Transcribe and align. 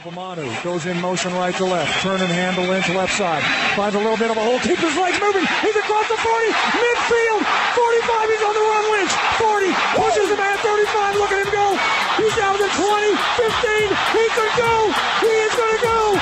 Obamanu 0.00 0.48
goes 0.64 0.86
in 0.86 0.98
motion 0.98 1.28
right 1.34 1.54
to 1.56 1.64
left. 1.64 2.00
Turn 2.00 2.20
and 2.20 2.32
handle 2.32 2.72
into 2.72 2.96
left 2.96 3.12
side. 3.12 3.44
Finds 3.76 3.94
a 3.94 3.98
little 3.98 4.16
bit 4.16 4.30
of 4.30 4.36
a 4.36 4.40
hole. 4.40 4.58
Keeps 4.60 4.80
his 4.80 4.96
legs 4.96 5.20
moving. 5.20 5.44
He's 5.60 5.76
across 5.76 6.08
the 6.08 6.16
40. 6.16 6.56
Midfield. 6.80 7.44
45. 7.44 8.32
He's 8.32 8.40
on 8.40 8.54
the 8.56 8.64
run. 8.64 8.84
Lynch. 8.96 9.12
40. 9.36 9.68
Pushes 10.00 10.32
him 10.32 10.40
at 10.40 10.56
35. 10.64 11.20
Look 11.20 11.32
at 11.36 11.44
him 11.44 11.52
go. 11.52 11.76
He's 12.16 12.32
down 12.32 12.56
to 12.56 12.64
20. 12.64 13.12
15. 13.44 13.92
He 14.16 14.24
could 14.32 14.54
go. 14.56 14.72
He 15.20 15.32
is 15.36 15.52
going 15.52 15.76
to 15.76 15.82
go. 15.84 16.16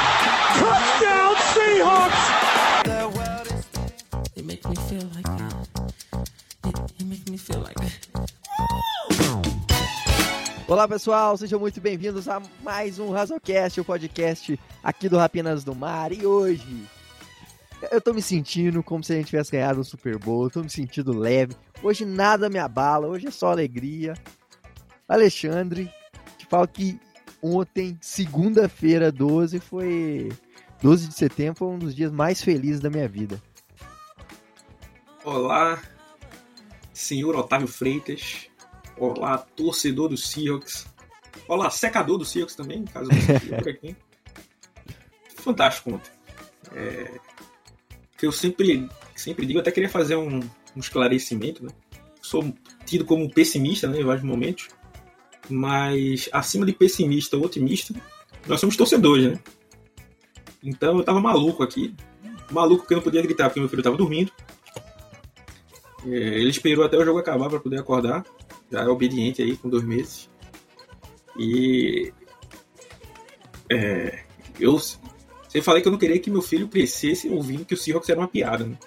Touchdown 0.59 1.39
Seahawks. 1.55 2.23
It 4.35 4.45
makes 4.45 4.67
me 4.67 4.75
feel 4.91 5.07
like 5.15 5.28
Olá 10.69 10.87
pessoal, 10.87 11.35
sejam 11.35 11.59
muito 11.59 11.81
bem-vindos 11.81 12.29
a 12.29 12.43
mais 12.63 12.99
um 12.99 13.11
Razocast, 13.11 13.81
o 13.81 13.85
podcast 13.87 14.61
aqui 14.83 15.09
do 15.09 15.17
Rapinas 15.17 15.65
do 15.65 15.75
Mar. 15.75 16.13
E 16.13 16.27
hoje 16.27 16.87
eu 17.91 18.03
tô 18.03 18.13
me 18.13 18.21
sentindo 18.21 18.83
como 18.83 19.03
se 19.03 19.15
a 19.15 19.17
gente 19.17 19.29
tivesse 19.29 19.51
ganhado 19.51 19.81
um 19.81 19.85
Super 19.85 20.19
Bowl, 20.19 20.51
tô 20.51 20.61
me 20.63 20.69
sentindo 20.69 21.19
leve. 21.19 21.57
Hoje 21.83 22.05
nada 22.05 22.51
me 22.51 22.59
abala, 22.59 23.07
hoje 23.07 23.29
é 23.29 23.31
só 23.31 23.51
alegria. 23.51 24.13
Alexandre, 25.09 25.91
te 26.37 26.45
falo 26.45 26.69
que 26.69 27.01
ontem, 27.41 27.97
segunda-feira, 28.03 29.11
12, 29.11 29.61
foi 29.61 30.29
12 30.83 31.09
de 31.09 31.15
setembro, 31.15 31.61
foi 31.61 31.69
um 31.69 31.79
dos 31.79 31.95
dias 31.95 32.13
mais 32.13 32.43
felizes 32.43 32.83
da 32.83 32.91
minha 32.91 33.09
vida. 33.09 33.43
Olá, 35.25 35.81
senhor 36.93 37.35
Otávio 37.37 37.69
Freitas. 37.69 38.48
Olá, 38.99 39.39
torcedor 39.39 40.09
do 40.09 40.17
Seahawks. 40.17 40.87
Olá, 41.47 41.71
secador 41.71 42.19
do 42.19 42.25
Seahawks 42.25 42.57
também, 42.57 42.85
caso 42.85 43.09
você 43.09 43.57
por 43.57 43.69
aqui. 43.69 43.97
Fantástico 45.37 45.95
ontem. 45.95 46.11
É, 46.75 47.21
que 48.17 48.27
eu 48.27 48.33
sempre, 48.33 48.89
sempre 49.15 49.47
digo, 49.47 49.61
até 49.61 49.71
queria 49.71 49.89
fazer 49.89 50.17
um, 50.17 50.41
um 50.41 50.81
esclarecimento, 50.81 51.65
né? 51.65 51.71
Sou 52.21 52.53
tido 52.85 53.05
como 53.05 53.31
pessimista 53.33 53.87
né, 53.87 54.01
em 54.01 54.05
vários 54.05 54.25
momentos, 54.25 54.69
mas 55.49 56.29
acima 56.33 56.67
de 56.67 56.73
pessimista 56.73 57.37
ou 57.37 57.45
otimista, 57.45 57.95
nós 58.49 58.59
somos 58.59 58.77
torcedores, 58.77 59.33
né? 59.33 59.41
Então 60.61 60.99
eu 60.99 61.05
tava 61.05 61.21
maluco 61.21 61.63
aqui, 61.63 61.95
maluco 62.51 62.81
porque 62.81 62.95
eu 62.95 62.97
não 62.97 63.05
podia 63.05 63.23
gritar 63.23 63.49
porque 63.49 63.61
meu 63.61 63.69
filho 63.69 63.83
tava 63.83 63.97
dormindo. 63.97 64.33
É, 66.05 66.09
ele 66.09 66.51
esperou 66.51 66.85
até 66.85 66.99
o 66.99 67.05
jogo 67.05 67.21
acabar 67.21 67.49
para 67.49 67.61
poder 67.61 67.79
acordar 67.79 68.25
já 68.71 68.83
é 68.83 68.89
obediente 68.89 69.43
aí 69.43 69.57
com 69.57 69.69
dois 69.69 69.85
meses. 69.85 70.31
E 71.39 72.13
é, 73.71 74.25
eu 74.59 74.79
sempre 74.79 75.63
falei 75.63 75.83
que 75.83 75.89
eu 75.89 75.93
não 75.93 75.99
queria 75.99 76.19
que 76.19 76.31
meu 76.31 76.43
filho 76.43 76.69
crescesse 76.69 77.29
ouvindo 77.29 77.65
que 77.65 77.75
o 77.75 77.77
Seahawks 77.77 78.09
era 78.09 78.21
uma 78.21 78.29
piada. 78.29 78.65
Né? 78.65 78.79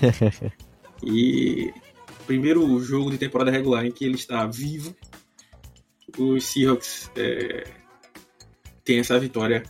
e 1.02 1.72
primeiro 2.26 2.78
jogo 2.80 3.10
de 3.10 3.18
temporada 3.18 3.50
regular 3.50 3.84
em 3.84 3.90
que 3.90 4.04
ele 4.04 4.14
está 4.14 4.46
vivo, 4.46 4.94
os 6.16 6.44
Seahawks 6.44 7.10
é, 7.16 7.64
tem 8.84 8.98
essa 9.00 9.18
vitória 9.18 9.62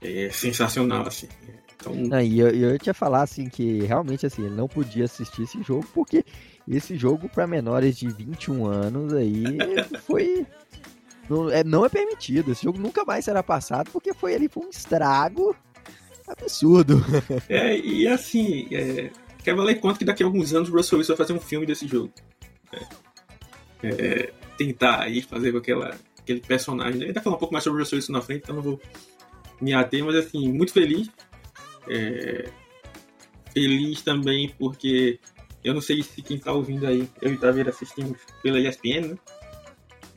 é, 0.00 0.28
sensacional 0.30 1.06
assim. 1.06 1.28
Então... 1.76 1.94
Não, 1.94 2.20
e 2.20 2.40
eu, 2.40 2.48
eu 2.48 2.78
ia 2.84 2.94
falar 2.94 3.22
assim 3.22 3.48
que 3.48 3.80
realmente 3.82 4.26
assim 4.26 4.44
ele 4.44 4.54
não 4.54 4.66
podia 4.66 5.04
assistir 5.04 5.42
esse 5.42 5.62
jogo 5.62 5.86
porque 5.94 6.24
esse 6.68 6.96
jogo 6.96 7.28
para 7.28 7.46
menores 7.46 7.96
de 7.96 8.08
21 8.08 8.66
anos 8.66 9.12
aí 9.12 9.44
foi. 10.02 10.46
Não 11.28 11.50
é, 11.50 11.64
não 11.64 11.84
é 11.84 11.88
permitido. 11.88 12.52
Esse 12.52 12.64
jogo 12.64 12.78
nunca 12.78 13.04
mais 13.04 13.24
será 13.24 13.42
passado 13.42 13.90
porque 13.90 14.12
foi 14.12 14.34
ali 14.34 14.48
foi 14.48 14.66
um 14.66 14.70
estrago 14.70 15.56
absurdo. 16.26 17.02
É, 17.48 17.78
e 17.78 18.06
assim, 18.08 18.66
é, 18.72 19.10
quer 19.42 19.54
valer 19.54 19.80
conta 19.80 19.98
que 19.98 20.04
daqui 20.04 20.22
a 20.22 20.26
alguns 20.26 20.52
anos 20.54 20.68
o 20.68 20.72
Russell 20.72 20.98
Wilson 20.98 21.14
vai 21.14 21.26
fazer 21.26 21.38
um 21.38 21.40
filme 21.40 21.66
desse 21.66 21.86
jogo. 21.86 22.12
É, 23.82 23.88
é, 23.88 24.32
tentar 24.56 25.00
aí 25.00 25.20
fazer 25.20 25.52
com 25.52 25.58
aquela, 25.58 25.96
aquele 26.18 26.40
personagem. 26.40 27.12
Vai 27.12 27.22
falar 27.22 27.36
um 27.36 27.38
pouco 27.38 27.52
mais 27.52 27.64
sobre 27.64 27.80
o 27.80 27.82
Russell 27.82 27.98
Wilson 27.98 28.12
na 28.12 28.22
frente, 28.22 28.42
então 28.44 28.56
não 28.56 28.62
vou 28.62 28.80
me 29.60 29.74
ater, 29.74 30.04
mas 30.04 30.16
assim, 30.16 30.50
muito 30.50 30.72
feliz. 30.72 31.10
É, 31.88 32.48
feliz 33.52 34.02
também 34.02 34.52
porque 34.58 35.20
eu 35.64 35.72
não 35.72 35.80
sei 35.80 36.02
se 36.02 36.20
quem 36.20 36.38
tá 36.38 36.52
ouvindo 36.52 36.86
aí, 36.86 37.08
eu 37.22 37.32
e 37.32 37.36
Taveira 37.38 37.70
assistimos 37.70 38.18
pela 38.42 38.60
ESPN, 38.60 39.08
né? 39.08 39.18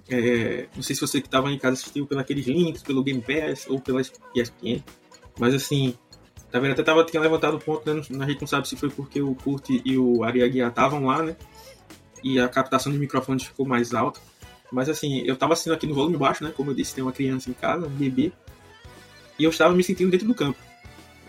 É, 0.09 0.67
não 0.75 0.83
sei 0.83 0.95
se 0.95 1.01
você 1.01 1.19
que 1.19 1.27
estava 1.27 1.51
em 1.51 1.57
casa 1.57 1.75
assistiu 1.75 2.05
pelos 2.05 2.25
links, 2.29 2.83
pelo 2.83 3.03
Game 3.03 3.21
Pass 3.21 3.65
ou 3.67 3.79
pela 3.79 4.01
ESPN. 4.01 4.83
Mas 5.39 5.53
assim, 5.53 5.95
Taveira 6.51 6.73
até 6.73 6.83
tava, 6.83 7.03
tinha 7.05 7.21
levantado 7.21 7.55
o 7.55 7.59
ponto, 7.59 7.93
né? 7.93 8.01
A 8.19 8.27
gente 8.27 8.41
não 8.41 8.47
sabe 8.47 8.67
se 8.67 8.75
foi 8.75 8.89
porque 8.89 9.21
o 9.21 9.35
Kurt 9.35 9.69
e 9.69 9.97
o 9.97 10.23
Ariaguiar 10.23 10.69
estavam 10.69 11.05
lá, 11.05 11.23
né? 11.23 11.35
E 12.23 12.39
a 12.39 12.47
captação 12.49 12.91
de 12.91 12.97
microfones 12.97 13.43
ficou 13.43 13.65
mais 13.65 13.93
alta. 13.93 14.19
Mas 14.71 14.89
assim, 14.89 15.21
eu 15.21 15.35
tava 15.37 15.53
assistindo 15.53 15.73
aqui 15.73 15.87
no 15.87 15.93
volume 15.93 16.17
baixo, 16.17 16.43
né? 16.43 16.53
Como 16.55 16.71
eu 16.71 16.75
disse, 16.75 16.93
tem 16.93 17.03
uma 17.03 17.13
criança 17.13 17.49
em 17.49 17.53
casa, 17.53 17.87
um 17.87 17.89
bebê. 17.89 18.33
E 19.39 19.43
eu 19.43 19.49
estava 19.49 19.73
me 19.73 19.83
sentindo 19.83 20.11
dentro 20.11 20.27
do 20.27 20.35
campo. 20.35 20.57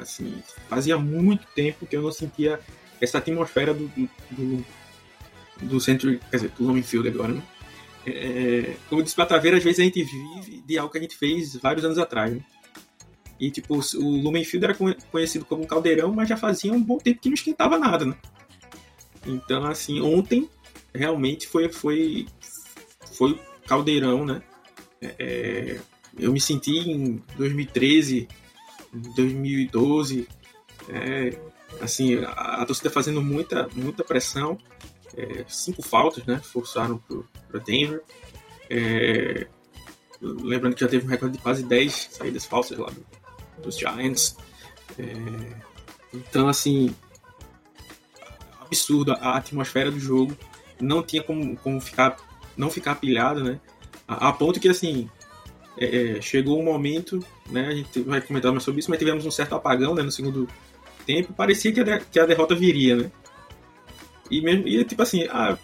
Assim, 0.00 0.42
fazia 0.68 0.96
muito 0.98 1.46
tempo 1.54 1.86
que 1.86 1.96
eu 1.96 2.02
não 2.02 2.12
sentia 2.12 2.58
essa 3.00 3.18
atmosfera 3.18 3.74
do, 3.74 3.90
do, 4.30 4.64
do 5.62 5.80
centro, 5.80 6.18
quer 6.30 6.36
dizer, 6.36 6.50
do 6.50 6.64
Lumen 6.64 6.82
Field 6.82 7.08
agora, 7.08 7.32
né? 7.32 7.42
É, 8.06 8.76
como 8.88 9.02
disse 9.02 9.14
Plataveira, 9.14 9.58
às 9.58 9.64
vezes 9.64 9.80
a 9.80 9.82
gente 9.82 10.02
vive 10.02 10.62
de 10.66 10.78
algo 10.78 10.90
que 10.90 10.98
a 10.98 11.00
gente 11.00 11.16
fez 11.16 11.56
vários 11.56 11.84
anos 11.84 11.98
atrás, 11.98 12.32
né? 12.32 12.40
E, 13.38 13.50
tipo, 13.50 13.78
o 13.78 14.22
Lumen 14.22 14.44
Field 14.44 14.64
era 14.64 14.76
conhecido 15.10 15.44
como 15.44 15.62
um 15.62 15.66
caldeirão, 15.66 16.12
mas 16.12 16.28
já 16.28 16.36
fazia 16.36 16.72
um 16.72 16.82
bom 16.82 16.98
tempo 16.98 17.20
que 17.20 17.28
não 17.28 17.34
esquentava 17.34 17.78
nada, 17.78 18.04
né? 18.04 18.16
Então, 19.24 19.64
assim, 19.64 20.00
ontem 20.00 20.48
realmente 20.92 21.46
foi 21.46 21.68
foi 21.68 22.26
foi 23.12 23.38
caldeirão, 23.66 24.24
né? 24.24 24.42
É, 25.00 25.14
é 25.18 25.80
eu 26.18 26.32
me 26.32 26.40
senti 26.40 26.76
em 26.78 27.22
2013, 27.36 28.26
2012, 28.92 30.26
é, 30.88 31.38
assim, 31.80 32.24
a, 32.24 32.64
torcida 32.64 32.90
fazendo 32.90 33.22
muita, 33.22 33.68
muita 33.74 34.04
pressão. 34.04 34.58
É, 35.16 35.44
cinco 35.48 35.82
faltas, 35.82 36.24
né? 36.26 36.40
Forçaram 36.42 37.02
para 37.48 37.60
Denver. 37.60 38.02
É, 38.70 39.46
lembrando 40.20 40.74
que 40.74 40.80
já 40.80 40.88
teve 40.88 41.06
um 41.06 41.08
recorde 41.08 41.36
de 41.36 41.42
quase 41.42 41.62
10 41.62 42.08
saídas 42.12 42.44
falsas 42.44 42.78
lá 42.78 42.90
do, 42.90 43.04
dos 43.62 43.78
Giants. 43.78 44.36
É, 44.98 45.04
então, 46.12 46.48
assim, 46.48 46.94
absurdo 48.60 49.12
a 49.12 49.36
atmosfera 49.36 49.90
do 49.90 49.98
jogo. 49.98 50.36
Não 50.80 51.02
tinha 51.02 51.22
como, 51.22 51.56
como 51.56 51.80
ficar, 51.80 52.16
não 52.56 52.70
ficar 52.70 52.96
pilhado, 52.96 53.42
né? 53.42 53.60
A, 54.06 54.28
a 54.28 54.32
ponto 54.32 54.60
que, 54.60 54.68
assim, 54.68 55.08
é, 55.76 56.16
é, 56.16 56.20
chegou 56.20 56.60
um 56.60 56.64
momento, 56.64 57.24
né? 57.50 57.66
A 57.66 57.74
gente 57.74 58.00
vai 58.00 58.20
comentar 58.20 58.52
mais 58.52 58.62
sobre 58.62 58.80
isso, 58.80 58.90
mas 58.90 58.98
tivemos 58.98 59.24
um 59.24 59.30
certo 59.30 59.54
apagão 59.54 59.94
né, 59.94 60.02
no 60.02 60.10
segundo 60.10 60.48
tempo, 61.08 61.32
parecia 61.32 61.72
que 61.72 61.80
a, 61.80 61.98
que 61.98 62.20
a 62.20 62.26
derrota 62.26 62.54
viria, 62.54 62.94
né? 62.94 63.10
E 64.30 64.42
mesmo, 64.42 64.68
e 64.68 64.84
tipo 64.84 65.00
assim, 65.00 65.26
ah, 65.30 65.56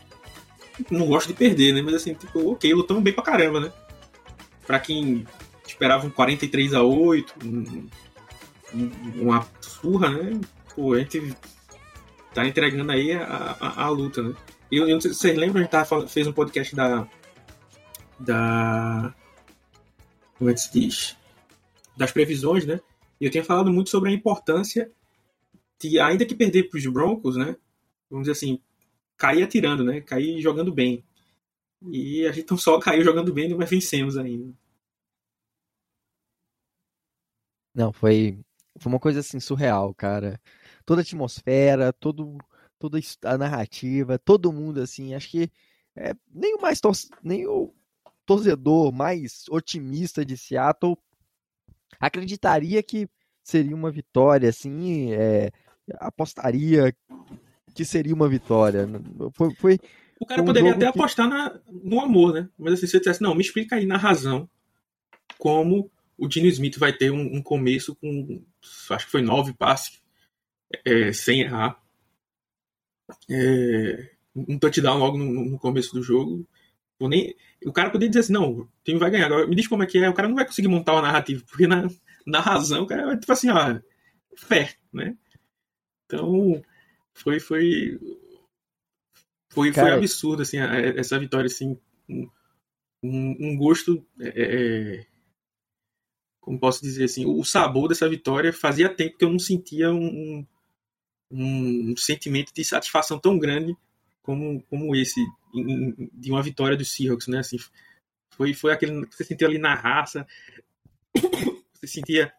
não 0.90 1.06
gosto 1.06 1.28
de 1.28 1.34
perder, 1.34 1.74
né? 1.74 1.82
Mas 1.82 1.96
assim, 1.96 2.14
tipo, 2.14 2.52
ok, 2.52 2.72
lutamos 2.72 3.02
bem 3.02 3.12
pra 3.12 3.22
caramba, 3.22 3.60
né? 3.60 3.72
Pra 4.66 4.80
quem 4.80 5.26
esperava 5.66 6.06
um 6.06 6.10
43 6.10 6.72
a 6.72 6.82
8 6.82 7.34
um, 7.44 7.88
uma 9.16 9.46
surra, 9.60 10.08
né? 10.08 10.40
Pô, 10.74 10.94
a 10.94 10.98
gente 10.98 11.36
tá 12.32 12.46
entregando 12.46 12.90
aí 12.90 13.12
a, 13.12 13.56
a, 13.60 13.84
a 13.84 13.88
luta, 13.90 14.22
né? 14.22 14.34
E 14.72 14.78
eu, 14.78 14.88
eu, 14.88 14.98
vocês 14.98 15.36
lembram, 15.36 15.60
a 15.60 15.62
gente 15.64 15.70
tava, 15.70 16.08
fez 16.08 16.26
um 16.26 16.32
podcast 16.32 16.74
da. 16.74 17.06
Da. 18.18 19.14
Como 20.38 20.48
é 20.48 20.54
que 20.54 20.60
se 20.60 20.72
diz? 20.72 21.16
Das 21.94 22.12
previsões, 22.12 22.64
né? 22.64 22.80
E 23.20 23.26
eu 23.26 23.30
tinha 23.30 23.44
falado 23.44 23.70
muito 23.70 23.90
sobre 23.90 24.08
a 24.08 24.12
importância 24.12 24.90
que 25.78 25.98
ainda 25.98 26.26
que 26.26 26.34
perder 26.34 26.68
para 26.68 26.78
os 26.78 26.86
Broncos, 26.86 27.36
né? 27.36 27.56
Vamos 28.10 28.26
dizer 28.26 28.32
assim, 28.32 28.60
cair 29.16 29.42
atirando, 29.42 29.84
né? 29.84 30.00
Cair 30.00 30.40
jogando 30.40 30.72
bem. 30.72 31.04
E 31.82 32.26
a 32.26 32.32
gente 32.32 32.50
não 32.50 32.58
só 32.58 32.78
caiu 32.80 33.04
jogando 33.04 33.32
bem, 33.32 33.54
mas 33.54 33.70
vencemos 33.70 34.16
ainda. 34.16 34.54
Não, 37.74 37.92
foi, 37.92 38.38
foi 38.78 38.92
uma 38.92 39.00
coisa 39.00 39.20
assim 39.20 39.40
surreal, 39.40 39.92
cara. 39.94 40.40
Toda 40.86 41.00
a 41.00 41.02
atmosfera, 41.02 41.92
todo, 41.92 42.38
toda 42.78 42.98
a 43.24 43.38
narrativa, 43.38 44.18
todo 44.18 44.52
mundo 44.52 44.80
assim, 44.80 45.14
acho 45.14 45.30
que 45.30 45.50
é, 45.96 46.14
nem 46.32 46.54
o 46.54 46.60
mais 46.60 46.80
nem 47.22 47.46
o 47.46 47.74
torcedor 48.26 48.92
mais 48.92 49.44
otimista 49.50 50.24
de 50.24 50.36
Seattle 50.36 50.96
acreditaria 52.00 52.82
que 52.82 53.08
seria 53.42 53.74
uma 53.76 53.90
vitória 53.90 54.48
assim, 54.48 55.12
é, 55.12 55.50
apostaria 55.94 56.94
que 57.74 57.84
seria 57.84 58.14
uma 58.14 58.28
vitória. 58.28 58.88
Foi, 59.32 59.54
foi 59.54 59.78
o 60.20 60.26
cara 60.26 60.42
um 60.42 60.44
poderia 60.44 60.70
até 60.70 60.90
que... 60.90 60.98
apostar 60.98 61.28
na, 61.28 61.58
no 61.68 62.00
amor, 62.00 62.32
né? 62.32 62.48
Mas 62.58 62.74
assim, 62.74 62.86
se 62.86 62.92
você 62.92 62.98
dissesse, 62.98 63.22
não, 63.22 63.34
me 63.34 63.42
explica 63.42 63.76
aí 63.76 63.84
na 63.84 63.96
razão 63.96 64.48
como 65.38 65.90
o 66.16 66.28
Dino 66.28 66.46
Smith 66.46 66.78
vai 66.78 66.92
ter 66.92 67.10
um, 67.10 67.36
um 67.36 67.42
começo 67.42 67.94
com, 67.96 68.42
acho 68.90 69.04
que 69.06 69.10
foi 69.10 69.22
nove 69.22 69.52
passes, 69.52 70.00
é, 70.84 71.12
sem 71.12 71.40
errar. 71.40 71.78
É, 73.28 74.10
um 74.34 74.58
touchdown 74.58 74.98
logo 74.98 75.18
no, 75.18 75.44
no 75.50 75.58
começo 75.58 75.92
do 75.94 76.02
jogo. 76.02 76.46
Nem, 77.00 77.34
o 77.66 77.72
cara 77.72 77.90
poderia 77.90 78.08
dizer 78.08 78.20
assim, 78.20 78.32
não, 78.32 78.60
o 78.60 78.68
time 78.82 78.98
vai 78.98 79.10
ganhar. 79.10 79.26
Agora, 79.26 79.46
me 79.46 79.54
diz 79.54 79.66
como 79.66 79.82
é 79.82 79.86
que 79.86 79.98
é, 79.98 80.08
o 80.08 80.14
cara 80.14 80.28
não 80.28 80.36
vai 80.36 80.46
conseguir 80.46 80.68
montar 80.68 80.92
uma 80.92 81.02
narrativa, 81.02 81.44
porque 81.46 81.66
na, 81.66 81.88
na 82.26 82.40
razão 82.40 82.84
o 82.84 82.86
cara 82.86 83.04
vai 83.04 83.18
tipo 83.18 83.32
assim, 83.32 83.50
ó, 83.50 83.78
fé, 84.36 84.74
né? 84.92 85.16
Então, 86.14 86.62
foi, 87.12 87.40
foi, 87.40 87.98
foi, 89.50 89.72
foi 89.72 89.90
absurdo, 89.90 90.42
assim, 90.42 90.58
essa 90.58 91.18
vitória, 91.18 91.46
assim, 91.46 91.76
um, 92.08 92.30
um 93.02 93.56
gosto, 93.56 94.06
é, 94.20 94.28
é, 94.28 95.06
como 96.40 96.58
posso 96.58 96.82
dizer 96.82 97.04
assim, 97.04 97.26
o 97.26 97.42
sabor 97.42 97.88
dessa 97.88 98.08
vitória 98.08 98.52
fazia 98.52 98.88
tempo 98.88 99.18
que 99.18 99.24
eu 99.24 99.30
não 99.30 99.38
sentia 99.40 99.92
um, 99.92 100.46
um, 101.30 101.90
um 101.90 101.96
sentimento 101.96 102.52
de 102.54 102.64
satisfação 102.64 103.18
tão 103.18 103.38
grande 103.38 103.76
como, 104.22 104.62
como 104.70 104.94
esse 104.94 105.20
de 106.12 106.30
uma 106.30 106.42
vitória 106.42 106.76
dos 106.76 106.90
Seahawks, 106.90 107.28
né? 107.28 107.38
Assim, 107.38 107.58
foi, 108.30 108.54
foi 108.54 108.72
aquele 108.72 109.06
que 109.06 109.14
você 109.14 109.24
sentiu 109.24 109.46
ali 109.46 109.58
na 109.58 109.74
raça, 109.74 110.26
você 111.74 111.86
sentia, 111.86 112.32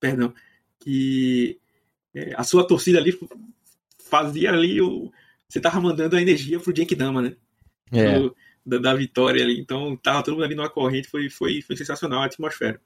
perdão, 0.00 0.34
que 0.80 1.60
é, 2.14 2.34
a 2.36 2.44
sua 2.44 2.66
torcida 2.66 2.98
ali 2.98 3.18
fazia 3.98 4.50
ali 4.50 4.80
o, 4.80 5.10
você 5.48 5.60
tava 5.60 5.80
mandando 5.80 6.16
a 6.16 6.22
energia 6.22 6.60
pro 6.60 6.72
Jake 6.72 6.94
Dama, 6.94 7.22
né? 7.22 7.36
É. 7.92 8.18
Do, 8.18 8.36
da, 8.64 8.78
da, 8.78 8.94
vitória 8.94 9.42
ali, 9.42 9.60
então 9.60 9.96
tava 9.96 10.22
todo 10.22 10.34
mundo 10.34 10.44
ali 10.44 10.54
numa 10.54 10.70
corrente, 10.70 11.08
foi, 11.08 11.28
foi, 11.28 11.60
foi 11.62 11.76
sensacional 11.76 12.22
a 12.22 12.26
atmosfera. 12.26 12.80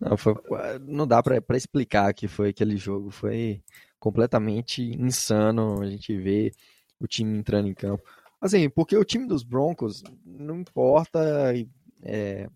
Não, 0.00 0.16
foi, 0.16 0.34
não 0.80 1.06
dá 1.06 1.22
para 1.22 1.56
explicar 1.56 2.12
que 2.12 2.26
foi 2.26 2.48
aquele 2.48 2.76
jogo, 2.76 3.10
foi 3.10 3.62
completamente 4.00 4.82
insano 4.82 5.80
a 5.80 5.86
gente 5.86 6.16
ver 6.16 6.52
o 6.98 7.06
time 7.06 7.38
entrando 7.38 7.68
em 7.68 7.74
campo. 7.74 8.02
Assim, 8.40 8.68
porque 8.68 8.96
o 8.96 9.04
time 9.04 9.28
dos 9.28 9.44
Broncos, 9.44 10.02
não 10.26 10.60
importa 10.60 11.20
é, 12.02 12.48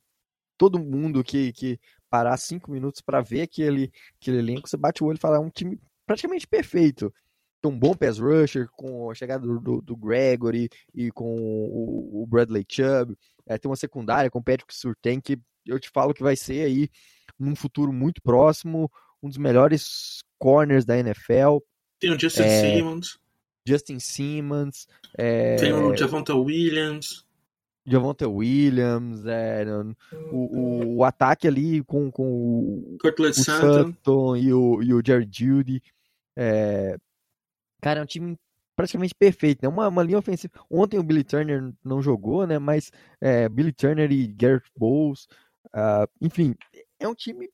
todo 0.59 0.81
mundo 0.81 1.23
que, 1.23 1.53
que 1.53 1.79
parar 2.17 2.37
cinco 2.39 2.71
minutos 2.71 3.03
para 3.03 3.21
ver 3.21 3.43
aquele, 3.43 3.93
aquele 4.19 4.39
elenco, 4.39 4.69
você 4.69 4.77
bate 4.77 5.05
o 5.05 5.07
olho 5.07 5.17
e 5.17 5.21
fala, 5.21 5.37
é 5.37 5.41
um 5.41 5.51
time 5.51 5.79
praticamente 6.07 6.47
perfeito. 6.47 7.13
Tem 7.61 7.71
um 7.71 7.79
bom 7.79 7.95
pass 7.95 8.19
rusher, 8.19 8.69
com 8.73 9.11
a 9.11 9.15
chegada 9.15 9.47
do, 9.47 9.61
do, 9.61 9.83
do 9.83 9.97
Gregory 9.97 10.71
e 10.95 11.11
com 11.11 11.37
o, 11.37 12.23
o 12.23 12.27
Bradley 12.27 12.65
Chubb. 12.67 13.15
É, 13.47 13.59
tem 13.59 13.71
uma 13.71 13.77
secundária 13.77 14.31
com 14.31 14.39
o 14.39 14.43
Patrick 14.43 14.75
Surtain, 14.75 15.21
que 15.21 15.39
eu 15.67 15.79
te 15.79 15.91
falo 15.91 16.15
que 16.15 16.23
vai 16.23 16.37
ser 16.37 16.65
aí, 16.65 16.89
num 17.39 17.55
futuro 17.55 17.93
muito 17.93 18.23
próximo, 18.23 18.91
um 19.23 19.29
dos 19.29 19.39
melhores 19.39 20.23
corners 20.39 20.87
da 20.87 20.99
NFL. 20.99 21.59
Tem 22.01 22.11
o 22.11 22.19
Justin 22.19 22.43
é, 22.43 22.61
Simmons. 22.61 23.19
Justin 23.67 23.99
Simmons. 23.99 24.87
É, 25.19 25.57
Tem 25.57 25.73
o 25.73 25.95
Javonta 25.95 26.35
Williams. 26.35 27.26
Javonta 27.87 28.29
Williams, 28.29 29.25
é, 29.27 29.65
o, 30.33 30.37
o, 30.37 30.97
o, 30.97 31.05
ataque 31.05 31.47
ali 31.47 31.83
com, 31.85 32.11
com 32.11 32.25
o, 32.25 32.99
o 33.01 33.33
Sutton 33.33 34.37
e 34.37 34.53
o, 34.53 34.83
e 34.83 34.93
o 34.93 35.03
Jared 35.05 35.31
Judy. 35.31 35.83
É, 36.37 36.97
cara, 37.81 38.01
é 38.01 38.03
um 38.03 38.07
time 38.07 38.37
praticamente 38.75 39.15
perfeito, 39.15 39.61
né? 39.63 39.69
Uma, 39.69 39.89
uma 39.89 40.03
linha 40.03 40.19
ofensiva. 40.19 40.53
Ontem 40.71 40.99
o 40.99 41.03
Billy 41.03 41.25
Turner 41.25 41.73
não 41.83 42.03
jogou, 42.03 42.47
né? 42.47 42.59
Mas 42.59 42.91
é, 43.21 43.49
Billy 43.49 43.73
Turner 43.73 44.11
e 44.13 44.27
Garrett 44.27 44.71
Bowles, 44.77 45.27
uh, 45.69 46.07
enfim, 46.21 46.55
é 46.99 47.09
um 47.09 47.15
time 47.15 47.49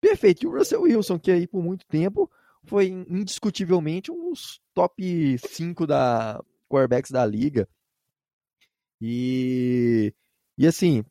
perfeito. 0.00 0.42
E 0.42 0.46
o 0.46 0.52
Russell 0.52 0.82
Wilson, 0.82 1.18
que 1.18 1.30
aí 1.30 1.46
por 1.46 1.62
muito 1.62 1.86
tempo 1.86 2.30
foi 2.64 2.86
indiscutivelmente 2.88 4.10
um 4.10 4.30
dos 4.30 4.60
top 4.74 5.38
5 5.38 5.86
da 5.86 6.42
quarterbacks 6.68 7.10
da 7.12 7.24
liga. 7.24 7.68
E, 9.00 10.12
e 10.58 10.66
assim, 10.66 11.04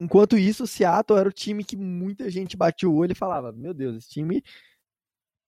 enquanto 0.00 0.38
isso, 0.38 0.64
o 0.64 0.66
Seattle 0.66 1.18
era 1.18 1.28
o 1.28 1.32
time 1.32 1.64
que 1.64 1.76
muita 1.76 2.30
gente 2.30 2.56
batia 2.56 2.88
o 2.88 2.94
olho 2.94 3.12
e 3.12 3.16
falava: 3.16 3.52
Meu 3.52 3.74
Deus, 3.74 3.96
esse 3.96 4.08
time 4.08 4.42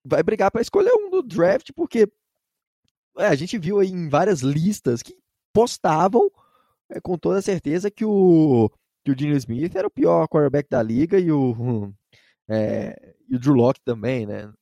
vai 0.05 0.23
brigar 0.23 0.51
para 0.51 0.63
escolher 0.63 0.93
um 0.95 1.11
do 1.11 1.23
draft, 1.23 1.71
porque 1.75 2.11
é, 3.19 3.27
a 3.27 3.35
gente 3.35 3.59
viu 3.59 3.79
aí 3.81 3.89
em 3.89 4.09
várias 4.09 4.41
listas 4.41 5.03
que 5.03 5.17
postavam 5.53 6.31
é, 6.91 7.01
com 7.01 7.19
toda 7.19 7.43
certeza 7.43 7.91
que 7.91 8.05
o, 8.05 8.71
que 9.05 9.11
o 9.11 9.17
Dino 9.17 9.37
Smith 9.37 9.75
era 9.77 9.87
o 9.89 9.91
pior 9.91 10.27
quarterback 10.29 10.69
da 10.71 10.83
liga 10.83 11.19
e 11.19 11.31
o, 11.31 11.93
é, 12.49 13.15
e 13.29 13.37
o 13.37 13.39
Drew 13.39 13.55
Locke 13.55 13.81
também, 13.85 14.27
né? 14.27 14.53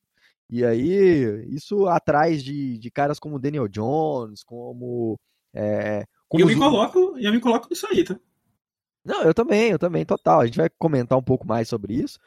E 0.49 0.65
aí, 0.65 1.45
isso 1.53 1.87
atrás 1.87 2.41
de, 2.43 2.77
de 2.77 2.89
caras 2.89 3.19
como 3.19 3.39
Daniel 3.39 3.67
Jones, 3.67 4.43
como. 4.43 5.19
É, 5.53 6.05
como 6.27 6.43
eu, 6.43 6.47
me 6.47 6.55
coloco, 6.55 7.17
eu 7.17 7.31
me 7.31 7.39
coloco 7.39 7.67
nisso 7.69 7.87
aí, 7.87 8.03
tá? 8.03 8.19
Não, 9.03 9.23
eu 9.23 9.33
também, 9.33 9.71
eu 9.71 9.79
também, 9.79 10.05
total. 10.05 10.41
A 10.41 10.45
gente 10.45 10.57
vai 10.57 10.69
comentar 10.69 11.17
um 11.17 11.23
pouco 11.23 11.47
mais 11.47 11.69
sobre 11.69 11.93
isso. 11.93 12.19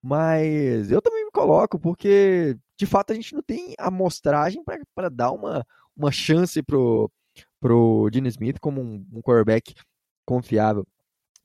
Mas 0.00 0.90
eu 0.90 1.02
também 1.02 1.24
me 1.24 1.30
coloco, 1.32 1.78
porque 1.78 2.56
de 2.76 2.86
fato 2.86 3.12
a 3.12 3.14
gente 3.14 3.34
não 3.34 3.42
tem 3.42 3.74
amostragem 3.78 4.62
para 4.94 5.08
dar 5.08 5.32
uma, 5.32 5.66
uma 5.96 6.12
chance 6.12 6.62
pro, 6.62 7.10
pro 7.60 8.08
Gene 8.12 8.28
Smith 8.28 8.60
como 8.60 8.80
um, 8.80 9.04
um 9.12 9.20
quarterback 9.20 9.74
confiável. 10.24 10.86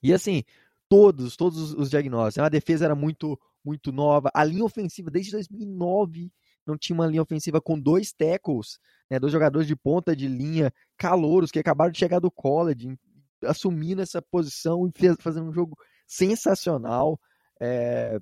E 0.04 0.14
assim, 0.14 0.44
todos, 0.88 1.36
todos 1.36 1.74
os 1.74 1.90
diagnósticos. 1.90 2.46
A 2.46 2.50
defesa 2.50 2.86
era 2.86 2.96
muito 2.96 3.40
muito 3.64 3.92
nova. 3.92 4.30
A 4.34 4.44
linha 4.44 4.66
ofensiva, 4.66 5.10
desde 5.10 5.32
2009, 5.32 6.32
não 6.66 6.78
tinha 6.78 6.96
uma 6.96 7.08
linha 7.08 7.22
ofensiva 7.22 7.62
com 7.62 7.80
dois 7.80 8.12
tackles, 8.14 8.80
né, 9.10 9.20
dois 9.20 9.32
jogadores 9.32 9.68
de 9.68 9.76
ponta 9.76 10.16
de 10.16 10.28
linha, 10.28 10.72
calouros, 10.98 11.52
que 11.52 11.60
acabaram 11.60 11.92
de 11.92 12.00
chegar 12.00 12.20
do 12.20 12.32
college, 12.32 12.98
assumindo 13.44 14.02
essa 14.02 14.22
posição 14.22 14.88
e 14.88 14.92
fez, 14.98 15.16
fazendo 15.20 15.50
um 15.50 15.54
jogo 15.54 15.78
sensacional. 16.08 17.20
É, 17.60 18.20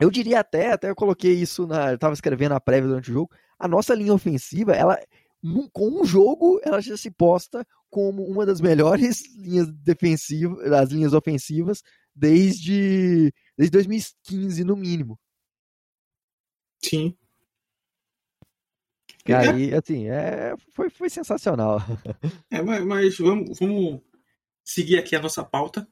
eu 0.00 0.10
diria 0.10 0.40
até, 0.40 0.72
até 0.72 0.90
eu 0.90 0.94
coloquei 0.94 1.32
isso 1.32 1.66
na. 1.66 1.90
Eu 1.90 1.94
estava 1.94 2.14
escrevendo 2.14 2.52
a 2.52 2.60
prévia 2.60 2.88
durante 2.88 3.10
o 3.10 3.14
jogo. 3.14 3.30
A 3.58 3.68
nossa 3.68 3.94
linha 3.94 4.12
ofensiva, 4.12 4.72
ela 4.72 4.98
com 5.72 6.00
um 6.00 6.04
jogo, 6.04 6.58
ela 6.64 6.80
já 6.80 6.96
se 6.96 7.10
posta 7.10 7.66
como 7.90 8.24
uma 8.24 8.46
das 8.46 8.60
melhores 8.60 9.22
linhas 9.36 9.70
defensivas, 9.70 10.70
das 10.70 10.90
linhas 10.90 11.12
ofensivas 11.12 11.82
desde 12.14 13.32
desde 13.56 13.72
2015 13.72 14.64
no 14.64 14.76
mínimo. 14.76 15.18
Sim. 16.82 17.16
E 19.26 19.32
aí, 19.32 19.74
assim, 19.74 20.06
é, 20.08 20.54
foi, 20.72 20.90
foi 20.90 21.08
sensacional. 21.08 21.80
É, 22.50 22.62
mas, 22.62 22.84
mas 22.84 23.18
vamos, 23.18 23.58
vamos 23.58 24.00
seguir 24.62 24.98
aqui 24.98 25.16
a 25.16 25.20
nossa 25.20 25.42
pauta. 25.42 25.86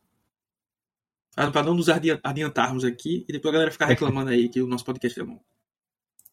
Para 1.34 1.62
não 1.62 1.74
nos 1.74 1.88
adiantarmos 1.88 2.84
aqui 2.84 3.24
e 3.26 3.32
depois 3.32 3.50
a 3.50 3.54
galera 3.54 3.70
ficar 3.70 3.86
reclamando 3.86 4.30
aí 4.30 4.50
que 4.50 4.60
o 4.60 4.66
nosso 4.66 4.84
podcast 4.84 5.18
é 5.18 5.24
bom. 5.24 5.40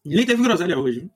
E 0.04 0.14
nem 0.14 0.26
teve 0.26 0.42
groselha 0.42 0.78
hoje. 0.78 1.10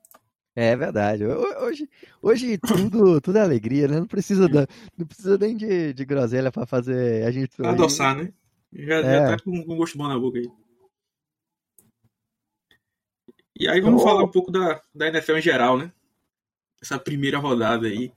É 0.55 0.75
verdade. 0.75 1.23
Hoje, 1.25 1.87
hoje 2.21 2.57
tudo, 2.57 3.19
tudo 3.21 3.37
é 3.37 3.41
alegria, 3.41 3.87
né? 3.87 3.99
Não 3.99 4.07
precisa, 4.07 4.47
da, 4.47 4.65
não 4.97 5.05
precisa 5.05 5.37
nem 5.37 5.55
de, 5.55 5.93
de 5.93 6.05
groselha 6.05 6.51
para 6.51 6.65
fazer 6.65 7.25
a 7.25 7.31
gente. 7.31 7.51
Adoçar, 7.63 8.15
né? 8.15 8.33
Já, 8.73 8.95
é. 8.95 9.01
já 9.01 9.37
tá 9.37 9.43
com, 9.43 9.63
com 9.63 9.77
gosto 9.77 9.97
bom 9.97 10.07
na 10.07 10.17
boca 10.17 10.39
aí. 10.39 10.49
E 13.57 13.67
aí 13.67 13.79
vamos 13.79 14.01
oh. 14.01 14.05
falar 14.05 14.23
um 14.23 14.31
pouco 14.31 14.51
da, 14.51 14.81
da 14.93 15.07
NFL 15.07 15.37
em 15.37 15.41
geral, 15.41 15.77
né? 15.77 15.91
Essa 16.81 16.99
primeira 16.99 17.37
rodada 17.37 17.87
aí. 17.87 18.11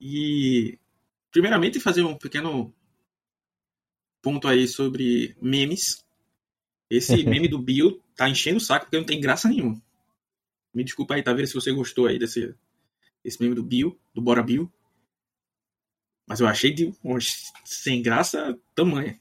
E 0.00 0.78
primeiramente 1.30 1.78
fazer 1.78 2.02
um 2.02 2.16
pequeno 2.16 2.72
ponto 4.22 4.48
aí 4.48 4.66
sobre 4.66 5.36
memes. 5.40 6.04
Esse 6.88 7.24
meme 7.28 7.48
do 7.48 7.58
Bill 7.58 8.02
tá 8.16 8.28
enchendo 8.28 8.56
o 8.56 8.60
saco 8.60 8.86
porque 8.86 8.98
não 8.98 9.04
tem 9.04 9.20
graça 9.20 9.48
nenhuma. 9.48 9.80
Me 10.74 10.82
desculpa 10.82 11.14
aí, 11.14 11.22
tá 11.22 11.32
vendo 11.32 11.46
se 11.46 11.54
você 11.54 11.70
gostou 11.70 12.06
aí 12.06 12.18
desse, 12.18 12.54
desse 13.22 13.40
meme 13.42 13.54
do 13.54 13.62
Bill, 13.62 13.98
do 14.14 14.22
Bora 14.22 14.42
Bill. 14.42 14.72
Mas 16.26 16.40
eu 16.40 16.46
achei 16.46 16.72
de 16.72 16.94
sem 17.64 18.00
graça 18.00 18.58
tamanha. 18.74 19.20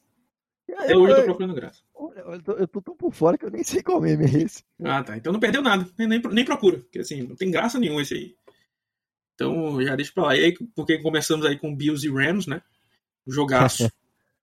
Até 0.77 0.95
hoje 0.95 1.11
eu 1.11 1.17
tô 1.17 1.23
procurando 1.25 1.53
graça. 1.53 1.83
Eu 2.09 2.67
tô, 2.67 2.81
tão 2.81 2.95
por 2.95 3.13
fora 3.13 3.37
que 3.37 3.45
eu 3.45 3.51
nem 3.51 3.63
sei 3.63 3.83
qual 3.83 4.01
meme 4.01 4.25
é 4.25 4.43
esse. 4.43 4.63
Ah, 4.83 5.03
tá. 5.03 5.15
Então 5.15 5.31
não 5.31 5.39
perdeu 5.39 5.61
nada. 5.61 5.87
Nem, 5.97 6.07
nem, 6.07 6.19
nem 6.19 6.45
procura. 6.45 6.79
Porque 6.79 6.99
assim, 6.99 7.21
não 7.21 7.35
tem 7.35 7.51
graça 7.51 7.79
nenhuma 7.79 8.01
esse 8.01 8.13
aí. 8.13 8.35
Então 9.35 9.81
já 9.83 9.95
deixa 9.95 10.11
pra 10.11 10.23
lá. 10.23 10.37
E 10.37 10.45
aí, 10.45 10.57
porque 10.75 10.99
começamos 10.99 11.45
aí 11.45 11.57
com 11.57 11.75
Bills 11.75 12.05
e 12.07 12.11
Rams, 12.11 12.47
né? 12.47 12.61
Jogaço. 13.27 13.91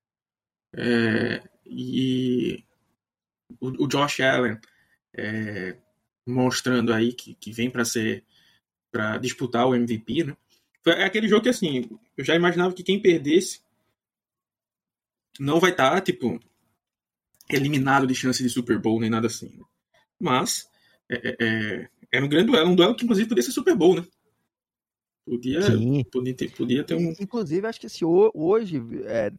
é, 0.77 1.43
e 1.67 2.65
o, 3.61 3.85
o, 3.85 3.89
Josh 3.89 4.21
Allen 4.21 4.59
é, 5.17 5.77
mostrando 6.27 6.93
aí 6.93 7.13
que, 7.13 7.35
que 7.35 7.53
vem 7.53 7.71
para 7.71 7.85
ser 7.85 8.25
para 8.91 9.19
disputar 9.19 9.67
o 9.67 9.75
MVP, 9.75 10.25
né? 10.25 10.37
Foi 10.83 11.03
aquele 11.03 11.29
jogo 11.29 11.43
que 11.43 11.49
assim, 11.51 11.89
eu 12.17 12.25
já 12.25 12.35
imaginava 12.35 12.73
que 12.73 12.83
quem 12.83 13.01
perdesse 13.01 13.61
não 15.39 15.61
vai 15.61 15.71
estar, 15.71 15.91
tá, 15.91 16.01
tipo, 16.01 16.41
eliminado 17.51 18.07
de 18.07 18.15
chance 18.15 18.43
de 18.43 18.49
Super 18.49 18.79
Bowl 18.79 19.01
nem 19.01 19.11
nada 19.11 19.27
assim. 19.27 19.49
Né? 19.57 19.65
Mas 20.21 20.67
é, 21.11 21.29
é, 21.29 21.37
é, 21.41 21.89
era 22.13 22.25
um 22.25 22.29
grande 22.29 22.47
duelo, 22.47 22.71
um 22.71 22.77
duelo 22.77 22.95
que 22.95 23.05
inclusive 23.05 23.29
podia 23.29 23.43
ser 23.43 23.53
Super 23.53 23.77
Bowl, 23.77 23.97
né? 23.97 24.05
Podia, 25.25 25.61
Sim. 25.63 26.05
podia, 26.11 26.35
ter, 26.35 26.51
podia 26.53 26.85
ter 26.85 26.95
um. 26.95 27.15
Inclusive, 27.21 27.67
acho 27.67 27.81
que 27.81 27.89
se 27.89 28.05
ho- 28.05 28.31
hoje 28.35 28.83
é, 29.05 29.31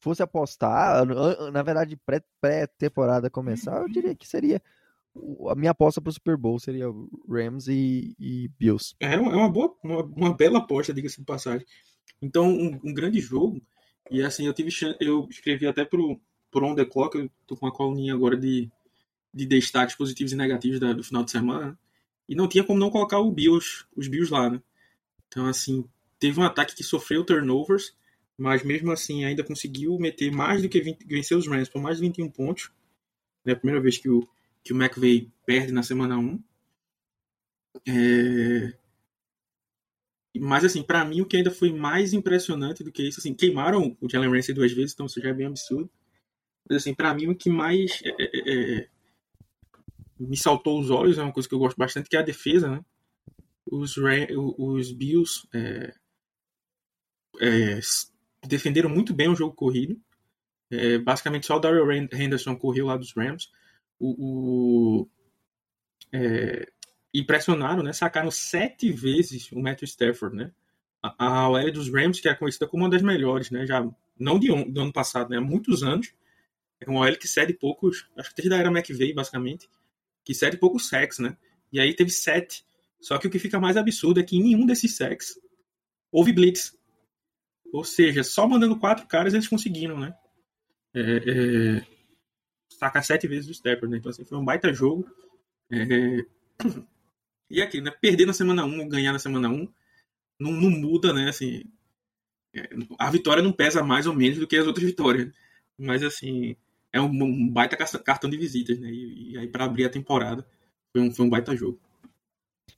fosse 0.00 0.22
apostar, 0.22 1.04
na 1.52 1.62
verdade, 1.64 1.96
pré- 2.06 2.22
pré-temporada 2.40 3.28
começar, 3.28 3.80
eu 3.82 3.88
diria 3.88 4.14
que 4.14 4.26
seria. 4.26 4.62
o- 5.12 5.48
A 5.50 5.56
minha 5.56 5.72
aposta 5.72 6.00
pro 6.00 6.12
Super 6.12 6.36
Bowl 6.36 6.60
seria 6.60 6.86
Rams 7.28 7.66
e, 7.66 8.14
e 8.20 8.48
Bills. 8.56 8.94
É 9.00 9.18
uma, 9.18 9.32
é 9.32 9.36
uma 9.36 9.50
boa, 9.50 9.74
uma, 9.82 10.02
uma 10.04 10.36
bela 10.36 10.58
aposta, 10.60 10.94
diga-se 10.94 11.18
de 11.18 11.24
passagem. 11.24 11.66
Então, 12.22 12.48
um, 12.48 12.78
um 12.84 12.94
grande 12.94 13.18
jogo. 13.20 13.60
E 14.08 14.22
assim, 14.22 14.46
eu 14.46 14.54
tive 14.54 14.70
chan- 14.70 14.96
eu 15.00 15.26
escrevi 15.28 15.66
até 15.66 15.84
pro, 15.84 16.20
pro 16.50 16.66
On 16.66 16.74
The 16.74 16.84
Clock, 16.84 17.18
eu 17.18 17.30
tô 17.46 17.56
com 17.56 17.66
uma 17.66 17.72
coluninha 17.72 18.14
agora 18.14 18.36
de, 18.36 18.70
de 19.34 19.46
destaques 19.46 19.96
positivos 19.96 20.32
e 20.32 20.36
negativos 20.36 20.80
da- 20.80 20.92
do 20.92 21.04
final 21.04 21.24
de 21.24 21.30
semana. 21.30 21.68
né? 21.72 21.78
E 22.28 22.34
não 22.34 22.48
tinha 22.48 22.64
como 22.64 22.78
não 22.80 22.90
colocar 22.90 23.20
o 23.20 23.30
Bills, 23.32 23.84
os 23.96 24.08
Bills 24.08 24.32
lá, 24.32 24.50
né? 24.50 24.62
Então, 25.28 25.46
assim, 25.46 25.84
teve 26.18 26.40
um 26.40 26.44
ataque 26.44 26.74
que 26.76 26.84
sofreu 26.84 27.24
turnovers, 27.24 27.94
mas 28.38 28.64
mesmo 28.64 28.92
assim 28.92 29.24
ainda 29.24 29.44
conseguiu 29.44 29.98
meter 29.98 30.32
mais 30.32 30.62
do 30.62 30.68
que 30.68 30.80
20, 30.80 31.04
vencer 31.06 31.36
os 31.36 31.46
Rams 31.46 31.68
por 31.70 31.82
mais 31.82 31.98
de 31.98 32.02
21 32.04 32.30
pontos. 32.30 32.70
É 33.46 33.52
a 33.52 33.56
primeira 33.56 33.80
vez 33.82 33.98
que 33.98 34.08
o, 34.10 34.26
que 34.64 34.72
o 34.72 34.76
McVay 34.82 35.30
perde 35.46 35.72
na 35.72 35.82
semana 35.82 36.18
1. 36.18 36.42
É... 37.86 38.76
Mas, 40.38 40.64
assim, 40.64 40.82
pra 40.82 41.04
mim, 41.04 41.20
o 41.22 41.26
que 41.26 41.36
ainda 41.36 41.50
foi 41.50 41.72
mais 41.72 42.12
impressionante 42.12 42.84
do 42.84 42.92
que 42.92 43.02
isso, 43.08 43.18
assim, 43.20 43.32
queimaram 43.34 43.96
o 44.00 44.08
Jalen 44.08 44.30
Ramsey 44.30 44.54
duas 44.54 44.70
vezes, 44.72 44.92
então 44.92 45.06
isso 45.06 45.20
já 45.20 45.30
é 45.30 45.34
bem 45.34 45.46
absurdo. 45.46 45.90
Mas, 46.68 46.78
assim, 46.82 46.94
pra 46.94 47.14
mim, 47.14 47.28
o 47.28 47.36
que 47.36 47.50
mais 47.50 48.00
é, 48.04 48.10
é, 48.20 48.78
é, 48.82 48.88
me 50.18 50.36
saltou 50.36 50.78
os 50.80 50.90
olhos 50.90 51.18
é 51.18 51.22
uma 51.22 51.32
coisa 51.32 51.48
que 51.48 51.54
eu 51.54 51.58
gosto 51.58 51.76
bastante, 51.76 52.08
que 52.08 52.16
é 52.16 52.20
a 52.20 52.22
defesa, 52.22 52.68
né? 52.70 52.80
Os, 53.70 53.96
os 54.58 54.92
Bills 54.92 55.46
é, 55.54 55.94
é, 57.40 57.78
defenderam 58.46 58.88
muito 58.90 59.12
bem 59.14 59.28
o 59.28 59.34
jogo 59.36 59.54
corrido. 59.54 60.00
É, 60.70 60.98
basicamente, 60.98 61.46
só 61.46 61.56
o 61.56 61.60
Daryl 61.60 61.90
Henderson 61.92 62.56
correu 62.56 62.86
lá 62.86 62.96
dos 62.96 63.14
Rams. 63.16 63.50
O, 63.98 65.02
o- 65.02 65.10
é, 66.12 66.66
né? 67.82 67.92
Sacaram 67.92 68.30
sete 68.30 68.90
vezes 68.92 69.50
o 69.52 69.60
Matthew 69.60 69.86
Stafford, 69.86 70.36
né? 70.36 70.50
A, 71.02 71.26
a 71.44 71.48
OL 71.48 71.72
dos 71.72 71.92
Rams, 71.92 72.20
que 72.20 72.28
é 72.28 72.34
conhecida 72.34 72.66
como 72.66 72.84
uma 72.84 72.90
das 72.90 73.02
melhores, 73.02 73.50
né? 73.50 73.66
Já, 73.66 73.86
não 74.18 74.38
de 74.38 74.48
do 74.66 74.80
ano 74.80 74.92
passado, 74.92 75.30
né? 75.30 75.38
Há 75.38 75.40
muitos 75.40 75.82
anos. 75.82 76.12
É 76.80 76.88
uma 76.90 77.00
OL 77.00 77.16
que 77.16 77.26
cede 77.26 77.54
poucos, 77.54 78.08
acho 78.16 78.30
que 78.30 78.36
desde 78.36 78.54
a 78.54 78.58
era 78.58 78.70
McVay, 78.70 79.14
basicamente, 79.14 79.68
que 80.24 80.34
cede 80.34 80.58
poucos 80.58 80.88
sacks, 80.88 81.18
né? 81.18 81.36
E 81.72 81.80
aí 81.80 81.94
teve 81.94 82.10
sete. 82.10 82.64
Só 83.00 83.18
que 83.18 83.26
o 83.26 83.30
que 83.30 83.38
fica 83.38 83.60
mais 83.60 83.76
absurdo 83.76 84.20
é 84.20 84.22
que 84.22 84.36
em 84.36 84.42
nenhum 84.42 84.66
desses 84.66 84.96
sacks 84.96 85.38
houve 86.10 86.32
blitz. 86.32 86.76
Ou 87.72 87.84
seja, 87.84 88.22
só 88.22 88.46
mandando 88.46 88.78
quatro 88.78 89.06
caras 89.06 89.34
eles 89.34 89.48
conseguiram, 89.48 89.98
né? 89.98 90.14
É, 90.94 91.00
é, 91.00 91.86
sacar 92.70 93.04
sete 93.04 93.26
vezes 93.26 93.48
o 93.48 93.52
Stafford, 93.52 93.88
né? 93.88 93.98
Então, 93.98 94.10
assim, 94.10 94.24
foi 94.24 94.38
um 94.38 94.44
baita 94.44 94.72
jogo. 94.72 95.08
É, 95.70 96.24
e 97.50 97.60
aqui, 97.60 97.80
né? 97.80 97.90
Perder 97.90 98.26
na 98.26 98.32
semana 98.32 98.64
1 98.64 98.80
ou 98.80 98.88
ganhar 98.88 99.12
na 99.12 99.18
semana 99.18 99.48
1 99.48 99.68
não, 100.38 100.52
não 100.52 100.70
muda, 100.70 101.12
né? 101.12 101.28
Assim, 101.28 101.64
é, 102.54 102.68
a 102.98 103.10
vitória 103.10 103.42
não 103.42 103.52
pesa 103.52 103.82
mais 103.82 104.06
ou 104.06 104.14
menos 104.14 104.38
do 104.38 104.46
que 104.46 104.56
as 104.56 104.66
outras 104.66 104.86
vitórias. 104.86 105.32
Mas, 105.78 106.02
assim, 106.02 106.56
é 106.96 107.00
um, 107.00 107.48
baita 107.50 107.76
ca- 107.76 107.98
cartão 108.00 108.30
de 108.30 108.36
visitas, 108.36 108.78
né? 108.78 108.88
E, 108.90 109.32
e 109.32 109.38
aí, 109.38 109.48
para 109.48 109.64
abrir 109.64 109.84
a 109.86 109.90
temporada, 109.90 110.46
foi 110.92 111.02
um, 111.02 111.12
foi 111.12 111.26
um 111.26 111.30
baita 111.30 111.56
jogo. 111.56 111.78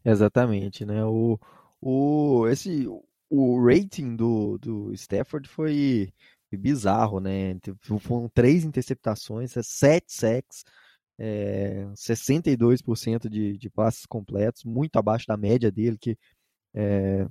Exatamente, 0.04 0.84
né? 0.84 1.04
O, 1.04 1.38
o, 1.80 2.46
esse, 2.48 2.87
o 3.30 3.64
rating 3.64 4.16
do, 4.16 4.58
do 4.58 4.92
Stafford 4.94 5.48
foi 5.48 6.12
bizarro, 6.52 7.20
né? 7.20 7.58
Foram 8.00 8.28
três 8.28 8.64
interceptações, 8.64 9.56
é 9.56 9.62
sete 9.62 10.12
sacks, 10.12 10.64
é, 11.18 11.87
62% 11.94 13.28
de, 13.28 13.58
de 13.58 13.70
passes 13.70 14.06
completos, 14.06 14.64
muito 14.64 14.96
abaixo 14.96 15.26
da 15.26 15.37
média 15.37 15.70
dele, 15.70 15.98
que 15.98 16.16
é, 16.75 17.26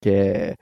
que 0.00 0.10
é 0.10 0.56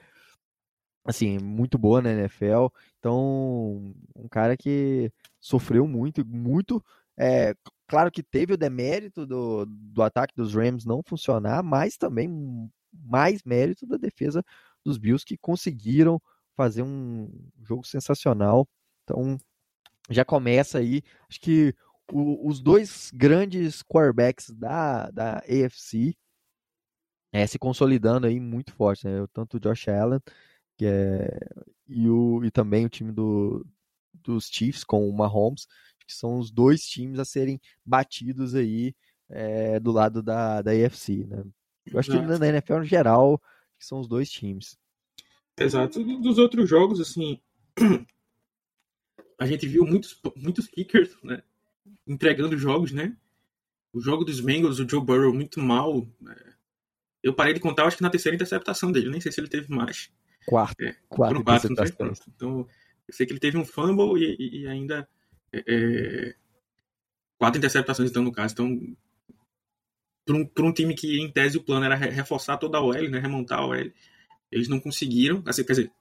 assim, 1.04 1.38
muito 1.38 1.78
boa 1.78 2.00
na 2.02 2.10
NFL. 2.12 2.68
Então, 3.04 3.94
um 4.16 4.26
cara 4.30 4.56
que 4.56 5.12
sofreu 5.38 5.86
muito, 5.86 6.24
muito. 6.26 6.82
É, 7.18 7.54
claro 7.86 8.10
que 8.10 8.22
teve 8.22 8.54
o 8.54 8.56
demérito 8.56 9.26
do, 9.26 9.66
do 9.66 10.02
ataque 10.02 10.32
dos 10.34 10.54
Rams 10.54 10.86
não 10.86 11.02
funcionar, 11.06 11.62
mas 11.62 11.98
também 11.98 12.30
mais 12.90 13.42
mérito 13.44 13.86
da 13.86 13.98
defesa 13.98 14.42
dos 14.82 14.96
Bills 14.96 15.22
que 15.24 15.36
conseguiram 15.36 16.18
fazer 16.56 16.82
um 16.82 17.28
jogo 17.62 17.86
sensacional. 17.86 18.66
Então, 19.02 19.36
já 20.10 20.24
começa 20.24 20.78
aí. 20.78 21.02
Acho 21.28 21.40
que 21.40 21.74
o- 22.12 22.48
os 22.48 22.60
dois 22.60 23.10
grandes 23.14 23.82
quarterbacks 23.82 24.50
da, 24.50 25.10
da 25.10 25.38
AFC 25.40 26.14
é, 27.32 27.46
se 27.46 27.58
consolidando 27.58 28.26
aí 28.26 28.40
muito 28.40 28.72
forte, 28.72 29.06
né? 29.06 29.26
Tanto 29.32 29.56
o 29.56 29.60
Josh 29.60 29.88
Allen 29.88 30.20
que 30.78 30.86
é, 30.86 31.28
e, 31.88 32.08
o, 32.08 32.44
e 32.44 32.50
também 32.50 32.86
o 32.86 32.88
time 32.88 33.12
do, 33.12 33.66
dos 34.12 34.46
Chiefs 34.46 34.84
com 34.84 35.08
o 35.08 35.12
Mahomes, 35.12 35.66
que 36.06 36.14
são 36.14 36.38
os 36.38 36.50
dois 36.50 36.82
times 36.82 37.18
a 37.18 37.24
serem 37.24 37.60
batidos 37.84 38.54
aí 38.54 38.94
é, 39.28 39.80
do 39.80 39.90
lado 39.92 40.22
da, 40.22 40.62
da 40.62 40.70
AFC, 40.72 41.24
né? 41.26 41.44
Eu 41.86 41.98
acho 41.98 42.10
que 42.10 42.16
Exato. 42.16 42.38
na 42.38 42.48
NFL 42.48 42.78
no 42.78 42.84
geral 42.84 43.40
que 43.78 43.84
são 43.84 44.00
os 44.00 44.08
dois 44.08 44.30
times. 44.30 44.78
Exato. 45.58 46.02
Dos 46.02 46.38
outros 46.38 46.68
jogos, 46.68 47.00
assim, 47.00 47.40
a 49.38 49.46
gente 49.46 49.66
viu 49.66 49.84
muitos, 49.84 50.20
muitos 50.36 50.66
kickers, 50.66 51.16
né? 51.22 51.42
Entregando 52.06 52.56
jogos, 52.56 52.92
né? 52.92 53.16
O 53.92 54.00
jogo 54.00 54.24
dos 54.24 54.40
Bengals, 54.40 54.78
o 54.78 54.88
Joe 54.88 55.04
Burrow, 55.04 55.32
muito 55.32 55.60
mal. 55.60 56.06
né? 56.20 56.36
Eu 57.22 57.34
parei 57.34 57.54
de 57.54 57.60
contar, 57.60 57.86
acho 57.86 57.96
que 57.96 58.02
na 58.02 58.10
terceira 58.10 58.34
interceptação 58.34 58.90
dele. 58.90 59.10
Nem 59.10 59.20
sei 59.20 59.30
se 59.30 59.40
ele 59.40 59.48
teve 59.48 59.72
mais. 59.72 60.10
Quarto, 60.46 60.80
É, 60.82 60.92
quatro 61.08 61.36
Foram 61.36 61.44
quatro, 61.44 61.68
não 61.70 61.76
foi? 61.86 62.12
Então, 62.34 62.68
eu 63.08 63.14
sei 63.14 63.26
que 63.26 63.32
ele 63.32 63.40
teve 63.40 63.56
um 63.58 63.64
fumble 63.64 64.22
e, 64.22 64.36
e- 64.38 64.62
e 64.62 64.66
ainda. 64.68 65.08
é, 65.52 65.64
é, 65.66 66.34
quatro 67.38 67.58
interceptações, 67.58 68.10
então, 68.10 68.22
no 68.22 68.32
caso. 68.32 68.52
Então, 68.54 68.96
para 70.26 70.36
um, 70.36 70.46
pra 70.46 70.64
um 70.64 70.72
time 70.72 70.94
que, 70.94 71.20
em 71.20 71.30
tese, 71.30 71.56
o 71.58 71.62
plano 71.62 71.84
era 71.84 71.94
re- 71.94 72.10
reforçar 72.10 72.56
toda 72.56 72.78
a 72.78 72.80
OL, 72.82 73.08
né? 73.10 73.18
Remontar 73.18 73.58
a 73.60 73.66
OL. 73.66 73.92
Eles 74.50 74.68
não 74.68 74.80
conseguiram. 74.80 75.42
Assim, 75.46 75.64
quer 75.64 75.72
dizer, 75.74 75.92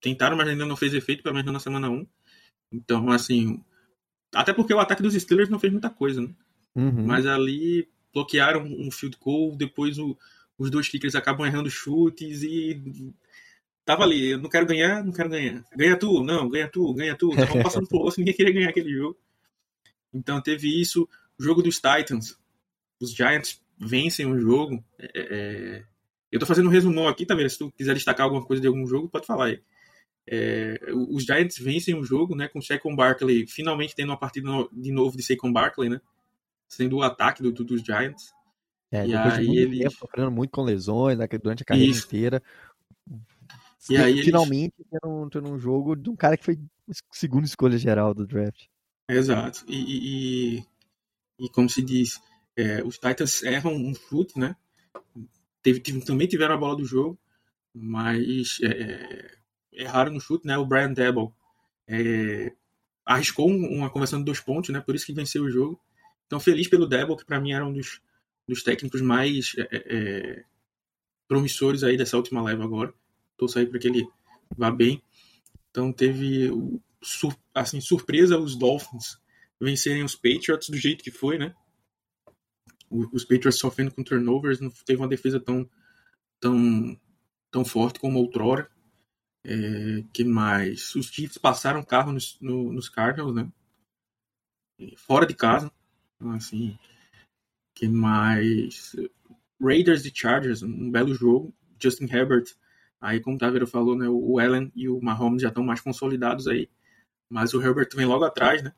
tentaram, 0.00 0.36
mas 0.36 0.48
ainda 0.48 0.64
não 0.66 0.76
fez 0.76 0.94
efeito, 0.94 1.22
pelo 1.22 1.34
menos 1.34 1.52
na 1.52 1.58
semana 1.60 1.90
1. 1.90 2.06
Então, 2.72 3.10
assim. 3.10 3.62
Até 4.34 4.52
porque 4.52 4.74
o 4.74 4.78
ataque 4.80 5.02
dos 5.02 5.14
Steelers 5.14 5.48
não 5.48 5.58
fez 5.58 5.72
muita 5.72 5.88
coisa, 5.90 6.20
né? 6.20 6.28
Uhum. 6.74 7.06
Mas 7.06 7.26
ali 7.26 7.88
bloquearam 8.12 8.64
um 8.64 8.90
field 8.90 9.16
goal, 9.20 9.56
depois 9.56 9.98
o- 9.98 10.16
os 10.58 10.70
dois 10.70 10.88
kickers 10.88 11.14
acabam 11.14 11.46
errando 11.46 11.70
chutes 11.70 12.42
e 12.42 13.12
tava 13.86 14.02
ali, 14.02 14.32
eu 14.32 14.38
não 14.38 14.50
quero 14.50 14.66
ganhar, 14.66 15.02
não 15.02 15.12
quero 15.12 15.30
ganhar. 15.30 15.64
Ganha 15.74 15.96
tu, 15.98 16.22
não, 16.22 16.46
ganha 16.50 16.68
tu, 16.68 16.92
ganha 16.92 17.16
tu. 17.16 17.30
Tava 17.34 17.46
passando 17.62 17.88
por 17.88 18.04
osso, 18.06 18.18
ninguém 18.20 18.34
queria 18.34 18.52
ganhar 18.52 18.68
aquele 18.68 18.92
jogo. 18.92 19.16
Então 20.12 20.42
teve 20.42 20.68
isso, 20.80 21.08
o 21.38 21.42
jogo 21.42 21.62
dos 21.62 21.76
Titans. 21.76 22.36
Os 23.00 23.12
Giants 23.14 23.62
vencem 23.78 24.26
o 24.26 24.38
jogo. 24.38 24.84
É, 24.98 25.10
é, 25.14 25.84
eu 26.32 26.38
tô 26.40 26.44
fazendo 26.46 26.66
um 26.68 26.72
resumão 26.72 27.08
aqui, 27.08 27.24
tá 27.24 27.34
vendo? 27.34 27.48
Se 27.48 27.58
tu 27.58 27.70
quiser 27.72 27.94
destacar 27.94 28.24
alguma 28.24 28.44
coisa 28.44 28.60
de 28.60 28.66
algum 28.68 28.86
jogo, 28.86 29.08
pode 29.08 29.26
falar 29.26 29.46
aí. 29.46 29.62
É, 30.28 30.78
os 31.08 31.24
Giants 31.24 31.56
vencem 31.58 31.94
o 31.94 32.02
jogo, 32.02 32.34
né? 32.34 32.48
Com 32.48 32.58
o 32.58 32.62
Saquon 32.62 32.96
Barkley 32.96 33.46
finalmente 33.46 33.94
tendo 33.94 34.10
uma 34.10 34.18
partida 34.18 34.50
de 34.72 34.90
novo 34.90 35.16
de 35.16 35.22
Saquon 35.22 35.52
Barkley, 35.52 35.88
né? 35.88 36.00
Sendo 36.68 36.96
o 36.96 37.02
ataque 37.02 37.42
do, 37.42 37.52
do- 37.52 37.64
dos 37.64 37.80
Giants. 37.82 38.34
É, 38.90 39.06
e 39.06 39.14
aí 39.14 39.56
ele- 39.58 39.78
tempo 39.80 39.90
sofrendo 39.92 40.30
muito 40.30 40.50
com 40.50 40.62
lesões 40.62 41.18
né, 41.18 41.26
durante 41.40 41.62
a 41.62 41.66
carreira 41.66 41.90
Isso. 41.90 42.06
inteira. 42.06 42.42
E 43.90 43.96
aí 43.96 44.12
eles- 44.12 44.24
finalmente 44.24 44.74
um, 45.04 45.28
tendo 45.28 45.48
um 45.50 45.58
jogo 45.58 45.94
de 45.94 46.10
um 46.10 46.16
cara 46.16 46.36
que 46.36 46.44
foi 46.44 46.58
segunda 47.12 47.46
escolha 47.46 47.78
geral 47.78 48.12
do 48.14 48.26
draft. 48.26 48.66
Exato. 49.08 49.64
E, 49.68 50.58
e, 50.58 50.64
e- 51.38 51.48
como 51.50 51.68
se 51.68 51.82
diz, 51.82 52.20
é, 52.56 52.82
os 52.82 52.98
Titans 52.98 53.42
erram 53.42 53.74
um 53.74 53.94
chute, 53.94 54.38
né? 54.38 54.56
Teve, 55.62 55.80
tive- 55.80 56.04
também 56.04 56.26
tiveram 56.26 56.54
a 56.54 56.58
bola 56.58 56.76
do 56.76 56.84
jogo, 56.84 57.18
mas 57.74 58.58
é, 58.62 59.36
erraram 59.72 60.12
no 60.12 60.20
chute, 60.20 60.46
né? 60.46 60.56
O 60.58 60.66
Brian 60.66 60.92
Debble 60.92 61.30
é, 61.88 62.52
arriscou 63.04 63.48
um- 63.50 63.78
uma 63.78 63.90
conversão 63.90 64.18
de 64.18 64.24
dois 64.24 64.40
pontos, 64.40 64.70
né? 64.70 64.80
Por 64.80 64.94
isso 64.94 65.06
que 65.06 65.12
venceu 65.12 65.44
o 65.44 65.50
jogo. 65.50 65.80
Então, 66.26 66.40
feliz 66.40 66.68
pelo 66.68 66.86
Debble, 66.86 67.16
que 67.16 67.24
para 67.24 67.40
mim 67.40 67.52
era 67.52 67.64
um 67.64 67.72
dos, 67.72 68.00
dos 68.48 68.62
técnicos 68.62 69.00
mais 69.00 69.54
é, 69.58 69.68
é, 69.72 70.44
promissores 71.28 71.82
aí 71.84 71.96
dessa 71.96 72.16
última 72.16 72.42
leva 72.42 72.64
agora. 72.64 72.92
Torço 73.36 73.58
aí 73.58 73.66
para 73.66 73.78
que 73.78 73.88
ele 73.88 74.08
vá 74.56 74.70
bem. 74.70 75.02
Então, 75.70 75.92
teve 75.92 76.50
assim, 77.54 77.80
surpresa 77.80 78.38
os 78.38 78.56
Dolphins 78.56 79.18
vencerem 79.60 80.02
os 80.02 80.14
Patriots 80.14 80.68
do 80.68 80.76
jeito 80.76 81.04
que 81.04 81.10
foi, 81.10 81.38
né? 81.38 81.54
Os 82.90 83.24
Patriots 83.24 83.58
sofrendo 83.58 83.90
com 83.92 84.02
turnovers, 84.02 84.60
não 84.60 84.70
teve 84.70 85.00
uma 85.00 85.08
defesa 85.08 85.40
tão, 85.40 85.68
tão, 86.40 86.98
tão 87.50 87.64
forte 87.64 87.98
como 87.98 88.18
outrora. 88.18 88.70
É, 89.44 90.02
que 90.12 90.24
mais? 90.24 90.94
Os 90.94 91.06
Chiefs 91.06 91.38
passaram 91.38 91.84
carro 91.84 92.12
nos, 92.12 92.38
no, 92.40 92.72
nos 92.72 92.88
Cardinals, 92.88 93.34
né? 93.34 93.50
Fora 94.96 95.26
de 95.26 95.34
casa. 95.34 95.70
Então, 96.16 96.32
assim, 96.32 96.78
que 97.74 97.88
mais? 97.88 98.96
Raiders 99.60 100.04
e 100.04 100.12
Chargers, 100.14 100.62
um 100.62 100.90
belo 100.90 101.14
jogo. 101.14 101.54
Justin 101.80 102.04
Herbert, 102.04 102.54
aí 103.00 103.20
como 103.20 103.36
o 103.36 103.38
Taveiro 103.38 103.66
falou, 103.66 103.96
né? 103.96 104.08
O 104.08 104.38
Allen 104.38 104.70
e 104.74 104.88
o 104.88 105.00
Mahomes 105.00 105.42
já 105.42 105.48
estão 105.48 105.64
mais 105.64 105.80
consolidados 105.80 106.46
aí. 106.46 106.68
Mas 107.28 107.54
o 107.54 107.62
Herbert 107.62 107.88
vem 107.94 108.06
logo 108.06 108.24
atrás, 108.24 108.62
né? 108.62 108.72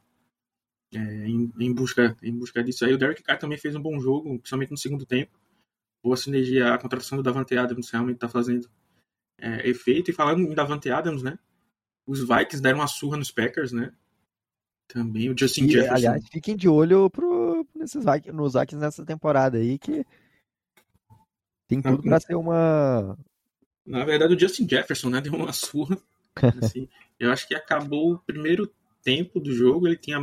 É, 0.92 0.98
em, 0.98 1.52
em, 1.58 1.72
busca, 1.74 2.16
em 2.22 2.34
busca 2.36 2.62
disso 2.62 2.84
aí. 2.84 2.92
O 2.92 2.98
Derek 2.98 3.22
Carr 3.22 3.38
também 3.38 3.58
fez 3.58 3.76
um 3.76 3.82
bom 3.82 3.98
jogo, 4.00 4.38
principalmente 4.38 4.70
no 4.70 4.78
segundo 4.78 5.04
tempo. 5.04 5.38
Boa 6.02 6.16
sinergia, 6.16 6.72
a 6.72 6.78
contratação 6.78 7.18
do 7.18 7.22
Davante 7.22 7.56
Adams 7.56 7.90
realmente 7.90 8.16
está 8.16 8.28
fazendo 8.28 8.68
é, 9.38 9.68
efeito. 9.68 10.10
E 10.10 10.14
falando 10.14 10.40
em 10.40 10.54
Davante 10.54 10.90
Adams, 10.90 11.22
né? 11.22 11.38
Os 12.06 12.20
Vikings 12.20 12.62
deram 12.62 12.78
uma 12.78 12.86
surra 12.86 13.18
nos 13.18 13.30
Packers, 13.30 13.72
né? 13.72 13.92
Também 14.88 15.28
o 15.28 15.36
Justin 15.38 15.64
E, 15.64 15.72
Jefferson. 15.72 15.94
aliás, 15.94 16.28
fiquem 16.28 16.56
de 16.56 16.66
olho 16.66 17.10
pro, 17.10 17.66
nesses 17.74 18.02
Vikings, 18.02 18.32
nos 18.32 18.54
Vikings 18.54 18.80
nessa 18.80 19.04
temporada 19.04 19.58
aí, 19.58 19.78
que 19.78 20.06
tem 21.68 21.82
tudo 21.82 22.02
pra 22.02 22.18
ser 22.18 22.34
uma. 22.34 23.18
Na 23.88 24.04
verdade, 24.04 24.34
o 24.34 24.38
Justin 24.38 24.68
Jefferson, 24.68 25.08
né? 25.10 25.20
Deu 25.22 25.34
uma 25.34 25.52
surra. 25.52 25.98
assim. 26.62 26.88
eu 27.18 27.32
acho 27.32 27.48
que 27.48 27.54
acabou 27.54 28.12
o 28.12 28.18
primeiro 28.18 28.72
tempo 29.02 29.40
do 29.40 29.52
jogo, 29.52 29.88
ele 29.88 29.96
tinha 29.96 30.18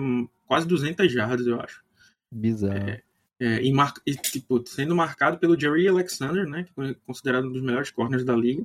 quase 0.48 0.68
200 0.68 1.12
jardas, 1.12 1.48
eu 1.48 1.60
acho. 1.60 1.84
Bizarro. 2.32 3.02
É, 3.38 3.62
e, 3.62 3.74
mar... 3.74 3.94
e, 4.06 4.16
tipo, 4.16 4.66
sendo 4.66 4.96
marcado 4.96 5.38
pelo 5.38 5.60
Jerry 5.60 5.88
Alexander, 5.88 6.48
né? 6.48 6.64
Que 6.64 6.74
foi 6.74 6.96
considerado 7.06 7.48
um 7.48 7.52
dos 7.52 7.62
melhores 7.62 7.92
corners 7.92 8.24
da 8.24 8.36
liga. 8.36 8.64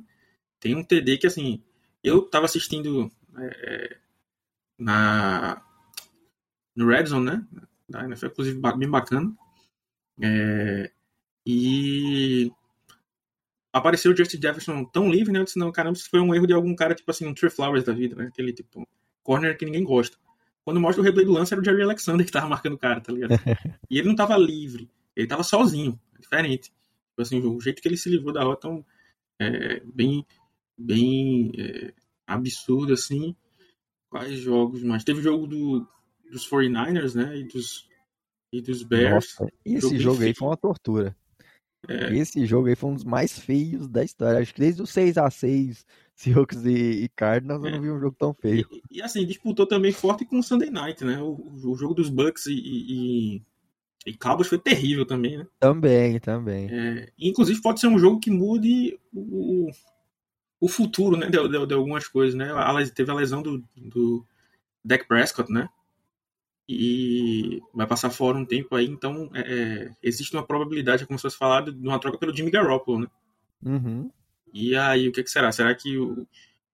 Tem 0.61 0.77
um 0.77 0.85
TD 0.85 1.19
que, 1.19 1.27
assim, 1.27 1.63
eu 2.05 2.23
tava 2.23 2.45
assistindo 2.45 3.11
é, 3.37 3.97
na 4.79 5.63
no 6.77 6.87
Red 6.87 7.07
Zone, 7.07 7.27
né? 7.27 7.47
Da 7.89 8.05
NFL, 8.05 8.27
inclusive 8.27 8.61
bem 8.77 8.89
bacana. 8.89 9.35
É, 10.23 10.91
e 11.45 12.53
apareceu 13.73 14.13
o 14.13 14.17
Justin 14.17 14.41
Jefferson 14.41 14.85
tão 14.85 15.11
livre, 15.11 15.33
né? 15.33 15.41
Eu 15.41 15.45
disse, 15.45 15.59
não, 15.59 15.71
caramba, 15.73 15.97
isso 15.97 16.11
foi 16.11 16.21
um 16.21 16.35
erro 16.35 16.47
de 16.47 16.53
algum 16.53 16.75
cara, 16.75 16.95
tipo 16.95 17.11
assim, 17.11 17.27
um 17.27 17.35
Trey 17.35 17.51
Flowers 17.51 17.85
da 17.85 17.93
vida, 17.93 18.17
né? 18.17 18.27
Aquele 18.27 18.53
tipo, 18.53 18.87
corner 19.23 19.57
que 19.57 19.65
ninguém 19.65 19.85
gosta. 19.85 20.17
Quando 20.65 20.81
mostra 20.81 21.01
o 21.01 21.05
replay 21.05 21.25
do 21.25 21.33
lance, 21.33 21.53
era 21.55 21.61
o 21.61 21.65
Jerry 21.65 21.83
Alexander 21.83 22.25
que 22.25 22.33
tava 22.33 22.49
marcando 22.49 22.75
o 22.75 22.79
cara, 22.79 23.01
tá 23.01 23.13
ligado? 23.13 23.31
e 23.89 23.99
ele 23.99 24.09
não 24.09 24.15
tava 24.15 24.37
livre, 24.37 24.91
ele 25.17 25.27
tava 25.27 25.43
sozinho, 25.43 25.99
diferente. 26.19 26.71
Tipo 27.11 27.23
assim, 27.23 27.41
o 27.41 27.61
jeito 27.61 27.81
que 27.81 27.89
ele 27.89 27.97
se 27.97 28.09
livrou 28.09 28.33
da 28.33 28.45
rota 28.45 28.69
é, 29.41 29.81
bem, 29.85 30.25
bem 30.77 31.53
é, 31.57 31.93
absurdo, 32.27 32.93
assim. 32.93 33.35
Quais 34.09 34.39
jogos 34.39 34.83
mais? 34.83 35.05
Teve 35.05 35.21
o 35.21 35.23
jogo 35.23 35.47
do, 35.47 35.87
dos 36.31 36.49
49ers, 36.49 37.15
né? 37.15 37.39
E 37.39 37.45
dos, 37.45 37.89
e 38.53 38.61
dos 38.61 38.83
Bears. 38.83 39.37
Nossa, 39.39 39.53
esse 39.65 39.81
jogo 39.81 39.99
jogo 39.99 40.23
aí 40.23 40.35
foi 40.35 40.49
uma 40.49 40.57
tortura. 40.57 41.17
É, 41.89 42.15
Esse 42.15 42.45
jogo 42.47 42.69
aí 42.69 42.77
foi 42.77 42.91
um 42.91 42.95
dos 42.95 43.05
mais 43.05 43.39
feios 43.39 43.89
da 43.89 44.05
história. 44.05 44.41
Acho 44.41 44.55
que 44.55 44.61
desde 44.61 44.83
o 44.83 44.85
6x6, 44.87 45.85
Seahawks 46.15 46.65
e, 46.67 47.05
e 47.05 47.09
Cardinals, 47.09 47.63
eu 47.63 47.69
É. 47.69 47.73
não 47.73 47.81
vi 47.81 47.91
um 47.91 47.99
jogo 48.01 48.15
tão 48.19 48.35
feio. 48.35 48.67
E, 48.91 48.99
e, 48.99 49.03
assim, 49.03 49.25
disputou 49.25 49.67
também 49.67 49.91
forte 49.93 50.25
com 50.25 50.39
o 50.39 50.43
Sunday 50.43 50.71
Night, 50.71 51.05
né? 51.05 51.21
O, 51.23 51.41
o 51.65 51.75
jogo 51.77 51.95
dos 51.95 52.11
Bucks 52.11 52.47
e, 52.47 52.53
e, 52.55 53.43
e, 54.07 54.15
Cowboys 54.15 54.49
foi 54.49 54.59
terrível 54.59 55.07
também, 55.07 55.39
né? 55.39 55.47
Também, 55.59 56.21
também. 56.21 56.69
É, 56.71 57.11
inclusive 57.19 57.63
pode 57.63 57.81
ser 57.81 57.87
um 57.87 57.99
jogo 57.99 58.21
que 58.21 58.31
mude 58.31 58.99
o, 59.15 59.71
o 60.61 60.69
futuro, 60.69 61.17
né? 61.17 61.31
De, 61.31 61.49
de- 61.49 61.67
de 61.67 61.75
algumas 61.75 62.07
coisas, 62.07 62.35
né? 62.35 62.53
A 62.53 62.75
teve 62.91 63.11
a 63.11 63.15
lesão 63.15 63.41
do, 63.43 63.65
do 63.75 64.27
Dak 64.85 65.09
Prescott, 65.09 65.51
né? 65.51 65.69
E 66.73 67.61
vai 67.75 67.85
passar 67.85 68.11
fora 68.11 68.39
um 68.39 68.45
tempo 68.45 68.77
aí, 68.77 68.87
então 68.87 69.29
é, 69.35 69.41
é, 69.41 69.91
existe 70.01 70.33
uma 70.37 70.47
probabilidade, 70.47 71.05
como 71.05 71.19
se 71.19 71.23
fosse 71.23 71.37
falado, 71.37 71.73
de 71.73 71.85
uma 71.89 71.99
troca 71.99 72.17
pelo 72.17 72.33
Jimmy 72.35 72.49
Garoppolo, 72.51 73.01
né? 73.01 73.07
Uhum. 73.61 74.09
E 74.53 74.77
aí, 74.77 75.09
o 75.09 75.13
que, 75.13 75.25
que 75.25 75.31
será? 75.31 75.51
Será 75.51 75.75
que 75.75 75.99
o- 75.99 76.25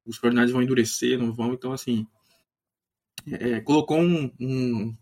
os 0.05 0.19
Cardinals 0.19 0.51
vão 0.51 0.61
endurecer? 0.63 1.19
Não 1.19 1.33
vão? 1.33 1.55
Então, 1.55 1.73
assim, 1.73 2.07
é, 3.31 3.61
colocou 3.61 3.99
um- 3.99 4.31
um- 4.39 4.95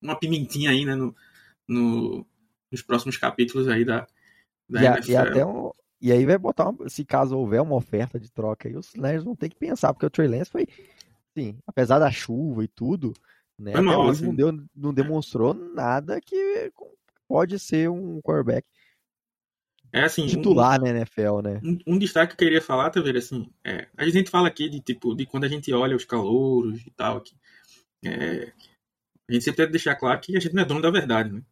uma 0.00 0.18
pimentinha 0.18 0.70
aí, 0.70 0.84
né, 0.84 0.96
no, 0.96 1.14
no- 1.68 2.26
nos 2.70 2.82
próximos 2.82 3.16
capítulos 3.16 3.68
aí 3.68 3.84
da, 3.84 4.06
da 4.68 4.82
E, 4.82 4.86
a- 4.86 5.00
e 5.06 5.16
até 5.16 5.46
um, 5.46 5.70
e 6.00 6.10
aí 6.10 6.26
vai 6.26 6.36
botar, 6.36 6.68
uma- 6.68 6.88
se 6.88 7.04
caso 7.04 7.38
houver 7.38 7.62
uma 7.62 7.76
oferta 7.76 8.18
de 8.18 8.28
troca 8.30 8.68
aí, 8.68 8.76
os 8.76 8.92
Niners 8.94 9.22
vão 9.22 9.36
ter 9.36 9.48
que 9.48 9.56
pensar, 9.56 9.92
porque 9.92 10.06
o 10.06 10.10
Trey 10.10 10.26
Lance 10.26 10.50
foi, 10.50 10.66
sim, 11.36 11.58
apesar 11.64 12.00
da 12.00 12.10
chuva 12.10 12.64
e 12.64 12.68
tudo, 12.68 13.12
né, 13.58 13.72
até 13.72 13.80
mal, 13.80 14.00
hoje 14.02 14.10
assim. 14.20 14.26
não, 14.26 14.34
deu, 14.34 14.64
não 14.74 14.94
demonstrou 14.94 15.54
nada 15.54 16.20
que 16.20 16.72
pode 17.28 17.58
ser 17.58 17.88
um 17.90 18.20
quarterback 18.20 18.66
É 19.92 20.04
assim, 20.04 20.24
um- 20.24 20.28
titular 20.28 20.80
na 20.80 20.88
NFL, 20.90 21.40
né? 21.42 21.60
Um, 21.64 21.78
um 21.94 21.98
destaque 21.98 22.36
que 22.36 22.44
eu 22.44 22.48
queria 22.48 22.62
falar, 22.62 22.90
tá 22.90 23.00
vendo, 23.00 23.18
assim, 23.18 23.50
é, 23.64 23.88
a 23.96 24.08
gente 24.08 24.30
fala 24.30 24.48
aqui 24.48 24.68
de 24.68 24.80
tipo, 24.80 25.14
de 25.14 25.26
quando 25.26 25.44
a 25.44 25.48
gente 25.48 25.72
olha 25.72 25.96
os 25.96 26.04
calouros 26.04 26.80
e 26.86 26.90
tal, 26.90 27.18
aqui, 27.18 27.34
é, 28.04 28.52
a 29.28 29.32
gente 29.32 29.44
sempre 29.44 29.58
deve 29.58 29.72
deixar 29.72 29.94
claro 29.96 30.20
que 30.20 30.36
a 30.36 30.40
gente 30.40 30.54
não 30.54 30.62
é 30.62 30.66
dono 30.66 30.80
da 30.82 30.90
verdade, 30.90 31.30
né? 31.32 31.42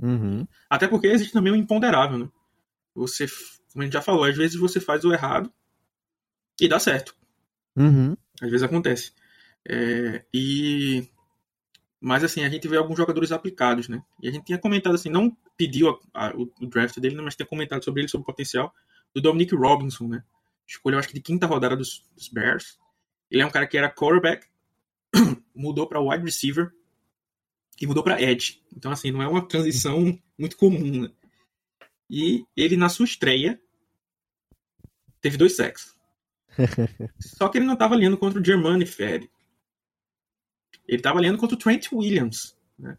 Uhum. 0.00 0.46
Até 0.70 0.86
porque 0.86 1.06
existe 1.06 1.32
também 1.32 1.52
o 1.52 1.56
imponderável, 1.56 2.18
né? 2.18 2.28
Você, 2.94 3.26
como 3.72 3.82
a 3.82 3.84
gente 3.84 3.92
já 3.94 4.02
falou, 4.02 4.24
às 4.24 4.36
vezes 4.36 4.56
você 4.58 4.78
faz 4.80 5.04
o 5.04 5.12
errado 5.12 5.52
e 6.60 6.68
dá 6.68 6.78
certo. 6.78 7.14
Uhum. 7.76 8.16
Às 8.40 8.50
vezes 8.50 8.62
acontece. 8.62 9.12
É, 9.68 10.24
e 10.32 11.06
mas 12.00 12.22
assim, 12.22 12.44
a 12.44 12.48
gente 12.48 12.68
vê 12.68 12.76
alguns 12.76 12.96
jogadores 12.96 13.32
aplicados, 13.32 13.88
né? 13.88 14.02
E 14.22 14.28
a 14.28 14.32
gente 14.32 14.44
tinha 14.44 14.58
comentado 14.58 14.94
assim, 14.94 15.08
não 15.08 15.36
pediu 15.56 15.90
a- 16.12 16.28
a- 16.28 16.34
o, 16.36 16.66
draft 16.66 16.98
dele, 17.00 17.16
né, 17.16 17.22
mas 17.22 17.34
tinha 17.36 17.46
comentado 17.46 17.82
sobre 17.84 18.02
ele, 18.02 18.08
sobre 18.08 18.22
o 18.22 18.26
potencial 18.26 18.72
do 19.14 19.20
Dominic 19.20 19.54
Robinson, 19.54 20.08
né? 20.08 20.24
Escolheu 20.66 20.98
acho 20.98 21.08
que 21.08 21.14
de 21.14 21.20
quinta 21.22 21.46
rodada 21.46 21.76
dos, 21.76 22.04
dos 22.14 22.28
Bears. 22.28 22.78
Ele 23.30 23.42
é 23.42 23.46
um 23.46 23.50
cara 23.50 23.66
que 23.66 23.78
era 23.78 23.90
quarterback, 23.90 24.46
mudou 25.54 25.86
para 25.86 26.00
wide 26.00 26.24
receiver 26.24 26.72
e 27.80 27.86
mudou 27.86 28.02
para 28.02 28.20
edge. 28.20 28.62
Então 28.76 28.90
assim, 28.90 29.10
não 29.10 29.22
é 29.22 29.28
uma 29.28 29.46
transição 29.46 30.18
muito 30.38 30.56
comum, 30.56 31.02
né? 31.02 31.10
E 32.08 32.44
ele 32.56 32.76
na 32.76 32.88
sua 32.88 33.04
estreia 33.04 33.60
teve 35.20 35.36
dois 35.36 35.56
sacks. 35.56 35.96
Só 37.18 37.48
que 37.48 37.58
ele 37.58 37.66
não 37.66 37.74
estava 37.74 37.94
alinhando 37.94 38.16
contra 38.16 38.40
o 38.40 38.44
Germani 38.44 38.86
Fed. 38.86 39.30
Ele 40.86 40.98
estava 40.98 41.18
alinhando 41.18 41.38
contra 41.38 41.56
o 41.56 41.58
Trent 41.58 41.92
Williams. 41.92 42.56
Né? 42.78 42.96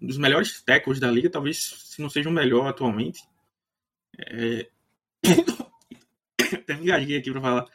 Um 0.00 0.06
dos 0.06 0.18
melhores 0.18 0.62
tackles 0.62 1.00
da 1.00 1.10
liga, 1.10 1.28
talvez 1.28 1.58
se 1.90 2.00
não 2.00 2.08
seja 2.08 2.28
o 2.28 2.32
melhor 2.32 2.66
atualmente. 2.66 3.20
É... 4.18 4.68
Até 6.54 6.74
me 6.74 6.82
engasguei 6.82 7.18
aqui 7.18 7.30
para 7.30 7.40
falar. 7.40 7.66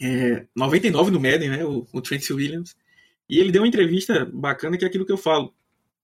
É... 0.00 0.46
99 0.56 1.10
no 1.10 1.20
Madden, 1.20 1.50
né? 1.50 1.64
O, 1.64 1.86
o 1.92 2.00
Trent 2.00 2.28
Williams. 2.30 2.76
E 3.28 3.38
ele 3.38 3.52
deu 3.52 3.62
uma 3.62 3.68
entrevista 3.68 4.24
bacana 4.24 4.76
que 4.76 4.84
é 4.84 4.88
aquilo 4.88 5.06
que 5.06 5.12
eu 5.12 5.18
falo. 5.18 5.54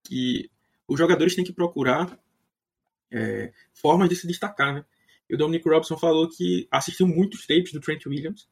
Que 0.05 0.51
os 0.87 0.99
jogadores 0.99 1.35
têm 1.35 1.45
que 1.45 1.53
procurar 1.53 2.19
é, 3.11 3.53
formas 3.73 4.09
de 4.09 4.17
se 4.17 4.27
destacar, 4.27 4.75
né? 4.75 4.85
E 5.29 5.35
o 5.35 5.39
Dominic 5.39 5.69
Robson 5.69 5.97
falou 5.97 6.29
que 6.29 6.67
assistiu 6.71 7.07
muitos 7.07 7.47
tapes 7.47 7.73
do 7.73 7.81
Trent 7.81 8.05
Williams 8.07 8.49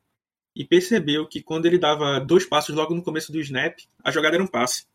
e 0.55 0.65
percebeu 0.65 1.27
que 1.27 1.43
quando 1.43 1.67
ele 1.67 1.79
dava 1.79 2.19
dois 2.21 2.45
passos 2.45 2.75
logo 2.75 2.95
no 2.95 3.03
começo 3.03 3.31
do 3.33 3.41
snap, 3.41 3.79
a 4.03 4.11
jogada 4.11 4.37
era 4.37 4.43
um 4.45 4.47
passe. 4.49 4.87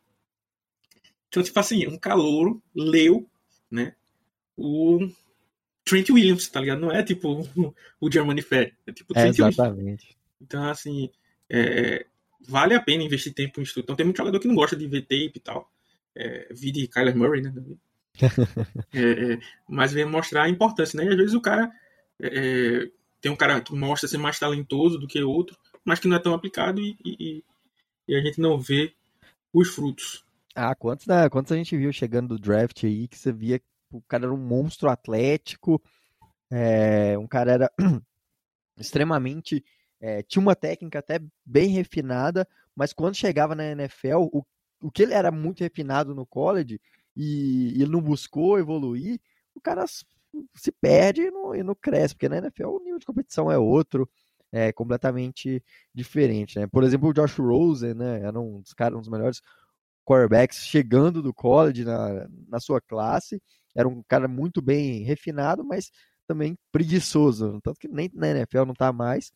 Então, 1.28 1.42
tipo 1.42 1.60
assim, 1.60 1.88
um 1.88 1.98
calouro 1.98 2.62
leu, 2.76 3.28
né, 3.72 3.96
o 4.56 5.10
Trent 5.84 6.10
Williams, 6.10 6.48
tá 6.48 6.60
ligado? 6.60 6.80
Não 6.80 6.92
é 6.92 7.02
tipo 7.04 7.48
o- 8.02 8.12
Germany 8.12 8.42
Fed, 8.42 8.74
é 8.86 8.92
tipo 8.92 9.14
o 9.14 9.18
É, 9.18 9.22
Trent 9.24 9.36
Williams. 9.40 9.56
exatamente. 9.56 10.18
Então, 10.42 10.64
assim, 10.70 11.10
é, 11.50 12.06
vale 12.48 12.76
a 12.76 12.82
pena 12.82 13.04
investir 13.04 13.34
tempo 13.34 13.60
em 13.60 13.64
estudo. 13.64 13.84
Então, 13.84 13.96
tem 13.96 14.06
muito 14.06 14.18
jogador 14.18 14.40
que 14.40 14.48
não 14.48 14.56
gosta 14.56 14.76
de 14.76 14.88
ver 14.88 15.02
tape 15.04 15.32
e 15.36 15.40
tal. 15.40 15.72
É, 16.16 16.48
vi 16.54 16.72
de 16.72 16.88
Kyler 16.88 17.16
Murray, 17.18 17.42
né? 17.42 17.54
É, 18.94 19.34
é, 19.34 19.40
mas 19.68 19.92
vem 19.92 20.06
mostrar 20.06 20.44
a 20.44 20.50
importância, 20.50 20.98
né? 20.98 21.06
E 21.06 21.10
às 21.10 21.16
vezes 21.18 21.34
o 21.34 21.42
cara 21.42 21.72
é, 22.22 22.88
tem 23.24 23.32
um 23.34 23.38
cara 23.38 23.62
que 23.62 23.76
mostra 23.76 24.10
ser 24.10 24.20
mais 24.20 24.40
talentoso 24.40 25.00
do 25.00 25.08
que 25.08 25.24
outro, 25.24 25.58
mas 25.86 26.00
que 26.00 26.10
não 26.10 26.18
é 26.18 26.22
tão 26.22 26.36
aplicado 26.36 26.82
e, 26.82 26.98
e- 27.06 27.44
e 28.08 28.16
a 28.16 28.22
gente 28.22 28.42
não 28.42 28.60
vê 28.60 28.94
os 29.54 29.70
frutos. 29.70 30.26
Ah, 30.56 30.76
quantos, 30.76 31.08
né, 31.08 31.30
quantos 31.30 31.52
a 31.52 31.56
gente 31.56 31.76
viu 31.76 31.92
chegando 31.92 32.30
do 32.30 32.40
draft 32.40 32.84
aí 32.84 33.08
que 33.08 33.18
você 33.18 33.32
via 33.32 33.58
que 33.60 33.66
o 33.92 34.02
cara 34.04 34.26
era 34.26 34.34
um 34.34 34.38
monstro 34.38 34.90
atlético, 34.90 35.82
é, 36.52 37.18
um 37.18 37.28
cara 37.28 37.52
era 37.54 37.72
extremamente. 38.78 39.64
é, 40.02 40.24
tinha 40.24 40.42
uma 40.42 40.56
técnica 40.56 41.00
até 41.00 41.20
bem 41.46 41.70
refinada, 41.70 42.48
mas 42.76 42.94
quando 42.94 43.16
chegava 43.16 43.56
na 43.56 43.66
NFL, 43.66 44.30
o, 44.34 44.46
o 44.84 44.92
que 44.92 45.04
ele 45.04 45.14
era 45.14 45.32
muito 45.32 45.62
refinado 45.62 46.16
no 46.16 46.26
college 46.26 46.80
e, 47.16 47.74
e 47.78 47.82
ele 47.84 47.92
não 47.92 48.02
buscou 48.02 48.60
evoluir, 48.60 49.20
o 49.56 49.62
cara 49.62 49.86
se 50.56 50.72
perde 50.72 51.22
e 51.24 51.32
não, 51.32 51.56
e 51.56 51.64
não 51.64 51.76
cresce, 51.76 52.16
porque 52.16 52.30
na 52.30 52.38
NFL 52.38 52.68
o 52.68 52.80
nível 52.80 53.00
de 53.00 53.06
competição 53.06 53.52
é 53.52 53.58
outro, 53.58 54.10
é 54.52 54.72
completamente 54.72 55.64
diferente, 55.94 56.60
né? 56.60 56.68
Por 56.68 56.84
exemplo, 56.84 57.10
o 57.10 57.14
Josh 57.14 57.38
Rosen, 57.38 57.94
né, 57.94 58.22
era 58.22 58.40
um 58.40 58.62
dos 58.62 58.74
caras, 58.74 58.98
um 58.98 59.02
dos 59.02 59.10
melhores 59.10 59.42
quarterbacks 60.06 60.60
chegando 60.60 61.22
do 61.22 61.34
college 61.34 61.84
na, 61.84 62.28
na 62.48 62.60
sua 62.60 62.82
classe, 62.82 63.42
era 63.76 63.88
um 63.88 64.04
cara 64.04 64.28
muito 64.28 64.62
bem 64.62 65.04
refinado, 65.04 65.64
mas 65.64 65.92
também 66.28 66.58
preguiçoso, 66.72 67.60
tanto 67.62 67.80
que 67.80 67.88
nem 67.88 68.10
na 68.14 68.30
NFL 68.30 68.66
não 68.66 68.74
tá 68.74 68.92
mais. 68.94 69.32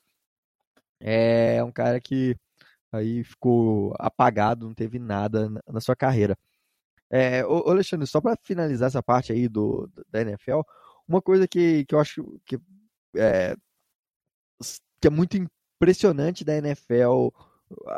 É 1.00 1.64
um 1.64 1.72
cara 1.72 2.00
que 2.00 2.36
aí 2.92 3.24
ficou 3.24 3.94
apagado, 4.00 4.66
não 4.68 4.74
teve 4.74 5.00
nada 5.00 5.50
na, 5.50 5.62
na 5.68 5.82
sua 5.82 5.96
carreira. 5.96 6.38
É, 7.10 7.46
ô, 7.46 7.70
Alexandre, 7.70 8.08
só 8.08 8.20
para 8.22 8.38
finalizar 8.44 8.88
essa 8.88 9.02
parte 9.04 9.32
aí 9.32 9.48
do, 9.48 9.90
da 10.10 10.22
NFL, 10.22 10.62
uma 11.08 11.22
coisa 11.22 11.48
que, 11.48 11.86
que 11.86 11.96
eu 11.96 12.00
acho 12.00 12.40
que 12.46 12.60
é, 13.16 13.56
que 15.00 15.08
é 15.08 15.10
muito 15.10 15.38
impressionante 15.38 16.44
da 16.44 16.58
NFL, 16.58 17.30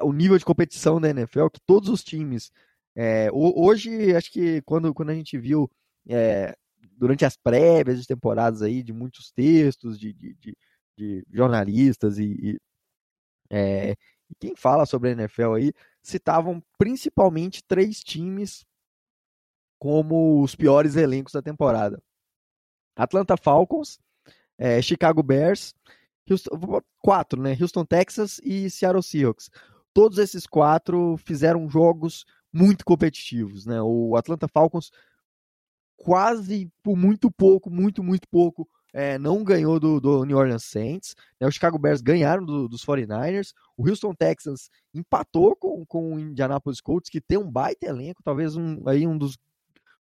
o 0.02 0.13
nível 0.13 0.38
de 0.38 0.45
competição 0.45 1.00
da 1.00 1.10
NFL, 1.10 1.48
que 1.48 1.62
todos 1.65 1.89
os 1.89 2.04
times. 2.04 2.52
É, 2.95 3.30
hoje, 3.32 4.13
acho 4.15 4.32
que 4.32 4.62
quando, 4.63 4.93
quando 4.93 5.12
a 5.12 5.15
gente 5.15 5.38
viu 5.38 5.69
é, 6.08 6.56
durante 6.98 7.24
as 7.24 7.38
prévias 7.38 8.02
de 8.02 8.08
temporadas 8.08 8.62
aí, 8.62 8.84
de 8.84 8.91
muitos 8.91 9.32
textos 9.32 9.98
de, 10.00 10.12
de, 10.13 10.34
de, 10.36 10.58
de 10.98 11.26
jornalistas 11.32 12.17
e, 12.17 12.26
e, 12.41 12.60
é, 13.50 13.95
quem 14.39 14.56
fala 14.56 14.86
sobre 14.86 15.10
a 15.10 15.12
NFL 15.13 15.54
aí, 15.54 15.74
citavam 16.04 16.62
principalmente 16.78 17.63
três 17.63 18.04
times 18.04 18.65
como 19.80 20.43
os 20.43 20.56
piores 20.56 20.95
elencos 20.95 21.34
da 21.34 21.41
temporada. 21.41 22.02
Atlanta 22.99 23.38
Falcons, 23.38 23.97
é, 24.57 24.81
Chicago 24.81 25.23
Bears, 25.23 25.73
Houston, 26.29 26.81
quatro, 26.99 27.41
né? 27.41 27.57
Houston 27.59 27.85
Texas 27.85 28.39
e 28.43 28.69
Seattle 28.69 29.01
Seahawks. 29.01 29.49
Todos 29.93 30.17
esses 30.17 30.45
quatro 30.45 31.15
fizeram 31.17 31.69
jogos 31.69 32.25
muito 32.51 32.83
competitivos, 32.83 33.65
né? 33.65 33.81
O 33.81 34.15
Atlanta 34.17 34.47
Falcons 34.47 34.91
quase 35.95 36.69
por 36.83 36.97
muito 36.97 37.31
pouco, 37.31 37.69
muito, 37.69 38.03
muito 38.03 38.27
pouco, 38.27 38.67
é, 38.91 39.17
não 39.17 39.43
ganhou 39.43 39.79
do, 39.79 39.99
do, 40.01 40.25
New 40.25 40.38
Orleans 40.38 40.65
Saints. 40.65 41.15
Né? 41.39 41.47
O 41.47 41.51
Chicago 41.51 41.79
Bears 41.79 42.01
ganharam 42.01 42.43
do, 42.45 42.67
dos 42.67 42.83
49ers. 42.85 43.53
O 43.77 43.88
Houston 43.88 44.13
Texans 44.13 44.69
empatou 44.93 45.55
com, 45.55 45.85
com 45.85 46.15
o 46.15 46.19
Indianapolis 46.19 46.81
Colts, 46.81 47.09
que 47.09 47.21
tem 47.21 47.38
um 47.38 47.49
baita 47.49 47.85
elenco, 47.85 48.23
talvez 48.23 48.55
um, 48.55 48.81
aí 48.88 49.07
um 49.07 49.17
dos, 49.17 49.38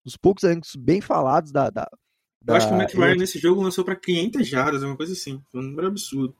dos 0.03 0.17
poucos 0.17 0.43
elencos 0.43 0.75
bem 0.75 1.01
falados 1.01 1.51
da, 1.51 1.69
da, 1.69 1.87
eu 2.45 2.55
acho 2.55 2.67
que 2.67 2.73
o 2.73 2.77
Matt 2.77 2.93
Ryan 2.93 3.15
nesse 3.15 3.39
jogo 3.39 3.61
lançou 3.61 3.83
para 3.83 3.95
500 3.95 4.47
jardas, 4.47 4.83
uma 4.83 4.95
coisa 4.95 5.13
assim. 5.13 5.41
Foi 5.51 5.61
um 5.61 5.63
número 5.63 5.87
absurdo. 5.87 6.35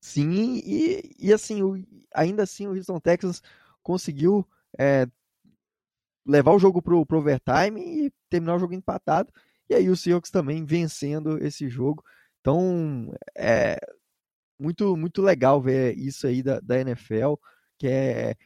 Sim, 0.00 0.60
e, 0.64 1.14
e 1.18 1.32
assim, 1.32 1.62
o, 1.62 1.82
ainda 2.14 2.42
assim 2.42 2.66
o 2.66 2.74
Houston 2.74 3.00
Texans 3.00 3.42
conseguiu 3.82 4.46
é, 4.78 5.06
levar 6.26 6.52
o 6.52 6.58
jogo 6.58 6.80
pro, 6.80 7.04
pro 7.04 7.18
overtime 7.18 7.80
e 7.80 8.12
terminar 8.28 8.56
o 8.56 8.58
jogo 8.58 8.74
empatado. 8.74 9.32
E 9.68 9.74
aí 9.74 9.88
o 9.88 9.96
Seahawks 9.96 10.30
também 10.30 10.64
vencendo 10.64 11.42
esse 11.42 11.68
jogo. 11.68 12.04
Então, 12.40 13.14
é 13.36 13.78
muito, 14.58 14.96
muito 14.96 15.22
legal 15.22 15.60
ver 15.60 15.96
isso 15.96 16.26
aí 16.26 16.42
da, 16.42 16.60
da 16.60 16.80
NFL, 16.80 17.34
que 17.78 17.86
é... 17.88 18.36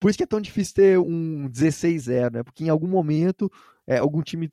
Por 0.00 0.10
isso 0.10 0.16
que 0.16 0.24
é 0.24 0.26
tão 0.26 0.40
difícil 0.40 0.74
ter 0.74 0.98
um 0.98 1.48
16-0, 1.48 2.32
né? 2.32 2.42
Porque 2.42 2.64
em 2.64 2.68
algum 2.68 2.88
momento 2.88 3.50
é, 3.86 3.98
algum 3.98 4.20
time 4.22 4.50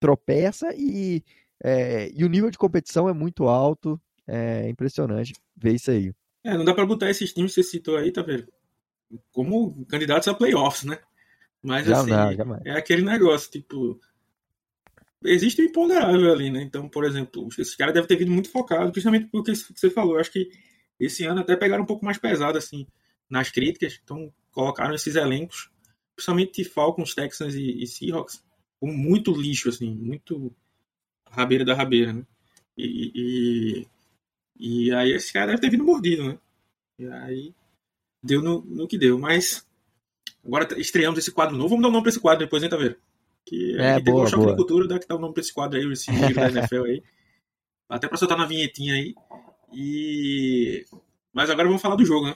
tropeça 0.00 0.74
e, 0.74 1.22
é, 1.62 2.10
e 2.12 2.24
o 2.24 2.28
nível 2.28 2.50
de 2.50 2.58
competição 2.58 3.08
é 3.08 3.12
muito 3.12 3.44
alto. 3.46 4.00
É 4.26 4.68
impressionante 4.68 5.34
ver 5.56 5.74
isso 5.74 5.90
aí. 5.90 6.12
É, 6.44 6.56
não 6.56 6.64
dá 6.64 6.72
para 6.72 6.86
botar 6.86 7.10
esses 7.10 7.32
times 7.32 7.54
que 7.54 7.62
você 7.62 7.70
citou 7.70 7.96
aí, 7.96 8.10
tá 8.10 8.22
vendo? 8.22 8.46
Como 9.32 9.84
candidatos 9.86 10.28
a 10.28 10.34
playoffs, 10.34 10.84
né? 10.84 10.98
Mas 11.62 11.86
já 11.86 12.00
assim, 12.00 12.10
não, 12.10 12.60
é 12.64 12.72
aquele 12.72 13.02
negócio, 13.02 13.50
tipo. 13.50 14.00
Existe 15.22 15.60
um 15.60 15.66
imponderável 15.66 16.32
ali, 16.32 16.50
né? 16.50 16.62
Então, 16.62 16.88
por 16.88 17.04
exemplo, 17.04 17.48
esse 17.58 17.76
cara 17.76 17.92
deve 17.92 18.06
ter 18.06 18.16
vindo 18.16 18.30
muito 18.30 18.50
focado, 18.50 18.92
justamente 18.94 19.28
porque 19.30 19.52
você 19.54 19.90
falou. 19.90 20.14
Eu 20.14 20.20
acho 20.20 20.32
que 20.32 20.48
esse 20.98 21.24
ano 21.24 21.40
até 21.40 21.56
pegaram 21.56 21.82
um 21.82 21.86
pouco 21.86 22.04
mais 22.04 22.16
pesado, 22.16 22.56
assim, 22.56 22.86
nas 23.28 23.50
críticas. 23.50 24.00
Então, 24.02 24.32
colocaram 24.50 24.94
esses 24.94 25.16
elencos, 25.16 25.70
principalmente 26.16 26.64
Falcons, 26.64 27.14
Texans 27.14 27.54
e, 27.54 27.82
e 27.82 27.86
Seahawks, 27.86 28.42
muito 28.80 29.32
lixo, 29.32 29.68
assim, 29.68 29.94
muito 29.94 30.54
rabeira 31.30 31.64
da 31.64 31.74
rabeira, 31.74 32.12
né? 32.12 32.24
E, 32.76 33.12
e, 33.14 33.86
e 34.88 34.94
aí 34.94 35.12
esse 35.12 35.32
cara 35.32 35.48
deve 35.48 35.60
ter 35.60 35.70
vindo 35.70 35.84
mordido, 35.84 36.24
né? 36.24 36.38
E 36.98 37.06
aí 37.06 37.54
deu 38.22 38.42
no, 38.42 38.62
no 38.62 38.88
que 38.88 38.98
deu. 38.98 39.18
Mas 39.18 39.66
agora 40.44 40.78
estreamos 40.78 41.18
esse 41.18 41.32
quadro 41.32 41.56
novo. 41.56 41.70
Vamos 41.70 41.82
dar 41.82 41.88
um 41.88 41.92
nome 41.92 42.04
pra 42.04 42.10
esse 42.10 42.20
quadro 42.20 42.44
depois, 42.44 42.62
hein, 42.62 42.70
Taveira? 42.70 42.96
Que 43.44 43.76
é, 43.78 43.94
a 43.94 44.00
boa, 44.00 44.26
choque 44.26 44.46
de 44.46 44.56
cultura, 44.56 44.86
dá 44.86 44.98
que 44.98 45.06
dar 45.06 45.16
um 45.16 45.20
nome 45.20 45.34
pra 45.34 45.40
esse 45.40 45.52
quadro 45.52 45.78
aí, 45.78 45.92
esse 45.92 46.10
livro 46.10 46.34
da 46.34 46.50
NFL 46.50 46.84
aí. 46.84 47.02
Até 47.88 48.08
pra 48.08 48.16
soltar 48.16 48.38
na 48.38 48.46
vinhetinha 48.46 48.94
aí. 48.94 49.14
E... 49.72 50.86
Mas 51.32 51.50
agora 51.50 51.68
vamos 51.68 51.82
falar 51.82 51.96
do 51.96 52.04
jogo, 52.04 52.26
né? 52.26 52.34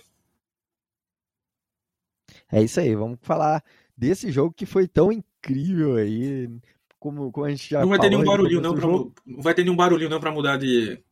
É 2.51 2.63
isso 2.63 2.81
aí, 2.81 2.95
vamos 2.95 3.19
falar 3.23 3.63
desse 3.97 4.31
jogo 4.31 4.55
que 4.55 4.67
foi 4.67 4.87
tão 4.87 5.13
incrível 5.45 5.97
aí, 5.97 6.51
como, 6.99 7.31
como 7.31 7.47
a 7.47 7.51
gente 7.51 7.69
já 7.69 7.81
Não 7.81 7.89
vai 7.89 7.99
ter 7.99 8.09
nenhum 8.09 8.25
barulhinho 8.25 8.61
não 8.61 8.75
pra, 8.75 8.87
não 8.87 9.43
vai 9.43 9.55
ter 9.55 9.63
nenhum 9.63 9.77
barulhinho 9.77 10.11
não 10.11 10.21
pra 10.21 10.33
mudar 10.33 10.57
de, 10.57 11.03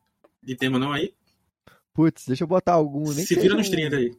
de 0.42 0.56
tema 0.56 0.78
não 0.78 0.92
aí? 0.92 1.14
Putz, 1.92 2.26
deixa 2.26 2.44
eu 2.44 2.48
botar 2.48 2.72
algum. 2.72 3.04
Nem 3.12 3.24
Se 3.24 3.34
vira 3.34 3.54
nos 3.54 3.68
30 3.68 3.96
aí. 3.96 4.16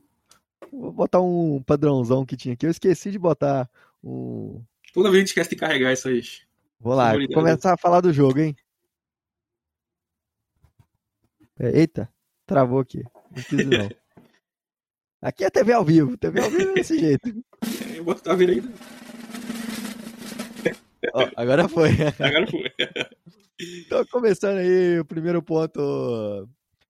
Vou 0.71 0.91
botar 0.91 1.21
um 1.21 1.61
padrãozão 1.63 2.25
que 2.25 2.37
tinha 2.37 2.53
aqui. 2.53 2.65
Eu 2.65 2.71
esqueci 2.71 3.09
de 3.09 3.17
botar 3.17 3.67
um. 4.03 4.63
Toda 4.93 5.09
vez 5.09 5.15
a 5.15 5.19
gente 5.19 5.27
esquece 5.29 5.49
de 5.49 5.55
carregar 5.55 5.91
isso 5.91 6.07
aí. 6.07 6.21
Vou 6.79 6.93
lá, 6.93 7.13
começar 7.33 7.73
a 7.73 7.77
falar 7.77 8.01
do 8.01 8.13
jogo, 8.13 8.39
hein? 8.39 8.55
É, 11.59 11.79
eita, 11.79 12.09
travou 12.45 12.79
aqui. 12.79 13.03
Não 13.35 13.43
quis 13.43 13.65
não. 13.65 13.89
Aqui 15.21 15.45
é 15.45 15.49
TV 15.49 15.71
ao 15.71 15.85
vivo. 15.85 16.17
TV 16.17 16.41
ao 16.41 16.49
vivo 16.49 16.71
é 16.71 16.73
desse 16.73 16.99
jeito. 16.99 17.29
Eu 17.95 18.03
vou 18.03 18.13
estar 18.13 18.35
vendo 18.35 18.51
aí. 18.51 18.73
Oh, 21.13 21.29
agora 21.35 21.67
foi. 21.67 21.89
Agora 22.19 22.47
foi. 22.47 22.71
então, 23.85 24.05
começando 24.05 24.57
aí 24.57 24.99
o 24.99 25.05
primeiro 25.05 25.41
ponto 25.41 26.47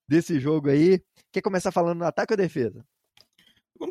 desse 0.08 0.39
jogo 0.39 0.69
aí. 0.69 1.02
Quer 1.32 1.41
começar 1.41 1.71
falando 1.71 1.99
no 1.99 2.06
ataque 2.06 2.34
ou 2.34 2.38
defesa? 2.38 2.86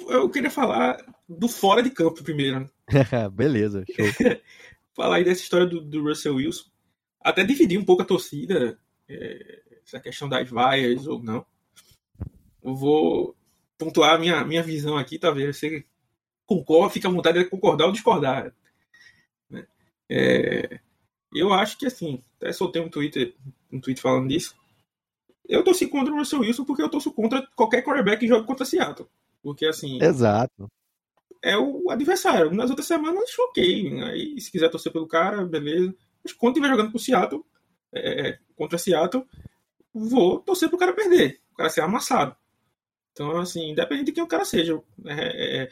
Eu 0.08 0.30
queria 0.30 0.50
falar 0.50 0.96
do 1.28 1.48
fora 1.48 1.82
de 1.82 1.90
campo 1.90 2.22
primeiro. 2.22 2.70
Beleza, 3.32 3.84
show. 3.90 4.06
falar 4.94 5.16
aí 5.16 5.24
dessa 5.24 5.42
história 5.42 5.66
do, 5.66 5.80
do, 5.80 6.04
Russell 6.04 6.36
Wilson. 6.36 6.70
Até 7.20 7.44
dividir 7.44 7.78
um 7.78 7.84
pouco 7.84 8.02
a 8.02 8.06
torcida, 8.06 8.78
é, 9.08 9.62
essa 9.84 10.00
questão 10.00 10.28
das 10.28 10.48
vaias 10.48 11.06
ou 11.06 11.22
não. 11.22 11.44
Eu 12.62 12.74
vou 12.74 13.36
pontuar 13.76 14.14
a 14.14 14.18
minha, 14.18 14.44
minha 14.44 14.62
visão 14.62 14.96
aqui, 14.96 15.18
talvez 15.18 15.56
você 15.56 15.84
concorda, 16.46 16.94
fica 16.94 17.08
à 17.08 17.10
vontade 17.10 17.38
de 17.38 17.50
concordar 17.50 17.86
ou 17.86 17.92
discordar. 17.92 18.54
É, 20.14 20.78
eu 21.34 21.54
acho 21.54 21.78
que 21.78 21.86
assim, 21.86 22.22
até 22.36 22.52
soltei 22.52 22.82
um 22.82 22.90
Twitter, 22.90 23.34
um 23.72 23.80
tweet 23.80 24.00
falando 24.00 24.28
disso. 24.28 24.54
Eu 25.48 25.64
torci 25.64 25.86
contra 25.86 26.12
o 26.12 26.18
Russell 26.18 26.40
Wilson 26.40 26.64
porque 26.64 26.82
eu 26.82 26.90
torço 26.90 27.10
contra 27.12 27.46
qualquer 27.56 27.82
quarterback 27.82 28.20
que 28.20 28.28
joga 28.28 28.46
contra 28.46 28.66
Seattle. 28.66 29.08
Porque 29.42 29.66
assim. 29.66 29.98
Exato. 30.02 30.68
É 31.42 31.56
o 31.56 31.90
adversário. 31.90 32.52
Nas 32.52 32.70
outras 32.70 32.86
semanas, 32.86 33.30
choquei. 33.30 34.00
Aí, 34.02 34.40
se 34.40 34.52
quiser 34.52 34.68
torcer 34.68 34.92
pelo 34.92 35.08
cara, 35.08 35.44
beleza. 35.44 35.94
Mas 36.22 36.32
quando 36.32 36.56
estiver 36.56 36.70
jogando 36.70 36.92
com 36.92 36.98
Seattle, 36.98 37.44
é, 37.92 38.28
é, 38.28 38.38
contra 38.54 38.78
Seattle, 38.78 39.26
vou 39.92 40.38
torcer 40.40 40.68
pro 40.68 40.78
cara 40.78 40.92
perder. 40.92 41.40
O 41.52 41.56
cara 41.56 41.70
ser 41.70 41.80
amassado. 41.80 42.36
Então, 43.12 43.36
assim, 43.38 43.70
independente 43.70 44.06
de 44.06 44.12
quem 44.12 44.22
o 44.22 44.28
cara 44.28 44.44
seja. 44.44 44.80
É, 45.06 45.62
é, 45.62 45.70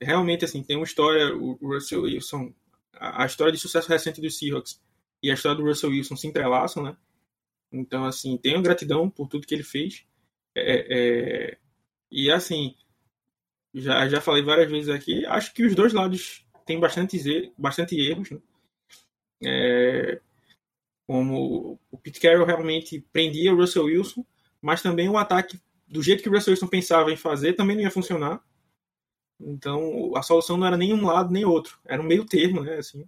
realmente, 0.00 0.44
assim, 0.44 0.62
tem 0.62 0.76
uma 0.76 0.84
história. 0.84 1.36
O 1.36 1.54
Russell 1.62 2.02
Wilson. 2.02 2.52
A, 2.98 3.26
história 3.26 3.52
de 3.52 3.58
sucesso 3.58 3.88
recente 3.88 4.20
dos 4.20 4.38
Seahawks 4.38 4.80
e 5.22 5.30
a 5.30 5.34
história 5.34 5.56
do 5.56 5.64
Russell 5.64 5.90
Wilson 5.90 6.16
se 6.16 6.26
entrelaçam, 6.26 6.82
né? 6.82 6.96
Então, 7.72 8.04
assim, 8.04 8.36
tenho 8.36 8.62
gratidão 8.62 9.10
por 9.10 9.28
tudo 9.28 9.46
que 9.46 9.54
ele 9.54 9.62
fez. 9.62 10.06
É, 10.54 10.86
é, 10.88 11.58
e, 12.10 12.30
assim, 12.30 12.74
já, 13.74 14.08
já 14.08 14.20
falei 14.20 14.42
várias 14.42 14.70
vezes 14.70 14.88
aqui, 14.88 15.26
acho 15.26 15.52
que 15.52 15.64
os 15.64 15.74
dois 15.74 15.92
lados 15.92 16.46
têm 16.64 16.80
bastante, 16.80 17.52
bastante 17.58 17.98
erros. 18.00 18.30
Né? 18.30 18.38
É, 19.44 20.20
como 21.06 21.78
o 21.90 21.98
Pete 21.98 22.20
Carroll 22.20 22.46
realmente 22.46 23.04
prendia 23.12 23.52
o 23.52 23.56
Russell 23.56 23.84
Wilson, 23.84 24.24
mas 24.60 24.82
também 24.82 25.08
o 25.08 25.16
ataque, 25.16 25.60
do 25.86 26.02
jeito 26.02 26.22
que 26.22 26.28
o 26.28 26.32
Russell 26.32 26.52
Wilson 26.52 26.66
pensava 26.66 27.12
em 27.12 27.16
fazer, 27.16 27.52
também 27.52 27.76
não 27.76 27.82
ia 27.82 27.90
funcionar. 27.90 28.42
Então 29.40 30.16
a 30.16 30.22
solução 30.22 30.56
não 30.56 30.66
era 30.66 30.76
nem 30.76 30.92
um 30.92 31.06
lado 31.06 31.32
nem 31.32 31.44
outro, 31.44 31.78
era 31.84 32.00
um 32.00 32.06
meio 32.06 32.24
termo, 32.24 32.62
né? 32.62 32.76
Assim, 32.76 33.06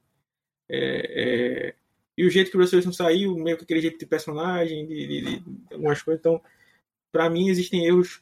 é, 0.69 1.71
é... 1.71 1.75
E 2.17 2.27
o 2.27 2.31
jeito 2.31 2.51
que 2.51 2.57
o 2.57 2.61
Russell 2.61 2.79
Wilson 2.79 2.93
saiu, 2.93 3.37
meio 3.37 3.57
que 3.57 3.64
aquele 3.64 3.81
jeito 3.81 3.99
de 3.99 4.07
personagem, 4.07 4.87
de, 4.87 5.07
de, 5.07 5.41
de 5.41 5.75
algumas 5.75 6.03
coisas. 6.03 6.21
Então, 6.21 6.43
para 7.12 7.31
mim, 7.31 7.49
existem 7.49 7.87
erros 7.87 8.21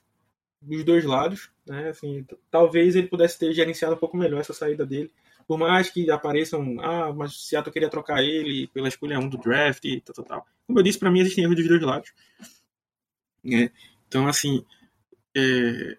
dos 0.61 0.85
dois 0.85 1.05
lados, 1.05 1.51
né? 1.67 1.89
Assim, 1.89 2.27
talvez 2.51 2.95
ele 2.95 3.09
pudesse 3.09 3.39
ter 3.39 3.53
gerenciado 3.53 3.95
um 3.95 3.99
pouco 3.99 4.17
melhor 4.17 4.41
essa 4.41 4.53
saída 4.53 4.85
dele. 4.85 5.11
Por 5.47 5.59
mais 5.59 5.89
que 5.91 6.11
apareçam, 6.11 6.81
ah, 6.81 7.13
mas 7.13 7.33
o 7.33 7.39
Seattle 7.39 7.73
queria 7.73 7.89
trocar 7.89 8.23
ele 8.23 8.67
pela 8.69 8.89
escolha 8.89 9.19
1 9.19 9.29
do 9.29 9.39
draft 9.39 9.85
e 9.85 10.01
tal, 10.01 10.15
tal, 10.15 10.25
tal. 10.25 10.47
Como 10.67 10.79
eu 10.79 10.83
disse, 10.83 10.99
para 10.99 11.11
mim 11.11 11.21
existem 11.21 11.45
erros 11.45 11.57
dos 11.57 11.69
dois 11.69 11.83
lados. 11.83 12.13
É, 13.45 13.71
então, 14.09 14.27
assim, 14.27 14.65
é, 15.37 15.97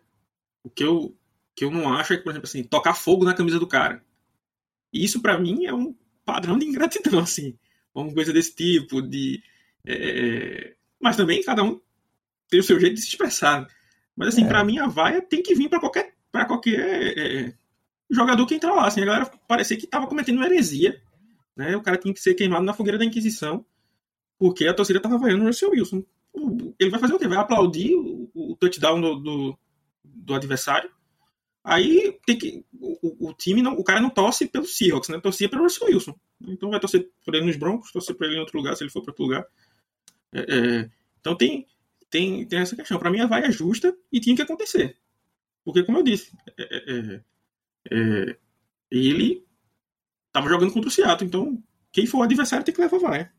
o 0.64 0.70
que 0.70 0.84
eu, 0.84 1.16
que 1.58 1.66
eu 1.66 1.72
não 1.72 1.92
acho 1.92 2.14
é 2.14 2.18
que, 2.18 2.24
por 2.24 2.30
exemplo, 2.30 2.48
assim, 2.48 2.64
tocar 2.64 2.94
fogo 2.94 3.26
na 3.26 3.34
camisa 3.34 3.60
do 3.60 3.68
cara. 3.68 4.04
Isso, 4.94 5.22
para 5.22 5.40
mim, 5.40 5.66
é 5.66 5.74
um 5.74 5.94
padrão 6.24 6.58
de 6.58 6.68
ingratidão, 6.68 7.18
assim. 7.20 7.58
Uma 7.94 8.14
coisa 8.14 8.32
desse 8.32 8.56
tipo, 8.56 9.02
de... 9.02 9.42
É, 9.84 10.76
mas 11.02 11.18
também 11.18 11.44
cada 11.44 11.64
um 11.64 11.82
tem 12.48 12.60
o 12.60 12.64
seu 12.64 12.80
jeito 12.80 12.94
de 12.94 13.02
se 13.02 13.08
expressar. 13.08 13.68
Mas, 14.16 14.30
assim, 14.30 14.46
é. 14.46 14.48
para 14.48 14.64
mim, 14.64 14.78
a 14.78 14.88
vaia 14.88 15.20
tem 15.20 15.42
que 15.42 15.56
vir 15.56 15.68
para 15.68 15.80
qualquer, 15.80 16.14
pra 16.32 16.46
qualquer 16.46 17.18
é, 17.18 17.54
jogador 18.10 18.46
que 18.46 18.54
entrar 18.54 18.74
lá. 18.74 18.86
Assim, 18.86 19.02
a 19.02 19.06
galera 19.06 19.26
parecia 19.48 19.78
que 19.78 19.88
tava 19.88 20.06
cometendo 20.06 20.38
uma 20.38 20.46
heresia. 20.46 21.02
Né? 21.56 21.76
O 21.76 21.82
cara 21.82 21.98
tinha 21.98 22.14
que 22.14 22.22
ser 22.22 22.36
queimado 22.36 22.64
na 22.64 22.74
fogueira 22.74 23.00
da 23.00 23.06
Inquisição, 23.06 23.66
porque 24.38 24.68
a 24.68 24.74
torcida 24.76 25.00
tava 25.00 25.18
vaiando 25.18 25.44
o 25.44 25.48
Russell 25.48 25.72
Wilson 25.72 26.06
ele 26.80 26.90
vai 26.90 27.00
fazer 27.00 27.14
o 27.14 27.20
quê? 27.20 27.28
Vai 27.28 27.38
aplaudir 27.38 27.96
o, 27.96 28.30
o 28.34 28.56
touchdown 28.56 29.02
do, 29.02 29.16
do, 29.16 29.60
do, 30.04 30.36
adversário. 30.36 30.90
Aí 31.70 32.18
tem 32.26 32.38
que. 32.38 32.66
O, 32.80 33.28
o, 33.28 33.34
time 33.34 33.62
não. 33.62 33.74
O 33.74 33.84
cara 33.84 34.00
não 34.00 34.10
torce 34.10 34.48
pelo 34.48 34.66
Seahawks, 34.66 35.10
né? 35.10 35.20
Torcia 35.20 35.50
pelo 35.50 35.64
Russell 35.64 35.88
Wilson. 35.88 36.16
Então 36.48 36.70
vai 36.70 36.80
torcer 36.80 37.10
por 37.26 37.36
ele 37.36 37.46
nos 37.46 37.58
Broncos, 37.58 37.92
torcer 37.92 38.16
por 38.16 38.26
ele 38.26 38.38
em 38.38 38.40
outro 38.40 38.58
lugar, 38.58 38.74
se 38.78 38.84
ele 38.86 38.90
for 38.90 39.02
para 39.02 39.12
outro 39.12 39.26
lugar. 39.26 39.46
É, 40.32 40.40
é, 40.40 40.90
então 41.20 41.36
tem, 41.36 41.68
tem, 42.10 42.46
tem 42.46 42.60
essa 42.60 42.74
questão. 42.74 42.98
Para 42.98 43.12
mim, 43.12 43.20
a 43.20 43.28
vaia 43.28 43.48
é 43.48 43.52
justa 43.52 43.94
e 44.10 44.22
tinha 44.22 44.34
que 44.34 44.42
acontecer. 44.42 44.98
Porque, 45.66 45.84
como 45.84 45.98
eu 45.98 46.04
disse, 46.04 46.32
é, 46.58 46.64
é, 46.64 47.22
é 47.92 48.38
ele 48.90 49.46
estava 50.28 50.48
jogando 50.48 50.72
contra 50.72 50.88
o 50.88 50.92
Seattle. 50.92 51.28
Então, 51.28 51.62
quem 51.92 52.08
for 52.08 52.20
o 52.20 52.24
adversário 52.24 52.64
tem 52.64 52.74
que 52.74 52.80
levar 52.80 52.96
a 52.96 53.02
vaia. 53.02 53.34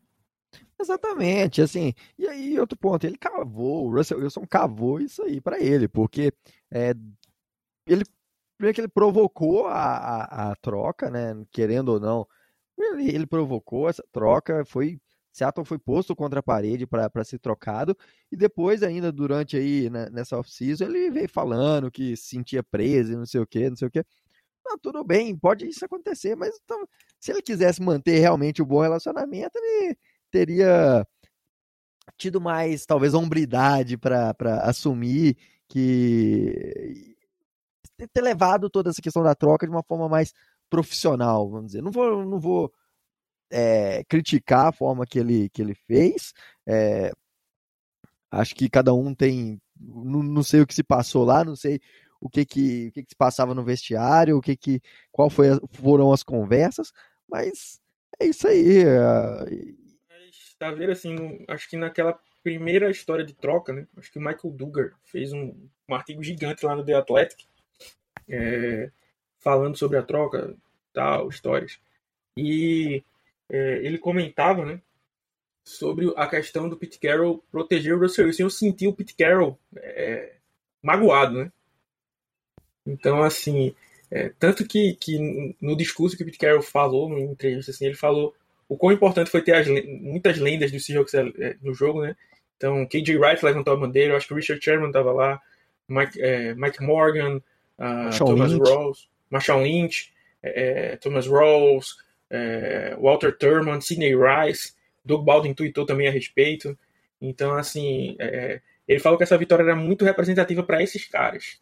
Exatamente, 0.79 1.63
assim. 1.63 1.95
E 2.15 2.27
aí, 2.27 2.59
outro 2.59 2.77
ponto, 2.77 3.07
ele 3.07 3.17
cavou, 3.17 3.87
o 3.87 3.95
Russell 3.95 4.19
Wilson 4.19 4.45
cavou 4.45 5.01
isso 5.01 5.23
aí 5.23 5.41
para 5.41 5.59
ele, 5.59 5.87
porque 5.87 6.31
é, 6.69 6.93
ele, 7.87 8.03
primeiro 8.59 8.75
que 8.75 8.81
ele 8.81 8.87
provocou 8.89 9.67
a, 9.67 9.73
a, 9.73 10.51
a, 10.51 10.55
troca, 10.57 11.09
né? 11.09 11.33
Querendo 11.49 11.89
ou 11.89 11.99
não, 11.99 12.27
ele, 12.77 13.07
ele 13.15 13.25
provocou 13.25 13.89
essa 13.89 14.03
troca, 14.11 14.65
foi. 14.65 14.99
Seattle 15.31 15.65
foi 15.65 15.77
posto 15.79 16.15
contra 16.15 16.41
a 16.41 16.43
parede 16.43 16.85
para 16.87 17.23
ser 17.23 17.39
trocado, 17.39 17.95
e 18.31 18.35
depois, 18.35 18.83
ainda 18.83 19.11
durante 19.11 19.55
aí, 19.55 19.89
né, 19.89 20.09
nessa 20.11 20.37
off-season, 20.37 20.85
ele 20.85 21.11
veio 21.11 21.29
falando 21.29 21.91
que 21.91 22.17
se 22.17 22.29
sentia 22.29 22.63
preso 22.63 23.15
não 23.17 23.25
sei 23.27 23.39
o 23.39 23.47
que, 23.47 23.69
não 23.69 23.77
sei 23.77 23.87
o 23.87 23.91
que. 23.91 24.03
Não, 24.65 24.77
tudo 24.77 25.03
bem, 25.03 25.37
pode 25.37 25.67
isso 25.67 25.85
acontecer, 25.85 26.35
mas 26.35 26.59
então, 26.63 26.85
se 27.19 27.31
ele 27.31 27.41
quisesse 27.41 27.81
manter 27.81 28.19
realmente 28.19 28.61
o 28.61 28.65
bom 28.65 28.81
relacionamento, 28.81 29.51
ele 29.57 29.97
teria 30.31 31.05
tido 32.17 32.41
mais, 32.41 32.85
talvez, 32.85 33.13
hombridade 33.13 33.97
para 33.97 34.35
assumir 34.63 35.37
que. 35.67 37.08
Ter 38.07 38.21
levado 38.21 38.69
toda 38.69 38.89
essa 38.89 39.01
questão 39.01 39.23
da 39.23 39.35
troca 39.35 39.65
de 39.65 39.71
uma 39.71 39.83
forma 39.83 40.07
mais 40.07 40.33
profissional, 40.69 41.49
vamos 41.49 41.67
dizer. 41.67 41.81
Não 41.81 41.91
vou, 41.91 42.25
não 42.25 42.39
vou 42.39 42.73
é, 43.51 44.03
criticar 44.05 44.67
a 44.67 44.71
forma 44.71 45.05
que 45.05 45.19
ele, 45.19 45.49
que 45.49 45.61
ele 45.61 45.73
fez. 45.73 46.33
É, 46.67 47.11
acho 48.31 48.55
que 48.55 48.69
cada 48.69 48.93
um 48.93 49.13
tem. 49.13 49.59
Não, 49.79 50.21
não, 50.23 50.43
sei 50.43 50.61
o 50.61 50.67
que 50.67 50.73
se 50.73 50.83
passou 50.83 51.23
lá, 51.23 51.43
não 51.43 51.55
sei 51.55 51.79
o 52.21 52.29
que 52.29 52.45
que, 52.45 52.87
o 52.87 52.91
que, 52.91 53.03
que 53.03 53.09
se 53.11 53.15
passava 53.15 53.55
no 53.55 53.63
vestiário, 53.63 54.37
o 54.37 54.41
que 54.41 54.55
que, 54.55 54.81
qual 55.11 55.29
foi, 55.29 55.47
foram 55.71 56.11
as 56.11 56.21
conversas, 56.21 56.91
mas 57.27 57.79
é 58.19 58.25
isso 58.25 58.47
aí. 58.47 58.83
É, 58.83 59.79
tá 60.59 60.71
vendo 60.71 60.91
assim, 60.91 61.45
acho 61.47 61.69
que 61.69 61.77
naquela 61.77 62.19
primeira 62.43 62.91
história 62.91 63.23
de 63.25 63.33
troca, 63.33 63.71
né? 63.71 63.87
Acho 63.97 64.11
que 64.11 64.19
o 64.19 64.21
Michael 64.21 64.53
Duggar 64.53 64.91
fez 65.05 65.31
um, 65.31 65.55
um 65.87 65.95
artigo 65.95 66.21
gigante 66.21 66.65
lá 66.65 66.75
no 66.75 66.83
The 66.83 66.93
Athletic, 66.93 67.45
é, 68.29 68.91
falando 69.39 69.77
sobre 69.77 69.97
a 69.97 70.03
troca, 70.03 70.55
tal, 70.93 71.29
histórias. 71.29 71.79
E 72.37 73.03
é, 73.49 73.79
ele 73.83 73.97
comentava, 73.97 74.65
né? 74.65 74.81
Sobre 75.63 76.11
a 76.15 76.27
questão 76.27 76.69
do 76.69 76.77
Pete 76.77 76.99
Carroll 76.99 77.43
proteger 77.51 77.95
o 77.95 77.99
Russell 77.99 78.25
Wilson. 78.25 78.43
Eu 78.43 78.49
senti 78.49 78.87
o 78.87 78.93
Pete 78.93 79.15
Carroll 79.15 79.57
é, 79.75 80.33
magoado, 80.81 81.43
né? 81.43 81.51
Então, 82.85 83.21
assim, 83.21 83.75
é, 84.09 84.29
tanto 84.39 84.65
que, 84.67 84.95
que 84.95 85.55
no 85.61 85.75
discurso 85.75 86.17
que 86.17 86.23
o 86.23 86.25
Pete 86.25 86.39
Carroll 86.39 86.61
falou, 86.61 87.17
em 87.17 87.31
entrevista, 87.31 87.71
assim, 87.71 87.85
ele 87.85 87.95
falou 87.95 88.35
o 88.67 88.77
quão 88.77 88.93
importante 88.93 89.31
foi 89.31 89.41
ter 89.41 89.55
as, 89.55 89.67
muitas 89.67 90.37
lendas 90.37 90.71
do 90.71 90.79
Seahawks 90.79 91.13
é, 91.15 91.21
é, 91.39 91.55
no 91.61 91.73
jogo, 91.73 92.01
né? 92.03 92.15
Então, 92.55 92.85
KJ 92.85 93.17
Wright 93.17 93.43
levantou 93.43 93.73
a 93.73 93.77
bandeira, 93.77 94.13
eu 94.13 94.17
acho 94.17 94.27
que 94.27 94.33
o 94.33 94.35
Richard 94.35 94.63
Sherman 94.63 94.89
estava 94.89 95.11
lá, 95.11 95.41
Mike, 95.87 96.21
é, 96.21 96.53
Mike 96.53 96.83
Morgan, 96.83 97.41
uh, 97.79 98.17
Thomas 98.17 98.51
Lynch. 98.51 98.69
Rawls, 98.69 99.09
Marshall 99.29 99.63
Lynch, 99.63 100.13
é, 100.43 100.91
é 100.91 100.97
Thomas 100.97 101.27
Rawls, 101.27 101.97
é, 102.29 102.95
Walter 102.99 103.35
Thurman, 103.37 103.81
Sidney 103.81 104.13
Rice, 104.15 104.73
Doug 105.03 105.25
Baldwin 105.25 105.53
tweetou 105.53 105.85
também 105.85 106.07
a 106.07 106.11
respeito. 106.11 106.77
Então, 107.21 107.53
assim, 107.55 108.15
é, 108.19 108.61
ele 108.87 108.99
falou 108.99 109.17
que 109.17 109.23
essa 109.23 109.37
vitória 109.37 109.63
era 109.63 109.75
muito 109.75 110.05
representativa 110.05 110.63
para 110.63 110.83
esses 110.83 111.05
caras. 111.05 111.59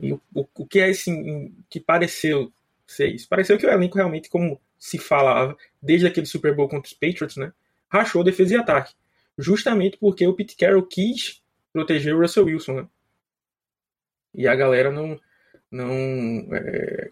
e 0.00 0.12
o, 0.12 0.20
o, 0.34 0.46
o, 0.58 0.66
que 0.66 0.80
é 0.80 0.90
assim, 0.90 1.54
que 1.68 1.80
pareceu 1.80 2.52
ser 2.86 3.08
isso? 3.08 3.28
Pareceu 3.28 3.58
que 3.58 3.66
o 3.66 3.70
elenco 3.70 3.96
realmente, 3.96 4.28
como 4.28 4.60
se 4.78 4.98
falava 4.98 5.56
desde 5.82 6.06
aquele 6.06 6.26
Super 6.26 6.54
Bowl 6.54 6.68
contra 6.68 6.86
os 6.86 6.92
Patriots, 6.92 7.36
né? 7.36 7.52
Rachou 7.88 8.22
defesa 8.22 8.54
e 8.54 8.56
ataque. 8.56 8.94
Justamente 9.38 9.96
porque 9.98 10.26
o 10.26 10.34
Pete 10.34 10.56
Carroll 10.56 10.86
quis 10.86 11.42
proteger 11.72 12.14
o 12.14 12.20
Russell 12.20 12.46
Wilson, 12.46 12.72
né? 12.72 12.88
E 14.36 14.46
a 14.46 14.54
galera 14.54 14.90
não 14.92 15.18
não, 15.70 16.54
é, 16.54 17.10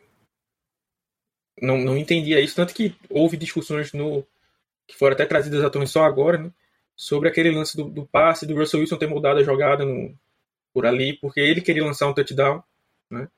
não 1.61 1.79
não 1.79 1.97
entendia 1.97 2.41
isso, 2.41 2.55
tanto 2.55 2.75
que 2.75 2.95
houve 3.11 3.37
discussões 3.37 3.93
no 3.93 4.25
que 4.87 4.97
foram 4.97 5.15
até 5.15 5.27
trazidas 5.27 5.65
à 5.65 5.71
tona 5.71 5.87
só 5.87 6.05
agora, 6.05 6.39
né? 6.39 6.53
Sobre 6.97 7.29
aquele 7.29 7.51
lance 7.51 7.77
do, 7.77 7.85
do 7.91 8.07
passe 8.07 8.47
do 8.47 8.55
Russell 8.55 8.81
Wilson 8.81 8.99
ter 8.99 9.09
mudado 9.09 9.41
a 9.41 9.43
jogada 9.43 9.85
no, 9.85 10.17
por 10.73 10.87
ali, 10.87 11.19
porque 11.19 11.41
ele 11.41 11.61
queria 11.61 11.85
lançar 11.85 12.09
um 12.09 12.15
touchdown, 12.15 12.63
né? 13.11 13.29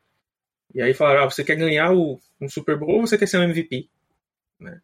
E 0.74 0.82
aí 0.82 0.92
falaram, 0.92 1.22
ah, 1.22 1.30
você 1.30 1.44
quer 1.44 1.56
ganhar 1.56 1.92
o, 1.92 2.20
um 2.40 2.48
Super 2.48 2.76
Bowl 2.76 2.96
ou 2.96 3.06
você 3.06 3.16
quer 3.16 3.26
ser 3.26 3.38
um 3.38 3.44
MVP? 3.44 3.88
Né? 4.58 4.80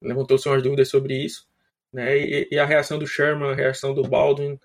Levantou-se 0.00 0.48
umas 0.48 0.62
dúvidas 0.62 0.88
sobre 0.88 1.14
isso. 1.14 1.46
Né? 1.92 2.16
E, 2.18 2.48
e, 2.52 2.58
a 2.58 2.64
reação 2.64 2.98
do 2.98 3.06
Sherman, 3.06 3.50
a 3.50 3.54
reação 3.54 3.94
do 3.94 4.02
Baldwin, 4.02 4.58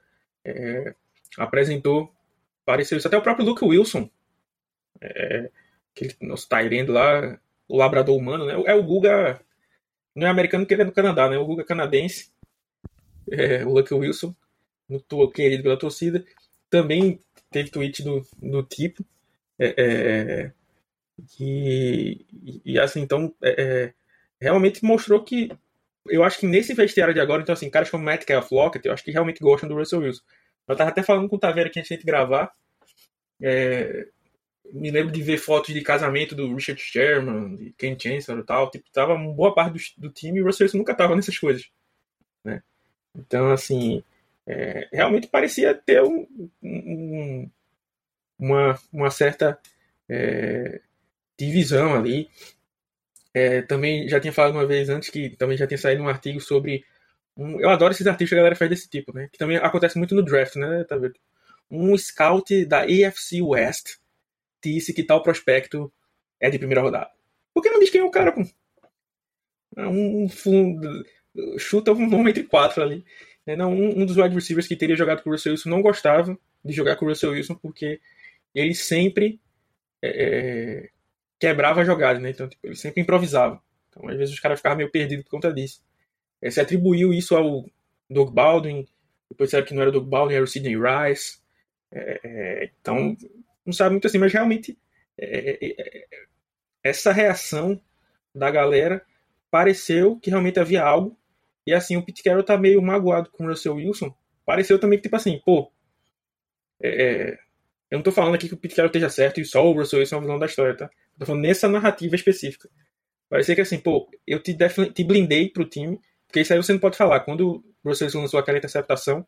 é, 0.46 0.96
apresentou, 1.38 2.14
pareceu 2.66 2.98
isso. 2.98 3.08
Até 3.08 3.18
o 3.18 3.22
próprio 3.22 3.46
Luke 3.46 3.64
Wilson, 3.64 4.10
é, 5.02 5.50
aquele 5.96 6.16
nosso 6.22 6.48
Tyrande 6.48 6.92
lá, 6.92 7.40
o 7.68 7.78
labrador 7.78 8.18
humano, 8.18 8.46
né? 8.46 8.54
é 8.66 8.74
o 8.74 8.84
Guga, 8.84 9.42
não 10.16 10.28
é 10.28 10.30
americano 10.30 10.66
que 10.66 10.74
ele 10.74 10.84
é 10.84 10.86
do 10.86 10.92
Canadá, 10.92 11.30
né? 11.30 11.38
o 11.38 11.46
Guga 11.46 11.64
canadense, 11.64 12.32
é, 13.32 13.64
o 13.66 13.72
Luke 13.72 13.94
Wilson, 13.94 14.36
muito 14.90 15.30
querido 15.32 15.64
pela 15.64 15.78
torcida, 15.80 16.26
também 16.70 17.20
teve 17.50 17.70
tweet 17.70 18.04
do, 18.04 18.26
do 18.42 18.64
tipo. 18.64 19.06
É, 19.60 19.76
é, 19.78 20.52
e, 21.40 22.26
e, 22.66 22.80
assim, 22.80 23.02
então, 23.02 23.34
é, 23.44 23.54
é 23.62 23.94
realmente 24.40 24.84
mostrou 24.84 25.24
que 25.24 25.52
eu 26.08 26.24
acho 26.24 26.40
que 26.40 26.48
nesse 26.48 26.74
vestiário 26.74 27.14
de 27.14 27.20
agora, 27.20 27.42
então 27.42 27.54
assim, 27.54 27.70
caras 27.70 27.90
como 27.90 28.04
Matt 28.04 28.26
Lockett, 28.52 28.88
eu 28.88 28.94
acho 28.94 29.04
que 29.04 29.12
realmente 29.12 29.40
gostam 29.40 29.70
do 29.70 29.76
Russell 29.76 30.00
Wilson. 30.00 30.24
Eu 30.68 30.76
tava 30.76 30.90
até 30.90 31.04
falando 31.04 31.28
com 31.28 31.36
o 31.36 31.40
Taveira 31.40 31.70
aqui 31.70 31.80
antes 31.80 31.98
de 31.98 32.06
gravar. 32.06 32.52
É, 33.42 34.08
me 34.72 34.90
lembro 34.92 35.12
de 35.12 35.22
ver 35.22 35.38
fotos 35.38 35.74
de 35.74 35.82
casamento 35.82 36.36
do 36.36 36.54
Richard 36.54 36.82
Sherman, 36.82 37.56
de 37.56 37.74
Ken 37.78 37.98
Chancellor 38.00 38.42
e 38.42 38.46
tal. 38.46 38.72
Tipo, 38.72 38.90
tava 38.92 39.14
uma 39.14 39.34
boa 39.34 39.54
parte 39.54 39.96
do, 39.98 40.08
do 40.08 40.14
time 40.14 40.40
e 40.40 40.42
o 40.42 40.46
Russell 40.46 40.70
nunca 40.74 40.96
tava 40.96 41.16
nessas 41.16 41.38
coisas. 41.38 41.70
Né? 42.44 42.62
Então, 43.16 43.52
assim, 43.52 44.04
é, 44.48 44.88
realmente 44.92 45.28
parecia 45.28 45.74
ter 45.74 46.02
um, 46.02 46.28
um, 46.64 47.50
uma, 48.40 48.80
uma 48.92 49.10
certa 49.10 49.60
é, 50.10 50.82
divisão 51.38 51.94
ali. 51.96 52.30
É, 53.34 53.62
também 53.62 54.10
já 54.10 54.20
tinha 54.20 54.34
falado 54.34 54.54
uma 54.54 54.66
vez 54.66 54.90
antes 54.90 55.10
que 55.10 55.30
também 55.32 55.58
já 55.58 55.66
tinha 55.68 55.78
saído 55.78 56.04
um 56.04 56.10
artigo 56.10 56.40
sobre. 56.40 56.86
Um, 57.38 57.60
eu 57.60 57.70
adoro 57.70 57.94
esses 57.94 58.06
artigos 58.08 58.30
que 58.30 58.36
a 58.36 58.38
galera 58.38 58.56
faz 58.56 58.70
desse 58.70 58.90
tipo, 58.90 59.14
né? 59.14 59.30
Que 59.32 59.38
também 59.38 59.58
acontece 59.58 59.98
muito 59.98 60.16
no 60.16 60.24
draft, 60.24 60.56
né? 60.56 60.84
Tá 60.84 60.98
vendo? 60.98 61.16
Um 61.70 61.98
scout 61.98 62.66
da 62.66 62.82
AFC 62.82 63.42
West 63.42 63.98
disse 64.64 64.94
que 64.94 65.04
tal 65.04 65.24
prospecto 65.24 65.92
é 66.40 66.50
de 66.50 66.58
primeira 66.58 66.82
rodada? 66.82 67.10
Por 67.54 67.62
que 67.62 67.70
não 67.70 67.80
diz 67.80 67.90
quem 67.90 68.02
é 68.02 68.04
o 68.04 68.12
cara, 68.12 68.32
pô? 68.32 68.42
É 69.78 69.88
um, 69.88 70.28
fundo, 70.28 71.06
chuta 71.58 71.94
um 71.94 72.10
nome 72.10 72.32
entre 72.32 72.44
quatro 72.44 72.84
ali. 72.84 73.06
É, 73.46 73.56
não, 73.56 73.74
um, 73.74 74.02
um, 74.02 74.06
dos 74.06 74.18
wide 74.18 74.36
receivers 74.36 74.68
que 74.68 74.76
teria 74.76 74.96
jogado 74.96 75.24
com 75.24 75.30
o 75.30 75.34
Russell 75.34 75.54
Wilson 75.54 75.70
não 75.70 75.82
gostava 75.82 76.38
de 76.64 76.74
jogar 76.74 76.96
com 76.96 77.06
o 77.06 77.10
Russell 77.10 77.32
Wilson 77.32 77.56
porque 77.56 78.00
ele 78.54 78.76
sempre 78.76 79.40
é, 80.02 80.10
é 80.10 80.90
quebrava 81.40 81.82
a 81.82 81.86
jogada, 81.86 82.20
né? 82.20 82.30
Então, 82.30 82.48
tipo, 82.48 82.68
ele 82.68 82.76
sempre 82.76 83.02
improvisava. 83.02 83.60
Então, 83.90 84.08
às 84.08 84.16
vezes, 84.16 84.34
os 84.34 84.40
caras 84.40 84.60
ficavam 84.60 84.78
meio 84.78 84.92
perdidos 84.92 85.26
por 85.26 85.32
conta 85.32 85.52
disso. 85.52 85.82
É, 86.42 86.50
se 86.50 86.60
atribuiu 86.60 87.14
isso 87.14 87.36
ao 87.36 87.66
Doug 88.10 88.34
Baldwin, 88.34 88.88
depois 89.30 89.50
disseram 89.50 89.66
que 89.66 89.74
não 89.74 89.82
era 89.82 89.90
o 89.90 89.94
Doug 89.94 90.08
Baldwin, 90.08 90.36
era 90.36 90.44
o 90.44 90.48
Sidney 90.48 90.76
Rice. 90.76 91.40
É, 91.92 92.20
é, 92.24 92.72
então, 92.80 93.16
não 93.66 93.74
sabe 93.74 93.92
muito 93.92 94.08
assim, 94.08 94.18
mas 94.18 94.34
realmente 94.34 94.78
é, 95.18 96.08
essa 96.84 97.12
reação 97.12 97.80
da 98.34 98.50
galera 98.50 99.06
pareceu 99.50 100.18
que 100.18 100.30
realmente 100.30 100.60
havia 100.60 100.84
algo. 100.84 101.18
E 101.66 101.74
assim, 101.74 101.96
o 101.96 102.04
Pete 102.04 102.24
Carroll 102.24 102.44
tá 102.44 102.58
meio 102.58 102.82
magoado 102.82 103.30
com 103.30 103.46
o 103.46 103.48
Russell 103.48 103.76
Wilson. 103.76 104.14
Pareceu 104.46 104.80
também 104.80 104.98
que, 104.98 105.04
tipo 105.04 105.16
assim, 105.16 105.40
pô. 105.46 105.72
É, 106.82 107.38
eu 107.92 107.98
não 107.98 108.04
tô 108.04 108.12
falando 108.12 108.36
aqui 108.36 108.48
que 108.48 108.54
o 108.54 108.58
Pete 108.58 108.76
Carroll 108.76 108.88
esteja 108.88 109.10
certo 109.10 109.40
e 109.40 109.46
só 109.46 109.66
o 109.66 109.74
Russell 109.74 110.00
Wilson 110.00 110.16
é 110.16 110.18
o 110.18 110.22
vilão 110.22 110.40
da 110.40 110.46
história, 110.46 110.76
tá? 110.76 110.86
Eu 110.86 111.20
tô 111.20 111.26
falando 111.26 111.44
nessa 111.44 111.68
narrativa 111.68 112.16
específica. 112.16 112.70
Parecia 113.30 113.54
que 113.54 113.62
assim, 113.62 113.80
pô, 113.80 114.10
eu 114.26 114.42
te, 114.42 114.58
te 114.94 115.04
blindei 115.04 115.50
pro 115.50 115.70
time, 115.70 116.00
porque 116.32 116.40
isso 116.40 116.54
aí 116.54 116.64
você 116.64 116.72
não 116.72 116.80
pode 116.80 116.96
falar. 116.96 117.20
Quando 117.20 117.62
o 117.84 117.90
Russell 117.90 118.06
Wilson 118.06 118.22
lançou 118.22 118.40
aquela 118.40 118.58
interceptação, 118.58 119.28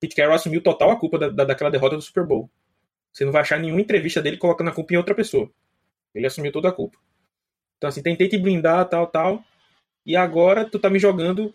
Pete 0.00 0.16
Carroll 0.16 0.34
assumiu 0.34 0.60
total 0.60 0.90
a 0.90 0.98
culpa 0.98 1.16
da, 1.16 1.28
da, 1.28 1.44
daquela 1.44 1.70
derrota 1.70 1.94
do 1.94 2.02
Super 2.02 2.26
Bowl. 2.26 2.50
Você 3.12 3.24
não 3.24 3.30
vai 3.30 3.42
achar 3.42 3.60
nenhuma 3.60 3.80
entrevista 3.80 4.20
dele 4.20 4.36
colocando 4.36 4.68
a 4.68 4.74
culpa 4.74 4.92
em 4.92 4.96
outra 4.96 5.14
pessoa. 5.14 5.48
Ele 6.12 6.26
assumiu 6.26 6.50
toda 6.50 6.68
a 6.68 6.72
culpa. 6.72 6.98
Então, 7.78 7.86
assim, 7.86 8.02
tentei 8.02 8.28
te 8.28 8.36
blindar, 8.36 8.88
tal, 8.88 9.06
tal. 9.06 9.44
E 10.04 10.16
agora 10.16 10.68
tu 10.68 10.80
tá 10.80 10.90
me 10.90 10.98
jogando 10.98 11.54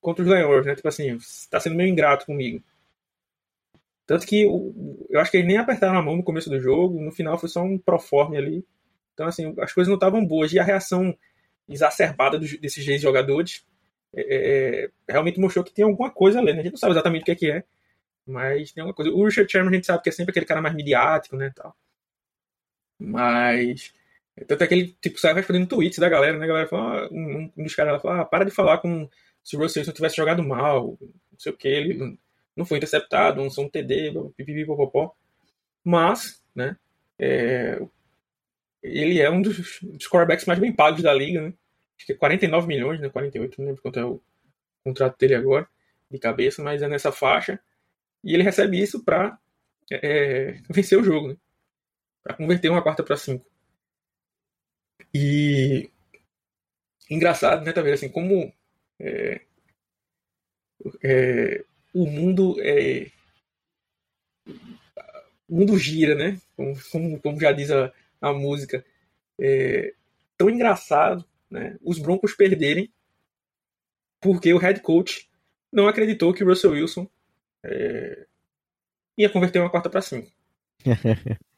contra 0.00 0.24
os 0.24 0.28
Leões, 0.28 0.66
né? 0.66 0.74
Tipo 0.74 0.88
assim, 0.88 1.16
tá 1.48 1.60
sendo 1.60 1.76
meio 1.76 1.88
ingrato 1.88 2.26
comigo. 2.26 2.60
Tanto 4.08 4.26
que 4.26 4.42
eu 4.42 5.20
acho 5.20 5.30
que 5.30 5.36
eles 5.36 5.46
nem 5.46 5.56
apertaram 5.56 6.00
a 6.00 6.02
mão 6.02 6.16
no 6.16 6.24
começo 6.24 6.50
do 6.50 6.58
jogo, 6.58 7.00
no 7.00 7.12
final 7.12 7.38
foi 7.38 7.48
só 7.48 7.62
um 7.62 7.78
proforme 7.78 8.36
ali. 8.36 8.66
Então, 9.14 9.28
assim, 9.28 9.54
as 9.60 9.72
coisas 9.72 9.88
não 9.88 9.94
estavam 9.94 10.26
boas. 10.26 10.52
E 10.52 10.58
a 10.58 10.64
reação 10.64 11.16
exacerbada 11.68 12.40
desses 12.40 12.84
três 12.84 13.00
jogadores 13.00 13.64
é, 14.14 14.84
é, 14.84 14.90
realmente 15.08 15.40
mostrou 15.40 15.64
que 15.64 15.72
tem 15.72 15.84
alguma 15.84 16.10
coisa 16.10 16.38
ali, 16.38 16.52
né? 16.52 16.60
A 16.60 16.62
gente 16.62 16.72
não 16.72 16.78
sabe 16.78 16.92
exatamente 16.92 17.22
o 17.22 17.24
que 17.24 17.30
é 17.32 17.36
que 17.36 17.50
é, 17.50 17.64
mas 18.26 18.72
tem 18.72 18.82
alguma 18.82 18.94
coisa. 18.94 19.10
O 19.10 19.24
Richard 19.24 19.50
Sherman 19.50 19.70
a 19.72 19.74
gente 19.74 19.86
sabe 19.86 20.02
que 20.02 20.08
é 20.08 20.12
sempre 20.12 20.30
aquele 20.30 20.46
cara 20.46 20.62
mais 20.62 20.74
midiático, 20.74 21.36
né, 21.36 21.52
tal. 21.54 21.76
Mas 22.98 23.92
tanto 24.46 24.64
é 24.64 24.66
que 24.66 24.74
ele 24.74 24.96
tipo, 25.00 25.18
sai 25.18 25.34
respondendo 25.34 25.68
tweets 25.68 25.98
da 25.98 26.08
galera, 26.08 26.38
né? 26.38 26.44
A 26.44 26.48
galera 26.48 26.68
fala, 26.68 27.08
um, 27.12 27.50
um 27.56 27.64
dos 27.64 27.74
caras 27.74 28.00
fala, 28.02 28.22
ah, 28.22 28.24
para 28.24 28.44
de 28.44 28.50
falar 28.50 28.78
como 28.78 29.10
se 29.42 29.56
o 29.56 29.60
Russell 29.60 29.80
Wilson 29.80 29.92
tivesse 29.92 30.16
jogado 30.16 30.42
mal, 30.42 30.96
não 31.00 31.38
sei 31.38 31.52
o 31.52 31.56
que, 31.56 31.68
ele 31.68 32.18
não 32.56 32.64
foi 32.64 32.78
interceptado, 32.78 33.42
não 33.42 33.50
são 33.50 33.64
um 33.64 33.68
TD, 33.68 34.12
pipipipopopó. 34.36 35.14
Mas, 35.84 36.42
né, 36.54 36.76
é, 37.18 37.80
ele 38.82 39.20
é 39.20 39.30
um 39.30 39.42
dos, 39.42 39.80
dos 39.82 40.08
quarterbacks 40.08 40.46
mais 40.46 40.58
bem 40.58 40.72
pagos 40.72 41.02
da 41.02 41.12
liga, 41.14 41.42
né? 41.42 41.54
Acho 42.02 42.06
que 42.06 42.12
é 42.14 42.16
49 42.16 42.66
milhões, 42.66 43.00
né? 43.00 43.08
48, 43.08 43.60
não 43.60 43.68
lembro 43.68 43.82
quanto 43.82 43.98
é 44.00 44.04
o 44.04 44.20
contrato 44.84 45.16
dele 45.16 45.36
agora, 45.36 45.68
de 46.10 46.18
cabeça, 46.18 46.60
mas 46.60 46.82
é 46.82 46.88
nessa 46.88 47.12
faixa. 47.12 47.60
E 48.24 48.34
ele 48.34 48.42
recebe 48.42 48.80
isso 48.80 49.04
para 49.04 49.38
é, 49.90 50.60
vencer 50.68 50.98
o 50.98 51.04
jogo, 51.04 51.28
né? 51.28 51.36
Para 52.24 52.34
converter 52.34 52.70
uma 52.70 52.82
quarta 52.82 53.04
para 53.04 53.16
cinco. 53.16 53.46
E 55.14 55.88
engraçado, 57.08 57.64
né, 57.64 57.72
também, 57.72 57.92
assim, 57.92 58.08
como 58.08 58.52
é, 58.98 59.42
é, 61.04 61.64
o 61.94 62.04
mundo 62.04 62.56
é, 62.60 63.12
o 65.48 65.56
mundo 65.56 65.78
gira, 65.78 66.16
né? 66.16 66.40
Como, 66.56 66.74
como, 66.90 67.20
como 67.20 67.40
já 67.40 67.52
diz 67.52 67.70
a, 67.70 67.92
a 68.20 68.32
música. 68.32 68.84
É, 69.38 69.94
tão 70.36 70.50
engraçado, 70.50 71.24
né? 71.52 71.76
Os 71.82 71.98
Broncos 71.98 72.34
perderem 72.34 72.92
porque 74.20 74.52
o 74.52 74.58
head 74.58 74.80
coach 74.80 75.28
não 75.72 75.86
acreditou 75.86 76.32
que 76.32 76.42
o 76.42 76.46
Russell 76.46 76.72
Wilson 76.72 77.08
é, 77.64 78.26
ia 79.16 79.30
converter 79.30 79.58
uma 79.60 79.70
quarta 79.70 79.90
para 79.90 80.00
cinco. 80.00 80.30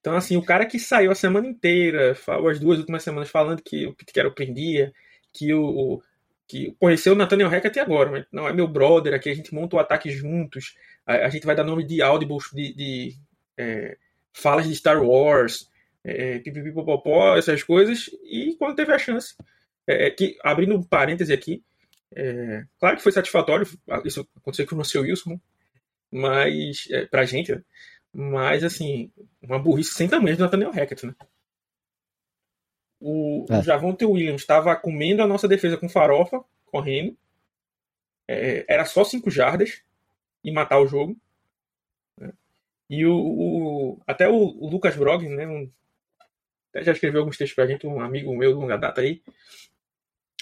Então, 0.00 0.16
assim, 0.16 0.36
o 0.36 0.44
cara 0.44 0.64
que 0.64 0.78
saiu 0.78 1.10
a 1.10 1.14
semana 1.14 1.46
inteira, 1.46 2.12
as 2.48 2.60
duas 2.60 2.78
últimas 2.78 3.02
semanas, 3.02 3.28
falando 3.28 3.60
que 3.60 3.84
o 3.84 3.92
Pete 3.92 4.12
Carroll 4.12 4.32
prendia, 4.32 4.92
que 5.34 5.52
o. 5.52 6.00
que 6.46 6.74
conheceu 6.78 7.12
o 7.12 7.16
Nathaniel 7.16 7.48
Hackett 7.48 7.78
agora, 7.80 8.10
mas 8.10 8.24
não 8.32 8.48
é 8.48 8.52
meu 8.52 8.68
brother, 8.68 9.12
aqui 9.12 9.28
a 9.28 9.34
gente 9.34 9.52
monta 9.52 9.76
o 9.76 9.78
ataque 9.78 10.08
juntos, 10.10 10.76
a, 11.04 11.26
a 11.26 11.28
gente 11.28 11.44
vai 11.44 11.54
dar 11.54 11.64
nome 11.64 11.84
de 11.84 12.00
audibles, 12.00 12.44
de, 12.52 12.72
de 12.74 13.16
é, 13.56 13.98
falas 14.32 14.66
de 14.66 14.74
Star 14.76 15.02
Wars, 15.02 15.68
é, 16.08 16.38
pipipipopopó, 16.38 17.36
essas 17.36 17.62
coisas, 17.62 18.10
e 18.24 18.54
quando 18.58 18.76
teve 18.76 18.92
a 18.92 18.98
chance, 18.98 19.34
é, 19.86 20.06
é 20.06 20.10
que, 20.10 20.38
abrindo 20.42 20.74
um 20.74 20.82
parêntese 20.82 21.32
aqui, 21.32 21.62
é, 22.14 22.64
claro 22.78 22.96
que 22.96 23.02
foi 23.02 23.12
satisfatório, 23.12 23.66
isso 24.04 24.26
aconteceu 24.36 24.66
com 24.66 24.74
o 24.74 24.78
Russell 24.78 25.02
Wilson, 25.02 25.38
mas, 26.10 26.88
é, 26.90 27.06
pra 27.06 27.24
gente, 27.24 27.52
né? 27.52 27.62
Mas, 28.12 28.64
assim, 28.64 29.12
uma 29.42 29.58
burrice 29.58 29.92
sem 29.92 30.08
tamanho 30.08 30.36
do 30.36 30.42
Nathaniel 30.42 30.72
Hackett, 30.72 31.06
né? 31.06 31.14
O, 33.00 33.46
é. 33.48 33.58
o 33.58 33.62
Javonte 33.62 34.04
Williams 34.04 34.40
estava 34.40 34.74
comendo 34.74 35.22
a 35.22 35.26
nossa 35.26 35.46
defesa 35.46 35.76
com 35.76 35.88
farofa, 35.88 36.42
correndo. 36.66 37.16
É, 38.26 38.64
era 38.66 38.84
só 38.84 39.04
5 39.04 39.30
jardas 39.30 39.82
e 40.42 40.50
matar 40.50 40.80
o 40.80 40.86
jogo. 40.86 41.16
Né? 42.16 42.32
E 42.90 43.06
o, 43.06 43.14
o, 43.14 44.02
até 44.06 44.28
o, 44.28 44.34
o 44.34 44.68
Lucas 44.68 44.96
Broggs, 44.96 45.34
né? 45.34 45.46
Um, 45.46 45.70
até 46.70 46.84
já 46.84 46.92
escreveu 46.92 47.20
alguns 47.20 47.36
textos 47.36 47.54
pra 47.54 47.66
gente, 47.66 47.86
um 47.86 48.00
amigo 48.00 48.36
meu 48.36 48.52
de 48.52 48.58
longa 48.58 48.76
data 48.76 49.00
aí. 49.00 49.22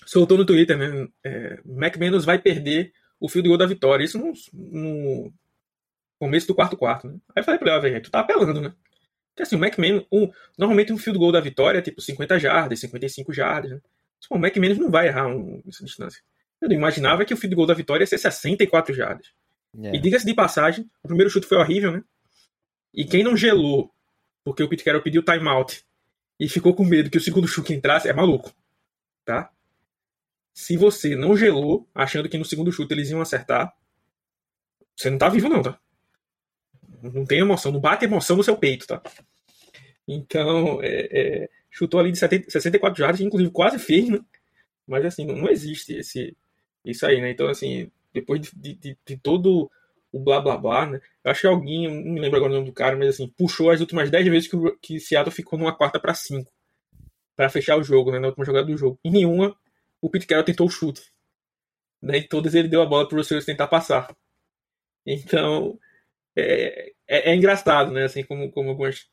Soltou 0.04 0.38
no 0.38 0.46
Twitter, 0.46 0.76
né? 0.76 1.08
É, 1.24 1.60
McManus 1.64 2.24
vai 2.24 2.38
perder 2.38 2.92
o 3.18 3.28
fio 3.28 3.42
de 3.42 3.48
gol 3.48 3.58
da 3.58 3.66
vitória. 3.66 4.04
Isso 4.04 4.18
no, 4.18 4.32
no, 4.52 5.32
começo 6.18 6.46
do 6.46 6.54
quarto 6.54 6.76
quarto, 6.76 7.08
né? 7.08 7.14
Aí 7.34 7.40
eu 7.40 7.44
falei 7.44 7.58
pra 7.58 7.68
ele, 7.68 7.78
ó, 7.78 7.80
velho, 7.80 8.02
tu 8.02 8.10
tá 8.10 8.20
apelando, 8.20 8.60
né? 8.60 8.74
Porque 9.30 9.42
assim, 9.42 9.56
o 9.56 9.64
McMahon, 9.64 10.04
um, 10.10 10.30
normalmente 10.56 10.92
um 10.92 10.98
field 10.98 11.18
goal 11.18 11.32
da 11.32 11.40
vitória 11.40 11.78
é 11.78 11.82
tipo 11.82 12.00
50 12.00 12.38
jardas, 12.38 12.80
55 12.80 13.32
jardas, 13.32 13.70
né? 13.72 13.80
Tipo, 14.20 14.36
o 14.36 14.38
McMahon 14.38 14.74
não 14.74 14.90
vai 14.90 15.08
errar 15.08 15.26
um, 15.28 15.62
essa 15.68 15.84
distância. 15.84 16.22
Eu 16.60 16.68
não 16.68 16.76
imaginava 16.76 17.24
que 17.24 17.34
o 17.34 17.36
field 17.36 17.54
goal 17.54 17.66
da 17.66 17.74
vitória 17.74 18.02
ia 18.02 18.06
ser 18.06 18.18
64 18.18 18.94
jardas. 18.94 19.26
Yeah. 19.74 19.96
É. 19.96 19.98
E 19.98 20.02
diga-se 20.02 20.24
de 20.24 20.34
passagem, 20.34 20.88
o 21.02 21.08
primeiro 21.08 21.30
chute 21.30 21.46
foi 21.46 21.58
horrível, 21.58 21.92
né? 21.92 22.02
E 22.94 23.04
quem 23.04 23.22
não 23.22 23.36
gelou 23.36 23.92
porque 24.46 24.62
o 24.62 24.68
Pete 24.68 24.84
Carroll 24.84 25.02
pediu 25.02 25.24
timeout 25.24 25.84
e 26.38 26.48
ficou 26.48 26.74
com 26.74 26.84
medo 26.84 27.10
que 27.10 27.18
o 27.18 27.20
segundo 27.20 27.48
chute 27.48 27.72
entrasse, 27.72 28.08
é 28.08 28.12
maluco, 28.12 28.54
tá? 29.24 29.50
Se 30.52 30.76
você 30.76 31.14
não 31.16 31.36
gelou, 31.36 31.88
achando 31.94 32.28
que 32.28 32.38
no 32.38 32.44
segundo 32.44 32.72
chute 32.72 32.92
eles 32.92 33.10
iam 33.10 33.20
acertar, 33.20 33.74
você 34.96 35.10
não 35.10 35.18
tá 35.18 35.28
vivo 35.28 35.48
não, 35.48 35.62
tá? 35.62 35.78
Não 37.02 37.24
tem 37.24 37.40
emoção, 37.40 37.70
não 37.70 37.80
bate 37.80 38.04
emoção 38.04 38.36
no 38.36 38.44
seu 38.44 38.56
peito, 38.56 38.86
tá? 38.86 39.02
Então, 40.08 40.80
é, 40.82 41.08
é, 41.10 41.50
chutou 41.70 42.00
ali 42.00 42.12
de 42.12 42.18
70, 42.18 42.50
64 42.50 42.98
jardas, 42.98 43.20
inclusive 43.20 43.50
quase 43.50 43.78
fez, 43.78 44.08
né? 44.08 44.20
Mas 44.86 45.04
assim, 45.04 45.26
não, 45.26 45.36
não, 45.36 45.48
existe 45.50 45.94
esse, 45.94 46.36
isso 46.84 47.04
aí, 47.04 47.20
né? 47.20 47.30
Então, 47.30 47.48
assim, 47.48 47.90
depois 48.14 48.40
de, 48.40 48.74
de, 48.74 48.98
de, 49.04 49.16
todo 49.16 49.70
o 50.16 50.20
blá 50.24 50.40
blá 50.40 50.56
blá, 50.56 50.86
né? 50.86 51.00
Eu 51.24 51.30
acho 51.30 51.42
que 51.42 51.46
alguém, 51.46 51.88
não 51.88 52.12
me 52.12 52.20
lembro 52.20 52.36
agora 52.36 52.52
o 52.52 52.54
nome 52.56 52.66
do 52.66 52.72
cara, 52.72 52.96
mas 52.96 53.08
assim, 53.08 53.28
puxou 53.36 53.70
as 53.70 53.80
últimas 53.80 54.10
10 54.10 54.26
vezes 54.28 54.48
que, 54.48 54.56
o, 54.56 54.76
que 54.78 54.98
Seattle 54.98 55.34
ficou 55.34 55.58
numa 55.58 55.76
quarta 55.76 56.00
para 56.00 56.14
5 56.14 56.50
para 57.36 57.50
fechar 57.50 57.76
o 57.76 57.82
jogo, 57.82 58.10
né? 58.10 58.18
Na 58.18 58.28
última 58.28 58.44
jogada 58.44 58.66
do 58.66 58.76
jogo. 58.76 58.98
E 59.04 59.10
nenhuma 59.10 59.56
o 60.00 60.10
Pete 60.10 60.26
Carroll 60.26 60.44
tentou 60.44 60.66
o 60.66 60.70
chute. 60.70 61.02
Né? 62.02 62.18
E 62.18 62.28
todas 62.28 62.54
ele 62.54 62.68
deu 62.68 62.82
a 62.82 62.86
bola 62.86 63.06
para 63.06 63.16
o 63.16 63.18
Russell 63.18 63.44
tentar 63.44 63.66
passar. 63.66 64.14
Então, 65.04 65.78
é, 66.34 66.92
é, 67.06 67.30
é, 67.30 67.34
engraçado, 67.34 67.92
né? 67.92 68.04
Assim, 68.04 68.24
como, 68.24 68.50
como 68.50 68.70
algumas, 68.70 69.06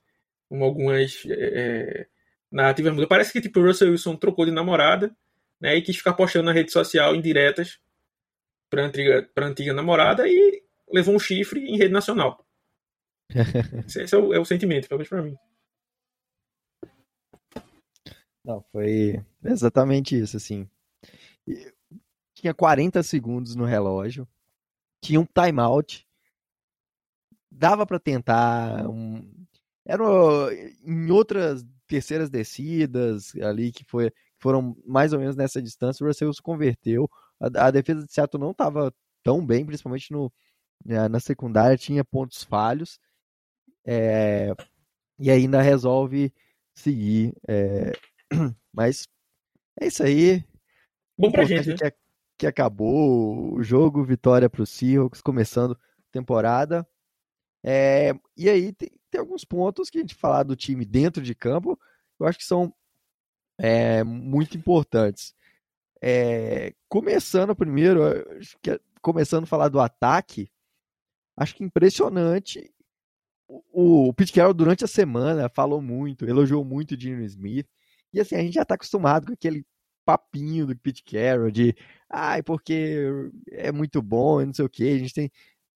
como 0.48 0.64
algumas 0.64 1.24
é, 1.30 2.08
narrativas 2.52 2.94
mudam. 2.94 3.08
Parece 3.08 3.34
que 3.34 3.42
tipo, 3.42 3.60
o 3.60 3.66
Russell 3.66 3.92
Wilson 3.92 4.16
trocou 4.16 4.46
de 4.46 4.52
namorada 4.52 5.14
né, 5.60 5.76
e 5.76 5.82
quis 5.82 5.98
ficar 5.98 6.14
postando 6.14 6.46
na 6.46 6.54
rede 6.54 6.72
social 6.72 7.16
indiretas 7.16 7.80
para 8.70 8.86
antiga, 8.86 9.30
pra 9.36 9.48
antiga 9.48 9.74
namorada 9.74 10.28
e 10.28 10.63
levou 10.94 11.16
um 11.16 11.20
chifre 11.20 11.60
em 11.60 11.76
rede 11.76 11.92
nacional. 11.92 12.46
Esse 13.88 14.16
é 14.16 14.18
o, 14.18 14.34
é 14.34 14.40
o 14.40 14.46
sentimento, 14.46 14.88
pelo 14.88 15.00
menos 15.00 15.10
para 15.10 15.24
mim. 15.24 15.36
Não, 18.46 18.62
foi 18.72 19.24
exatamente 19.44 20.20
isso, 20.20 20.38
assim. 20.38 20.70
Tinha 22.36 22.54
40 22.54 23.02
segundos 23.02 23.56
no 23.56 23.66
relógio, 23.66 24.28
tinha 25.02 25.20
um 25.20 25.26
timeout, 25.26 26.06
dava 27.50 27.86
para 27.86 28.00
tentar 28.00 28.88
um, 28.88 29.46
Era 29.86 30.04
em 30.84 31.10
outras 31.10 31.66
terceiras 31.88 32.30
descidas 32.30 33.36
ali 33.38 33.72
que 33.72 33.84
foi, 33.86 34.12
foram 34.40 34.76
mais 34.86 35.14
ou 35.14 35.20
menos 35.20 35.36
nessa 35.36 35.62
distância, 35.62 36.04
o 36.04 36.08
Russell 36.08 36.34
se 36.34 36.42
converteu. 36.42 37.10
A, 37.40 37.68
a 37.68 37.72
defesa 37.72 38.06
de 38.06 38.12
Seattle 38.12 38.42
não 38.42 38.52
estava 38.52 38.94
tão 39.24 39.46
bem, 39.46 39.66
principalmente 39.66 40.12
no, 40.12 40.32
na, 40.86 41.10
na 41.10 41.20
secundária, 41.20 41.78
tinha 41.78 42.04
pontos 42.04 42.44
falhos. 42.44 43.00
É, 43.86 44.54
e 45.20 45.30
ainda 45.30 45.62
resolve 45.62 46.34
seguir. 46.76 47.34
É, 47.48 47.92
mas 48.74 49.08
é 49.80 49.88
isso 49.88 50.04
aí. 50.04 50.44
Bom 51.18 51.32
pra 51.32 51.46
gente, 51.46 51.70
né? 51.70 51.76
que, 51.78 51.94
que 52.40 52.48
acabou 52.48 53.54
o 53.54 53.64
jogo, 53.64 54.04
vitória 54.04 54.50
para 54.50 54.64
o 54.64 54.66
Seahawks, 54.66 55.22
começando 55.22 55.78
temporada. 56.12 56.88
É, 57.64 58.14
e 58.36 58.50
aí 58.50 58.74
tem, 58.74 58.92
tem, 59.10 59.20
alguns 59.22 59.46
pontos 59.46 59.90
que 59.90 59.98
a 59.98 60.02
gente 60.02 60.16
falar 60.16 60.44
do 60.44 60.56
time 60.56 60.84
dentro 60.84 61.24
de 61.24 61.34
campo, 61.34 61.80
eu 62.20 62.28
acho 62.28 62.38
que 62.38 62.44
são 62.44 62.74
é, 63.58 64.04
muito 64.04 64.58
importantes. 64.58 65.34
É, 66.02 66.74
começando 66.90 67.56
primeiro, 67.56 68.02
que, 68.62 68.72
é, 68.72 68.80
começando 69.02 69.44
a 69.44 69.48
falar 69.48 69.70
do 69.70 69.80
ataque, 69.80 70.52
acho 71.38 71.56
que 71.56 71.64
impressionante. 71.64 72.72
O, 73.48 74.10
o 74.10 74.14
Pete 74.14 74.34
Carroll 74.34 74.54
durante 74.54 74.84
a 74.84 74.88
semana 74.88 75.50
falou 75.50 75.82
muito, 75.82 76.26
elogiou 76.26 76.64
muito 76.64 76.92
o 76.92 76.98
Dino 76.98 77.24
Smith. 77.24 77.68
E 78.14 78.20
assim, 78.20 78.36
a 78.36 78.42
gente 78.42 78.54
já 78.54 78.64
está 78.64 78.76
acostumado 78.76 79.28
com 79.28 79.34
aquele 79.34 79.66
papinho 80.06 80.68
do 80.68 80.78
Pete 80.78 81.04
Carroll 81.04 81.52
de 81.52 81.76
ai, 82.10 82.44
porque 82.44 83.08
é 83.52 83.72
muito 83.72 84.02
bom 84.02 84.46
não 84.46 84.54
sei 84.54 84.66
o 84.66 84.70
que. 84.70 84.88
A 84.90 84.98
gente 85.00 85.14
tem. 85.14 85.32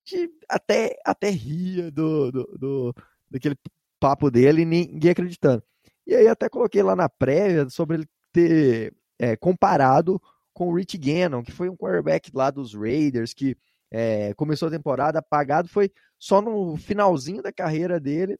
A 0.05 0.09
gente 0.09 0.33
até, 0.49 0.95
até 1.05 1.29
ria 1.29 1.91
do, 1.91 2.31
do, 2.31 2.43
do, 2.57 2.95
daquele 3.29 3.57
papo 3.99 4.31
dele 4.31 4.61
e 4.61 4.65
ninguém 4.65 5.11
acreditando. 5.11 5.63
E 6.05 6.15
aí 6.15 6.27
até 6.27 6.47
coloquei 6.49 6.81
lá 6.81 6.95
na 6.95 7.09
prévia 7.09 7.69
sobre 7.69 7.97
ele 7.97 8.07
ter 8.31 8.93
é, 9.19 9.35
comparado 9.35 10.21
com 10.53 10.69
o 10.69 10.75
Rich 10.75 10.97
Gannon, 10.97 11.43
que 11.43 11.51
foi 11.51 11.69
um 11.69 11.75
quarterback 11.75 12.31
lá 12.33 12.49
dos 12.49 12.73
Raiders, 12.73 13.33
que 13.33 13.57
é, 13.91 14.33
começou 14.33 14.67
a 14.67 14.71
temporada 14.71 15.19
apagado, 15.19 15.67
foi 15.67 15.91
só 16.19 16.41
no 16.41 16.75
finalzinho 16.77 17.41
da 17.41 17.51
carreira 17.51 17.99
dele 17.99 18.37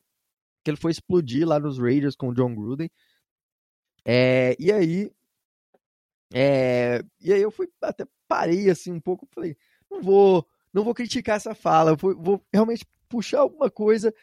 que 0.63 0.71
ele 0.71 0.77
foi 0.77 0.91
explodir 0.91 1.47
lá 1.47 1.59
nos 1.59 1.79
Raiders 1.79 2.15
com 2.15 2.29
o 2.29 2.33
John 2.33 2.53
Gruden. 2.53 2.89
É, 4.05 4.55
e 4.59 4.71
aí 4.71 5.11
é, 6.33 7.01
e 7.21 7.31
aí 7.31 7.41
eu 7.41 7.51
fui 7.51 7.69
até 7.81 8.05
parei 8.27 8.69
assim 8.69 8.91
um 8.91 8.99
pouco, 8.99 9.27
falei, 9.33 9.55
não 9.89 10.01
vou, 10.01 10.45
não 10.73 10.83
vou 10.83 10.93
criticar 10.93 11.37
essa 11.37 11.55
fala, 11.55 11.95
vou, 11.95 12.15
vou 12.21 12.45
realmente 12.51 12.85
puxar 13.07 13.39
alguma 13.39 13.69
coisa 13.69 14.13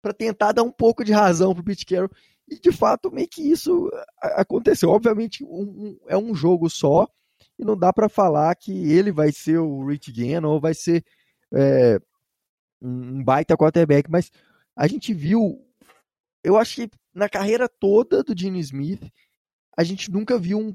para 0.00 0.14
tentar 0.14 0.52
dar 0.52 0.62
um 0.62 0.72
pouco 0.72 1.04
de 1.04 1.12
razão 1.12 1.54
pro 1.54 1.62
Pete 1.64 1.84
Carroll. 1.84 2.10
E 2.48 2.58
de 2.58 2.72
fato 2.72 3.12
meio 3.12 3.28
que 3.28 3.42
isso 3.42 3.90
aconteceu. 4.20 4.90
Obviamente 4.90 5.44
um, 5.44 5.62
um, 5.62 6.00
é 6.08 6.16
um 6.16 6.34
jogo 6.34 6.68
só 6.68 7.06
e 7.60 7.64
não 7.64 7.76
dá 7.76 7.92
para 7.92 8.08
falar 8.08 8.54
que 8.54 8.72
ele 8.90 9.12
vai 9.12 9.30
ser 9.30 9.58
o 9.58 9.86
Rich 9.86 10.10
Gannon 10.10 10.54
ou 10.54 10.60
vai 10.60 10.72
ser 10.72 11.04
é, 11.52 12.00
um 12.80 13.22
baita 13.22 13.54
quarterback, 13.54 14.10
mas 14.10 14.32
a 14.74 14.86
gente 14.86 15.12
viu, 15.12 15.62
eu 16.42 16.56
acho 16.56 16.76
que 16.76 16.90
na 17.12 17.28
carreira 17.28 17.68
toda 17.68 18.22
do 18.22 18.36
Gene 18.36 18.60
Smith, 18.60 19.12
a 19.76 19.84
gente 19.84 20.10
nunca 20.10 20.38
viu 20.38 20.58
um 20.58 20.74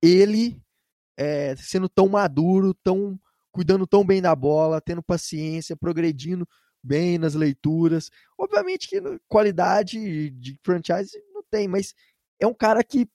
ele 0.00 0.58
é, 1.18 1.54
sendo 1.56 1.88
tão 1.88 2.08
maduro, 2.08 2.72
tão 2.72 3.20
cuidando 3.52 3.86
tão 3.86 4.04
bem 4.04 4.22
da 4.22 4.34
bola, 4.34 4.80
tendo 4.80 5.02
paciência, 5.02 5.76
progredindo 5.76 6.48
bem 6.82 7.18
nas 7.18 7.34
leituras. 7.34 8.10
Obviamente 8.38 8.88
que 8.88 9.00
qualidade 9.28 10.30
de 10.30 10.58
franchise 10.62 11.12
não 11.34 11.42
tem, 11.50 11.68
mas 11.68 11.94
é 12.40 12.46
um 12.46 12.54
cara 12.54 12.82
que, 12.82 13.06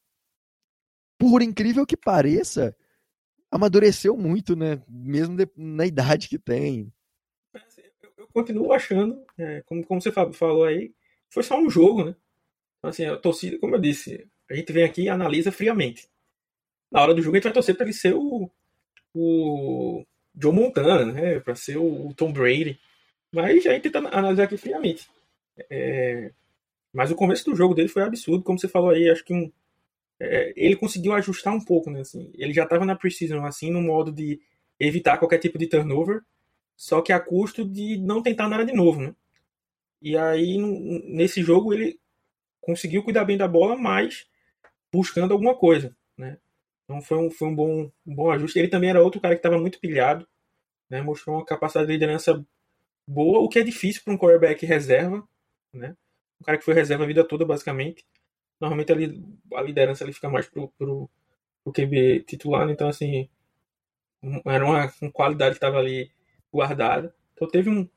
por 1.18 1.41
incrível 1.41 1.86
que 1.86 1.97
pareça, 1.97 2.76
amadureceu 3.52 4.18
muito, 4.18 4.56
né? 4.56 4.82
Mesmo 4.88 5.38
na 5.56 5.86
idade 5.86 6.30
que 6.30 6.39
tem. 6.39 6.91
Eu, 8.18 8.28
continuo 8.34 8.72
achando, 8.72 9.24
é, 9.38 9.62
como, 9.66 9.86
como 9.86 10.02
você 10.02 10.12
falou 10.12 10.64
aí, 10.64 10.93
foi 11.30 11.43
só 11.43 11.60
um 11.60 11.70
jogo, 11.70 12.06
né? 12.06 12.16
Então, 12.80 12.89
assim, 12.89 13.06
a 13.06 13.18
torcida, 13.18 13.60
como 13.60 13.76
eu 13.76 13.80
disse, 13.80 14.28
a 14.49 14.56
gente 14.56 14.72
vem 14.72 14.84
aqui 14.84 15.04
e 15.04 15.10
analisa 15.10 15.52
friamente 15.52 16.10
na 16.91 17.02
hora 17.02 17.14
do 17.14 17.22
jogo 17.22 17.36
a 17.36 17.38
gente 17.38 17.45
vai 17.45 17.54
torcer 17.54 17.76
para 17.76 17.86
ele 17.86 17.93
ser 17.93 18.14
o, 18.14 18.52
o 19.16 20.06
Joe 20.36 20.54
Montana, 20.54 21.06
né? 21.06 21.39
Para 21.39 21.56
ser 21.56 21.78
o, 21.78 22.14
Tom 22.14 22.34
Brady. 22.34 22.78
Mas 23.34 23.66
a 23.66 23.72
gente 23.72 23.89
tenta 23.89 23.99
analisar 23.99 24.43
aqui 24.43 24.58
friamente. 24.58 25.10
É, 25.70 26.32
mas 26.93 27.10
o 27.10 27.16
começo 27.16 27.45
do 27.49 27.56
jogo 27.56 27.74
dele 27.74 27.88
foi 27.88 28.04
absurdo, 28.04 28.43
como 28.43 28.60
você 28.60 28.68
falou 28.68 28.89
aí, 28.89 29.10
acho 29.10 29.24
que 29.24 29.34
um, 29.34 29.52
é, 30.24 30.53
ele 30.55 30.76
conseguiu 30.76 31.13
ajustar 31.13 31.53
um 31.53 31.63
pouco, 31.63 31.89
né? 31.89 32.01
Assim, 32.01 32.32
ele 32.36 32.53
já 32.53 32.63
estava 32.63 32.86
na 32.86 32.95
preseason 32.95 33.43
assim, 33.43 33.72
no 33.72 33.82
modo 33.82 34.11
de 34.11 34.39
evitar 34.80 35.17
qualquer 35.17 35.39
tipo 35.39 35.57
de 35.57 35.67
turnover, 35.67 36.22
só 36.76 37.01
que 37.01 37.11
a 37.11 37.19
custo 37.19 37.65
de 37.67 37.97
não 37.97 38.22
tentar 38.22 38.47
nada 38.47 38.63
de 38.63 38.74
novo, 38.74 39.01
né? 39.01 39.15
E 40.01 40.17
aí 40.17 40.57
nesse 40.57 41.41
jogo 41.41 41.74
ele 41.74 41.99
conseguiu 42.59 43.03
cuidar 43.03 43.26
bem 43.26 43.38
da 43.38 43.47
bola, 43.47 43.76
mas 43.76 44.28
buscando 44.91 45.32
alguma 45.34 45.55
coisa, 45.55 45.95
né? 46.17 46.38
Então 46.84 47.01
foi 47.01 47.17
um, 47.17 47.32
foi 47.32 47.47
um, 47.47 47.55
bom, 47.55 47.91
um 48.05 48.15
bom 48.15 48.32
ajuste. 48.32 48.59
Ele 48.59 48.67
também 48.67 48.89
era 48.89 49.01
outro 49.01 49.22
cara 49.22 49.34
que 49.34 49.39
estava 49.39 49.57
muito 49.57 49.80
pilhado, 49.80 50.28
né? 50.89 51.01
mostrou 51.01 51.38
uma 51.38 51.45
capacidade 51.45 51.88
de 51.88 51.93
liderança 51.93 52.45
boa, 53.07 53.39
o 53.39 53.49
que 53.49 53.59
é 53.59 53.63
difícil 53.63 54.03
para 54.03 54.13
um 54.13 54.17
quarterback 54.17 54.65
reserva, 54.65 55.28
né? 55.74 55.95
um 56.39 56.43
cara 56.43 56.57
que 56.57 56.65
foi 56.65 56.74
reserva 56.74 57.05
a 57.05 57.07
vida 57.07 57.24
toda, 57.24 57.45
basicamente. 57.45 58.05
Normalmente 58.62 58.93
a, 58.93 59.57
a 59.57 59.62
liderança 59.62 60.03
ele 60.03 60.14
fica 60.14 60.30
mais 60.30 60.47
pro, 60.47 60.70
pro, 60.78 61.09
pro 61.64 61.74
QB 61.74 62.22
titular, 62.28 62.66
né? 62.66 62.74
então 62.74 62.88
assim, 62.88 63.28
era 64.45 64.64
uma, 64.64 64.93
uma 65.01 65.12
qualidade 65.12 65.51
que 65.51 65.57
estava 65.57 65.80
ali 65.80 66.12
guardada. 66.53 67.14
Então 67.34 67.47
teve 67.47 67.70
um, 67.70 67.89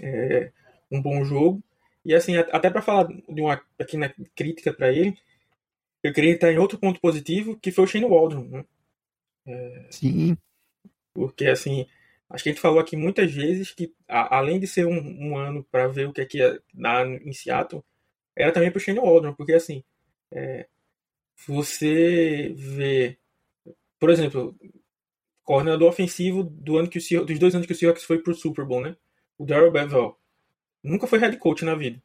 é, 0.00 0.50
um 0.90 1.00
bom 1.00 1.24
jogo. 1.24 1.62
E 2.04 2.14
assim, 2.14 2.36
até 2.36 2.70
para 2.70 2.82
falar 2.82 3.06
de 3.06 3.40
uma 3.40 3.60
pequena 3.76 4.14
crítica 4.34 4.72
para 4.72 4.92
ele, 4.92 5.16
eu 6.02 6.12
queria 6.12 6.32
entrar 6.32 6.52
em 6.52 6.58
outro 6.58 6.78
ponto 6.78 7.00
positivo, 7.00 7.58
que 7.58 7.72
foi 7.72 7.84
o 7.84 7.86
Shane 7.86 8.06
Waldron, 8.06 8.44
né? 8.44 8.64
É, 9.46 9.86
Sim. 9.90 10.36
Porque, 11.12 11.46
assim, 11.46 11.86
acho 12.30 12.44
que 12.44 12.50
a 12.50 12.52
gente 12.52 12.60
falou 12.60 12.78
aqui 12.78 12.96
muitas 12.96 13.32
vezes 13.32 13.72
que, 13.72 13.92
a, 14.08 14.36
além 14.36 14.60
de 14.60 14.66
ser 14.66 14.86
um, 14.86 14.98
um 14.98 15.36
ano 15.36 15.64
para 15.64 15.88
ver 15.88 16.06
o 16.06 16.12
que 16.12 16.20
é 16.20 16.26
que 16.26 16.38
ia 16.38 16.60
dar 16.72 17.06
em 17.06 17.32
Seattle, 17.32 17.84
era 18.36 18.52
também 18.52 18.70
pro 18.70 18.80
Shane 18.80 19.00
Waldron, 19.00 19.34
porque, 19.34 19.54
assim, 19.54 19.82
é, 20.30 20.66
você 21.46 22.52
vê, 22.56 23.18
por 23.98 24.10
exemplo, 24.10 24.56
coordenador 25.42 25.88
ofensivo 25.88 26.42
do 26.42 26.76
ano 26.76 26.88
que 26.88 26.98
o 26.98 27.24
dos 27.24 27.38
dois 27.38 27.54
anos 27.54 27.66
que 27.66 27.72
o 27.72 27.76
Seahawks 27.76 28.04
foi 28.04 28.18
pro 28.20 28.34
Super 28.34 28.64
Bowl, 28.64 28.82
né? 28.82 28.96
O 29.38 29.46
Darrell 29.46 29.70
Bevel. 29.70 30.18
Nunca 30.82 31.06
foi 31.06 31.18
head 31.18 31.36
coach 31.38 31.64
na 31.64 31.74
vida. 31.74 32.02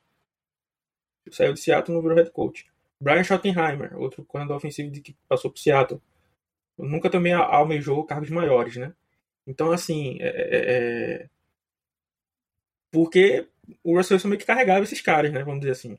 Saiu 1.31 1.53
de 1.53 1.59
Seattle 1.59 1.95
não 1.95 2.01
virou 2.01 2.17
head 2.17 2.31
coach. 2.31 2.65
Brian 2.99 3.23
Schottenheimer, 3.23 3.97
outro 3.97 4.23
coordenador 4.25 4.57
ofensivo 4.57 4.91
que 4.91 5.15
passou 5.27 5.51
por 5.51 5.59
Seattle, 5.59 6.01
nunca 6.77 7.09
também 7.09 7.33
almejou 7.33 8.03
cargos 8.05 8.29
maiores, 8.29 8.75
né? 8.77 8.93
Então, 9.45 9.71
assim, 9.71 10.17
é, 10.19 10.27
é, 10.27 11.21
é... 11.23 11.29
porque 12.91 13.47
o 13.83 13.97
Russell 13.97 14.15
Wilson 14.15 14.27
meio 14.27 14.39
que 14.39 14.45
carregava 14.45 14.83
esses 14.83 15.01
caras, 15.01 15.31
né? 15.31 15.43
Vamos 15.43 15.61
dizer 15.61 15.71
assim. 15.71 15.97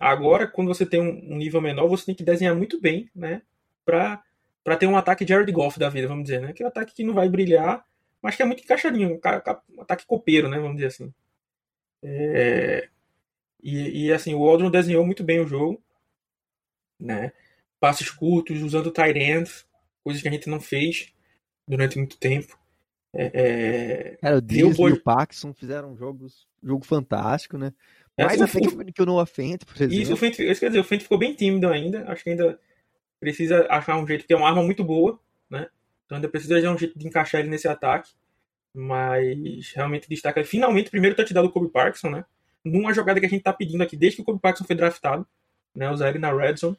Agora, 0.00 0.46
quando 0.46 0.68
você 0.68 0.84
tem 0.84 1.00
um 1.00 1.36
nível 1.36 1.60
menor, 1.60 1.88
você 1.88 2.06
tem 2.06 2.14
que 2.14 2.24
desenhar 2.24 2.54
muito 2.54 2.80
bem, 2.80 3.08
né? 3.14 3.42
Pra, 3.84 4.22
pra 4.62 4.76
ter 4.76 4.86
um 4.86 4.96
ataque 4.96 5.26
Jared 5.26 5.50
Goff 5.52 5.78
da 5.78 5.88
vida, 5.88 6.08
vamos 6.08 6.24
dizer, 6.24 6.40
né? 6.40 6.48
Aquele 6.48 6.68
ataque 6.68 6.94
que 6.94 7.04
não 7.04 7.14
vai 7.14 7.28
brilhar, 7.28 7.84
mas 8.20 8.36
que 8.36 8.42
é 8.42 8.46
muito 8.46 8.62
encaixadinho, 8.62 9.20
um 9.70 9.80
ataque 9.80 10.06
copeiro, 10.06 10.48
né? 10.48 10.58
Vamos 10.58 10.76
dizer 10.76 10.88
assim. 10.88 11.12
É... 12.02 12.88
E, 13.62 14.06
e 14.06 14.12
assim, 14.12 14.34
o 14.34 14.42
Aldrin 14.42 14.70
desenhou 14.70 15.06
muito 15.06 15.24
bem 15.24 15.40
o 15.40 15.46
jogo, 15.46 15.82
né? 17.00 17.32
Passes 17.80 18.10
curtos, 18.10 18.62
usando 18.62 18.90
tight 18.90 19.18
ends, 19.18 19.66
coisas 20.02 20.20
que 20.20 20.28
a 20.28 20.30
gente 20.30 20.50
não 20.50 20.60
fez 20.60 21.12
durante 21.66 21.96
muito 21.96 22.18
tempo. 22.18 22.58
É, 23.14 23.30
é... 23.34 24.16
Cara, 24.16 24.36
o 24.36 24.42
Dias 24.42 24.78
e 24.78 24.82
o 24.82 25.00
Paxson 25.00 25.54
fizeram 25.54 25.92
um 25.92 25.96
jogo, 25.96 26.26
jogo 26.62 26.84
fantástico, 26.84 27.56
né? 27.56 27.72
É, 28.16 28.24
Mais 28.24 28.40
até 28.40 28.60
que 28.92 29.02
o 29.02 29.06
Noah 29.06 29.26
Fent, 29.26 29.64
por 29.64 29.76
exemplo. 29.76 29.94
Isso, 29.94 30.12
o 30.12 30.16
Fent, 30.16 30.38
isso 30.38 30.60
quer 30.60 30.68
dizer, 30.68 30.80
o 30.80 30.84
Fent 30.84 31.02
ficou 31.02 31.18
bem 31.18 31.34
tímido 31.34 31.68
ainda. 31.68 32.04
Acho 32.08 32.22
que 32.22 32.30
ainda 32.30 32.58
precisa 33.18 33.66
achar 33.68 33.96
um 33.96 34.06
jeito, 34.06 34.22
porque 34.22 34.34
é 34.34 34.36
uma 34.36 34.48
arma 34.48 34.62
muito 34.62 34.84
boa, 34.84 35.18
né? 35.50 35.68
Então 36.06 36.16
ainda 36.16 36.28
precisa 36.28 36.60
de 36.60 36.68
um 36.68 36.78
jeito 36.78 36.98
de 36.98 37.06
encaixar 37.06 37.40
ele 37.40 37.50
nesse 37.50 37.66
ataque. 37.66 38.10
Mas 38.72 39.72
realmente 39.74 40.08
destaca 40.08 40.44
finalmente 40.44 40.88
o 40.88 40.90
primeiro 40.90 41.16
touchdown 41.16 41.44
do 41.44 41.50
Kobe 41.50 41.68
Parkinson, 41.68 42.10
né? 42.10 42.24
numa 42.64 42.94
jogada 42.94 43.20
que 43.20 43.26
a 43.26 43.28
gente 43.28 43.42
tá 43.42 43.52
pedindo 43.52 43.82
aqui 43.82 43.96
desde 43.96 44.16
que 44.16 44.22
o 44.22 44.24
Kobe 44.24 44.40
Parkinson 44.40 44.64
foi 44.64 44.74
draftado, 44.74 45.26
né, 45.74 45.90
usar 45.90 46.08
ele 46.08 46.18
na 46.18 46.32
red 46.32 46.56
zone. 46.56 46.76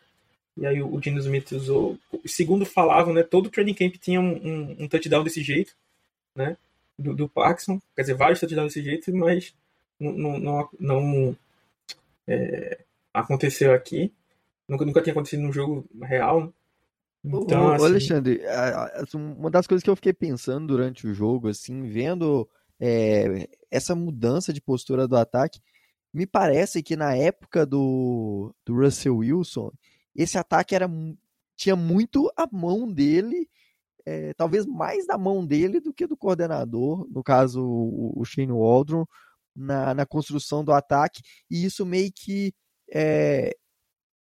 E 0.58 0.66
aí 0.66 0.82
o 0.82 1.00
Dino 1.00 1.20
Smith 1.20 1.52
usou. 1.52 1.98
Segundo 2.26 2.66
falavam, 2.66 3.14
né, 3.14 3.22
todo 3.22 3.50
training 3.50 3.74
camp 3.74 3.96
tinha 3.96 4.20
um, 4.20 4.34
um, 4.34 4.76
um 4.80 4.88
touchdown 4.88 5.24
desse 5.24 5.44
jeito, 5.44 5.76
né, 6.34 6.58
do, 6.98 7.14
do 7.14 7.30
Parkinson. 7.30 7.80
Quer 7.96 8.02
dizer, 8.02 8.14
vários 8.16 8.40
touchdowns 8.40 8.74
desse 8.74 8.84
jeito, 8.84 9.14
mas 9.16 9.54
não, 10.00 10.40
não, 10.40 10.70
não, 10.80 11.38
é, 12.28 12.80
aconteceu 13.14 13.74
aqui. 13.74 14.14
Nunca, 14.68 14.86
nunca 14.86 15.02
tinha 15.02 15.12
acontecido 15.12 15.42
num 15.42 15.54
jogo 15.54 15.86
real. 16.02 16.46
Né? 16.46 16.52
Então, 17.24 17.66
ô, 17.66 17.74
assim... 17.74 17.86
Alexandre, 17.86 18.42
uma 19.14 19.50
das 19.50 19.68
coisas 19.68 19.84
que 19.84 19.90
eu 19.90 19.96
fiquei 19.96 20.14
pensando 20.14 20.68
durante 20.68 21.08
o 21.08 21.14
jogo, 21.14 21.48
assim, 21.48 21.84
vendo 21.84 22.48
é, 22.80 23.48
essa 23.72 23.96
mudança 23.96 24.52
de 24.54 24.62
postura 24.62 25.08
do 25.08 25.16
ataque, 25.16 25.60
me 26.14 26.26
parece 26.26 26.82
que 26.82 26.96
na 26.96 27.16
época 27.16 27.66
do, 27.66 28.54
do 28.66 28.76
Russell 28.76 29.18
Wilson, 29.18 29.72
esse 30.16 30.38
ataque 30.38 30.74
era 30.74 30.90
tinha 31.56 31.76
muito 31.76 32.32
a 32.36 32.48
mão 32.52 32.92
dele, 32.92 33.50
é, 34.06 34.34
talvez 34.34 34.66
mais 34.66 35.08
da 35.08 35.18
mão 35.18 35.46
dele 35.46 35.80
do 35.80 35.94
que 35.94 36.06
do 36.06 36.18
coordenador, 36.18 37.08
no 37.10 37.24
caso 37.24 37.62
o, 37.64 38.14
o 38.16 38.26
Shane 38.26 38.52
Waldron, 38.52 39.06
na, 39.56 39.94
na 39.94 40.06
construção 40.06 40.64
do 40.64 40.72
ataque, 40.72 41.22
e 41.50 41.66
isso 41.66 41.86
meio 41.86 42.12
que 42.14 42.54
é, 42.94 43.56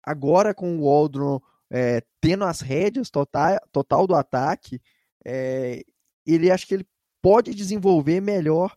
agora 0.03 0.53
com 0.53 0.77
o 0.77 0.85
Waldron 0.85 1.39
é, 1.71 2.01
tendo 2.21 2.43
as 2.43 2.61
rédeas 2.61 3.09
total, 3.09 3.59
total 3.71 4.05
do 4.05 4.15
ataque, 4.15 4.79
é, 5.25 5.81
ele 6.25 6.51
acho 6.51 6.67
que 6.67 6.75
ele 6.75 6.87
pode 7.21 7.53
desenvolver 7.53 8.21
melhor 8.21 8.75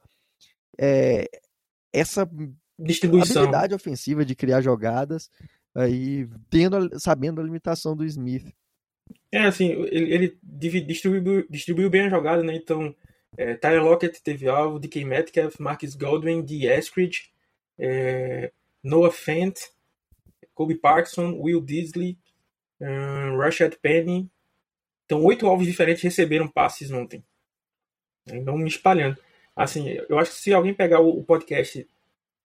essa 1.92 2.28
distribuição. 2.78 3.42
habilidade 3.42 3.74
ofensiva 3.74 4.24
de 4.24 4.36
criar 4.36 4.60
jogadas 4.60 5.28
aí 5.74 6.28
tendo 6.48 6.98
sabendo 6.98 7.40
a 7.40 7.44
limitação 7.44 7.96
do 7.96 8.04
Smith. 8.04 8.52
É 9.32 9.40
assim 9.40 9.70
ele, 9.90 10.14
ele 10.14 10.38
distribuiu, 10.84 11.46
distribuiu 11.48 11.90
bem 11.90 12.02
a 12.02 12.10
jogada 12.10 12.42
né 12.42 12.54
então 12.54 12.94
é, 13.38 13.54
Tyler 13.54 13.82
Lockett 13.82 14.22
teve 14.22 14.46
alvo 14.48 14.78
DK 14.78 15.04
Metcalf 15.04 15.58
Marcus 15.58 15.94
Godwin 15.94 16.42
D. 16.42 16.66
Eskridge 16.66 17.30
é, 17.78 18.52
Noah 18.82 19.10
Fent 19.10 19.58
Kobe 20.54 20.74
Parkinson 20.74 21.38
Will 21.40 21.62
Disley 21.62 22.18
um, 22.80 23.38
Rashad 23.38 23.76
Penny 23.80 24.30
então 25.06 25.24
oito 25.24 25.46
alvos 25.46 25.66
diferentes 25.66 26.02
receberam 26.02 26.46
passes 26.48 26.90
ontem 26.90 27.24
então 28.26 28.58
me 28.58 28.68
espalhando 28.68 29.16
assim 29.56 29.88
eu 30.08 30.18
acho 30.18 30.32
que 30.32 30.36
se 30.38 30.52
alguém 30.52 30.74
pegar 30.74 31.00
o, 31.00 31.08
o 31.18 31.24
podcast 31.24 31.88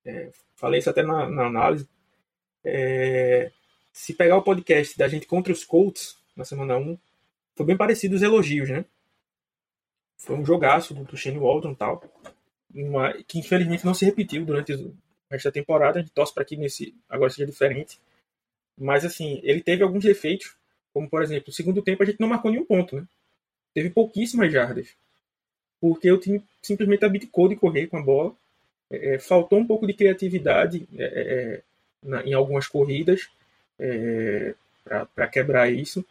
é, 0.06 0.32
falei 0.56 0.80
isso 0.80 0.90
até 0.90 1.02
na, 1.02 1.30
na 1.30 1.48
análise. 1.48 1.88
É, 2.64 3.52
se 3.92 4.14
pegar 4.14 4.38
o 4.38 4.44
podcast 4.44 4.98
da 4.98 5.08
gente 5.08 5.28
contra 5.28 5.52
os 5.52 5.64
Colts 5.64 6.18
na 6.36 6.46
semana 6.46 6.78
1, 6.78 6.98
foi 7.56 7.66
bem 7.66 7.78
parecido 7.78 8.16
os 8.16 8.22
elogios, 8.22 8.70
né? 8.70 8.86
Foi 10.24 10.36
um 10.36 10.46
jogaço 10.46 10.94
do, 10.94 11.04
do 11.04 11.18
Shane 11.18 11.38
Walton 11.38 11.72
e 11.72 11.76
tal. 11.76 12.04
Uma, 12.74 13.14
que 13.24 13.40
infelizmente 13.40 13.86
não 13.86 13.94
se 13.94 14.06
repetiu 14.06 14.46
durante 14.46 14.74
o 14.74 14.96
resto 15.30 15.46
da 15.46 15.52
temporada. 15.52 16.00
A 16.00 16.02
gente 16.02 16.14
torce 16.14 16.34
para 16.34 16.46
que 16.46 16.56
nesse 16.56 16.96
agora 17.10 17.30
seja 17.30 17.46
diferente. 17.46 18.00
Mas 18.78 19.06
assim, 19.06 19.40
ele 19.44 19.62
teve 19.62 19.84
alguns 19.84 20.04
defeitos, 20.04 20.56
como 20.94 21.10
por 21.10 21.22
exemplo, 21.22 21.46
no 21.48 21.54
segundo 21.54 21.82
tempo 21.82 22.02
a 22.02 22.06
gente 22.06 22.20
não 22.20 22.28
marcou 22.28 22.50
nenhum 22.50 22.66
ponto, 22.66 22.96
né? 22.96 23.06
Teve 23.74 23.90
pouquíssimas 23.90 24.52
jardas. 24.52 24.96
Porque 25.80 26.12
o 26.12 26.18
time 26.18 26.42
simplesmente 26.62 27.06
abdicou 27.06 27.48
de 27.48 27.56
correr 27.56 27.88
com 27.88 27.98
a 27.98 28.02
bola 28.02 28.36
é, 28.90 29.18
faltou 29.20 29.60
um 29.60 29.66
pouco 29.66 29.88
de 29.88 29.94
criatividade 29.94 30.88
é, 30.98 31.04
é, 31.04 31.34
é 31.34 31.62
na, 32.02 32.24
em 32.24 32.34
algumas 32.34 32.68
corridas 32.68 33.30
é, 33.80 34.54
para 34.84 35.28
quebrar 35.28 35.72
isso. 35.72 36.06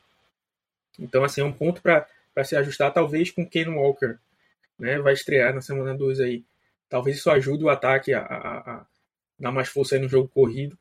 Então, 0.98 1.24
assim, 1.24 1.40
é 1.40 1.44
um 1.44 1.52
ponto 1.52 1.80
para 1.80 2.06
se 2.44 2.56
ajustar, 2.56 2.92
talvez 2.92 3.30
com 3.30 3.48
Ken 3.48 3.68
Walker, 3.68 4.18
né, 4.78 4.98
vai 4.98 5.12
estrear 5.12 5.54
na 5.54 5.60
semana 5.60 5.94
2 5.94 6.20
aí. 6.20 6.44
Talvez 6.88 7.16
isso 7.16 7.30
ajude 7.30 7.64
o 7.64 7.70
ataque 7.70 8.12
a, 8.12 8.20
a, 8.20 8.58
a 8.58 8.86
dar 9.38 9.52
mais 9.52 9.68
força 9.68 9.98
no 9.98 10.08
jogo 10.08 10.28
corrido. 10.28 10.78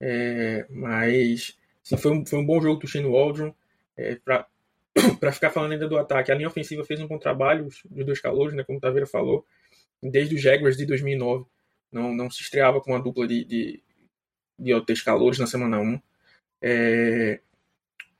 É, 0.00 0.66
mas 0.70 1.56
assim, 1.84 1.96
foi, 1.96 2.12
um, 2.12 2.26
foi 2.26 2.38
um 2.38 2.46
bom 2.46 2.60
jogo 2.60 2.80
do 2.80 2.88
Shane 2.88 3.08
Waldron. 3.08 3.54
É, 3.96 4.16
para 4.16 4.46
ficar 5.32 5.50
falando 5.50 5.72
ainda 5.72 5.88
do 5.88 5.98
ataque, 5.98 6.32
a 6.32 6.34
linha 6.34 6.48
ofensiva 6.48 6.84
fez 6.84 7.00
um 7.00 7.06
bom 7.06 7.18
trabalho, 7.18 7.66
os, 7.66 7.82
os 7.84 8.06
dois 8.06 8.20
calores, 8.20 8.54
né, 8.54 8.64
como 8.64 8.78
o 8.78 8.80
Taveira 8.80 9.06
falou 9.06 9.44
desde 10.02 10.34
os 10.34 10.40
Jaguars 10.40 10.76
de 10.76 10.86
2009. 10.86 11.44
Não, 11.92 12.14
não 12.14 12.30
se 12.30 12.42
estreava 12.42 12.80
com 12.80 12.92
uma 12.92 13.02
dupla 13.02 13.26
de, 13.26 13.44
de, 13.44 13.82
de 14.58 14.72
altos 14.72 15.02
calores 15.02 15.38
na 15.38 15.46
semana 15.46 15.78
1. 15.80 16.00
É, 16.62 17.40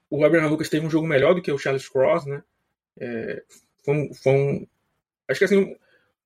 o 0.08 0.24
Abraham 0.24 0.48
Lucas 0.48 0.68
teve 0.68 0.84
um 0.84 0.90
jogo 0.90 1.06
melhor 1.06 1.34
do 1.34 1.42
que 1.42 1.52
o 1.52 1.58
Charles 1.58 1.88
Cross, 1.88 2.26
né? 2.26 2.42
É, 3.00 3.42
foi, 3.84 4.12
foi 4.14 4.32
um, 4.32 4.66
acho 5.28 5.38
que 5.38 5.44
assim, 5.44 5.76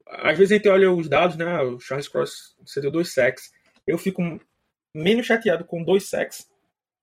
às 0.07 0.37
vezes 0.37 0.53
a 0.53 0.57
gente 0.57 0.69
olha 0.69 0.91
os 0.91 1.09
dados, 1.09 1.37
né? 1.37 1.61
O 1.63 1.79
Charles 1.81 2.09
Cross 2.09 2.57
cedeu 2.67 2.91
dois 2.91 3.13
sacks. 3.13 3.53
Eu 3.87 3.97
fico 3.97 4.23
menos 4.95 5.27
chateado 5.27 5.65
com 5.65 5.83
dois 5.83 6.09
sacks 6.09 6.51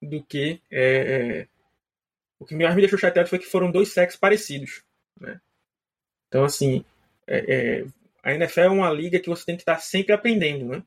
do 0.01 0.24
que 0.24 0.61
é, 0.69 0.84
é, 0.84 1.47
o 2.39 2.45
que 2.45 2.55
mais 2.55 2.76
me 2.76 2.82
deixou 2.82 2.99
chateado 2.99 3.30
foi 3.30 3.39
que 3.39 3.45
foram 3.45 3.72
dois 3.72 3.89
sacks 3.93 4.15
parecidos, 4.15 4.84
né? 5.19 5.39
Então 6.28 6.43
assim, 6.43 6.84
é, 7.28 7.82
é 7.82 7.86
a 8.24 8.34
NFL 8.34 8.61
é 8.61 8.69
uma 8.69 8.91
liga 8.91 9.19
que 9.19 9.30
você 9.30 9.45
tem 9.45 9.55
que 9.55 9.63
estar 9.63 9.80
sempre 9.80 10.13
aprendendo, 10.13 10.65
né? 10.65 10.84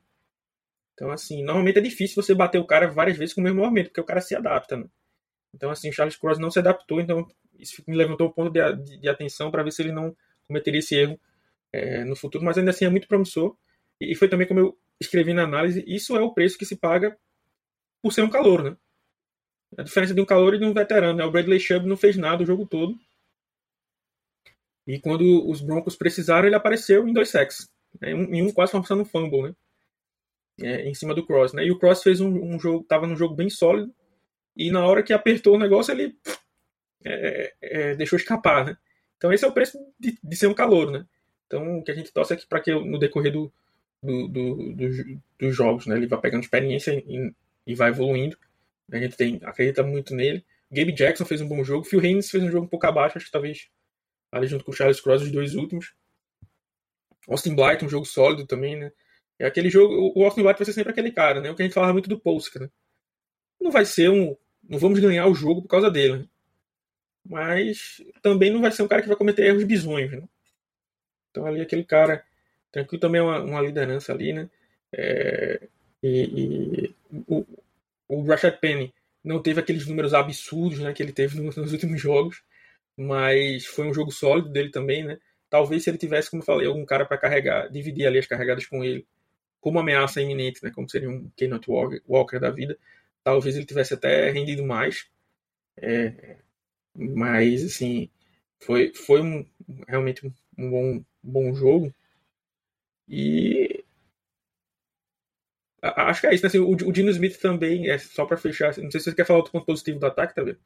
Então, 0.93 1.11
assim, 1.11 1.43
normalmente 1.43 1.79
é 1.79 1.81
difícil 1.81 2.21
você 2.21 2.33
bater 2.33 2.57
o 2.57 2.65
cara 2.65 2.87
várias 2.87 3.17
vezes 3.17 3.33
com 3.33 3.41
o 3.41 3.43
mesmo 3.43 3.61
movimento, 3.61 3.87
porque 3.87 3.99
o 3.99 4.05
cara 4.05 4.21
se 4.21 4.33
adapta, 4.33 4.77
né? 4.77 4.85
Então, 5.55 5.71
assim, 5.71 5.89
o 5.89 5.93
Charles 5.93 6.17
Cross 6.17 6.37
não 6.37 6.51
se 6.51 6.59
adaptou, 6.59 6.99
então 6.99 7.25
isso 7.57 7.81
me 7.87 7.95
levantou 7.95 8.27
um 8.27 8.31
ponto 8.31 8.51
de, 8.51 8.75
de, 8.83 8.97
de 8.99 9.09
atenção 9.09 9.49
para 9.49 9.63
ver 9.63 9.71
se 9.71 9.81
ele 9.81 9.91
não 9.91 10.15
cometeria 10.47 10.79
esse 10.79 10.95
erro 10.95 11.19
é, 11.73 12.03
no 12.03 12.15
futuro, 12.15 12.43
mas 12.43 12.57
ainda 12.57 12.71
assim 12.71 12.85
é 12.85 12.89
muito 12.89 13.07
promissor. 13.07 13.55
E, 13.99 14.11
e 14.11 14.15
foi 14.15 14.27
também 14.27 14.47
como 14.47 14.59
eu 14.59 14.77
escrevi 14.99 15.33
na 15.33 15.43
análise, 15.43 15.83
isso 15.87 16.15
é 16.15 16.21
o 16.21 16.33
preço 16.33 16.57
que 16.57 16.65
se 16.65 16.75
paga 16.75 17.17
por 18.01 18.13
ser 18.13 18.21
um 18.21 18.29
calor, 18.29 18.63
né? 18.63 18.77
A 19.77 19.83
diferença 19.83 20.13
de 20.13 20.21
um 20.21 20.25
calor 20.25 20.53
e 20.53 20.59
de 20.59 20.65
um 20.65 20.73
veterano, 20.73 21.17
né? 21.17 21.25
O 21.25 21.31
Bradley 21.31 21.59
Chubb 21.59 21.87
não 21.87 21.97
fez 21.97 22.15
nada 22.17 22.43
o 22.43 22.45
jogo 22.45 22.65
todo, 22.65 22.97
e 24.87 24.99
quando 24.99 25.49
os 25.49 25.61
Broncos 25.61 25.95
precisaram, 25.95 26.47
ele 26.47 26.55
apareceu 26.55 27.07
em 27.07 27.13
dois 27.13 27.29
sacks. 27.29 27.69
Né? 27.99 28.11
Em 28.11 28.43
um 28.43 28.51
quase 28.51 28.71
forçando 28.71 29.01
um 29.01 29.05
fumble, 29.05 29.43
né? 29.43 29.55
É, 30.61 30.87
em 30.87 30.93
cima 30.93 31.13
do 31.13 31.25
Cross, 31.25 31.53
né? 31.53 31.65
E 31.65 31.71
o 31.71 31.77
Cross 31.77 32.03
fez 32.03 32.21
um, 32.21 32.29
um, 32.29 32.59
jogo, 32.59 32.85
tava 32.85 33.07
num 33.07 33.17
jogo 33.17 33.35
bem 33.35 33.49
sólido. 33.49 33.93
E 34.55 34.71
na 34.71 34.85
hora 34.85 35.03
que 35.03 35.13
apertou 35.13 35.55
o 35.55 35.59
negócio, 35.59 35.91
ele 35.91 36.15
é, 37.03 37.53
é, 37.61 37.95
deixou 37.95 38.17
escapar, 38.17 38.65
né? 38.65 38.77
Então 39.17 39.31
esse 39.31 39.45
é 39.45 39.47
o 39.47 39.53
preço 39.53 39.77
de, 39.99 40.17
de 40.23 40.35
ser 40.35 40.47
um 40.47 40.53
calor, 40.53 40.91
né? 40.91 41.05
Então 41.47 41.79
o 41.79 41.83
que 41.83 41.91
a 41.91 41.95
gente 41.95 42.11
torce 42.11 42.33
é 42.33 42.37
que 42.37 42.47
para 42.47 42.59
que 42.59 42.73
no 42.73 42.97
decorrer 42.97 43.31
do, 43.31 43.51
do, 44.01 44.27
do, 44.27 44.73
do, 44.73 45.21
dos 45.39 45.55
jogos, 45.55 45.85
né? 45.85 45.95
Ele 45.97 46.07
vai 46.07 46.19
pegando 46.19 46.43
experiência 46.43 46.91
e, 46.91 47.33
e 47.67 47.75
vai 47.75 47.89
evoluindo. 47.89 48.37
A 48.91 48.97
gente 48.97 49.17
tem, 49.17 49.39
acredita 49.43 49.83
muito 49.83 50.13
nele. 50.15 50.45
Gabe 50.71 50.91
Jackson 50.91 51.25
fez 51.25 51.41
um 51.41 51.47
bom 51.47 51.63
jogo. 51.63 51.85
Phil 51.85 51.99
Haynes 51.99 52.29
fez 52.29 52.43
um 52.43 52.51
jogo 52.51 52.65
um 52.65 52.69
pouco 52.69 52.85
abaixo, 52.85 53.17
acho 53.17 53.27
que 53.27 53.31
talvez 53.31 53.69
ali 54.31 54.47
junto 54.47 54.65
com 54.65 54.71
o 54.71 54.73
Charles 54.73 54.99
Cross, 54.99 55.23
os 55.23 55.31
dois 55.31 55.55
últimos. 55.55 55.93
Austin 57.27 57.55
Blight, 57.55 57.83
um 57.83 57.89
jogo 57.89 58.05
sólido 58.05 58.45
também, 58.45 58.75
né? 58.75 58.91
É 59.39 59.45
aquele 59.45 59.69
jogo, 59.69 60.13
o 60.15 60.23
Austin 60.23 60.43
Blight 60.43 60.57
vai 60.57 60.65
ser 60.65 60.73
sempre 60.73 60.91
aquele 60.91 61.11
cara, 61.11 61.41
né? 61.41 61.49
O 61.49 61.55
que 61.55 61.61
a 61.61 61.65
gente 61.65 61.73
falava 61.73 61.93
muito 61.93 62.09
do 62.09 62.19
Polska, 62.19 62.59
né? 62.59 62.69
Não 63.59 63.71
vai 63.71 63.85
ser 63.85 64.09
um. 64.09 64.35
Não 64.67 64.79
vamos 64.79 64.99
ganhar 64.99 65.27
o 65.27 65.35
jogo 65.35 65.61
por 65.61 65.67
causa 65.67 65.89
dele, 65.91 66.17
né? 66.19 66.25
Mas 67.27 68.01
também 68.21 68.51
não 68.51 68.61
vai 68.61 68.71
ser 68.71 68.83
um 68.83 68.87
cara 68.87 69.01
que 69.01 69.07
vai 69.07 69.17
cometer 69.17 69.45
erros 69.45 69.63
bizonhos, 69.63 70.11
né? 70.11 70.23
Então 71.31 71.45
ali 71.45 71.61
aquele 71.61 71.83
cara. 71.83 72.23
Tranquilo 72.71 72.99
também 72.99 73.21
é 73.21 73.23
uma, 73.23 73.41
uma 73.41 73.61
liderança 73.61 74.11
ali, 74.13 74.33
né? 74.33 74.49
É, 74.91 75.61
e, 76.03 76.89
e 76.89 76.95
o, 77.27 77.45
o 78.07 78.23
Rashad 78.23 78.57
Penny 78.59 78.93
não 79.23 79.41
teve 79.41 79.59
aqueles 79.59 79.87
números 79.87 80.13
absurdos 80.13 80.79
né, 80.79 80.93
que 80.93 81.01
ele 81.01 81.11
teve 81.11 81.39
nos, 81.39 81.55
nos 81.55 81.71
últimos 81.73 81.99
jogos 81.99 82.43
mas 82.97 83.65
foi 83.65 83.87
um 83.87 83.93
jogo 83.93 84.11
sólido 84.11 84.49
dele 84.49 84.69
também, 84.69 85.03
né? 85.03 85.17
Talvez 85.49 85.83
se 85.83 85.89
ele 85.89 85.97
tivesse, 85.97 86.29
como 86.29 86.41
eu 86.41 86.45
falei, 86.45 86.67
algum 86.67 86.85
cara 86.85 87.05
para 87.05 87.17
carregar, 87.17 87.69
dividir 87.69 88.07
ali 88.07 88.19
as 88.19 88.27
carregadas 88.27 88.65
com 88.65 88.83
ele, 88.83 89.05
como 89.59 89.79
ameaça 89.79 90.21
iminente, 90.21 90.63
né? 90.63 90.71
Como 90.73 90.89
seria 90.89 91.09
um 91.09 91.29
Walker, 91.67 92.01
Walker 92.07 92.39
da 92.39 92.49
vida, 92.49 92.77
talvez 93.25 93.55
ele 93.55 93.65
tivesse 93.65 93.95
até 93.95 94.29
rendido 94.31 94.63
mais. 94.63 95.07
É, 95.77 96.37
mas, 96.95 97.63
assim, 97.65 98.09
foi, 98.61 98.93
foi 98.95 99.21
um, 99.21 99.45
realmente 99.87 100.27
um 100.57 100.69
bom, 100.71 101.05
bom 101.23 101.55
jogo. 101.55 101.93
E 103.07 103.83
acho 105.81 106.21
que 106.21 106.27
é 106.27 106.33
isso, 106.33 106.43
né? 106.43 106.47
Assim, 106.47 106.59
o, 106.59 106.91
Dino 106.91 107.09
Smith 107.11 107.37
também, 107.39 107.89
é 107.89 107.97
só 107.97 108.25
para 108.25 108.37
fechar, 108.37 108.75
não 108.77 108.91
sei 108.91 108.99
se 108.99 109.05
você 109.05 109.15
quer 109.15 109.25
falar 109.25 109.39
outro 109.39 109.51
ponto 109.51 109.65
positivo 109.65 109.99
do 109.99 110.05
ataque, 110.05 110.35
tá 110.35 110.43
vendo? 110.43 110.59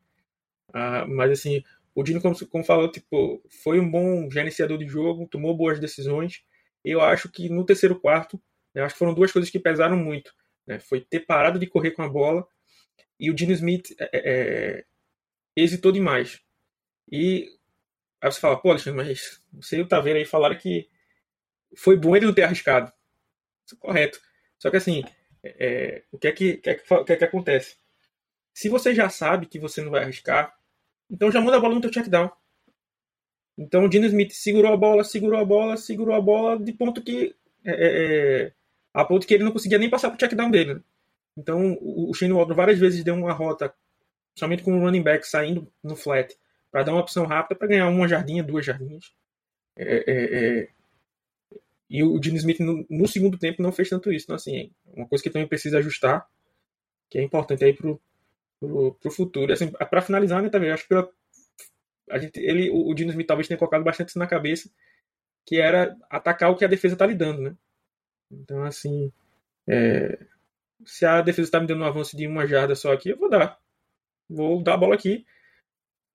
Ah, 0.74 1.06
mas 1.08 1.32
assim, 1.32 1.64
o 1.96 2.04
Dino, 2.04 2.22
como, 2.22 2.48
como 2.48 2.64
falou, 2.64 2.92
tipo, 2.92 3.44
foi 3.64 3.80
um 3.80 3.90
bom 3.90 4.30
gerenciador 4.32 4.78
de 4.78 4.88
jogo, 4.88 5.28
tomou 5.28 5.56
boas 5.58 5.80
decisões. 5.80 6.44
Eu 6.84 7.02
acho 7.02 7.30
que 7.32 7.50
no 7.50 7.66
terceiro 7.66 8.00
quarto, 8.00 8.42
né, 8.74 8.84
acho 8.84 8.96
que 8.96 9.00
foram 9.00 9.14
duas 9.14 9.32
coisas 9.32 9.52
que 9.52 9.60
pesaram 9.60 9.98
muito. 9.98 10.34
Né, 10.70 10.78
foi 10.78 11.02
ter 11.02 11.22
parado 11.22 11.58
de 11.58 11.66
correr 11.66 11.92
com 11.92 12.04
a 12.04 12.08
bola 12.08 12.48
e 13.20 13.32
o 13.32 13.34
Dino 13.34 13.52
Smith 13.54 13.96
é, 14.00 14.10
é, 14.14 14.22
é 14.24 14.86
hesitou 15.56 15.92
demais. 15.92 16.40
E 17.12 17.50
aí 18.22 18.32
você 18.32 18.40
fala, 18.40 18.62
pô, 18.62 18.70
Alexandre, 18.70 19.04
mas 19.04 19.42
você 19.52 19.78
e 19.78 19.82
o 19.82 19.88
Taveira 19.88 20.20
aí 20.20 20.26
falaram 20.26 20.56
que 20.56 20.88
foi 21.76 21.98
bom 21.98 22.16
ele 22.16 22.28
não 22.28 22.36
ter 22.36 22.44
arriscado. 22.44 22.94
Isso 23.66 23.74
é 23.74 23.80
correto. 23.80 24.22
Só 24.60 24.70
que 24.70 24.78
assim, 24.78 25.04
é, 25.44 26.04
o 26.12 26.20
que 26.20 26.28
é 26.28 26.32
que, 26.32 26.58
que, 26.58 26.70
é 26.70 26.76
que, 26.76 27.04
que 27.04 27.14
é 27.14 27.16
que 27.16 27.26
acontece? 27.26 27.76
Se 28.54 28.70
você 28.70 28.94
já 28.94 29.10
sabe 29.10 29.48
que 29.48 29.58
você 29.58 29.82
não 29.82 29.90
vai 29.90 30.04
arriscar, 30.04 30.56
então 31.10 31.32
já 31.32 31.42
manda 31.42 31.58
a 31.58 31.60
bola 31.60 31.74
no 31.74 31.82
teu 31.82 31.90
check 31.90 32.08
down. 32.08 32.30
Então 33.58 33.86
o 33.86 33.90
Dino 33.90 34.06
Smith 34.06 34.34
segurou 34.34 34.72
a 34.72 34.78
bola, 34.78 35.04
segurou 35.04 35.40
a 35.40 35.46
bola, 35.46 35.78
segurou 35.78 36.14
a 36.14 36.22
bola, 36.22 36.60
de 36.60 36.74
ponto 36.74 37.02
que. 37.02 37.36
É, 37.66 37.72
é, 37.72 38.44
é 38.46 38.59
a 38.94 39.06
ponto 39.06 39.28
que 39.28 39.34
ele 39.34 39.44
não 39.44 39.52
conseguia 39.52 39.78
nem 39.78 39.90
passar 39.90 40.10
pro 40.10 40.18
check 40.18 40.34
down 40.34 40.52
dele. 40.52 40.76
Né? 40.76 40.82
Então 41.38 41.78
o, 41.82 42.14
Shane 42.14 42.34
Waldron 42.34 42.56
várias 42.56 42.80
vezes 42.80 43.04
deu 43.04 43.16
uma 43.16 43.34
rota, 43.34 43.74
somente 44.38 44.64
com 44.64 44.78
o 44.78 44.82
running 44.82 45.04
back 45.04 45.28
saindo 45.28 45.72
no 45.84 45.96
flat, 45.96 46.36
para 46.72 46.84
dar 46.84 46.94
uma 46.94 47.02
opção 47.02 47.26
rápida 47.26 47.56
para 47.56 47.68
ganhar 47.68 47.88
uma 47.88 48.08
jardinha, 48.08 48.44
duas 48.44 48.66
jardinhas. 48.66 49.14
É, 49.78 49.84
é, 49.84 50.60
é, 50.62 50.70
e 51.90 52.04
o 52.04 52.20
Dino 52.20 52.38
Smith 52.38 52.60
no, 52.60 52.86
no, 52.90 53.08
segundo 53.08 53.38
tempo 53.38 53.64
não 53.64 53.72
fez 53.72 53.90
tanto 53.90 54.12
isso. 54.12 54.26
Então, 54.26 54.36
assim, 54.36 54.72
uma 54.94 55.08
coisa 55.08 55.24
que 55.24 55.30
também 55.30 55.48
precisa 55.48 55.80
ajustar, 55.80 56.28
que 57.10 57.18
é 57.18 57.24
importante 57.24 57.64
aí 57.64 57.74
pro, 57.74 58.00
pro, 58.60 58.94
pro 58.94 59.12
futuro. 59.12 59.52
Assim, 59.52 59.72
para 59.72 60.02
finalizar, 60.02 60.42
né, 60.42 60.50
também, 60.50 60.70
acho 60.70 60.84
que 60.84 60.90
pela, 60.90 61.10
a 62.10 62.20
gente, 62.20 62.40
ele, 62.40 62.70
o, 62.70 62.90
o 62.90 62.94
Dino 62.94 63.12
Smith 63.12 63.26
talvez 63.26 63.48
tenha 63.48 63.58
colocado 63.58 63.84
bastante 63.84 64.10
isso 64.10 64.20
na 64.20 64.28
cabeça, 64.28 64.70
que 65.46 65.58
era 65.60 65.96
atacar 66.10 66.52
o 66.52 66.56
que 66.56 66.66
a 66.66 66.68
defesa 66.68 66.96
tá 66.96 67.06
lhe 67.06 67.16
dando, 67.16 67.42
né? 67.42 67.56
Então, 68.32 68.64
assim, 68.64 69.12
é, 69.68 70.20
se 70.86 71.06
a 71.06 71.22
defesa 71.22 71.48
está 71.48 71.60
me 71.60 71.68
dando 71.68 71.82
um 71.82 71.88
avanço 71.88 72.16
de 72.16 72.28
uma 72.28 72.48
jarda 72.48 72.76
só 72.76 72.94
aqui, 72.94 73.10
eu 73.10 73.18
vou 73.18 73.30
dar. 73.30 73.60
Vou 74.30 74.62
dar 74.62 74.76
a 74.76 74.78
bola 74.78 74.96
aqui. 74.96 75.26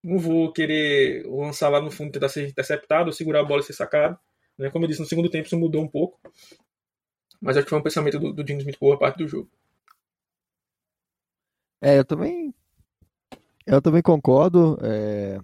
Não 0.02 0.18
vou 0.18 0.52
querer 0.52 1.26
lançar 1.26 1.68
lá 1.68 1.80
no 1.80 1.90
fundo 1.90 2.12
tentar 2.12 2.28
ser 2.28 2.48
interceptado, 2.48 3.06
ou 3.06 3.12
segurar 3.12 3.40
a 3.40 3.44
bola 3.44 3.60
e 3.60 3.64
ser 3.64 3.72
sacado. 3.72 4.18
Né? 4.58 4.70
Como 4.70 4.84
eu 4.84 4.88
disse, 4.88 5.00
no 5.00 5.06
segundo 5.06 5.30
tempo 5.30 5.46
isso 5.46 5.58
mudou 5.58 5.82
um 5.82 5.88
pouco. 5.88 6.20
Mas 7.40 7.56
acho 7.56 7.64
que 7.64 7.70
foi 7.70 7.78
um 7.78 7.82
pensamento 7.82 8.18
do, 8.18 8.32
do 8.32 8.44
Dino 8.44 8.60
Smith 8.60 8.78
boa 8.78 8.98
parte 8.98 9.18
do 9.18 9.28
jogo. 9.28 9.50
É, 11.80 11.98
eu 11.98 12.04
também. 12.04 12.54
Eu 13.66 13.82
também 13.82 14.02
concordo. 14.02 14.78
É... 14.82 15.38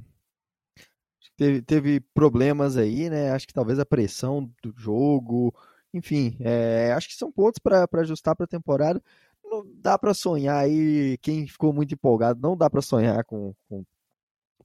Teve, 1.36 1.62
teve 1.62 2.00
problemas 2.14 2.76
aí, 2.76 3.08
né? 3.08 3.30
Acho 3.30 3.46
que 3.46 3.54
talvez 3.54 3.78
a 3.78 3.86
pressão 3.86 4.50
do 4.62 4.74
jogo. 4.76 5.54
Enfim, 5.92 6.36
é... 6.40 6.92
acho 6.92 7.08
que 7.08 7.14
são 7.14 7.32
pontos 7.32 7.58
para 7.58 7.86
ajustar 8.00 8.36
para 8.36 8.44
a 8.44 8.48
temporada. 8.48 9.02
Não 9.44 9.64
dá 9.76 9.98
para 9.98 10.14
sonhar 10.14 10.64
aí. 10.64 11.18
Quem 11.18 11.46
ficou 11.46 11.72
muito 11.72 11.94
empolgado, 11.94 12.40
não 12.40 12.56
dá 12.56 12.70
para 12.70 12.82
sonhar 12.82 13.24
com, 13.24 13.54
com 13.68 13.84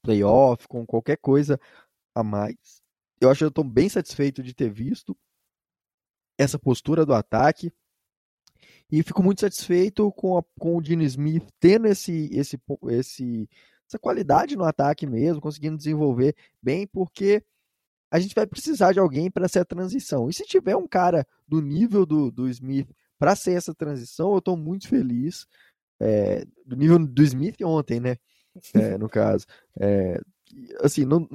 playoff, 0.01 0.67
com 0.67 0.85
qualquer 0.85 1.17
coisa 1.17 1.59
a 2.13 2.23
mais. 2.23 2.83
Eu 3.19 3.29
acho 3.29 3.39
que 3.39 3.43
eu 3.45 3.49
estou 3.49 3.63
bem 3.63 3.89
satisfeito 3.89 4.43
de 4.43 4.53
ter 4.53 4.69
visto 4.69 5.17
essa 6.37 6.59
postura 6.59 7.05
do 7.05 7.13
ataque. 7.13 7.71
E 8.91 9.01
fico 9.01 9.23
muito 9.23 9.41
satisfeito 9.41 10.11
com, 10.11 10.37
a, 10.37 10.43
com 10.59 10.77
o 10.77 10.81
Dino 10.81 11.03
Smith 11.03 11.47
tendo 11.59 11.87
esse, 11.87 12.29
esse, 12.31 12.59
esse, 12.89 13.49
essa 13.87 13.97
qualidade 13.97 14.55
no 14.55 14.63
ataque 14.63 15.07
mesmo, 15.07 15.41
conseguindo 15.41 15.77
desenvolver 15.77 16.35
bem, 16.61 16.85
porque 16.85 17.43
a 18.15 18.19
gente 18.19 18.33
vai 18.33 18.47
precisar 18.47 18.93
de 18.93 18.99
alguém 18.99 19.29
para 19.29 19.47
ser 19.49 19.59
a 19.59 19.65
transição. 19.65 20.29
E 20.29 20.33
se 20.33 20.45
tiver 20.45 20.75
um 20.75 20.87
cara 20.87 21.27
do 21.45 21.61
nível 21.61 22.05
do, 22.05 22.31
do 22.31 22.47
Smith 22.47 22.89
para 23.19 23.35
ser 23.35 23.57
essa 23.57 23.75
transição, 23.75 24.31
eu 24.31 24.37
estou 24.37 24.55
muito 24.55 24.87
feliz. 24.87 25.45
É, 25.99 26.45
do 26.65 26.77
nível 26.77 26.97
do 26.97 27.23
Smith 27.23 27.61
ontem, 27.61 27.99
né? 27.99 28.15
É, 28.73 28.97
no 28.97 29.09
caso. 29.09 29.45
É, 29.77 30.17
assim, 30.81 31.03
não, 31.03 31.27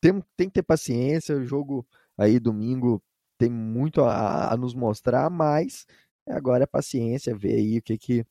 tem, 0.00 0.22
tem 0.34 0.48
que 0.48 0.54
ter 0.54 0.62
paciência. 0.62 1.36
O 1.36 1.44
jogo 1.44 1.86
aí 2.16 2.40
domingo 2.40 3.02
tem 3.36 3.50
muito 3.50 4.00
a, 4.00 4.54
a 4.54 4.56
nos 4.56 4.74
mostrar, 4.74 5.28
mas 5.28 5.86
agora 6.26 6.64
é 6.64 6.66
paciência, 6.66 7.36
ver 7.36 7.56
aí 7.56 7.78
o 7.78 7.82
que 7.82 7.98
que, 7.98 8.26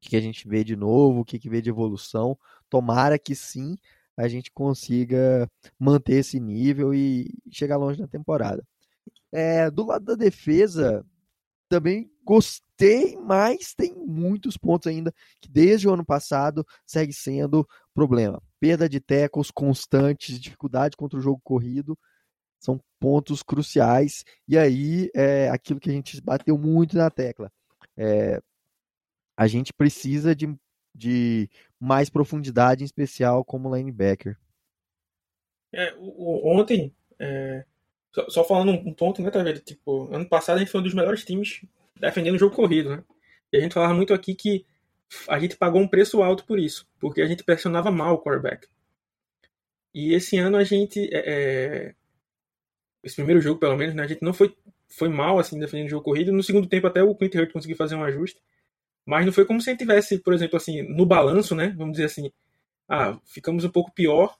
que 0.00 0.16
a 0.16 0.20
gente 0.20 0.48
vê 0.48 0.64
de 0.64 0.74
novo, 0.74 1.20
o 1.20 1.24
que 1.24 1.38
que 1.38 1.48
vê 1.48 1.62
de 1.62 1.70
evolução. 1.70 2.36
Tomara 2.68 3.20
que 3.20 3.36
sim 3.36 3.76
a 4.16 4.28
gente 4.28 4.50
consiga 4.50 5.50
manter 5.78 6.14
esse 6.14 6.40
nível 6.40 6.94
e 6.94 7.32
chegar 7.50 7.76
longe 7.76 8.00
na 8.00 8.08
temporada. 8.08 8.64
É, 9.30 9.70
do 9.70 9.84
lado 9.84 10.04
da 10.04 10.14
defesa, 10.14 11.04
também 11.68 12.10
gostei, 12.24 13.16
mas 13.16 13.74
tem 13.74 13.94
muitos 13.94 14.56
pontos 14.56 14.86
ainda 14.86 15.12
que 15.40 15.48
desde 15.48 15.88
o 15.88 15.92
ano 15.92 16.04
passado 16.04 16.66
segue 16.86 17.12
sendo 17.12 17.66
problema. 17.94 18.42
Perda 18.58 18.88
de 18.88 19.00
tecos 19.00 19.50
constantes, 19.50 20.40
dificuldade 20.40 20.96
contra 20.96 21.18
o 21.18 21.22
jogo 21.22 21.40
corrido, 21.44 21.98
são 22.58 22.80
pontos 22.98 23.42
cruciais. 23.42 24.24
E 24.48 24.56
aí, 24.56 25.10
é 25.14 25.48
aquilo 25.50 25.80
que 25.80 25.90
a 25.90 25.92
gente 25.92 26.20
bateu 26.20 26.56
muito 26.56 26.96
na 26.96 27.10
tecla. 27.10 27.52
É, 27.96 28.40
a 29.36 29.46
gente 29.46 29.72
precisa 29.72 30.34
de, 30.34 30.46
de 30.96 31.48
mais 31.78 32.08
profundidade, 32.08 32.82
em 32.82 32.86
especial 32.86 33.44
como 33.44 33.74
linebacker. 33.74 34.36
É, 35.72 35.94
o, 35.98 36.48
o, 36.48 36.58
ontem, 36.58 36.94
é, 37.18 37.64
só, 38.14 38.30
só, 38.30 38.44
falando 38.44 38.72
um 38.72 38.94
ponto, 38.94 39.20
né, 39.20 39.30
vendo? 39.30 39.60
Tipo, 39.60 40.12
ano 40.14 40.26
passado 40.28 40.56
a 40.56 40.58
gente 40.60 40.70
foi 40.70 40.80
um 40.80 40.84
dos 40.84 40.94
melhores 40.94 41.24
times 41.24 41.62
defendendo 42.00 42.36
o 42.36 42.38
jogo 42.38 42.54
corrido, 42.54 42.96
né? 42.96 43.04
E 43.52 43.58
a 43.58 43.60
gente 43.60 43.74
falava 43.74 43.94
muito 43.94 44.14
aqui 44.14 44.34
que 44.34 44.64
a 45.28 45.38
gente 45.38 45.56
pagou 45.56 45.80
um 45.80 45.88
preço 45.88 46.22
alto 46.22 46.44
por 46.44 46.58
isso, 46.58 46.86
porque 46.98 47.20
a 47.20 47.26
gente 47.26 47.44
pressionava 47.44 47.90
mal 47.90 48.14
o 48.14 48.22
quarterback. 48.22 48.66
E 49.94 50.14
esse 50.14 50.36
ano 50.38 50.56
a 50.56 50.64
gente 50.64 51.08
é, 51.12 51.90
é 51.90 51.94
esse 53.02 53.16
primeiro 53.16 53.40
jogo, 53.40 53.60
pelo 53.60 53.76
menos, 53.76 53.94
né, 53.94 54.02
a 54.02 54.06
gente 54.06 54.22
não 54.22 54.32
foi, 54.34 54.54
foi 54.88 55.08
mal 55.08 55.38
assim 55.38 55.58
defendendo 55.58 55.86
o 55.86 55.90
jogo 55.90 56.04
corrido. 56.04 56.32
No 56.32 56.42
segundo 56.42 56.68
tempo, 56.68 56.86
até 56.86 57.02
o 57.02 57.14
Clint 57.14 57.34
Hurt 57.34 57.52
conseguiu 57.52 57.76
fazer 57.76 57.94
um 57.94 58.02
ajuste. 58.02 58.40
Mas 59.06 59.24
não 59.24 59.32
foi 59.32 59.46
como 59.46 59.60
se 59.60 59.70
a 59.70 59.72
gente 59.72 59.80
tivesse, 59.80 60.18
por 60.18 60.34
exemplo, 60.34 60.56
assim, 60.56 60.82
no 60.82 61.06
balanço, 61.06 61.54
né? 61.54 61.72
Vamos 61.76 61.92
dizer 61.92 62.06
assim, 62.06 62.30
ah, 62.88 63.18
ficamos 63.24 63.64
um 63.64 63.70
pouco 63.70 63.92
pior 63.92 64.36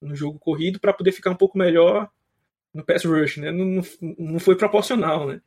no 0.00 0.14
jogo 0.16 0.38
corrido 0.38 0.80
para 0.80 0.92
poder 0.92 1.12
ficar 1.12 1.30
um 1.30 1.36
pouco 1.36 1.56
melhor 1.56 2.10
no 2.74 2.84
pass 2.84 3.04
rush, 3.04 3.36
né? 3.36 3.52
Não, 3.52 3.64
não, 3.64 3.82
não 4.18 4.38
foi 4.40 4.56
proporcional, 4.56 5.28
né? 5.28 5.40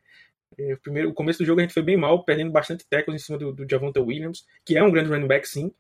É, 0.58 0.74
o, 0.74 0.78
primeiro, 0.78 1.10
o 1.10 1.14
começo 1.14 1.40
do 1.40 1.46
jogo 1.46 1.60
a 1.60 1.64
gente 1.64 1.74
foi 1.74 1.84
bem 1.84 1.98
mal, 1.98 2.24
perdendo 2.24 2.52
bastante 2.52 2.86
tackles 2.88 3.22
em 3.22 3.26
cima 3.26 3.38
do, 3.38 3.52
do 3.54 4.06
Williams, 4.06 4.46
que 4.64 4.78
é 4.78 4.84
um 4.84 4.92
grande 4.92 5.10
running 5.10 5.28
back, 5.28 5.48
sim, 5.48 5.72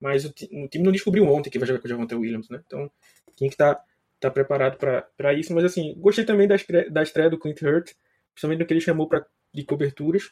mas 0.00 0.24
o, 0.24 0.28
o 0.28 0.68
time 0.68 0.84
não 0.84 0.92
descobriu 0.92 1.26
ontem 1.26 1.50
que 1.50 1.58
vai 1.58 1.68
jogar 1.68 1.80
com 1.80 1.86
o 1.86 1.90
Javonta 1.90 2.16
Williams, 2.16 2.48
né? 2.48 2.62
Então, 2.64 2.90
tinha 3.36 3.50
que 3.50 3.56
tá 3.56 3.82
tá 4.20 4.30
preparado 4.30 4.76
para 4.76 5.32
isso. 5.32 5.52
Mas 5.54 5.64
assim, 5.64 5.94
gostei 5.96 6.24
também 6.24 6.46
da 6.46 6.54
estreia, 6.54 6.90
da 6.90 7.02
estreia 7.02 7.30
do 7.30 7.38
Clint 7.38 7.62
Hurt, 7.62 7.92
principalmente 8.32 8.58
do 8.58 8.66
que 8.66 8.74
ele 8.74 8.80
chamou 8.80 9.08
pra, 9.08 9.24
de 9.52 9.64
coberturas. 9.64 10.30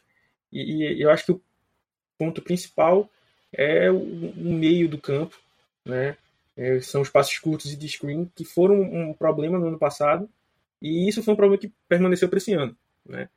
E, 0.53 0.95
e, 0.95 1.03
eu 1.03 1.11
acho 1.11 1.25
que 1.25 1.33
o 1.33 1.43
ponto 2.19 2.43
principal 2.43 3.09
é 3.53 3.91
o, 3.91 3.97
o 3.97 4.53
meio 4.53 4.89
do 4.89 4.99
campo, 4.99 5.39
né? 5.85 6.17
É, 6.57 6.81
são 6.81 7.01
os 7.01 7.09
passos 7.09 7.39
curtos 7.39 7.73
e 7.73 7.77
de 7.77 7.89
screen 7.89 8.31
que 8.35 8.45
foram 8.45 8.81
um 8.83 9.15
problema 9.15 9.59
no 9.59 9.69
ano 9.69 9.79
passado 9.79 10.29
e 10.83 11.09
isso 11.09 11.23
foi 11.23 11.35
um 11.35 11.37
problema 11.37 11.61
que 11.61 11.73
permaneceu 11.89 12.29
para 12.29 12.39
esse 12.39 12.53
ano, 12.53 12.77
né? 13.07 13.29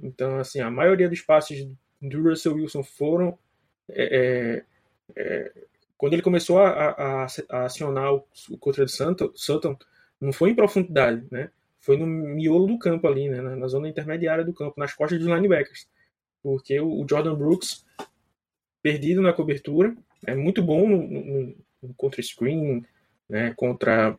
Então, 0.00 0.38
assim, 0.38 0.60
a 0.60 0.70
maioria 0.70 1.08
dos 1.08 1.22
passes 1.22 1.66
do 2.00 2.22
Russell 2.22 2.54
Wilson 2.54 2.84
foram 2.84 3.38
é, 3.88 4.62
é, 5.16 5.16
é 5.16 5.52
quando 5.98 6.12
ele 6.12 6.22
começou 6.22 6.60
a, 6.60 6.70
a, 6.70 7.26
a 7.50 7.64
acionar 7.64 8.14
o, 8.14 8.24
o 8.50 8.56
contra 8.56 8.84
do 8.84 8.90
Sutton, 9.34 9.76
não 10.20 10.32
foi 10.32 10.50
em 10.50 10.54
profundidade, 10.54 11.26
né? 11.28 11.50
Foi 11.80 11.96
no 11.96 12.06
miolo 12.06 12.68
do 12.68 12.78
campo 12.78 13.08
ali, 13.08 13.28
né? 13.28 13.40
na, 13.40 13.66
zona 13.66 13.88
intermediária 13.88 14.44
do 14.44 14.54
campo, 14.54 14.78
nas 14.78 14.94
costas 14.94 15.18
dos 15.18 15.26
linebackers. 15.26 15.88
Porque 16.40 16.78
o, 16.80 17.04
Jordan 17.08 17.34
Brooks, 17.34 17.84
perdido 18.88 19.20
na 19.20 19.34
cobertura, 19.34 19.94
é 20.26 20.34
muito 20.34 20.62
bom 20.62 20.88
no, 20.88 21.06
no, 21.06 21.56
no 21.82 21.94
contra-screen, 21.94 22.82
né? 23.28 23.52
contra 23.54 24.18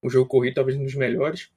o 0.00 0.08
jogo 0.08 0.26
corrido, 0.26 0.54
talvez 0.54 0.78
um 0.78 0.84
dos 0.84 0.94
melhores 0.94 1.52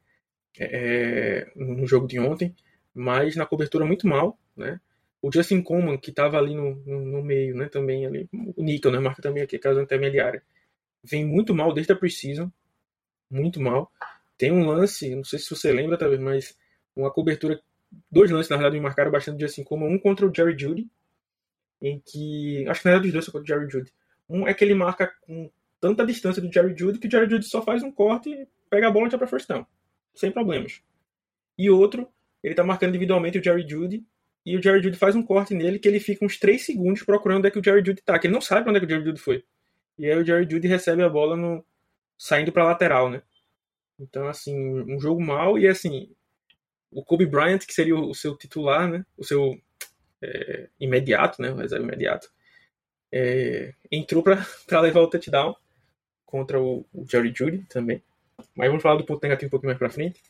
é, 0.59 1.49
no 1.55 1.88
jogo 1.88 2.05
de 2.05 2.19
ontem, 2.19 2.53
mas 2.93 3.38
na 3.38 3.45
cobertura 3.45 3.86
muito 3.86 4.05
mal, 4.05 4.38
né? 4.57 4.82
O 5.21 5.32
Justin 5.32 5.61
Coleman, 5.61 5.97
que 5.97 6.09
estava 6.09 6.38
ali 6.38 6.53
no, 6.53 6.75
no, 6.75 7.23
meio, 7.23 7.55
né, 7.55 7.69
também 7.69 8.05
ali, 8.05 8.30
o 8.55 8.61
Nickel, 8.61 8.91
né, 8.91 8.99
marca 8.99 9.21
também 9.21 9.41
aqui, 9.41 9.57
casa 9.57 9.82
intermediária, 9.82 10.43
vem 11.01 11.25
muito 11.25 11.55
mal 11.55 11.73
desde 11.73 11.93
a 11.93 11.95
preseason, 11.95 12.51
muito 13.32 13.61
mal. 13.61 13.89
Tem 14.38 14.51
um 14.51 14.65
lance, 14.65 15.15
não 15.15 15.23
sei 15.23 15.39
se 15.39 15.49
você 15.49 15.71
lembra, 15.71 15.97
talvez, 15.97 16.21
mas 16.21 16.57
uma 16.93 17.09
cobertura, 17.09 17.59
dois 18.11 18.30
lances, 18.30 18.49
na 18.49 18.57
verdade, 18.57 18.75
me 18.75 18.82
marcaram 18.82 19.11
bastante 19.11 19.39
Justin 19.39 19.63
Coleman, 19.63 19.95
um 19.95 19.99
contra 19.99 20.28
o 20.28 20.34
Jerry 20.34 20.57
Judy, 20.57 20.88
em 21.82 21.99
que, 21.99 22.65
acho 22.67 22.82
que 22.82 22.88
na 22.88 22.91
verdade 22.91 23.03
dos 23.03 23.13
dois 23.13 23.25
foi 23.25 23.32
contra 23.34 23.55
o 23.55 23.59
Jerry 23.59 23.71
Judy. 23.71 23.93
Um 24.30 24.47
é 24.47 24.53
que 24.53 24.63
ele 24.63 24.73
marca 24.73 25.11
com 25.21 25.49
tanta 25.80 26.05
distância 26.05 26.41
do 26.41 26.51
Jerry 26.51 26.75
Judy 26.78 26.99
que 26.99 27.07
o 27.07 27.11
Jerry 27.11 27.30
Judy 27.30 27.45
só 27.45 27.61
faz 27.61 27.84
um 27.84 27.91
corte, 27.91 28.47
pega 28.69 28.88
a 28.88 28.91
bola 28.91 29.07
e 29.07 29.09
vai 29.09 29.19
para 29.19 29.28
first 29.28 29.47
down, 29.47 29.65
sem 30.15 30.32
problemas. 30.32 30.82
E 31.57 31.69
outro, 31.69 32.07
ele 32.43 32.55
tá 32.55 32.63
marcando 32.63 32.89
individualmente 32.89 33.39
o 33.39 33.43
Jerry 33.43 33.67
Judy 33.67 34.03
e 34.45 34.57
o 34.57 34.61
Jerry 34.61 34.82
Judy 34.82 34.97
faz 34.97 35.15
um 35.15 35.23
corte 35.23 35.53
nele 35.53 35.80
que 35.80 35.88
ele 35.88 35.99
fica 35.99 36.25
uns 36.25 36.38
3 36.38 36.65
segundos 36.65 37.03
procurando 37.03 37.39
onde 37.39 37.47
é 37.47 37.51
que 37.51 37.59
o 37.59 37.63
Jerry 37.63 37.84
Judy 37.86 38.01
tá, 38.01 38.17
que 38.17 38.28
ele 38.28 38.34
não 38.34 38.41
sabe 38.41 38.69
onde 38.69 38.78
é 38.78 38.80
que 38.80 38.86
o 38.86 38.89
Jerry 38.89 39.05
Judy 39.05 39.19
foi. 39.19 39.43
E 39.97 40.05
aí 40.05 40.17
o 40.17 40.25
Jerry 40.25 40.47
Judy 40.49 40.67
recebe 40.67 41.03
a 41.03 41.09
bola 41.09 41.36
no, 41.36 41.65
saindo 42.17 42.51
para 42.51 42.63
lateral, 42.63 43.09
né? 43.09 43.21
Então, 43.99 44.28
assim, 44.28 44.55
um 44.55 44.99
jogo 44.99 45.21
mal 45.21 45.57
e 45.57 45.67
assim, 45.67 46.09
o 46.91 47.03
Kobe 47.03 47.25
Bryant, 47.25 47.59
que 47.59 47.73
seria 47.73 47.95
o 47.95 48.13
seu 48.13 48.38
titular, 48.38 48.88
né? 48.88 49.05
O 49.17 49.23
seu 49.23 49.59
é, 50.22 50.70
imediato, 50.80 51.41
né? 51.41 51.51
O 51.51 51.55
reserva 51.55 51.86
imediato. 51.86 52.30
É, 53.11 53.74
entrou 53.91 54.24
para 54.24 54.45
levar 54.82 55.01
o 55.01 55.09
touchdown 55.09 55.55
contra 56.26 56.61
o, 56.61 56.86
o 56.93 57.05
Jerry 57.09 57.34
Judy 57.36 57.65
também. 57.70 58.03
Mas 58.55 58.68
vamos 58.68 58.84
falar 58.84 58.95
do 58.95 59.05
ponto 59.05 59.24
negativo 59.24 59.47
um 59.47 59.51
pouquinho 59.51 59.70
mais 59.70 59.80
para 59.80 59.89
frente. 59.89 60.22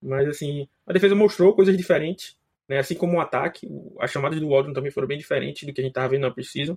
Mas 0.00 0.28
assim, 0.28 0.68
a 0.86 0.92
defesa 0.92 1.14
mostrou 1.14 1.54
coisas 1.54 1.76
diferentes, 1.76 2.36
né? 2.68 2.78
Assim 2.78 2.94
como 2.94 3.18
o 3.18 3.20
ataque, 3.20 3.68
as 4.00 4.10
chamadas 4.10 4.40
do 4.40 4.48
Waldron 4.48 4.72
também 4.72 4.90
foram 4.90 5.06
bem 5.06 5.18
diferentes 5.18 5.66
do 5.66 5.72
que 5.72 5.80
a 5.80 5.84
gente 5.84 5.92
estava 5.92 6.08
vendo 6.08 6.22
na 6.22 6.30
Precision, 6.30 6.76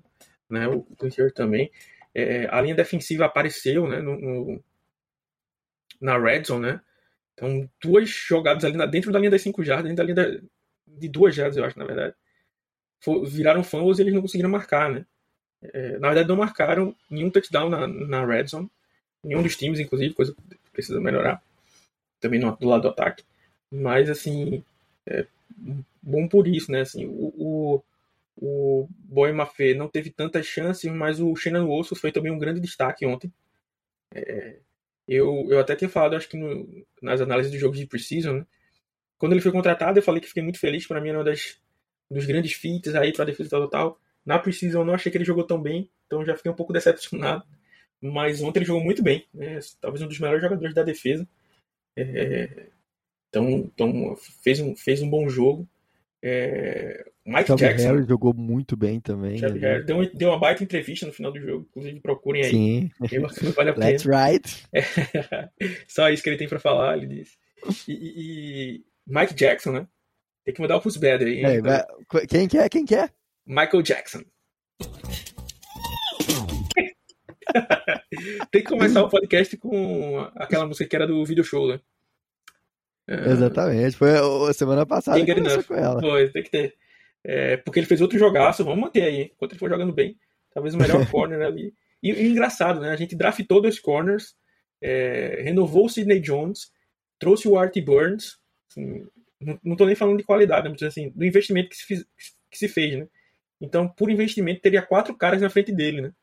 né? 0.49 0.67
O 0.67 0.81
Twitter 0.97 1.33
também. 1.33 1.71
É, 2.13 2.47
a 2.49 2.61
linha 2.61 2.75
defensiva 2.75 3.25
apareceu, 3.25 3.87
né? 3.87 3.99
No, 3.99 4.17
no, 4.17 4.63
na 5.99 6.17
red 6.17 6.43
zone, 6.43 6.67
né? 6.67 6.81
Então, 7.33 7.69
duas 7.81 8.09
jogadas 8.09 8.63
ali 8.63 8.77
na, 8.77 8.85
dentro 8.85 9.11
da 9.11 9.19
linha 9.19 9.31
das 9.31 9.41
5 9.41 9.63
jardas, 9.63 9.85
dentro 9.85 9.97
da 9.97 10.03
linha 10.03 10.15
da, 10.15 10.47
de 10.87 11.09
duas 11.09 11.35
jardas, 11.35 11.57
eu 11.57 11.65
acho, 11.65 11.77
na 11.77 11.85
verdade. 11.85 12.15
Viraram 13.25 13.63
fumbles 13.63 13.99
e 13.99 14.01
eles 14.01 14.13
não 14.13 14.21
conseguiram 14.21 14.49
marcar, 14.49 14.91
né? 14.91 15.05
É, 15.61 15.97
na 15.99 16.09
verdade, 16.09 16.27
não 16.27 16.35
marcaram 16.35 16.95
nenhum 17.09 17.29
touchdown 17.29 17.69
na, 17.69 17.87
na 17.87 18.25
red 18.25 18.47
zone. 18.47 18.69
Nenhum 19.23 19.41
dos 19.41 19.55
times, 19.55 19.79
inclusive, 19.79 20.13
coisa 20.13 20.33
que 20.33 20.71
precisa 20.71 20.99
melhorar. 20.99 21.41
Também 22.19 22.39
no, 22.39 22.55
do 22.55 22.67
lado 22.67 22.83
do 22.83 22.89
ataque. 22.89 23.23
Mas, 23.71 24.09
assim, 24.09 24.63
é 25.05 25.25
bom 26.01 26.27
por 26.27 26.47
isso, 26.47 26.71
né? 26.71 26.81
Assim, 26.81 27.05
o, 27.05 27.33
o, 27.37 27.83
o 28.37 28.87
Boy 28.89 29.31
Mafé 29.31 29.73
não 29.73 29.87
teve 29.87 30.09
tantas 30.09 30.45
chances, 30.45 30.91
mas 30.91 31.19
o 31.19 31.35
Shannon 31.35 31.69
Osso 31.69 31.95
foi 31.95 32.11
também 32.11 32.31
um 32.31 32.39
grande 32.39 32.59
destaque 32.59 33.05
ontem. 33.05 33.31
É, 34.13 34.57
eu, 35.07 35.47
eu 35.49 35.59
até 35.59 35.75
tinha 35.75 35.89
falado, 35.89 36.15
acho 36.15 36.29
que 36.29 36.37
no, 36.37 36.85
nas 37.01 37.21
análises 37.21 37.51
do 37.51 37.57
jogo 37.59 37.75
de 37.75 37.85
Precision, 37.85 38.37
né? 38.37 38.45
Quando 39.17 39.31
ele 39.31 39.41
foi 39.41 39.51
contratado, 39.51 39.97
eu 39.97 40.03
falei 40.03 40.21
que 40.21 40.27
fiquei 40.27 40.43
muito 40.43 40.59
feliz. 40.59 40.85
Para 40.85 40.99
mim, 40.99 41.09
era 41.09 41.17
uma 41.19 41.23
das 41.23 41.57
dos 42.09 42.25
grandes 42.25 42.53
feats 42.53 42.93
aí 42.95 43.11
para 43.13 43.25
defesa 43.25 43.49
total. 43.51 43.99
Na 44.25 44.39
Precision, 44.39 44.81
eu 44.81 44.85
não 44.85 44.93
achei 44.93 45.11
que 45.11 45.17
ele 45.17 45.25
jogou 45.25 45.43
tão 45.43 45.61
bem, 45.61 45.89
então 46.07 46.25
já 46.25 46.35
fiquei 46.35 46.51
um 46.51 46.55
pouco 46.55 46.73
decepcionado. 46.73 47.43
Mas 48.01 48.41
ontem 48.41 48.59
ele 48.59 48.65
jogou 48.65 48.83
muito 48.83 49.01
bem, 49.01 49.25
né? 49.33 49.59
talvez 49.79 50.01
um 50.01 50.07
dos 50.07 50.19
melhores 50.19 50.41
jogadores 50.41 50.73
da 50.75 50.83
defesa. 50.83 51.27
É, 51.97 52.67
então, 53.29 53.49
então 53.49 54.15
fez, 54.43 54.59
um, 54.59 54.75
fez 54.75 55.01
um 55.01 55.09
bom 55.09 55.27
jogo. 55.29 55.67
É, 56.23 57.05
Mike 57.25 57.47
Shelby 57.47 57.61
Jackson. 57.61 57.87
Harris 57.87 58.07
jogou 58.07 58.33
muito 58.33 58.75
bem 58.75 58.99
também. 58.99 59.37
Harris 59.39 59.85
deu, 59.85 60.11
deu 60.13 60.29
uma 60.29 60.39
baita 60.39 60.63
entrevista 60.63 61.05
no 61.05 61.13
final 61.13 61.31
do 61.31 61.39
jogo. 61.39 61.67
Inclusive, 61.69 61.99
procurem 61.99 62.43
aí. 62.43 62.49
Sim, 62.49 62.91
vale 63.55 63.69
a 63.69 63.73
pena. 63.73 63.85
that's 63.91 64.05
right. 64.05 64.63
Só 65.87 66.09
isso 66.09 66.23
que 66.23 66.29
ele 66.29 66.37
tem 66.37 66.47
pra 66.47 66.59
falar, 66.59 66.97
ele 66.97 67.07
disse. 67.07 67.37
E- 67.87 67.93
e 68.77 68.83
Mike 69.07 69.33
Jackson, 69.33 69.71
né? 69.71 69.87
Tem 70.45 70.53
que 70.53 70.61
mudar 70.61 70.77
o 70.77 70.79
Who's 70.79 70.95
Better 70.97 71.27
hein? 71.27 71.61
Vai- 71.61 71.83
quem 72.27 72.47
que 72.47 72.57
é? 72.57 72.69
Quem 72.69 72.85
que 72.85 72.95
é? 72.95 73.09
Michael 73.45 73.81
Jackson. 73.81 74.21
tem 78.51 78.61
que 78.61 78.69
começar 78.69 79.03
o 79.03 79.09
podcast 79.09 79.57
com 79.57 80.19
aquela 80.35 80.65
música 80.65 80.87
que 80.87 80.95
era 80.95 81.07
do 81.07 81.23
video 81.25 81.43
show, 81.43 81.67
né? 81.67 81.79
É, 83.07 83.31
Exatamente. 83.31 83.95
Foi 83.97 84.11
a 84.49 84.53
semana 84.53 84.85
passada 84.85 85.23
que 85.23 85.33
começou 85.33 85.63
com 85.63 85.75
ela. 85.75 85.99
Foi, 86.01 86.29
tem 86.29 86.43
que 86.43 86.49
ter. 86.49 86.75
É, 87.23 87.57
porque 87.57 87.79
ele 87.79 87.87
fez 87.87 88.01
outro 88.01 88.19
jogaço, 88.19 88.63
vamos 88.63 88.81
manter 88.81 89.03
aí, 89.03 89.21
enquanto 89.33 89.53
ele 89.53 89.59
for 89.59 89.69
jogando 89.69 89.93
bem. 89.93 90.17
Talvez 90.53 90.75
o 90.75 90.77
melhor 90.77 91.05
corner 91.09 91.41
ali. 91.41 91.73
E, 92.03 92.11
e 92.11 92.27
engraçado, 92.27 92.79
né? 92.79 92.91
A 92.91 92.95
gente 92.95 93.15
draftou 93.15 93.61
dois 93.61 93.79
corners, 93.79 94.35
é, 94.81 95.41
renovou 95.43 95.85
o 95.85 95.89
Sidney 95.89 96.19
Jones, 96.19 96.71
trouxe 97.19 97.47
o 97.47 97.57
Artie 97.57 97.81
Burns. 97.81 98.37
assim, 98.69 99.05
não, 99.39 99.59
não 99.63 99.75
tô 99.75 99.85
nem 99.85 99.95
falando 99.95 100.17
de 100.17 100.23
qualidade, 100.23 100.69
mas 100.69 100.81
assim, 100.83 101.09
do 101.09 101.25
investimento 101.25 101.69
que 101.69 101.77
se, 101.77 101.85
fiz- 101.85 102.07
que 102.51 102.57
se 102.57 102.67
fez, 102.67 102.97
né? 102.99 103.07
Então, 103.61 103.87
por 103.89 104.09
investimento, 104.11 104.61
teria 104.61 104.81
quatro 104.81 105.15
caras 105.17 105.41
na 105.41 105.49
frente 105.49 105.71
dele, 105.71 106.01
né? 106.01 106.13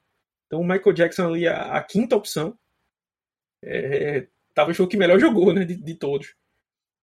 Então, 0.46 0.60
o 0.60 0.64
Michael 0.68 0.94
Jackson 0.94 1.28
ali, 1.28 1.48
a, 1.48 1.74
a 1.76 1.82
quinta 1.82 2.16
opção, 2.16 2.58
é, 3.62 4.26
o 4.80 4.88
que 4.88 4.96
melhor 4.96 5.18
jogou, 5.18 5.52
né? 5.52 5.64
De, 5.64 5.76
de 5.76 5.94
todos. 5.94 6.34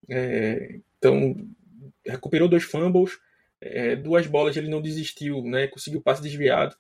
É, 0.10 0.80
então, 0.98 1.36
recuperou 2.06 2.50
dois 2.50 2.64
fumbles, 2.64 3.20
é, 3.62 3.96
duas 3.96 4.28
bolas 4.28 4.58
ele 4.58 4.70
não 4.70 4.82
desistiu, 4.82 5.44
né? 5.44 5.68
Conseguiu 5.68 6.02
passe 6.02 6.22
desviado, 6.22 6.76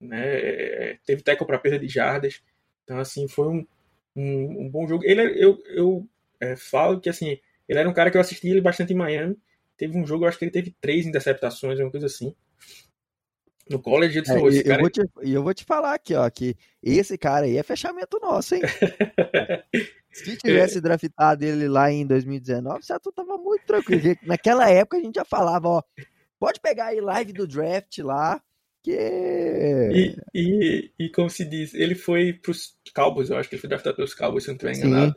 né? 0.00 0.94
Teve 1.06 1.22
tackle 1.22 1.46
para 1.46 1.58
perda 1.58 1.78
de 1.78 1.88
jardas. 1.88 2.42
Então, 2.84 2.98
assim, 2.98 3.28
foi 3.28 3.48
um, 3.48 3.66
um, 4.16 4.62
um 4.64 4.70
bom 4.70 4.86
jogo. 4.88 5.04
Ele, 5.06 5.22
é- 5.22 5.44
eu 5.44 5.58
eu 5.68 6.08
é, 6.40 6.56
falo 6.56 7.00
que, 7.00 7.08
assim, 7.10 7.38
ele 7.68 7.78
era 7.78 7.88
um 7.88 7.94
cara 7.94 8.10
que 8.10 8.16
eu 8.16 8.20
assisti 8.20 8.48
ele 8.48 8.60
bastante 8.60 8.92
em 8.92 8.96
Miami. 8.96 9.36
Teve 9.76 9.96
um 9.96 10.06
jogo, 10.06 10.24
eu 10.24 10.28
acho 10.28 10.38
que 10.38 10.44
ele 10.44 10.52
teve 10.52 10.74
três 10.80 11.06
interceptações, 11.06 11.78
uma 11.78 11.90
coisa 11.90 12.06
assim. 12.06 12.34
No 13.70 13.78
college, 13.80 14.16
eu 14.16 14.22
disse, 14.22 14.34
É, 14.34 14.40
"Pô, 14.40 14.50
e 14.50 14.56
eu, 14.56 14.64
cara 14.64 14.80
vou 14.80 14.90
te, 14.90 15.00
eu 15.22 15.42
vou 15.42 15.54
te 15.54 15.64
falar 15.64 15.94
aqui, 15.94 16.14
ó, 16.14 16.28
que 16.30 16.56
esse 16.82 17.18
cara 17.18 17.44
aí 17.44 17.58
é 17.58 17.62
fechamento 17.62 18.18
nosso, 18.20 18.54
hein? 18.54 18.62
Se 20.10 20.36
tivesse 20.38 20.80
draftado 20.80 21.44
ele 21.44 21.68
lá 21.68 21.92
em 21.92 22.06
2019, 22.06 22.80
o 22.80 22.82
Seattle 22.82 23.14
tava 23.14 23.36
muito 23.36 23.64
tranquilo. 23.66 24.16
Naquela 24.22 24.68
época 24.70 24.96
a 24.96 25.00
gente 25.00 25.16
já 25.16 25.24
falava, 25.24 25.68
ó, 25.68 25.82
pode 26.40 26.60
pegar 26.60 26.86
aí 26.86 27.00
live 27.00 27.32
do 27.32 27.46
draft 27.46 27.98
lá, 27.98 28.42
que... 28.82 28.90
E, 29.92 30.16
e, 30.34 30.92
e 30.98 31.10
como 31.10 31.28
se 31.28 31.44
diz, 31.44 31.74
ele 31.74 31.94
foi 31.94 32.32
pros 32.32 32.74
Cowboys, 32.94 33.28
eu 33.28 33.36
acho 33.36 33.48
que 33.48 33.54
ele 33.54 33.60
foi 33.60 33.68
draftado 33.68 33.96
pelos 33.96 34.14
Cowboys, 34.14 34.44
se 34.44 34.48
não 34.48 34.56
estiver 34.56 34.74
Sim. 34.74 35.14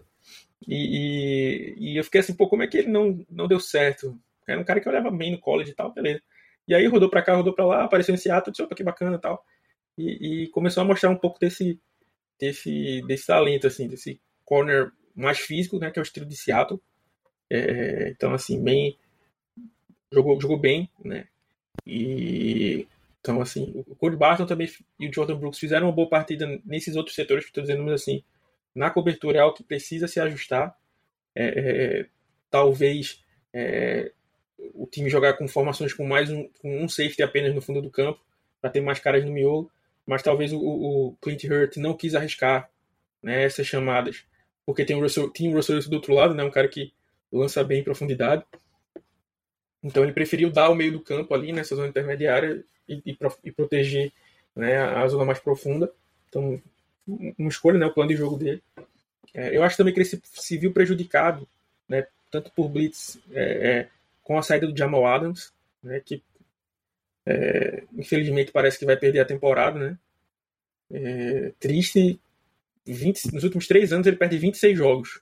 E, 0.67 1.75
e, 1.77 1.91
e 1.93 1.97
eu 1.97 2.03
fiquei 2.03 2.21
assim, 2.21 2.35
pô, 2.35 2.47
como 2.47 2.63
é 2.63 2.67
que 2.67 2.77
ele 2.77 2.87
não, 2.89 3.25
não 3.29 3.47
deu 3.47 3.59
certo? 3.59 4.19
Era 4.47 4.59
um 4.59 4.63
cara 4.63 4.79
que 4.79 4.89
olhava 4.89 5.09
bem 5.09 5.31
no 5.31 5.39
college 5.39 5.71
e 5.71 5.75
tal, 5.75 5.93
beleza. 5.93 6.21
E 6.67 6.75
aí 6.75 6.85
rodou 6.87 7.09
pra 7.09 7.21
cá, 7.21 7.35
rodou 7.35 7.53
pra 7.53 7.65
lá, 7.65 7.83
apareceu 7.83 8.13
em 8.13 8.17
Seattle, 8.17 8.51
disse, 8.51 8.61
opa, 8.61 8.75
que 8.75 8.83
bacana 8.83 9.17
tal. 9.17 9.43
E, 9.97 10.43
e 10.43 10.47
começou 10.49 10.81
a 10.81 10.85
mostrar 10.85 11.09
um 11.09 11.17
pouco 11.17 11.39
desse, 11.39 11.79
desse, 12.39 13.01
desse 13.07 13.27
talento, 13.27 13.67
assim, 13.67 13.87
desse 13.87 14.19
corner 14.45 14.91
mais 15.15 15.39
físico, 15.39 15.79
né, 15.79 15.91
que 15.91 15.99
é 15.99 16.01
o 16.01 16.03
estilo 16.03 16.25
de 16.25 16.37
Seattle. 16.37 16.79
É, 17.49 18.09
então, 18.09 18.33
assim, 18.33 18.61
bem... 18.63 18.97
Jogou, 20.11 20.39
jogou 20.39 20.57
bem, 20.57 20.89
né? 21.03 21.27
E... 21.85 22.87
Então, 23.19 23.39
assim, 23.39 23.83
o 23.87 23.95
Cody 23.95 24.15
Barton 24.15 24.47
também 24.47 24.67
e 24.99 25.07
o 25.07 25.13
Jordan 25.13 25.37
Brooks 25.37 25.59
fizeram 25.59 25.87
uma 25.87 25.93
boa 25.93 26.09
partida 26.09 26.59
nesses 26.65 26.95
outros 26.95 27.15
setores 27.15 27.43
que 27.43 27.51
estou 27.51 27.61
dizendo, 27.61 27.83
mas 27.83 28.01
assim, 28.01 28.23
na 28.73 28.89
cobertura 28.89 29.37
é 29.37 29.41
algo 29.41 29.55
que 29.55 29.63
precisa 29.63 30.07
se 30.07 30.19
ajustar. 30.19 30.75
É, 31.35 31.45
é, 31.45 32.05
talvez 32.49 33.23
é, 33.53 34.11
o 34.73 34.85
time 34.85 35.09
jogar 35.09 35.33
com 35.33 35.47
formações 35.47 35.93
com 35.93 36.05
mais 36.05 36.29
um, 36.29 36.47
com 36.61 36.83
um 36.83 36.89
safety 36.89 37.23
apenas 37.23 37.53
no 37.53 37.61
fundo 37.61 37.81
do 37.81 37.89
campo, 37.89 38.19
para 38.59 38.69
ter 38.69 38.81
mais 38.81 38.99
caras 38.99 39.25
no 39.25 39.31
miolo, 39.31 39.71
mas 40.05 40.21
talvez 40.21 40.51
o, 40.53 40.59
o 40.59 41.15
Clint 41.21 41.43
Hurt 41.45 41.77
não 41.77 41.95
quis 41.95 42.15
arriscar 42.15 42.69
né, 43.21 43.43
essas 43.43 43.65
chamadas, 43.65 44.25
porque 44.65 44.85
tem 44.85 44.95
o 44.95 45.01
Russell, 45.01 45.31
tinha 45.31 45.51
o 45.51 45.55
Russell 45.55 45.79
do 45.81 45.95
outro 45.95 46.13
lado, 46.13 46.33
né, 46.33 46.43
um 46.43 46.51
cara 46.51 46.67
que 46.67 46.93
lança 47.31 47.63
bem 47.63 47.79
em 47.79 47.83
profundidade. 47.83 48.43
Então 49.83 50.03
ele 50.03 50.13
preferiu 50.13 50.51
dar 50.51 50.69
o 50.69 50.75
meio 50.75 50.91
do 50.91 51.01
campo 51.01 51.33
ali 51.33 51.51
nessa 51.51 51.75
zona 51.75 51.87
intermediária 51.87 52.63
e, 52.87 53.01
e, 53.05 53.17
e 53.43 53.51
proteger 53.51 54.11
né, 54.55 54.77
a 54.77 55.07
zona 55.07 55.25
mais 55.25 55.39
profunda. 55.39 55.91
Então, 56.29 56.61
uma 57.37 57.49
escolha, 57.49 57.77
né, 57.79 57.85
o 57.85 57.93
plano 57.93 58.09
de 58.11 58.15
jogo 58.17 58.37
dele. 58.37 58.61
É, 59.33 59.55
eu 59.55 59.63
acho 59.63 59.77
também 59.77 59.93
que 59.93 59.99
ele 60.01 60.05
se, 60.09 60.21
se 60.25 60.57
viu 60.57 60.73
prejudicado, 60.73 61.47
né, 61.89 62.07
tanto 62.31 62.51
por 62.51 62.69
blitz 62.69 63.19
é, 63.33 63.69
é, 63.81 63.89
com 64.23 64.37
a 64.37 64.43
saída 64.43 64.67
do 64.67 64.77
Jamal 64.77 65.05
Adams, 65.07 65.53
né, 65.83 66.01
que 66.01 66.23
é, 67.25 67.83
infelizmente 67.97 68.51
parece 68.51 68.79
que 68.79 68.85
vai 68.85 68.97
perder 68.97 69.19
a 69.19 69.25
temporada, 69.25 69.79
né. 69.79 69.97
É, 70.91 71.51
triste, 71.59 72.19
20, 72.85 73.33
nos 73.33 73.43
últimos 73.43 73.67
três 73.67 73.93
anos 73.93 74.07
ele 74.07 74.17
perde 74.17 74.37
26 74.37 74.77
jogos. 74.77 75.21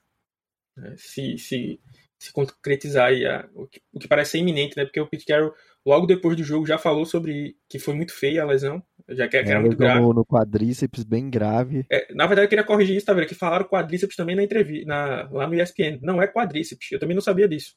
né, 0.76 0.94
se, 0.98 1.38
se, 1.38 1.80
se 2.18 2.32
concretizar 2.32 3.12
a- 3.12 3.48
o, 3.54 3.66
que, 3.66 3.82
o 3.92 4.00
que 4.00 4.08
parece 4.08 4.32
ser 4.32 4.38
iminente, 4.38 4.76
né, 4.76 4.84
porque 4.84 5.00
o 5.00 5.06
Pete 5.06 5.26
Carroll 5.26 5.54
logo 5.86 6.06
depois 6.06 6.36
do 6.36 6.44
jogo 6.44 6.66
já 6.66 6.78
falou 6.78 7.06
sobre 7.06 7.56
que 7.68 7.78
foi 7.78 7.94
muito 7.94 8.14
feia 8.14 8.42
a 8.42 8.46
lesão, 8.46 8.82
já 9.10 9.28
que, 9.28 9.42
que 9.44 9.50
era 9.50 9.58
É, 9.58 9.58
muito 9.60 9.76
grave. 9.76 10.00
no, 10.00 10.12
no 10.12 10.24
quadríceps 10.24 11.04
bem 11.04 11.28
grave. 11.30 11.86
É, 11.90 12.12
na 12.14 12.26
verdade, 12.26 12.46
eu 12.46 12.48
queria 12.48 12.64
corrigir 12.64 12.96
isso, 12.96 13.06
tá 13.06 13.12
vendo? 13.12 13.26
Que 13.26 13.34
falaram 13.34 13.66
quadríceps 13.68 14.16
também 14.16 14.36
na 14.36 14.42
entrevista, 14.42 14.86
na, 14.86 15.28
lá 15.30 15.46
no 15.46 15.54
ESPN. 15.60 15.98
Não 16.02 16.22
é 16.22 16.26
quadríceps, 16.26 16.90
eu 16.92 16.98
também 16.98 17.14
não 17.14 17.22
sabia 17.22 17.48
disso. 17.48 17.74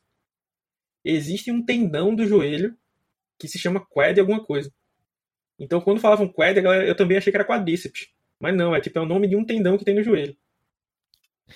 Existe 1.04 1.52
um 1.52 1.64
tendão 1.64 2.16
do 2.16 2.26
joelho 2.26 2.76
que 3.40 3.48
se 3.48 3.60
chama 3.60 3.86
quad 3.86 4.20
alguma 4.20 4.44
coisa. 4.44 4.72
Então, 5.60 5.82
quando 5.82 6.00
falavam 6.00 6.28
quad, 6.28 6.58
eu 6.88 6.96
também 6.96 7.18
achei 7.18 7.32
que 7.32 7.38
era 7.38 7.48
quadríceps. 7.48 8.08
Mas 8.40 8.56
não, 8.56 8.76
é 8.76 8.82
tipo 8.82 8.98
é 9.00 9.02
o 9.02 9.06
nome 9.06 9.28
de 9.28 9.36
um 9.36 9.46
tendão 9.46 9.78
que 9.78 9.86
tem 9.86 9.96
no 9.96 10.04
joelho. 10.04 10.36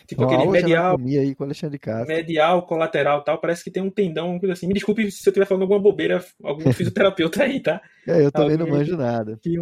Tipo 0.06 0.26
aquele 0.26 0.44
de 0.44 0.50
medial, 0.50 0.98
aí 1.00 1.34
com 1.34 1.44
o 1.44 1.48
Alexandre 1.48 1.80
Castro. 1.80 2.08
medial, 2.08 2.66
colateral 2.66 3.24
tal, 3.24 3.40
parece 3.40 3.64
que 3.64 3.72
tem 3.72 3.82
um 3.82 3.90
tendão, 3.90 4.32
uma 4.32 4.40
coisa 4.40 4.54
assim. 4.54 4.68
Me 4.68 4.74
desculpe 4.74 5.10
se 5.10 5.28
eu 5.28 5.32
estiver 5.32 5.46
falando 5.46 5.64
alguma 5.64 5.80
bobeira, 5.80 6.24
algum 6.44 6.62
fisioterapeuta 6.74 7.44
aí, 7.44 7.62
tá? 7.62 7.82
É, 8.06 8.24
eu 8.24 8.32
também 8.32 8.58
não 8.58 8.66
alguém- 8.66 8.80
manjo 8.80 8.98
nada. 8.98 9.40
Que 9.42 9.56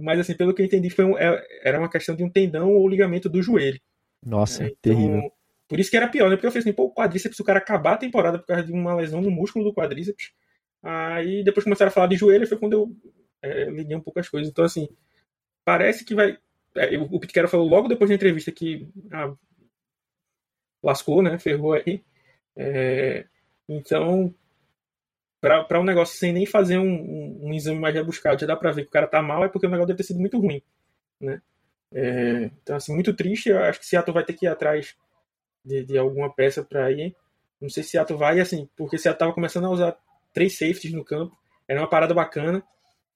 Mas 0.00 0.20
assim, 0.20 0.34
pelo 0.34 0.54
que 0.54 0.62
eu 0.62 0.66
entendi, 0.66 0.88
foi 0.88 1.04
um- 1.04 1.18
é- 1.18 1.42
era 1.64 1.78
uma 1.78 1.90
questão 1.90 2.14
de 2.14 2.22
um 2.24 2.30
tendão 2.30 2.70
ou 2.72 2.88
ligamento 2.88 3.28
do 3.28 3.42
joelho. 3.42 3.80
Nossa, 4.24 4.62
né? 4.62 4.70
Então, 4.78 4.94
terrível. 4.94 5.32
Por 5.68 5.80
isso 5.80 5.90
que 5.90 5.96
era 5.96 6.08
pior, 6.08 6.30
né? 6.30 6.36
Porque 6.36 6.46
eu 6.46 6.52
falei 6.52 6.62
assim, 6.62 6.72
pô, 6.72 6.84
o 6.84 6.94
quadríceps, 6.94 7.38
o 7.40 7.44
cara 7.44 7.58
acabar 7.58 7.94
a 7.94 7.98
temporada 7.98 8.38
por 8.38 8.46
causa 8.46 8.62
de 8.64 8.72
uma 8.72 8.94
lesão 8.94 9.20
no 9.20 9.30
músculo 9.30 9.64
do 9.64 9.74
quadríceps. 9.74 10.30
Aí 10.82 11.42
depois 11.44 11.64
começaram 11.64 11.88
a 11.88 11.92
falar 11.92 12.06
de 12.06 12.16
joelho, 12.16 12.46
foi 12.46 12.58
quando 12.58 12.72
eu 12.74 12.88
é, 13.42 13.64
liguei 13.70 13.96
um 13.96 14.00
pouco 14.00 14.20
as 14.20 14.28
coisas. 14.28 14.48
Então, 14.50 14.64
assim, 14.64 14.88
parece 15.64 16.04
que 16.04 16.14
vai. 16.14 16.36
É, 16.76 16.96
o 16.96 17.20
Carroll 17.20 17.50
falou 17.50 17.68
logo 17.68 17.88
depois 17.88 18.08
da 18.08 18.14
entrevista 18.14 18.50
que 18.52 18.88
ah, 19.12 19.32
lascou, 20.82 21.22
né? 21.22 21.38
Ferrou 21.38 21.74
aí. 21.74 22.02
É, 22.56 23.24
então, 23.68 24.34
para 25.40 25.80
um 25.80 25.84
negócio 25.84 26.18
sem 26.18 26.32
nem 26.32 26.46
fazer 26.46 26.78
um, 26.78 26.84
um, 26.84 27.48
um, 27.48 27.54
exame 27.54 27.80
mais 27.80 27.94
rebuscado, 27.94 28.40
já 28.40 28.46
dá 28.46 28.56
para 28.56 28.72
ver 28.72 28.82
que 28.82 28.88
o 28.88 28.92
cara 28.92 29.06
tá 29.06 29.20
mal, 29.20 29.44
é 29.44 29.48
porque 29.48 29.66
o 29.66 29.70
negócio 29.70 29.88
deve 29.88 29.98
ter 29.98 30.04
sido 30.04 30.20
muito 30.20 30.38
ruim, 30.38 30.62
né? 31.20 31.40
É, 31.94 32.50
então, 32.62 32.76
assim, 32.76 32.94
muito 32.94 33.14
triste. 33.14 33.48
Eu 33.50 33.58
acho 33.58 33.80
que 33.80 33.86
Seattle 33.86 34.14
vai 34.14 34.24
ter 34.24 34.34
que 34.34 34.46
ir 34.46 34.48
atrás 34.48 34.94
de, 35.64 35.84
de 35.84 35.98
alguma 35.98 36.32
peça 36.32 36.62
para 36.62 36.90
ir. 36.90 37.14
Não 37.60 37.68
sei 37.68 37.82
se 37.82 37.90
Seattle 37.90 38.18
vai, 38.18 38.40
assim, 38.40 38.68
porque 38.76 38.98
Seattle 38.98 39.18
tava 39.18 39.32
começando 39.32 39.66
a 39.66 39.70
usar 39.70 39.96
três 40.32 40.56
safeties 40.56 40.92
no 40.92 41.04
campo. 41.04 41.36
Era 41.68 41.80
uma 41.80 41.88
parada 41.88 42.14
bacana. 42.14 42.62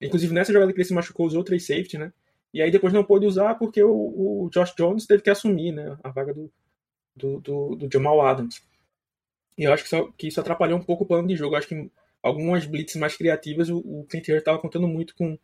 Inclusive, 0.00 0.34
nessa 0.34 0.52
jogada 0.52 0.72
que 0.72 0.78
ele 0.78 0.86
se 0.86 0.94
machucou, 0.94 1.26
usou 1.26 1.42
três 1.42 1.66
safeties, 1.66 1.98
né? 1.98 2.12
E 2.52 2.62
aí 2.62 2.70
depois 2.70 2.92
não 2.92 3.04
pôde 3.04 3.26
usar 3.26 3.54
porque 3.56 3.82
o, 3.82 3.90
o 4.44 4.50
Josh 4.50 4.74
Jones 4.76 5.06
teve 5.06 5.22
que 5.22 5.30
assumir, 5.30 5.72
né? 5.72 5.96
A 6.02 6.10
vaga 6.10 6.34
do, 6.34 6.50
do, 7.16 7.40
do, 7.40 7.76
do 7.76 7.88
Jamal 7.92 8.20
Adams. 8.24 8.62
E 9.56 9.64
eu 9.64 9.72
acho 9.72 9.84
que, 9.84 9.88
só, 9.88 10.08
que 10.16 10.28
isso 10.28 10.40
atrapalhou 10.40 10.78
um 10.78 10.82
pouco 10.82 11.04
o 11.04 11.06
plano 11.06 11.26
de 11.26 11.34
jogo. 11.34 11.54
Eu 11.54 11.58
acho 11.58 11.68
que 11.68 11.90
algumas 12.22 12.66
blitz 12.66 12.94
mais 12.96 13.16
criativas, 13.16 13.70
o, 13.70 13.78
o 13.78 14.04
Clint 14.04 14.28
Hurst 14.28 14.40
estava 14.40 14.58
contando 14.58 14.86
muito 14.86 15.14
com, 15.14 15.38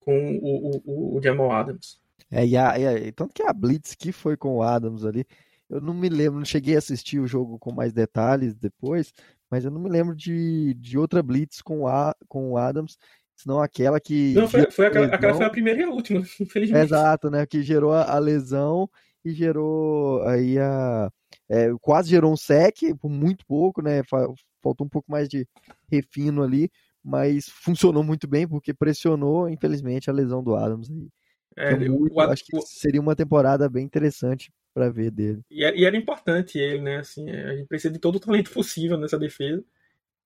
com 0.00 0.36
o, 0.38 0.80
o, 0.84 1.18
o 1.18 1.22
Jamal 1.22 1.52
Adams. 1.52 2.00
É, 2.30 2.46
e, 2.46 2.56
a, 2.56 2.78
e 2.78 3.08
a, 3.08 3.12
tanto 3.12 3.34
que 3.34 3.42
a 3.42 3.52
blitz 3.52 3.94
que 3.94 4.10
foi 4.10 4.36
com 4.36 4.56
o 4.56 4.62
Adams 4.62 5.04
ali, 5.04 5.26
eu 5.68 5.80
não 5.80 5.92
me 5.92 6.08
lembro, 6.08 6.38
não 6.38 6.46
cheguei 6.46 6.76
a 6.76 6.78
assistir 6.78 7.18
o 7.18 7.26
jogo 7.26 7.58
com 7.58 7.72
mais 7.72 7.92
detalhes 7.92 8.54
depois, 8.54 9.12
mas 9.50 9.64
eu 9.64 9.70
não 9.70 9.80
me 9.80 9.90
lembro 9.90 10.16
de, 10.16 10.74
de 10.74 10.96
outra 10.96 11.22
blitz 11.22 11.60
com, 11.60 11.86
a, 11.86 12.14
com 12.26 12.52
o 12.52 12.56
Adams, 12.56 12.96
senão 13.36 13.60
aquela 13.60 14.00
que. 14.00 14.32
Não, 14.32 14.48
foi, 14.48 14.70
foi 14.70 14.86
aquela, 14.86 15.04
lesão... 15.04 15.16
aquela 15.16 15.34
foi 15.34 15.46
a 15.46 15.50
primeira 15.50 15.80
e 15.80 15.84
a 15.84 15.90
última, 15.90 16.20
infelizmente. 16.40 16.84
Exato, 16.84 17.30
né? 17.30 17.44
Que 17.44 17.62
gerou 17.62 17.92
a 17.92 18.18
lesão 18.18 18.88
e 19.24 19.32
gerou 19.32 20.22
aí 20.22 20.58
a. 20.58 21.10
É, 21.48 21.68
quase 21.80 22.10
gerou 22.10 22.32
um 22.32 22.36
sec, 22.36 22.76
por 23.00 23.10
muito 23.10 23.44
pouco, 23.46 23.82
né? 23.82 24.02
Faltou 24.04 24.86
um 24.86 24.88
pouco 24.88 25.10
mais 25.10 25.28
de 25.28 25.46
refino 25.90 26.42
ali, 26.42 26.70
mas 27.04 27.46
funcionou 27.48 28.02
muito 28.02 28.28
bem 28.28 28.46
porque 28.46 28.72
pressionou, 28.72 29.48
infelizmente, 29.48 30.08
a 30.08 30.12
lesão 30.12 30.42
do 30.42 30.54
Adams 30.54 30.90
aí. 30.90 31.08
É, 31.56 31.76
muito, 31.76 32.14
o, 32.14 32.20
acho 32.20 32.44
que 32.44 32.58
seria 32.62 33.00
uma 33.00 33.14
temporada 33.14 33.68
bem 33.68 33.84
interessante 33.84 34.50
para 34.72 34.88
ver 34.88 35.10
dele. 35.10 35.42
E, 35.50 35.60
e, 35.62 35.84
era 35.84 35.96
importante 35.96 36.58
ele, 36.58 36.80
né? 36.80 36.96
Assim, 36.98 37.28
é, 37.28 37.44
a 37.44 37.56
gente 37.56 37.66
precisa 37.66 37.92
de 37.92 37.98
todo 37.98 38.16
o 38.16 38.20
talento 38.20 38.50
possível 38.50 38.96
nessa 38.96 39.18
defesa. 39.18 39.62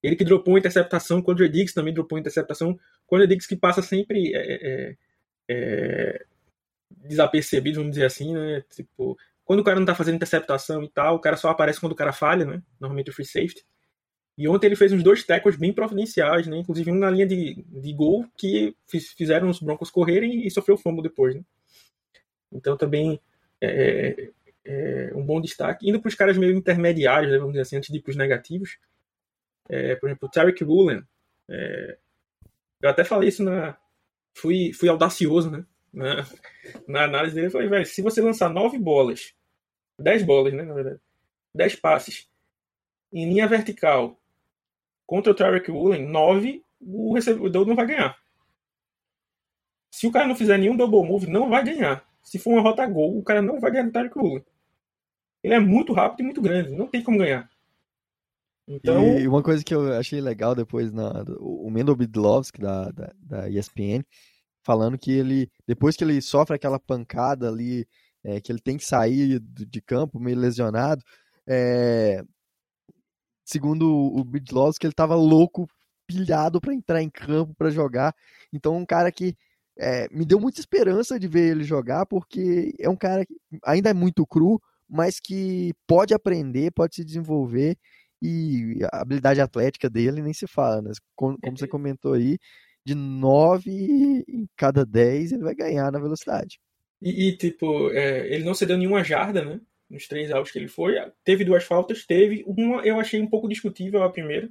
Ele 0.03 0.15
que 0.15 0.25
dropou 0.25 0.55
uma 0.55 0.61
interceptação, 0.61 1.21
quando 1.21 1.41
o 1.41 1.49
Diggs 1.49 1.75
também 1.75 1.93
dropou 1.93 2.17
uma 2.17 2.21
interceptação. 2.21 2.79
Quando 3.07 3.23
o 3.23 3.27
Diggs 3.27 3.49
que 3.49 3.57
passa 3.57 3.83
sempre 3.83 4.33
é, 4.35 4.97
é, 5.49 6.27
é, 7.03 7.09
desapercebido, 7.09 7.79
vamos 7.79 7.93
dizer 7.93 8.07
assim, 8.07 8.35
né? 8.35 8.63
Tipo, 8.71 9.17
quando 9.45 9.61
o 9.61 9.65
cara 9.65 9.79
não 9.79 9.87
tá 9.87 9.95
fazendo 9.95 10.17
interceptação 10.17 10.83
e 10.83 10.89
tal, 10.89 11.17
o 11.17 11.21
cara 11.21 11.37
só 11.37 11.51
aparece 11.51 11.81
quando 11.81 11.93
o 11.93 11.97
cara 11.97 12.13
falha, 12.13 12.45
né? 12.45 12.63
Normalmente 12.81 13.11
o 13.11 13.13
free 13.13 13.25
safety. 13.25 13.65
E 14.39 14.47
ontem 14.49 14.67
ele 14.67 14.77
fez 14.77 14.93
uns 14.93 15.03
dois 15.03 15.25
tackles 15.25 15.57
bem 15.57 15.73
providenciais, 15.73 16.47
né? 16.47 16.59
Inclusive 16.59 16.91
um 16.91 16.97
na 16.97 17.11
linha 17.11 17.27
de, 17.27 17.65
de 17.69 17.93
gol 17.95 18.27
que 18.37 18.77
fizeram 19.17 19.49
os 19.49 19.61
Broncos 19.61 19.91
correrem 19.91 20.47
e 20.47 20.51
sofreu 20.51 20.77
fumble 20.77 21.03
depois, 21.03 21.35
né? 21.35 21.43
Então 22.53 22.77
também 22.77 23.21
é, 23.61 24.31
é, 24.65 25.11
é 25.11 25.15
um 25.15 25.25
bom 25.25 25.41
destaque. 25.41 25.89
Indo 25.89 26.01
para 26.01 26.09
os 26.09 26.15
caras 26.15 26.37
meio 26.37 26.53
intermediários, 26.55 27.33
né, 27.33 27.39
vamos 27.39 27.53
dizer 27.53 27.63
assim, 27.63 27.77
antes 27.77 27.91
de 27.91 27.99
ir 27.99 28.17
negativos. 28.17 28.79
É, 29.69 29.97
por 29.97 30.09
exemplo, 30.09 30.29
o 30.29 30.31
Tarek 30.31 30.63
Woolen. 30.65 31.03
É, 31.49 31.99
eu 32.83 32.91
até 32.91 33.05
falei 33.05 33.29
isso 33.31 33.43
na... 33.43 33.77
Fui, 34.35 34.73
fui 34.75 34.89
audacioso, 34.89 35.51
né? 35.51 35.65
Na, 35.93 36.27
na 36.87 37.05
análise 37.05 37.35
dele, 37.35 37.47
eu 37.47 37.51
falei, 37.51 37.69
velho, 37.69 37.87
se 37.87 38.03
você 38.03 38.21
lançar 38.21 38.49
nove 38.51 38.79
bolas, 38.79 39.35
dez 39.99 40.23
bolas, 40.23 40.53
né, 40.53 40.63
na 40.63 40.75
verdade, 40.75 41.01
dez 41.55 41.75
passes, 41.75 42.29
em 43.13 43.29
linha 43.29 43.47
vertical, 43.47 44.21
contra 45.07 45.33
o 45.33 45.35
Tarek 45.35 45.71
Woolen, 45.71 46.07
9, 46.07 46.63
o 46.81 47.15
recebedor 47.15 47.67
não 47.67 47.75
vai 47.75 47.87
ganhar. 47.87 48.19
Se 49.91 50.07
o 50.07 50.13
cara 50.13 50.27
não 50.27 50.35
fizer 50.35 50.59
nenhum 50.59 50.77
double 50.77 51.09
move, 51.09 51.27
não 51.27 51.49
vai 51.49 51.65
ganhar. 51.65 52.07
Se 52.23 52.39
for 52.39 52.51
uma 52.51 52.63
rota 52.63 52.87
gol, 52.87 53.17
o 53.17 53.23
cara 53.23 53.41
não 53.41 53.61
vai 53.61 53.71
ganhar 53.71 53.85
do 53.85 53.93
Tarek 53.93 54.19
Woolen. 54.19 54.45
Ele 55.43 55.55
é 55.55 55.61
muito 55.61 55.93
rápido 55.93 56.21
e 56.21 56.25
muito 56.25 56.43
grande, 56.43 56.73
não 56.73 56.89
tem 56.89 57.03
como 57.03 57.19
ganhar. 57.19 57.49
Então... 58.69 59.19
E 59.19 59.29
uma 59.29 59.43
coisa 59.43 59.65
que 59.65 59.75
eu 59.75 59.93
achei 59.95 60.21
legal 60.21 60.55
depois, 60.55 60.93
na, 60.93 61.25
o 61.39 61.71
Mendel 61.71 61.95
Bidlovski 61.95 62.61
da, 62.61 62.91
da, 62.91 63.13
da, 63.17 63.49
ESPN, 63.49 64.05
falando 64.67 64.99
que 64.99 65.13
ele, 65.13 65.49
depois 65.67 65.97
que 65.97 66.03
ele 66.03 66.21
sofre 66.21 66.57
aquela 66.57 66.81
pancada 66.81 67.49
ali, 67.49 67.87
é, 68.25 68.41
que 68.41 68.51
ele 68.51 68.61
tem 68.61 68.77
que 68.77 68.85
sair 68.85 69.39
de 69.41 69.81
campo 69.81 70.19
meio 70.19 70.37
lesionado, 70.37 71.03
é, 71.47 72.21
segundo 73.45 73.89
o 73.89 74.25
Bidlovski, 74.25 74.85
ele 74.85 74.93
estava 74.93 75.15
louco, 75.15 75.69
pilhado 76.07 76.61
para 76.61 76.75
entrar 76.75 77.01
em 77.01 77.09
campo 77.09 77.55
para 77.55 77.71
jogar. 77.71 78.15
Então, 78.53 78.77
um 78.77 78.85
cara 78.85 79.13
que 79.13 79.37
é, 79.79 80.09
me 80.11 80.25
deu 80.25 80.41
muita 80.41 80.61
esperança 80.61 81.19
de 81.19 81.29
ver 81.29 81.53
ele 81.53 81.65
jogar, 81.65 82.05
porque 82.07 82.75
é 82.81 82.89
um 82.89 82.97
cara 82.97 83.25
que 83.25 83.35
ainda 83.65 83.91
é 83.91 83.95
muito 83.95 84.27
cru, 84.27 84.61
mas 84.89 85.21
que 85.21 85.73
pode 85.87 86.13
aprender, 86.13 86.73
pode 86.73 86.97
se 86.97 87.05
desenvolver 87.05 87.77
e 88.23 88.79
a 88.93 89.03
habilidade 89.03 89.41
atlética 89.41 89.91
dele 89.91 90.23
nem 90.23 90.33
se 90.33 90.47
fala, 90.47 90.83
né? 90.83 90.91
Como, 91.15 91.39
como 91.41 91.59
você 91.59 91.69
comentou 91.69 92.15
aí, 92.15 92.39
de 92.87 92.95
9 92.95 94.25
em 94.29 94.49
cada 94.57 94.87
10 94.87 95.33
ele 95.33 95.43
vai 95.43 95.55
ganhar 95.57 95.91
na 95.91 95.99
velocidade. 95.99 96.61
E, 97.03 97.29
e 97.29 97.37
tipo, 97.37 97.91
é, 97.91 98.33
ele 98.33 98.45
não 98.45 98.55
cedeu 98.55 98.79
nenhuma 98.79 99.03
jarda, 99.03 99.45
né? 99.45 99.61
nos 99.89 100.07
três 100.07 100.31
alvos 100.31 100.51
que 100.51 100.59
ele 100.59 100.69
foi. 100.69 100.95
Teve 101.25 101.45
duas 101.45 101.65
faltas, 101.65 102.05
teve. 102.05 102.45
Uma 102.47 102.83
eu 102.83 103.01
achei 103.01 103.21
um 103.21 103.27
pouco 103.27 103.49
discutível 103.49 104.03
a 104.03 104.11
primeira. 104.11 104.49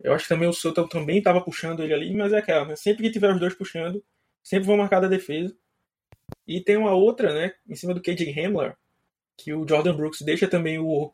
Eu 0.00 0.12
acho 0.12 0.24
que 0.24 0.28
também 0.28 0.48
o 0.48 0.52
Sutton 0.52 0.88
também 0.88 1.18
estava 1.18 1.40
puxando 1.40 1.82
ele 1.82 1.94
ali, 1.94 2.14
mas 2.14 2.32
é 2.32 2.38
aquela, 2.38 2.64
né? 2.64 2.76
Sempre 2.76 3.04
que 3.04 3.10
tiver 3.10 3.32
os 3.32 3.38
dois 3.38 3.54
puxando, 3.54 4.02
sempre 4.42 4.66
vão 4.66 4.76
marcar 4.76 5.00
da 5.00 5.08
defesa. 5.08 5.56
E 6.46 6.60
tem 6.60 6.76
uma 6.76 6.92
outra, 6.92 7.32
né, 7.32 7.54
em 7.68 7.76
cima 7.76 7.94
do 7.94 8.00
KJ 8.00 8.32
Hamler, 8.32 8.76
que 9.36 9.52
o 9.52 9.66
Jordan 9.66 9.94
Brooks 9.94 10.22
deixa 10.22 10.48
também 10.48 10.78
o 10.78 11.12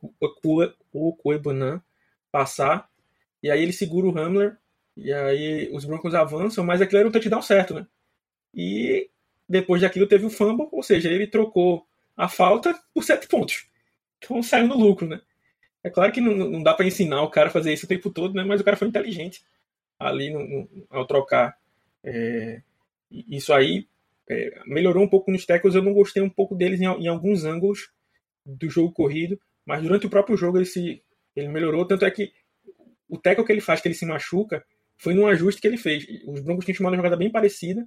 Okuebanan 0.92 1.82
passar, 2.32 2.88
e 3.42 3.50
aí 3.50 3.62
ele 3.62 3.72
segura 3.72 4.06
o 4.06 4.18
Hamler, 4.18 4.56
e 4.98 5.12
aí 5.12 5.70
os 5.72 5.84
Broncos 5.84 6.14
avançam, 6.14 6.64
mas 6.64 6.82
aquilo 6.82 6.98
era 6.98 7.08
um 7.08 7.12
touchdown 7.12 7.40
certo, 7.40 7.74
né? 7.74 7.86
E 8.52 9.08
depois 9.48 9.80
daquilo 9.80 10.08
teve 10.08 10.26
o 10.26 10.30
fumble, 10.30 10.68
ou 10.72 10.82
seja, 10.82 11.08
ele 11.08 11.26
trocou 11.26 11.86
a 12.16 12.28
falta 12.28 12.78
por 12.92 13.04
sete 13.04 13.28
pontos. 13.28 13.68
Então 14.18 14.42
saiu 14.42 14.66
no 14.66 14.76
lucro, 14.76 15.06
né? 15.06 15.20
É 15.84 15.88
claro 15.88 16.10
que 16.12 16.20
não, 16.20 16.34
não 16.34 16.62
dá 16.62 16.74
para 16.74 16.86
ensinar 16.86 17.22
o 17.22 17.30
cara 17.30 17.48
a 17.48 17.52
fazer 17.52 17.72
isso 17.72 17.86
o 17.86 17.88
tempo 17.88 18.10
todo, 18.10 18.34
né? 18.34 18.42
Mas 18.42 18.60
o 18.60 18.64
cara 18.64 18.76
foi 18.76 18.88
inteligente 18.88 19.42
ali 19.98 20.30
no, 20.30 20.40
no, 20.40 20.86
ao 20.90 21.06
trocar. 21.06 21.56
É, 22.02 22.60
isso 23.10 23.52
aí 23.52 23.86
é, 24.28 24.60
melhorou 24.66 25.04
um 25.04 25.08
pouco 25.08 25.30
nos 25.30 25.46
tackles. 25.46 25.76
Eu 25.76 25.82
não 25.82 25.92
gostei 25.92 26.22
um 26.22 26.28
pouco 26.28 26.56
deles 26.56 26.80
em, 26.80 26.86
em, 26.86 27.06
alguns 27.06 27.44
ângulos 27.44 27.90
do 28.44 28.68
jogo 28.68 28.92
corrido, 28.92 29.40
mas 29.64 29.82
durante 29.82 30.06
o 30.06 30.10
próprio 30.10 30.36
jogo 30.36 30.58
ele, 30.58 30.66
se, 30.66 31.02
ele 31.36 31.48
melhorou. 31.48 31.86
Tanto 31.86 32.04
é 32.04 32.10
que 32.10 32.32
o 33.08 33.16
tackle 33.16 33.44
que 33.44 33.52
ele 33.52 33.60
faz, 33.60 33.80
que 33.80 33.86
ele 33.86 33.94
se 33.94 34.04
machuca, 34.04 34.64
foi 34.98 35.14
num 35.14 35.26
ajuste 35.26 35.60
que 35.60 35.66
ele 35.66 35.76
fez. 35.76 36.06
Os 36.26 36.40
Broncos 36.40 36.64
tinham 36.64 36.80
uma 36.80 36.96
jogada 36.96 37.16
bem 37.16 37.30
parecida. 37.30 37.86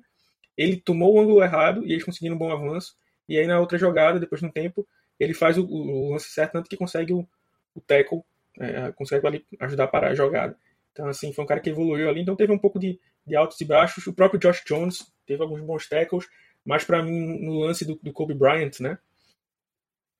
Ele 0.57 0.77
tomou 0.77 1.13
o 1.13 1.19
ângulo 1.19 1.43
errado 1.43 1.85
e 1.85 1.91
eles 1.91 2.03
conseguiram 2.03 2.35
um 2.35 2.39
bom 2.39 2.51
avanço. 2.51 2.95
E 3.27 3.37
aí 3.37 3.45
na 3.45 3.59
outra 3.59 3.77
jogada, 3.77 4.19
depois 4.19 4.41
de 4.41 4.47
um 4.47 4.51
tempo, 4.51 4.87
ele 5.19 5.33
faz 5.33 5.57
o, 5.57 5.65
o 5.65 6.11
lance 6.11 6.29
certo, 6.29 6.53
tanto 6.53 6.69
que 6.69 6.77
consegue 6.77 7.13
o, 7.13 7.27
o 7.75 7.81
tackle, 7.81 8.23
é, 8.59 8.91
consegue 8.93 9.27
ali 9.27 9.45
ajudar 9.59 9.85
a 9.85 9.87
parar 9.87 10.09
a 10.09 10.15
jogada. 10.15 10.57
Então, 10.91 11.07
assim, 11.07 11.31
foi 11.31 11.43
um 11.43 11.47
cara 11.47 11.59
que 11.59 11.69
evoluiu 11.69 12.09
ali. 12.09 12.21
Então, 12.21 12.35
teve 12.35 12.51
um 12.51 12.57
pouco 12.57 12.79
de, 12.79 12.99
de 13.25 13.35
altos 13.35 13.59
e 13.61 13.65
baixos. 13.65 14.05
O 14.07 14.13
próprio 14.13 14.39
Josh 14.39 14.63
Jones 14.65 15.05
teve 15.25 15.41
alguns 15.41 15.61
bons 15.61 15.87
tackles, 15.87 16.27
mas 16.65 16.83
para 16.83 17.01
mim, 17.03 17.39
no 17.43 17.59
lance 17.59 17.85
do, 17.85 17.95
do 17.95 18.11
Kobe 18.11 18.33
Bryant, 18.33 18.79
né? 18.79 18.97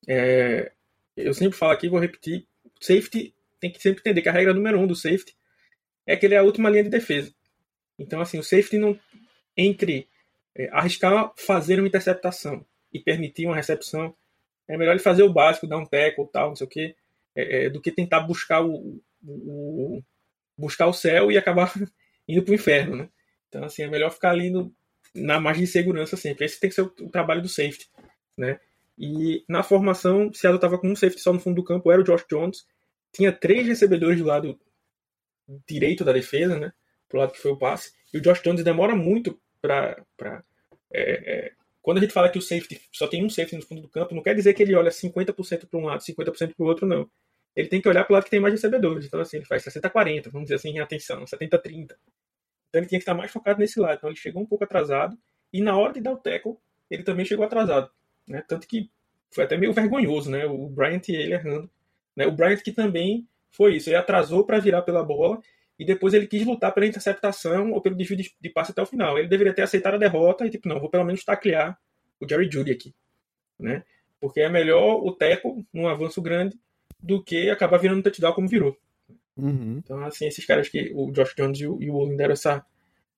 É, 0.07 0.71
eu 1.15 1.33
sempre 1.33 1.57
falo 1.57 1.73
aqui, 1.73 1.89
vou 1.89 1.99
repetir: 1.99 2.47
safety 2.79 3.33
tem 3.59 3.71
que 3.71 3.81
sempre 3.81 3.99
entender 3.99 4.21
que 4.21 4.29
a 4.29 4.31
regra 4.31 4.53
número 4.53 4.79
um 4.79 4.87
do 4.87 4.95
safety 4.95 5.35
é 6.05 6.15
que 6.15 6.25
ele 6.25 6.35
é 6.35 6.37
a 6.37 6.43
última 6.43 6.69
linha 6.69 6.83
de 6.83 6.89
defesa. 6.89 7.33
Então, 7.97 8.21
assim, 8.21 8.39
o 8.39 8.43
safety 8.43 8.77
não. 8.77 8.97
Entre 9.55 10.07
é, 10.55 10.69
arriscar 10.71 11.33
fazer 11.35 11.79
uma 11.79 11.87
interceptação 11.87 12.65
e 12.91 12.99
permitir 12.99 13.45
uma 13.45 13.55
recepção, 13.55 14.15
é 14.67 14.77
melhor 14.77 14.91
ele 14.91 14.99
fazer 14.99 15.23
o 15.23 15.33
básico, 15.33 15.67
dar 15.67 15.77
um 15.77 15.85
tackle 15.85 16.27
tal, 16.31 16.49
não 16.49 16.55
sei 16.55 16.67
o 16.67 16.69
quê, 16.69 16.95
é, 17.35 17.65
é, 17.65 17.69
do 17.69 17.81
que 17.81 17.91
tentar 17.91 18.21
buscar 18.21 18.63
o, 18.65 19.01
o, 19.23 20.01
buscar 20.57 20.87
o 20.87 20.93
céu 20.93 21.31
e 21.31 21.37
acabar 21.37 21.73
indo 22.27 22.43
para 22.43 22.51
o 22.51 22.55
inferno, 22.55 22.95
né? 22.95 23.09
Então, 23.49 23.63
assim, 23.63 23.83
é 23.83 23.87
melhor 23.87 24.11
ficar 24.11 24.31
ali 24.31 24.49
no, 24.49 24.73
na 25.13 25.39
margem 25.39 25.65
de 25.65 25.69
segurança 25.69 26.15
sempre. 26.15 26.45
Esse 26.45 26.59
tem 26.59 26.69
que 26.69 26.75
ser 26.75 26.83
o, 26.83 26.93
o 27.01 27.09
trabalho 27.09 27.41
do 27.41 27.49
safety, 27.49 27.89
né? 28.37 28.59
E 28.97 29.43
na 29.47 29.63
formação, 29.63 30.31
Seattle 30.33 30.55
estava 30.55 30.77
com 30.77 30.87
um 30.87 30.95
safety 30.95 31.21
só 31.21 31.33
no 31.33 31.39
fundo 31.39 31.55
do 31.55 31.63
campo, 31.63 31.91
era 31.91 32.01
o 32.01 32.03
Josh 32.03 32.25
Jones. 32.29 32.65
Tinha 33.11 33.31
três 33.31 33.67
recebedores 33.67 34.19
do 34.19 34.25
lado 34.25 34.59
direito 35.67 36.03
da 36.03 36.13
defesa, 36.13 36.57
né? 36.57 36.71
Pro 37.09 37.19
lado 37.19 37.33
que 37.33 37.39
foi 37.39 37.51
o 37.51 37.57
passe. 37.57 37.91
E 38.13 38.17
o 38.17 38.21
Josh 38.21 38.41
Jones 38.41 38.63
demora 38.63 38.95
muito 38.95 39.39
para 39.61 40.03
é, 40.91 41.47
é, 41.47 41.51
quando 41.81 41.97
a 41.97 42.01
gente 42.01 42.13
fala 42.13 42.29
que 42.29 42.37
o 42.37 42.41
safety 42.41 42.79
só 42.91 43.07
tem 43.07 43.25
um 43.25 43.29
safety 43.29 43.55
no 43.55 43.63
fundo 43.63 43.81
do 43.81 43.89
campo, 43.89 44.13
não 44.13 44.21
quer 44.21 44.35
dizer 44.35 44.53
que 44.53 44.61
ele 44.61 44.75
olha 44.75 44.91
50% 44.91 45.67
para 45.67 45.79
um 45.79 45.85
lado, 45.85 46.03
50% 46.03 46.55
para 46.55 46.63
o 46.63 46.67
outro, 46.67 46.85
não. 46.85 47.09
Ele 47.55 47.67
tem 47.67 47.81
que 47.81 47.89
olhar 47.89 48.03
para 48.03 48.13
o 48.13 48.15
lado 48.15 48.23
que 48.23 48.29
tem 48.29 48.39
mais 48.39 48.53
recebedores. 48.53 49.05
Então, 49.05 49.19
assim, 49.19 49.37
ele 49.37 49.45
faz 49.45 49.63
60-40, 49.63 50.31
vamos 50.31 50.45
dizer 50.45 50.55
assim, 50.55 50.69
em 50.69 50.79
atenção, 50.79 51.25
70-30. 51.25 51.83
Então, 51.83 51.95
ele 52.75 52.85
tinha 52.85 52.99
que 52.99 53.03
estar 53.03 53.13
mais 53.13 53.31
focado 53.31 53.59
nesse 53.59 53.79
lado. 53.79 53.97
Então, 53.97 54.09
ele 54.09 54.17
chegou 54.17 54.41
um 54.41 54.45
pouco 54.45 54.63
atrasado. 54.63 55.17
E 55.51 55.61
na 55.61 55.75
hora 55.75 55.91
de 55.91 55.99
dar 55.99 56.13
o 56.13 56.17
tackle, 56.17 56.55
ele 56.89 57.03
também 57.03 57.25
chegou 57.25 57.43
atrasado. 57.43 57.91
Né? 58.25 58.43
Tanto 58.47 58.67
que 58.67 58.89
foi 59.31 59.43
até 59.43 59.57
meio 59.57 59.73
vergonhoso, 59.73 60.29
né? 60.29 60.45
O 60.45 60.69
Bryant 60.69 61.09
e 61.09 61.15
ele 61.15 61.33
errando. 61.33 61.69
Né? 62.15 62.25
O 62.25 62.31
Bryant 62.31 62.61
que 62.61 62.71
também 62.71 63.27
foi 63.51 63.75
isso. 63.75 63.89
Ele 63.89 63.97
atrasou 63.97 64.45
para 64.45 64.59
virar 64.59 64.81
pela 64.81 65.03
bola 65.03 65.39
e 65.77 65.85
depois 65.85 66.13
ele 66.13 66.27
quis 66.27 66.45
lutar 66.45 66.73
pela 66.73 66.85
interceptação 66.85 67.71
ou 67.71 67.81
pelo 67.81 67.95
desvio 67.95 68.17
de, 68.17 68.33
de 68.39 68.49
passe 68.49 68.71
até 68.71 68.81
o 68.81 68.85
final. 68.85 69.17
Ele 69.17 69.27
deveria 69.27 69.53
ter 69.53 69.63
aceitado 69.63 69.95
a 69.95 69.97
derrota 69.97 70.45
e, 70.45 70.49
tipo, 70.49 70.67
não, 70.67 70.79
vou 70.79 70.89
pelo 70.89 71.03
menos 71.03 71.23
taclear 71.23 71.77
o 72.19 72.27
Jerry 72.27 72.49
Judy 72.51 72.71
aqui. 72.71 72.93
Né? 73.59 73.83
Porque 74.19 74.41
é 74.41 74.49
melhor 74.49 75.03
o 75.03 75.11
teco 75.11 75.65
num 75.73 75.87
avanço 75.87 76.21
grande 76.21 76.57
do 77.01 77.23
que 77.23 77.49
acabar 77.49 77.77
virando 77.77 78.03
touchdown 78.03 78.33
como 78.33 78.47
virou. 78.47 78.77
Uhum. 79.35 79.81
Então, 79.83 80.03
assim, 80.05 80.27
esses 80.27 80.45
caras 80.45 80.69
que 80.69 80.91
o 80.93 81.11
Josh 81.11 81.33
Jones 81.35 81.59
e 81.59 81.67
o, 81.67 81.81
e 81.81 81.89
o 81.89 81.95
Olin 81.95 82.15
deram 82.15 82.33
essa, 82.33 82.65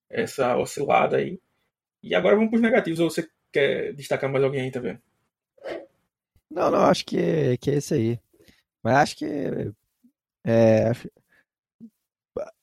essa 0.10 0.58
oscilada 0.58 1.18
aí. 1.18 1.40
E 2.02 2.16
agora 2.16 2.36
vamos 2.36 2.50
para 2.50 2.58
os 2.58 2.62
negativos. 2.62 3.00
Ou 3.00 3.10
você 3.10 3.28
quer 3.52 3.94
destacar 3.94 4.32
mais 4.32 4.44
alguém 4.44 4.62
aí, 4.62 4.72
tá 4.72 4.80
vendo? 4.80 5.00
Não, 6.50 6.72
não, 6.72 6.86
acho 6.86 7.06
que 7.06 7.18
é, 7.18 7.58
que 7.58 7.72
é 7.72 7.76
esse 7.76 7.94
aí. 7.94 8.20
Mas 8.82 8.96
acho 8.96 9.18
que 9.18 9.26
é, 10.46 10.92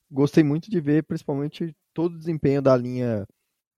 gostei 0.09 0.43
muito 0.43 0.69
de 0.69 0.79
ver, 0.79 1.03
principalmente, 1.03 1.75
todo 1.93 2.15
o 2.15 2.17
desempenho 2.19 2.61
da 2.61 2.75
linha 2.75 3.27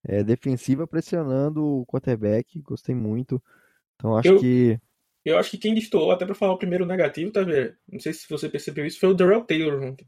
é, 0.06 0.24
defensiva 0.24 0.86
pressionando 0.88 1.64
o 1.64 1.86
quarterback. 1.86 2.60
Gostei 2.62 2.93
muito. 2.95 3.41
Então 3.95 4.16
acho 4.18 4.30
Eu- 4.30 4.39
que. 4.39 4.80
Eu 5.26 5.38
acho 5.38 5.51
que 5.51 5.58
quem 5.58 5.74
destoou, 5.74 6.12
até 6.12 6.26
para 6.26 6.36
falar 6.36 6.51
o 6.51 6.58
primeiro 6.58 6.86
negativo, 6.86 7.32
tá 7.32 7.41
vendo? 7.43 7.74
Não 7.89 7.97
sei 7.97 8.12
se 8.12 8.28
você 8.30 8.49
percebeu 8.49 8.86
isso, 8.86 8.99
foi 8.99 9.08
o 9.10 9.14
Darrell 9.14 9.45
Taylor 9.45 9.82
ontem. 9.82 10.06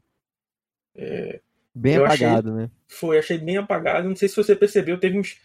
Bem 1.74 1.94
Eu 1.94 2.04
achei- 2.06 2.26
apagado, 2.26 2.54
né? 2.54 2.70
Foi, 2.88 3.18
achei 3.18 3.38
bem 3.38 3.56
apagado. 3.56 4.08
Não 4.08 4.16
sei 4.16 4.28
se 4.28 4.36
você 4.36 4.54
percebeu, 4.54 4.98
teve 5.00 5.18
uns 5.18 5.38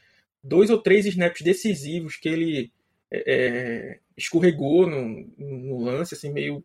dois 0.43 0.69
ou 0.69 0.81
três 0.81 1.05
snaps 1.05 1.41
decisivos 1.41 2.17
que 2.17 2.27
ele 2.27 2.71
é, 3.09 3.23
é, 3.27 3.99
escorregou 4.17 4.87
no, 4.87 5.25
no 5.37 5.79
lance, 5.83 6.15
assim, 6.15 6.31
meio 6.31 6.63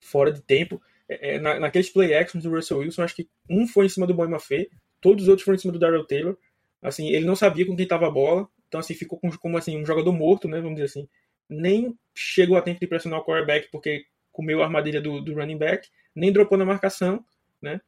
fora 0.00 0.30
de 0.32 0.42
tempo. 0.42 0.80
É, 1.08 1.34
é, 1.36 1.38
na, 1.40 1.60
naqueles 1.60 1.90
play 1.90 2.14
actions 2.14 2.44
do 2.44 2.50
Russell 2.50 2.78
Wilson, 2.78 3.02
acho 3.02 3.16
que 3.16 3.28
um 3.48 3.66
foi 3.66 3.86
em 3.86 3.88
cima 3.88 4.06
do 4.06 4.14
Boy 4.14 4.28
Maffei, 4.28 4.68
todos 5.00 5.24
os 5.24 5.28
outros 5.28 5.44
foram 5.44 5.56
em 5.56 5.58
cima 5.58 5.72
do 5.72 5.78
Darrell 5.78 6.06
Taylor. 6.06 6.36
Assim, 6.80 7.08
ele 7.10 7.26
não 7.26 7.36
sabia 7.36 7.66
com 7.66 7.76
quem 7.76 7.86
tava 7.86 8.06
a 8.08 8.10
bola, 8.10 8.48
então 8.68 8.80
assim, 8.80 8.94
ficou 8.94 9.18
com- 9.18 9.30
como 9.38 9.56
assim, 9.58 9.76
um 9.80 9.86
jogador 9.86 10.12
morto, 10.12 10.48
né, 10.48 10.58
vamos 10.60 10.74
dizer 10.74 10.86
assim. 10.86 11.08
Nem 11.48 11.96
chegou 12.14 12.56
a 12.56 12.62
tempo 12.62 12.80
de 12.80 12.86
pressionar 12.86 13.20
o 13.20 13.24
quarterback 13.24 13.68
porque 13.70 14.04
comeu 14.32 14.62
a 14.62 14.64
armadilha 14.66 15.00
do, 15.00 15.20
do 15.20 15.34
running 15.34 15.58
back, 15.58 15.88
nem 16.14 16.32
dropou 16.32 16.56
na 16.58 16.64
marcação, 16.64 17.24
né, 17.60 17.80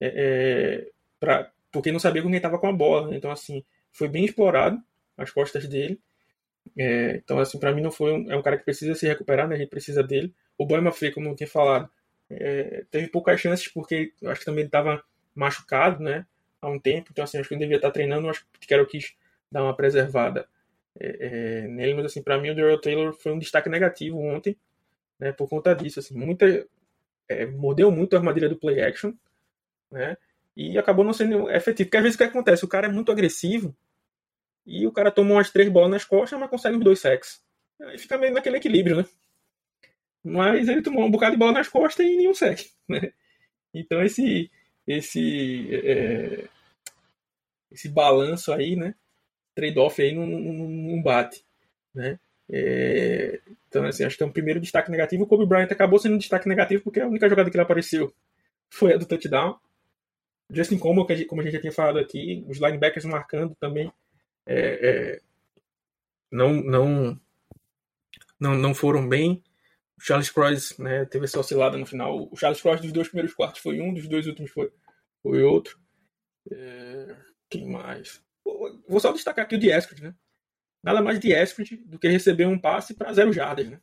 é, 0.00 0.06
é, 0.86 0.90
pra, 1.20 1.50
porque 1.72 1.92
não 1.92 1.98
sabia 2.00 2.22
com 2.22 2.30
quem 2.30 2.40
tava 2.40 2.58
com 2.58 2.66
a 2.68 2.72
bola. 2.72 3.14
Então, 3.16 3.30
assim, 3.30 3.64
foi 3.92 4.08
bem 4.08 4.24
explorado 4.24 4.78
as 5.16 5.30
costas 5.30 5.68
dele. 5.68 6.00
É, 6.78 7.16
então, 7.16 7.38
assim, 7.38 7.58
para 7.58 7.72
mim 7.74 7.82
não 7.82 7.90
foi 7.90 8.12
um, 8.12 8.30
é 8.30 8.36
um 8.36 8.42
cara 8.42 8.56
que 8.58 8.64
precisa 8.64 8.94
se 8.94 9.06
recuperar, 9.06 9.48
né? 9.48 9.56
A 9.56 9.58
gente 9.58 9.70
precisa 9.70 10.02
dele. 10.02 10.34
O 10.58 10.66
Boy 10.66 10.80
Maffei, 10.80 11.10
como 11.10 11.28
eu 11.28 11.34
tinha 11.36 11.48
falado, 11.48 11.90
é, 12.30 12.84
teve 12.90 13.08
poucas 13.08 13.40
chances 13.40 13.66
porque 13.68 14.12
acho 14.24 14.40
que 14.40 14.46
também 14.46 14.60
ele 14.60 14.68
estava 14.68 15.02
machucado, 15.34 16.02
né? 16.02 16.26
Há 16.62 16.68
um 16.68 16.78
tempo. 16.78 17.08
Então, 17.10 17.24
assim, 17.24 17.38
acho 17.38 17.48
que 17.48 17.54
ele 17.54 17.62
devia 17.62 17.76
estar 17.76 17.90
treinando. 17.90 18.28
Acho 18.28 18.46
que 18.60 18.74
o 18.74 18.86
quis 18.86 19.14
dar 19.50 19.64
uma 19.64 19.74
preservada 19.74 20.46
é, 20.98 21.16
é, 21.20 21.68
nele. 21.68 21.94
Mas, 21.94 22.06
assim, 22.06 22.22
para 22.22 22.38
mim 22.38 22.50
o 22.50 22.54
Darrell 22.54 22.80
Taylor 22.80 23.12
foi 23.12 23.32
um 23.32 23.38
destaque 23.38 23.68
negativo 23.68 24.18
ontem, 24.18 24.56
né? 25.18 25.32
Por 25.32 25.48
conta 25.48 25.74
disso, 25.74 26.00
assim, 26.00 26.14
muita 26.14 26.66
é, 27.28 27.46
mordeu 27.46 27.90
muito 27.90 28.14
a 28.14 28.18
armadilha 28.18 28.48
do 28.48 28.56
play 28.56 28.82
action, 28.82 29.12
né? 29.90 30.16
E 30.56 30.78
acabou 30.78 31.04
não 31.04 31.12
sendo 31.12 31.50
efetivo. 31.50 31.88
Porque 31.88 31.96
às 31.96 32.02
vezes 32.02 32.14
o 32.16 32.18
que 32.18 32.24
acontece? 32.24 32.64
O 32.64 32.68
cara 32.68 32.86
é 32.86 32.90
muito 32.90 33.10
agressivo 33.10 33.74
e 34.66 34.86
o 34.86 34.92
cara 34.92 35.10
toma 35.10 35.32
umas 35.32 35.50
três 35.50 35.68
bolas 35.68 35.90
nas 35.90 36.04
costas, 36.04 36.38
mas 36.38 36.50
consegue 36.50 36.76
os 36.76 36.84
dois 36.84 37.00
sacks. 37.00 37.42
Aí 37.80 37.98
fica 37.98 38.18
meio 38.18 38.34
naquele 38.34 38.58
equilíbrio, 38.58 38.96
né? 38.96 39.06
Mas 40.24 40.68
ele 40.68 40.82
tomou 40.82 41.04
um 41.04 41.10
bocado 41.10 41.32
de 41.32 41.38
bola 41.38 41.52
nas 41.52 41.68
costas 41.68 42.06
e 42.06 42.16
nenhum 42.16 42.34
sack, 42.34 42.70
né? 42.88 43.12
Então 43.74 44.02
esse 44.02 44.50
esse 44.86 45.68
é, 45.84 46.48
esse 47.70 47.88
balanço 47.88 48.52
aí, 48.52 48.76
né? 48.76 48.94
Trade-off 49.54 50.00
aí 50.02 50.14
não, 50.14 50.26
não, 50.26 50.40
não 50.68 51.02
bate, 51.02 51.44
né? 51.94 52.18
É, 52.50 53.40
então 53.68 53.84
assim, 53.86 54.04
acho 54.04 54.16
que 54.16 54.22
é 54.22 54.26
um 54.26 54.32
primeiro 54.32 54.60
destaque 54.60 54.90
negativo. 54.90 55.24
O 55.24 55.26
Kobe 55.26 55.46
Bryant 55.46 55.70
acabou 55.70 55.98
sendo 55.98 56.16
um 56.16 56.18
destaque 56.18 56.48
negativo 56.48 56.82
porque 56.84 57.00
a 57.00 57.06
única 57.08 57.28
jogada 57.28 57.50
que 57.50 57.56
ele 57.56 57.62
apareceu 57.62 58.12
foi 58.70 58.94
a 58.94 58.96
do 58.96 59.06
touchdown. 59.06 59.58
Justin 60.50 60.78
gente- 61.16 61.26
como 61.26 61.40
a 61.40 61.44
gente 61.44 61.54
já 61.54 61.60
tinha 61.60 61.72
falado 61.72 61.98
aqui, 61.98 62.44
os 62.48 62.58
linebackers 62.58 63.04
marcando 63.04 63.54
também 63.56 63.92
é, 64.46 65.16
é, 65.16 65.20
não, 66.30 66.52
não, 66.62 67.20
não, 68.38 68.54
não 68.56 68.74
foram 68.74 69.08
bem. 69.08 69.42
Charles 70.00 70.30
Cross 70.30 70.78
né, 70.78 71.04
teve 71.04 71.26
essa 71.26 71.38
oscilada 71.38 71.76
no 71.76 71.86
final. 71.86 72.28
O 72.30 72.36
Charles 72.36 72.60
Cross 72.60 72.80
dos 72.80 72.92
dois 72.92 73.08
primeiros 73.08 73.34
quartos 73.34 73.60
foi 73.60 73.80
um, 73.80 73.92
dos 73.92 74.08
dois 74.08 74.26
últimos 74.26 74.50
foi, 74.50 74.72
foi 75.22 75.42
outro. 75.42 75.78
É, 76.50 77.16
quem 77.48 77.68
mais? 77.68 78.22
Vou 78.88 78.98
só 78.98 79.12
destacar 79.12 79.44
aqui 79.44 79.56
o 79.56 79.58
Dieskrit, 79.58 80.02
né? 80.02 80.14
Nada 80.82 81.02
mais 81.02 81.20
Dieskrit 81.20 81.76
do 81.76 81.98
que 81.98 82.08
receber 82.08 82.46
um 82.46 82.58
passe 82.58 82.94
para 82.94 83.12
zero 83.12 83.32
jardas, 83.32 83.68
né? 83.68 83.80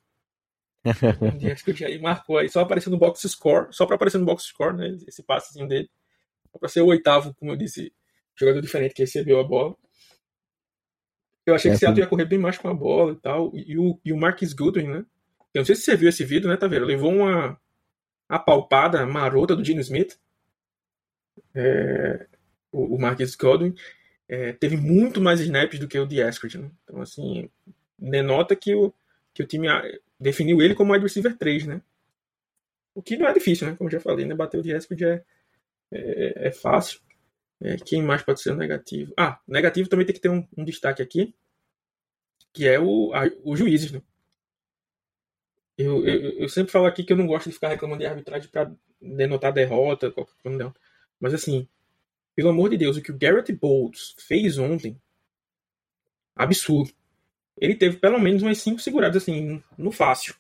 O 1.35 1.37
Dieskrit 1.37 1.85
aí 1.85 1.99
marcou 1.99 2.37
aí, 2.37 2.49
só 2.49 2.61
aparecendo 2.61 2.93
no 2.93 2.99
box 2.99 3.21
score, 3.29 3.67
só 3.71 3.85
para 3.85 3.95
aparecer 3.95 4.17
no 4.17 4.25
box 4.25 4.43
score, 4.43 4.75
né? 4.75 4.97
Esse 5.07 5.21
passezinho 5.21 5.67
dele. 5.67 5.89
Para 6.59 6.69
ser 6.69 6.81
o 6.81 6.87
oitavo, 6.87 7.35
como 7.35 7.51
eu 7.51 7.55
disse, 7.55 7.93
jogador 8.35 8.61
diferente 8.61 8.95
que 8.95 9.03
recebeu 9.03 9.39
a 9.39 9.43
bola. 9.43 9.75
Eu 11.45 11.53
achei 11.55 11.69
É, 11.69 11.73
que 11.73 11.77
o 11.77 11.79
Seattle 11.79 12.03
ia 12.03 12.07
correr 12.07 12.25
bem 12.25 12.39
mais 12.39 12.57
com 12.57 12.67
a 12.67 12.73
bola 12.73 13.13
e 13.13 13.15
tal. 13.17 13.51
E 13.55 13.77
o, 13.77 13.99
e 14.03 14.11
o 14.11 14.17
Marcus 14.17 14.53
Goodwin, 14.53 14.87
né? 14.87 15.05
Eu 15.57 15.61
não 15.61 15.65
sei 15.65 15.75
se 15.75 15.81
você 15.81 15.95
viu 15.95 16.07
esse 16.07 16.23
vídeo, 16.23 16.47
né, 16.47 16.55
Taveira? 16.55 16.85
Levou 16.85 17.11
uma 17.11 17.59
apalpada 18.29 19.03
marota 19.07 19.55
do 19.55 19.65
Gino 19.65 19.81
Smith. 19.81 20.19
É, 21.55 22.27
o, 22.71 22.95
o 22.95 23.01
Marcus 23.01 23.35
Godwin 23.35 23.73
é, 24.29 24.53
teve 24.53 24.77
muito 24.77 25.19
mais 25.19 25.39
snaps 25.39 25.79
do 25.79 25.87
que 25.87 25.97
o 25.97 26.05
Dieskrit, 26.05 26.59
né? 26.59 26.69
Então, 26.83 27.01
assim, 27.01 27.49
denota 27.97 28.55
que 28.55 28.75
o, 28.75 28.93
que 29.33 29.41
o 29.41 29.47
time 29.47 29.67
ah, 29.67 29.81
definiu 30.19 30.61
ele 30.61 30.75
como 30.75 30.93
wide 30.93 31.03
receiver 31.03 31.35
3, 31.35 31.65
né? 31.65 31.81
O 32.93 33.01
que 33.01 33.17
não 33.17 33.27
é 33.27 33.33
difícil, 33.33 33.67
né? 33.67 33.75
Como 33.75 33.89
já 33.89 33.99
falei, 33.99 34.27
né? 34.27 34.35
Bater 34.35 34.59
o 34.59 34.63
Dieskrit 34.63 35.03
é, 35.05 35.23
é, 35.91 36.47
é 36.49 36.51
fácil. 36.51 36.99
É, 37.59 37.77
quem 37.77 38.03
mais 38.03 38.21
pode 38.21 38.41
ser 38.41 38.51
o 38.51 38.55
negativo? 38.55 39.11
Ah, 39.17 39.39
negativo 39.47 39.89
também 39.89 40.05
tem 40.05 40.13
que 40.13 40.21
ter 40.21 40.29
um, 40.29 40.47
um 40.55 40.63
destaque 40.63 41.01
aqui, 41.01 41.33
que 42.53 42.67
é 42.67 42.79
o, 42.79 43.11
a, 43.15 43.23
os 43.43 43.57
juízes, 43.57 43.91
né? 43.91 44.03
Eu, 45.77 46.05
eu, 46.05 46.39
eu 46.39 46.49
sempre 46.49 46.71
falo 46.71 46.87
aqui 46.87 47.03
que 47.03 47.13
eu 47.13 47.17
não 47.17 47.27
gosto 47.27 47.47
de 47.47 47.53
ficar 47.53 47.69
reclamando 47.69 47.99
de 47.99 48.07
arbitragem 48.07 48.49
para 48.49 48.71
denotar 48.99 49.53
derrota, 49.53 50.11
qualquer 50.11 50.33
coisa. 50.41 50.73
Mas 51.19 51.33
assim, 51.33 51.67
pelo 52.35 52.49
amor 52.49 52.69
de 52.69 52.77
Deus, 52.77 52.97
o 52.97 53.01
que 53.01 53.11
o 53.11 53.17
Garrett 53.17 53.51
Bowles 53.53 54.15
fez 54.19 54.57
ontem, 54.57 54.99
absurdo. 56.35 56.91
Ele 57.59 57.75
teve 57.75 57.97
pelo 57.97 58.19
menos 58.19 58.43
umas 58.43 58.59
cinco 58.59 58.79
seguradas 58.79 59.23
assim, 59.23 59.63
no 59.77 59.91
fácil. 59.91 60.35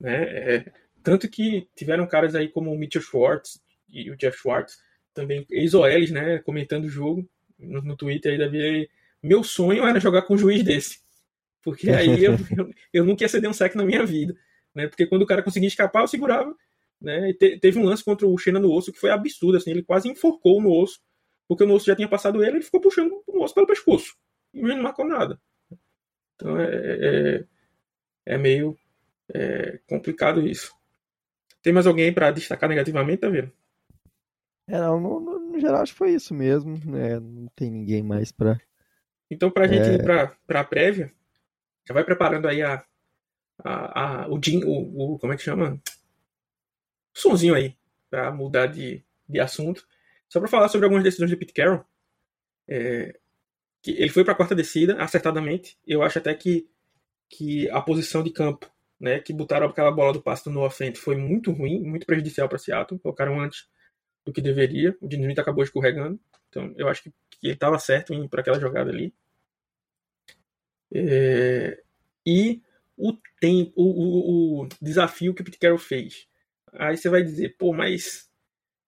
Né? 0.00 0.22
É, 0.24 0.72
tanto 1.02 1.28
que 1.28 1.68
tiveram 1.76 2.06
caras 2.06 2.34
aí 2.34 2.48
como 2.48 2.72
o 2.72 2.78
Mitchell 2.78 3.02
Schwartz 3.02 3.62
e 3.88 4.10
o 4.10 4.16
Jeff 4.16 4.36
Schwartz, 4.38 4.82
também 5.12 5.46
ex-OLs, 5.48 6.10
né, 6.10 6.38
comentando 6.40 6.86
o 6.86 6.88
jogo 6.88 7.28
no, 7.56 7.80
no 7.80 7.96
Twitter 7.96 8.32
aí 8.32 8.38
da 8.38 8.88
Meu 9.22 9.44
sonho 9.44 9.86
era 9.86 10.00
jogar 10.00 10.22
com 10.22 10.34
um 10.34 10.38
juiz 10.38 10.64
desse. 10.64 11.03
Porque 11.64 11.90
aí 11.90 12.22
eu, 12.24 12.32
eu, 12.56 12.70
eu 12.92 13.04
nunca 13.04 13.24
ia 13.24 13.28
ceder 13.28 13.48
um 13.48 13.54
sec 13.54 13.74
na 13.74 13.84
minha 13.84 14.04
vida. 14.04 14.36
Né? 14.74 14.86
Porque 14.88 15.06
quando 15.06 15.22
o 15.22 15.26
cara 15.26 15.42
conseguia 15.42 15.68
escapar, 15.68 16.02
eu 16.02 16.08
segurava. 16.08 16.54
Né? 17.00 17.30
E 17.30 17.34
te- 17.34 17.58
teve 17.58 17.78
um 17.78 17.84
lance 17.84 18.04
contra 18.04 18.26
o 18.26 18.36
Xena 18.38 18.58
no 18.60 18.72
osso 18.72 18.92
que 18.92 18.98
foi 19.00 19.10
absurdo. 19.10 19.56
Assim, 19.56 19.70
ele 19.70 19.82
quase 19.82 20.08
enforcou 20.08 20.60
no 20.60 20.70
osso, 20.70 21.00
porque 21.48 21.64
o 21.64 21.72
osso 21.72 21.86
já 21.86 21.96
tinha 21.96 22.08
passado 22.08 22.42
ele, 22.44 22.56
ele 22.58 22.64
ficou 22.64 22.80
puxando 22.80 23.22
o 23.26 23.42
osso 23.42 23.54
pelo 23.54 23.66
pescoço. 23.66 24.14
E 24.52 24.60
não 24.62 24.82
marcou 24.82 25.06
nada. 25.06 25.40
Então 26.36 26.58
é, 26.60 26.66
é, 26.66 27.44
é 28.26 28.38
meio 28.38 28.76
é, 29.32 29.78
complicado 29.88 30.46
isso. 30.46 30.72
Tem 31.62 31.72
mais 31.72 31.86
alguém 31.86 32.12
para 32.12 32.30
destacar 32.30 32.68
negativamente, 32.68 33.20
tá 33.20 33.28
vendo? 33.28 33.50
É, 34.68 34.78
não, 34.78 34.98
no, 35.00 35.20
no- 35.20 35.60
geral 35.60 35.82
acho 35.82 35.92
que 35.92 35.98
foi 35.98 36.12
isso 36.12 36.34
mesmo. 36.34 36.78
né? 36.90 37.18
Não 37.20 37.46
tem 37.54 37.70
ninguém 37.70 38.02
mais 38.02 38.32
pra. 38.32 38.58
Então, 39.30 39.50
pra 39.50 39.66
gente 39.66 39.88
É. 39.88 39.94
ir 39.94 40.02
pra, 40.02 40.28
pra 40.46 40.64
prévia, 40.64 41.10
já 41.86 41.94
vai 41.94 42.04
preparando 42.04 42.48
aí 42.48 42.62
a, 42.62 42.84
a, 43.64 44.24
a- 44.24 44.28
o, 44.28 44.40
jin- 44.42 44.64
o, 44.64 45.14
o. 45.14 45.18
Como 45.18 45.32
é 45.32 45.36
que 45.36 45.42
chama? 45.44 45.80
O 47.14 47.18
sonzinho 47.18 47.54
aí, 47.54 47.76
pra 48.10 48.30
mudar 48.32 48.66
de, 48.66 49.04
de 49.28 49.40
assunto. 49.40 49.86
Só 50.28 50.40
para 50.40 50.48
falar 50.48 50.68
sobre 50.68 50.84
algumas 50.86 51.04
decisões 51.04 51.30
de 51.30 51.36
Pete 51.36 51.52
Carroll. 51.52 51.84
É, 52.68 53.18
que 53.82 53.92
ele 53.92 54.10
foi 54.10 54.24
para 54.24 54.34
a 54.34 54.36
quarta 54.36 54.54
descida, 54.54 54.96
acertadamente. 55.02 55.78
Eu 55.86 56.02
acho 56.02 56.18
até 56.18 56.34
que, 56.34 56.68
que 57.30 57.70
a 57.70 57.80
posição 57.82 58.22
de 58.22 58.30
campo, 58.32 58.70
né, 59.00 59.20
que 59.20 59.32
botaram 59.32 59.68
aquela 59.68 59.92
bola 59.92 60.12
do 60.14 60.22
passe 60.22 60.50
Noah 60.50 60.70
Fent 60.70 60.96
foi 60.98 61.16
muito 61.16 61.52
ruim, 61.52 61.82
muito 61.82 62.06
prejudicial 62.06 62.48
para 62.48 62.58
Seattle. 62.58 63.00
Colocaram 63.00 63.40
antes 63.40 63.66
do 64.26 64.32
que 64.32 64.42
deveria. 64.42 64.96
O 65.00 65.08
Smith 65.08 65.38
acabou 65.38 65.64
escorregando. 65.64 66.20
Então 66.50 66.74
eu 66.76 66.88
acho 66.88 67.04
que, 67.04 67.10
que 67.30 67.48
ele 67.48 67.54
estava 67.54 67.78
certo 67.78 68.28
para 68.30 68.42
aquela 68.42 68.60
jogada 68.60 68.90
ali. 68.90 69.14
É, 70.92 71.80
e 72.26 72.62
o 72.96 73.12
tempo, 73.40 73.72
o, 73.76 73.82
o, 73.84 74.62
o, 74.62 74.68
desafio 74.80 75.34
que 75.34 75.42
o 75.42 75.44
Pete 75.44 75.58
Carroll 75.58 75.78
fez. 75.78 76.26
Aí 76.72 76.96
você 76.96 77.08
vai 77.08 77.22
dizer, 77.22 77.56
pô, 77.58 77.72
mas 77.72 78.28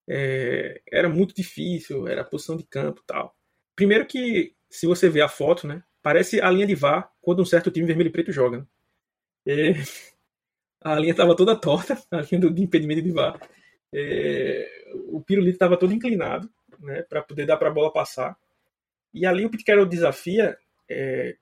é, 0.09 0.81
era 0.91 1.09
muito 1.09 1.35
difícil, 1.35 2.07
era 2.09 2.25
posição 2.25 2.57
de 2.57 2.65
campo 2.65 3.03
tal. 3.07 3.37
Primeiro 3.75 4.07
que, 4.07 4.55
se 4.71 4.87
você 4.87 5.09
ver 5.09 5.23
a 5.23 5.29
foto, 5.29 5.67
né, 5.67 5.83
parece 6.03 6.41
a 6.41 6.51
linha 6.51 6.67
de 6.67 6.75
VAR 6.75 7.11
quando 7.21 7.43
um 7.43 7.45
certo 7.45 7.71
time 7.71 7.87
vermelho 7.87 8.09
e 8.09 8.13
preto 8.13 8.33
joga. 8.33 8.59
Né? 8.59 8.67
É, 9.47 9.73
a 10.83 10.99
linha 10.99 11.13
estava 11.13 11.37
toda 11.37 11.57
torta, 11.57 12.01
a 12.11 12.21
linha 12.23 12.41
do, 12.41 12.51
de 12.51 12.63
impedimento 12.63 13.03
de 13.03 13.11
VAR. 13.11 13.41
É, 13.93 14.69
o 15.09 15.21
pirulito 15.21 15.55
estava 15.55 15.77
todo 15.77 15.93
inclinado, 15.93 16.51
né, 16.81 17.03
para 17.03 17.23
poder 17.23 17.47
dar 17.47 17.57
para 17.57 17.69
a 17.69 17.73
bola 17.73 17.93
passar. 17.93 18.37
E 19.13 19.25
ali 19.27 19.45
o 19.45 19.51
Pete 19.51 19.65
Carroll 19.65 19.87
desafia 19.87 20.57
é, 20.89 21.37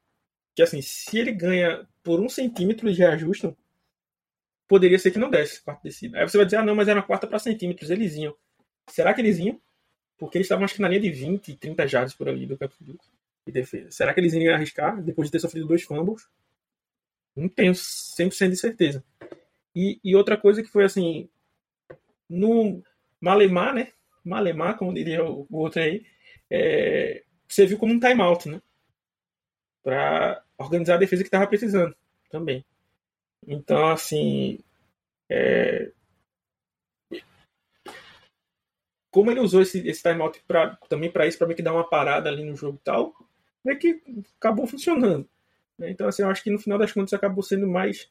que 0.54 0.62
assim, 0.62 0.80
se 0.80 1.18
ele 1.18 1.32
ganha 1.32 1.86
por 2.02 2.20
um 2.20 2.28
centímetro 2.28 2.92
de 2.92 2.98
reajuste, 2.98 3.54
poderia 4.68 4.98
ser 4.98 5.10
que 5.10 5.18
não 5.18 5.30
desse 5.30 5.62
quarta 5.62 5.82
descida. 5.82 6.18
Aí 6.18 6.28
você 6.28 6.36
vai 6.36 6.46
dizer, 6.46 6.58
ah, 6.58 6.64
não, 6.64 6.74
mas 6.74 6.88
era 6.88 6.98
uma 7.00 7.06
quarta 7.06 7.26
para 7.26 7.38
centímetros, 7.38 7.90
eles 7.90 8.14
iam. 8.16 8.34
Será 8.88 9.12
que 9.12 9.20
eles 9.20 9.38
iam? 9.38 9.60
Porque 10.18 10.38
eles 10.38 10.46
estavam, 10.46 10.64
acho 10.64 10.74
que 10.74 10.82
na 10.82 10.88
linha 10.88 11.00
de 11.00 11.10
20, 11.10 11.56
30 11.56 11.86
jardas 11.88 12.14
por 12.14 12.28
ali 12.28 12.46
do 12.46 12.56
campo 12.56 12.74
de 12.80 13.52
defesa. 13.52 13.90
Será 13.90 14.14
que 14.14 14.20
eles 14.20 14.32
iriam 14.32 14.54
arriscar 14.54 15.02
depois 15.02 15.28
de 15.28 15.32
ter 15.32 15.40
sofrido 15.40 15.66
dois 15.66 15.82
fumbles? 15.82 16.28
Não 17.34 17.48
tenho 17.48 17.72
100% 17.72 18.50
de 18.50 18.56
certeza. 18.56 19.04
E, 19.74 19.98
e 20.04 20.14
outra 20.14 20.36
coisa 20.36 20.62
que 20.62 20.68
foi 20.68 20.84
assim, 20.84 21.28
no 22.28 22.82
Malemar, 23.20 23.74
né? 23.74 23.88
Malemar, 24.24 24.76
como 24.78 24.94
diria 24.94 25.24
o, 25.24 25.46
outro 25.50 25.82
aí, 25.82 26.06
é, 26.48 27.24
você 27.48 27.66
viu 27.66 27.78
como 27.78 27.92
um 27.92 27.98
timeout, 27.98 28.48
né? 28.48 28.62
Para 29.82 30.43
organizar 30.58 30.94
a 30.94 30.98
defesa 30.98 31.22
que 31.22 31.28
estava 31.28 31.46
precisando 31.46 31.94
também. 32.30 32.64
Então, 33.46 33.88
assim, 33.88 34.58
é... 35.28 35.90
como 39.10 39.30
ele 39.30 39.40
usou 39.40 39.62
esse, 39.62 39.86
esse 39.86 40.02
timeout 40.02 40.42
pra, 40.46 40.76
também 40.88 41.10
para 41.10 41.26
isso, 41.26 41.38
para 41.38 41.46
meio 41.46 41.56
que 41.56 41.62
dar 41.62 41.72
uma 41.72 41.88
parada 41.88 42.28
ali 42.28 42.44
no 42.44 42.56
jogo 42.56 42.78
e 42.80 42.84
tal, 42.84 43.14
é 43.66 43.74
que 43.74 44.00
acabou 44.38 44.66
funcionando. 44.66 45.28
Né? 45.78 45.90
Então, 45.90 46.08
assim, 46.08 46.22
eu 46.22 46.28
acho 46.28 46.42
que 46.42 46.50
no 46.50 46.58
final 46.58 46.78
das 46.78 46.92
contas 46.92 47.12
acabou 47.12 47.42
sendo 47.42 47.66
mais. 47.66 48.10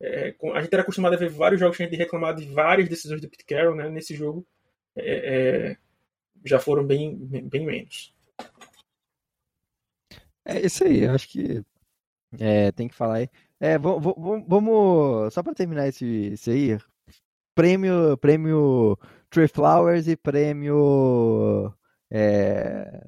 É, 0.00 0.34
a 0.54 0.62
gente 0.62 0.72
era 0.72 0.82
acostumado 0.82 1.14
a 1.14 1.18
ver 1.18 1.28
vários 1.28 1.60
jogos 1.60 1.76
que 1.76 1.82
a 1.82 1.86
gente 1.86 1.98
reclamava 1.98 2.38
de 2.38 2.46
várias 2.46 2.88
decisões 2.88 3.20
do 3.20 3.28
Pete 3.28 3.44
Carroll, 3.44 3.76
né? 3.76 3.88
Nesse 3.88 4.14
jogo 4.14 4.44
é, 4.96 5.70
é, 5.70 5.76
já 6.44 6.58
foram 6.58 6.84
bem, 6.84 7.14
bem 7.16 7.64
menos. 7.64 8.14
É 10.44 10.60
isso 10.66 10.84
aí, 10.84 11.06
acho 11.06 11.28
que 11.28 11.62
é, 12.38 12.72
tem 12.72 12.88
que 12.88 12.94
falar 12.94 13.16
aí. 13.16 13.28
É, 13.60 13.78
vamos, 13.78 15.32
só 15.32 15.42
para 15.42 15.54
terminar 15.54 15.88
esse, 15.88 16.06
esse 16.32 16.50
aí, 16.50 16.78
prêmio, 17.54 18.16
prêmio 18.18 18.98
Trey 19.30 19.46
Flowers 19.46 20.08
e 20.08 20.16
prêmio 20.16 21.72
é... 22.10 23.06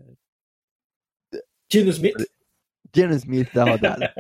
Gino 1.71 1.91
Smith? 1.91 2.17
Gino 2.95 3.15
Smith 3.15 3.53
da 3.53 3.65
rodada. 3.65 4.15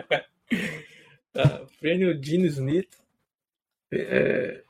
ah, 1.36 1.66
prêmio 1.80 2.22
Gino 2.22 2.44
Smith. 2.46 2.90
É, 3.90 4.62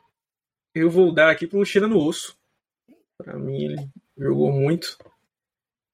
eu 0.75 0.91
vou 0.91 1.13
dar 1.13 1.31
aqui 1.31 1.47
pro 1.47 1.65
Cheira 1.65 1.89
no 1.89 1.99
Osso. 1.99 2.39
Para 3.17 3.39
mim, 3.39 3.65
ele 3.65 3.89
jogou 4.17 4.53
muito. 4.53 4.99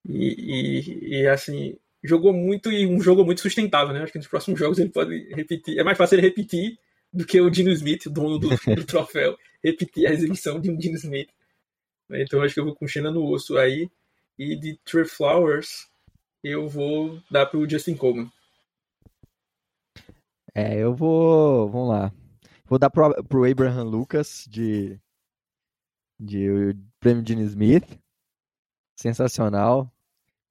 E, 0.07 0.35
e, 0.35 1.21
e, 1.21 1.27
assim, 1.29 1.79
jogou 2.03 2.33
muito 2.33 2.73
e 2.73 2.87
um 2.87 3.01
jogo 3.01 3.25
muito 3.25 3.41
sustentável, 3.41 3.93
né? 3.93 4.03
Acho 4.03 4.13
que 4.13 4.19
nos 4.19 4.29
próximos 4.29 4.59
jogos 4.59 4.79
ele 4.79 4.91
pode 4.91 5.33
repetir. 5.35 5.79
É 5.79 5.85
mais 5.85 5.99
fácil 5.99 6.17
ele 6.17 6.27
repetir 6.27 6.79
do 7.13 7.27
que 7.27 7.41
o 7.41 7.51
Dino 7.51 7.71
Smith, 7.71 8.09
dono 8.09 8.39
do, 8.39 8.49
do 8.75 8.85
troféu, 8.85 9.37
repetir 9.63 10.07
a 10.07 10.13
exibição 10.13 10.61
de 10.61 10.71
um 10.71 10.77
Dino 10.77 10.97
Smith. 10.97 11.31
Então 12.11 12.43
acho 12.43 12.55
que 12.55 12.61
eu 12.61 12.65
vou 12.65 12.75
com 12.75 12.89
Xena 12.89 13.11
no 13.11 13.25
osso 13.27 13.57
aí. 13.57 13.91
E 14.39 14.57
de 14.57 14.79
Trey 14.85 15.05
Flowers, 15.05 15.89
eu 16.43 16.67
vou 16.67 17.21
dar 17.31 17.47
pro 17.47 17.69
Justin 17.69 17.95
Coleman. 17.95 18.31
É, 20.55 20.79
eu 20.79 20.95
vou. 20.95 21.69
Vamos 21.69 21.89
lá. 21.91 22.13
Vou 22.65 22.79
dar 22.79 22.89
pro, 22.89 23.23
pro 23.25 23.51
Abraham 23.51 23.85
Lucas 23.85 24.47
de. 24.49 24.99
De 26.19 26.75
prêmio 26.99 27.23
Dino 27.23 27.43
Smith. 27.43 27.99
Sensacional 28.97 29.91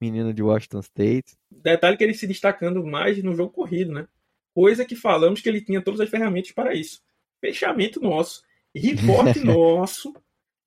menino 0.00 0.32
de 0.32 0.42
Washington 0.42 0.80
State. 0.80 1.36
Detalhe 1.62 1.96
que 1.96 2.04
ele 2.04 2.14
se 2.14 2.26
destacando 2.26 2.84
mais 2.84 3.22
no 3.22 3.34
jogo 3.34 3.52
corrido, 3.52 3.92
né? 3.92 4.08
Coisa 4.54 4.84
que 4.84 4.96
falamos 4.96 5.40
que 5.40 5.48
ele 5.48 5.60
tinha 5.60 5.82
todas 5.82 6.00
as 6.00 6.08
ferramentas 6.08 6.52
para 6.52 6.74
isso. 6.74 7.02
Fechamento 7.40 8.00
nosso, 8.00 8.42
reporte 8.74 9.40
nosso, 9.44 10.12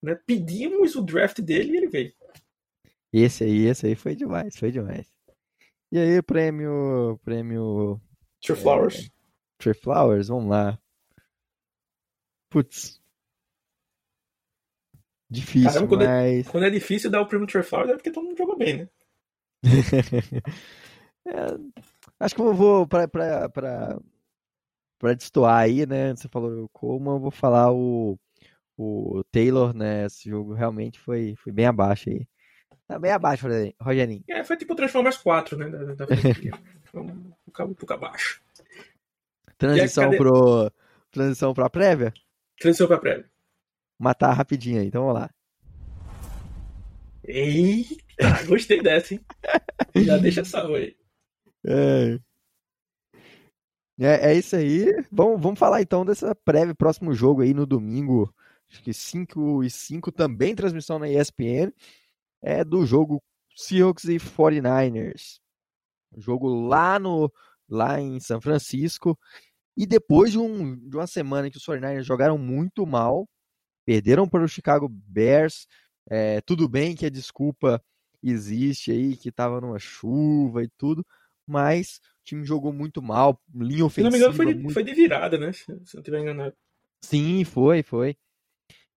né? 0.02 0.16
Pedimos 0.26 0.96
o 0.96 1.02
draft 1.02 1.40
dele 1.42 1.74
e 1.74 1.78
ele 1.78 1.88
veio. 1.88 2.14
Esse 3.12 3.44
aí, 3.44 3.66
esse 3.66 3.86
aí 3.86 3.96
foi 3.96 4.16
demais, 4.16 4.56
foi 4.58 4.72
demais. 4.72 5.08
E 5.92 5.98
aí, 6.00 6.22
prêmio. 6.22 7.20
Prêmio. 7.24 8.02
Tree 8.42 8.58
Flowers. 8.58 9.06
É, 9.06 9.10
Tree 9.60 9.74
Flowers, 9.76 10.28
vamos 10.30 10.50
lá. 10.50 10.80
Putz. 12.50 13.02
Difícil, 15.30 15.70
Caramba, 15.70 15.88
quando 15.88 16.04
é- 16.04 16.08
mas... 16.08 16.48
É, 16.48 16.52
quando 16.52 16.66
é 16.66 16.70
difícil 16.70 17.10
dar 17.10 17.22
o 17.22 17.28
prêmio 17.28 17.48
Trey 17.48 17.64
Flowers 17.64 17.92
é 17.92 17.96
porque 17.96 18.12
todo 18.12 18.26
mundo 18.26 18.38
jogou 18.38 18.58
bem, 18.58 18.78
né? 18.78 18.90
é, 21.26 21.32
acho 22.20 22.36
que 22.36 22.42
eu 22.42 22.54
vou 22.54 22.88
para 22.88 23.08
para 23.08 24.00
destoar 25.16 25.64
aí, 25.64 25.86
né? 25.86 26.16
Você 26.16 26.28
falou 26.28 26.70
como 26.72 27.12
eu 27.12 27.20
vou 27.20 27.32
falar 27.32 27.72
o 27.72 28.18
o 28.78 29.24
Taylor, 29.32 29.74
né? 29.74 30.06
Esse 30.06 30.30
jogo 30.30 30.54
realmente 30.54 31.00
foi 31.00 31.36
foi 31.36 31.52
bem 31.52 31.66
abaixo 31.66 32.10
aí. 32.10 32.28
Tá 32.88 33.00
bem 33.00 33.12
abaixo, 33.12 33.48
Rogerinho. 33.82 34.24
É, 34.30 34.44
foi 34.44 34.58
tipo 34.58 34.76
Transformers 34.76 35.18
4, 35.18 35.58
né? 35.58 35.70
Da, 35.70 35.96
da 35.96 36.06
um 37.66 37.74
pouco 37.74 37.94
abaixo. 37.94 38.42
Transição 39.58 40.06
cadê... 40.06 40.18
pro 40.18 40.72
transição 41.12 41.54
para 41.54 41.70
prévia? 41.70 42.14
Transição 42.60 42.88
para 42.88 42.98
prévia. 42.98 43.30
Matar 43.98 44.34
rapidinho 44.34 44.82
aí, 44.82 44.88
então 44.88 45.06
vamos 45.06 45.22
lá. 45.22 45.30
Eita, 47.26 48.46
gostei 48.48 48.82
dessa, 48.82 49.14
hein? 49.14 49.22
Já 49.96 50.18
deixa 50.18 50.44
salvo 50.44 50.76
aí. 50.76 50.96
É. 51.66 52.20
É, 54.00 54.32
é 54.32 54.36
isso 54.36 54.56
aí. 54.56 54.86
Vamos, 55.12 55.42
vamos 55.42 55.60
falar 55.60 55.82
então 55.82 56.04
dessa 56.04 56.36
prévia 56.36 56.76
próximo 56.76 57.14
jogo 57.14 57.42
aí 57.42 57.54
no 57.54 57.66
domingo. 57.66 58.34
Acho 58.70 58.82
que 58.82 58.94
5 58.94 59.64
e 59.64 59.70
5 59.70 60.12
também 60.12 60.56
transmissão 60.56 60.98
na 61.00 61.08
ESPN. 61.08 61.72
É 62.42 62.64
do 62.64 62.86
jogo 62.86 63.22
Seahawks 63.56 64.06
e 64.06 64.18
49ers. 64.18 65.40
Jogo 66.18 66.48
lá 66.68 67.00
no 67.00 67.32
lá 67.70 68.00
em 68.00 68.20
São 68.20 68.42
Francisco. 68.42 69.18
E 69.78 69.86
depois 69.86 70.32
de, 70.32 70.38
um, 70.38 70.76
de 70.76 70.96
uma 70.96 71.08
semana 71.08 71.50
que 71.50 71.58
os 71.58 71.66
49ers 71.66 72.04
jogaram 72.04 72.38
muito 72.38 72.86
mal, 72.86 73.28
perderam 73.86 74.28
para 74.28 74.44
o 74.44 74.48
Chicago 74.48 74.88
Bears, 74.90 75.68
é, 76.10 76.42
tudo 76.42 76.68
bem 76.68 76.96
que 76.96 77.06
a 77.06 77.10
desculpa 77.10 77.84
existe 78.22 78.92
aí, 78.92 79.16
que 79.16 79.32
tava 79.32 79.60
numa 79.60 79.80
chuva 79.80 80.64
e 80.64 80.70
tudo, 80.78 81.06
mas 81.46 82.00
o 82.22 82.24
time 82.24 82.46
jogou 82.46 82.72
muito 82.72 83.02
mal, 83.02 83.40
linha 83.54 83.86
ofensiva. 83.86 83.94
Se 83.94 84.02
não 84.04 84.12
me 84.12 84.18
engano, 84.18 84.34
foi 84.34 84.46
de, 84.46 84.60
muito... 84.60 84.74
foi 84.74 84.84
de 84.84 84.94
virada, 84.94 85.38
né? 85.38 85.52
Se 85.52 85.70
não 85.70 85.82
estiver 85.84 86.20
enganado. 86.20 86.56
Sim, 87.02 87.44
foi, 87.44 87.84
foi. 87.84 88.16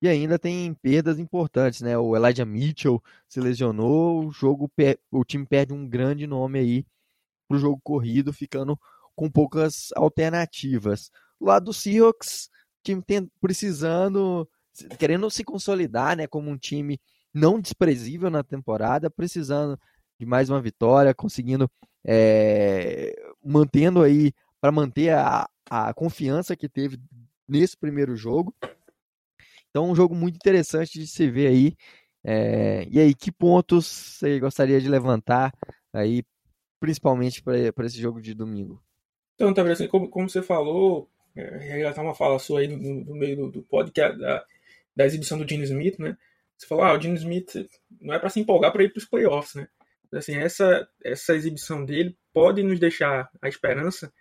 E 0.01 0.09
ainda 0.09 0.39
tem 0.39 0.75
perdas 0.75 1.19
importantes, 1.19 1.81
né? 1.81 1.97
O 1.99 2.15
Elijah 2.15 2.45
Mitchell 2.45 3.03
se 3.29 3.41
lesionou, 3.41 4.27
o 4.27 4.31
jogo 4.31 4.71
o 5.11 5.25
time 5.25 5.47
perde 5.47 5.73
um 5.73 5.89
grande 5.89 6.27
nome 6.27 6.59
aí 6.59 6.87
pro 7.49 7.59
jogo 7.59 7.81
corrido, 7.83 8.33
ficando 8.33 8.79
com 9.15 9.31
poucas 9.31 9.89
alternativas. 9.97 11.11
Do 11.41 11.47
lado 11.47 11.65
do 11.67 11.73
Seahawks, 11.73 12.51
time 12.85 13.03
tem, 13.03 13.31
precisando 13.41 14.49
querendo 14.99 15.31
se 15.31 15.45
consolidar, 15.45 16.17
né, 16.17 16.27
como 16.27 16.51
um 16.51 16.57
time 16.57 17.01
não 17.33 17.61
desprezível 17.61 18.31
na 18.31 18.43
temporada, 18.43 19.11
precisando 19.11 19.79
de 20.19 20.25
mais 20.25 20.49
uma 20.49 20.61
vitória, 20.61 21.15
conseguindo 21.15 21.71
é, 22.05 23.15
mantendo 23.45 24.03
aí 24.03 24.33
para 24.61 24.73
manter 24.73 25.11
a, 25.11 25.49
a 25.69 25.93
confiança 25.93 26.57
que 26.57 26.69
teve 26.69 26.99
nesse 27.47 27.77
primeiro 27.77 28.17
jogo. 28.17 28.55
Então, 29.71 29.91
um 29.91 29.95
jogo 29.95 30.15
muito 30.15 30.37
interessante 30.37 30.99
de 30.99 31.07
se 31.07 31.31
ver 31.31 31.49
aí. 31.49 31.77
É, 32.25 32.87
e 32.91 32.99
aí, 32.99 33.15
que 33.15 33.31
pontos 33.31 33.87
você 33.87 34.41
gostaria 34.41 34.81
de 34.81 34.89
levantar 34.89 35.53
aí, 35.93 36.25
principalmente 36.81 37.43
para 37.43 37.87
esse 37.87 38.01
jogo 38.01 38.21
de 38.21 38.35
domingo? 38.35 38.83
Então, 39.35 39.53
tá 39.53 39.63
assim, 39.71 39.87
como, 39.87 40.09
como 40.09 40.29
você 40.29 40.43
falou, 40.43 41.11
é, 41.37 41.93
tá 41.93 42.01
uma 42.01 42.15
fala 42.15 42.39
sua 42.39 42.61
aí 42.61 42.69
no, 42.69 43.05
no 43.05 43.15
meio 43.15 43.37
do, 43.37 43.51
do 43.51 43.63
podcast 43.63 44.19
da 44.97 45.05
exibição 45.05 45.39
do 45.39 45.49
Gene 45.49 45.65
Smith, 45.65 45.99
né? 45.99 46.17
Você 46.57 46.67
falou, 46.67 46.85
ah, 46.85 46.97
o 46.97 47.01
Gene 47.01 47.17
Smith 47.17 47.69
não 48.01 48.15
é 48.15 48.19
para 48.19 48.31
se 48.31 48.41
empolgar 48.41 48.73
para 48.73 48.83
ir 48.83 48.91
para 48.91 48.99
os 48.99 49.05
playoffs, 49.05 49.55
né? 49.55 49.69
Assim, 50.13 50.37
essa, 50.37 50.89
essa 51.05 51.35
exibição 51.35 51.85
dele 51.85 52.17
pode 52.33 52.63
nos 52.63 52.81
deixar 52.81 53.31
a 53.43 53.49
esperança 53.49 54.13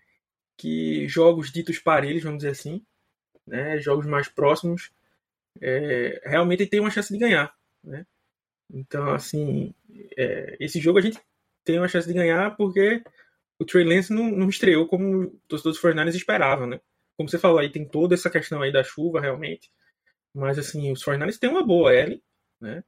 que 0.57 1.07
jogos 1.07 1.51
ditos 1.51 1.79
parelhos, 1.79 2.23
vamos 2.23 2.39
dizer 2.39 2.51
assim, 2.51 2.83
né, 3.45 3.77
jogos 3.79 4.05
mais 4.05 4.27
próximos, 4.27 4.91
é, 5.61 6.21
realmente 6.25 6.65
tem 6.65 6.79
uma 6.79 6.89
chance 6.89 7.13
de 7.13 7.19
ganhar. 7.19 7.53
Né? 7.83 8.05
Então, 8.73 9.13
assim, 9.13 9.73
é, 10.17 10.57
esse 10.59 10.79
jogo 10.79 10.97
a 10.97 11.01
gente 11.01 11.19
tem 11.63 11.77
uma 11.77 11.87
chance 11.87 12.07
de 12.07 12.13
ganhar 12.13 12.55
porque 12.55 13.03
o 13.59 13.65
Trey 13.65 13.83
Lance 13.83 14.13
não, 14.13 14.29
não 14.31 14.49
estreou 14.49 14.87
como 14.87 15.23
os 15.23 15.47
torcedores 15.47 15.79
Fortnite 15.79 16.17
esperavam, 16.17 16.67
né? 16.67 16.79
Como 17.15 17.29
você 17.29 17.39
falou 17.39 17.59
aí, 17.59 17.69
tem 17.69 17.87
toda 17.87 18.13
essa 18.13 18.29
questão 18.29 18.61
aí 18.61 18.71
da 18.71 18.83
chuva, 18.83 19.21
realmente. 19.21 19.71
Mas, 20.35 20.59
assim, 20.59 20.91
os 20.91 21.01
Fortnite 21.01 21.39
têm 21.39 21.49
uma 21.49 21.65
boa 21.65 21.93
L, 21.93 22.21
né? 22.59 22.83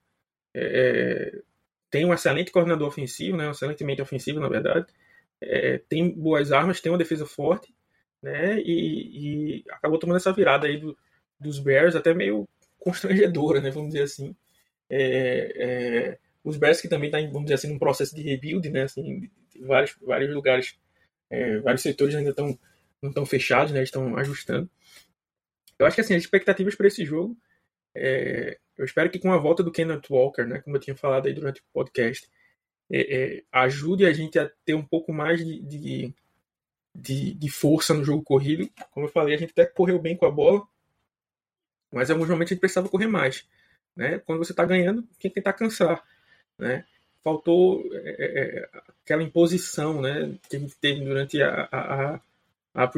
É, 0.53 1.41
tem 1.89 2.05
um 2.05 2.13
excelente 2.13 2.51
coordenador 2.51 2.89
ofensivo, 2.89 3.37
né? 3.37 3.47
Um 3.47 3.51
excelentemente 3.51 4.01
ofensivo, 4.01 4.41
na 4.41 4.49
verdade. 4.49 4.85
É, 5.41 5.77
tem 5.87 6.09
boas 6.09 6.51
armas, 6.51 6.81
tem 6.81 6.91
uma 6.91 6.97
defesa 6.97 7.25
forte, 7.25 7.73
né? 8.21 8.59
E, 8.59 9.61
e 9.61 9.63
acabou 9.71 9.97
tomando 9.97 10.17
essa 10.17 10.33
virada 10.33 10.67
aí 10.67 10.77
do, 10.77 10.97
dos 11.39 11.57
Bears, 11.59 11.95
até 11.95 12.13
meio 12.13 12.45
constrangedora, 12.77 13.61
né? 13.61 13.71
Vamos 13.71 13.93
dizer 13.93 14.03
assim. 14.03 14.35
É, 14.89 15.53
é, 15.55 16.19
os 16.43 16.57
Bears 16.57 16.81
que 16.81 16.89
também 16.89 17.09
tá 17.09 17.19
vamos 17.21 17.43
dizer 17.43 17.55
assim, 17.55 17.69
num 17.69 17.79
processo 17.79 18.13
de 18.13 18.23
rebuild, 18.23 18.69
né? 18.69 18.83
Assim, 18.83 19.29
vários, 19.61 19.95
vários 20.01 20.33
lugares, 20.33 20.77
é, 21.29 21.59
vários 21.59 21.81
setores 21.81 22.13
ainda 22.13 22.31
estão 22.31 22.59
não 23.01 23.09
estão 23.09 23.25
fechados, 23.25 23.71
né? 23.71 23.83
Estão 23.83 24.17
ajustando. 24.17 24.69
Eu 25.79 25.85
acho 25.85 25.95
que 25.95 26.01
assim, 26.01 26.15
as 26.15 26.23
expectativas 26.23 26.75
para 26.75 26.87
esse 26.87 27.05
jogo, 27.05 27.37
é, 27.95 28.57
eu 28.77 28.85
espero 28.85 29.09
que 29.09 29.19
com 29.19 29.31
a 29.31 29.37
volta 29.37 29.63
do 29.63 29.71
Kenneth 29.71 30.03
Walker, 30.09 30.43
né? 30.43 30.59
Como 30.61 30.75
eu 30.75 30.79
tinha 30.79 30.95
falado 30.95 31.27
aí 31.27 31.33
durante 31.33 31.61
o 31.61 31.63
podcast, 31.73 32.29
é, 32.91 33.37
é, 33.37 33.43
ajude 33.51 34.05
a 34.05 34.13
gente 34.13 34.39
a 34.39 34.49
ter 34.63 34.73
um 34.73 34.85
pouco 34.85 35.11
mais 35.11 35.43
de, 35.43 35.59
de, 35.61 36.13
de, 36.95 37.33
de, 37.33 37.49
força 37.49 37.93
no 37.93 38.03
jogo 38.03 38.23
corrido. 38.23 38.69
Como 38.91 39.07
eu 39.07 39.11
falei, 39.11 39.35
a 39.35 39.37
gente 39.37 39.51
até 39.51 39.65
correu 39.65 39.99
bem 39.99 40.15
com 40.15 40.25
a 40.25 40.31
bola, 40.31 40.65
mas 41.91 42.09
em 42.09 42.13
alguns 42.13 42.29
momentos 42.29 42.51
a 42.51 42.55
gente 42.55 42.61
precisava 42.61 42.89
correr 42.89 43.07
mais. 43.07 43.45
Né? 43.95 44.19
Quando 44.19 44.39
você 44.39 44.53
está 44.53 44.63
ganhando, 44.63 45.01
tem 45.19 45.31
que 45.31 45.35
tentar 45.35 45.53
cansar. 45.53 46.03
Né? 46.57 46.85
Faltou 47.23 47.83
é, 47.93 48.09
é, 48.09 48.39
é, 48.39 48.69
aquela 49.03 49.23
imposição 49.23 50.01
né, 50.01 50.37
que 50.49 50.55
a 50.55 50.59
gente 50.59 50.77
teve 50.77 51.03
durante 51.03 51.41
a, 51.41 51.67
a, 51.71 52.13
a, 52.13 52.83
a 52.83 52.91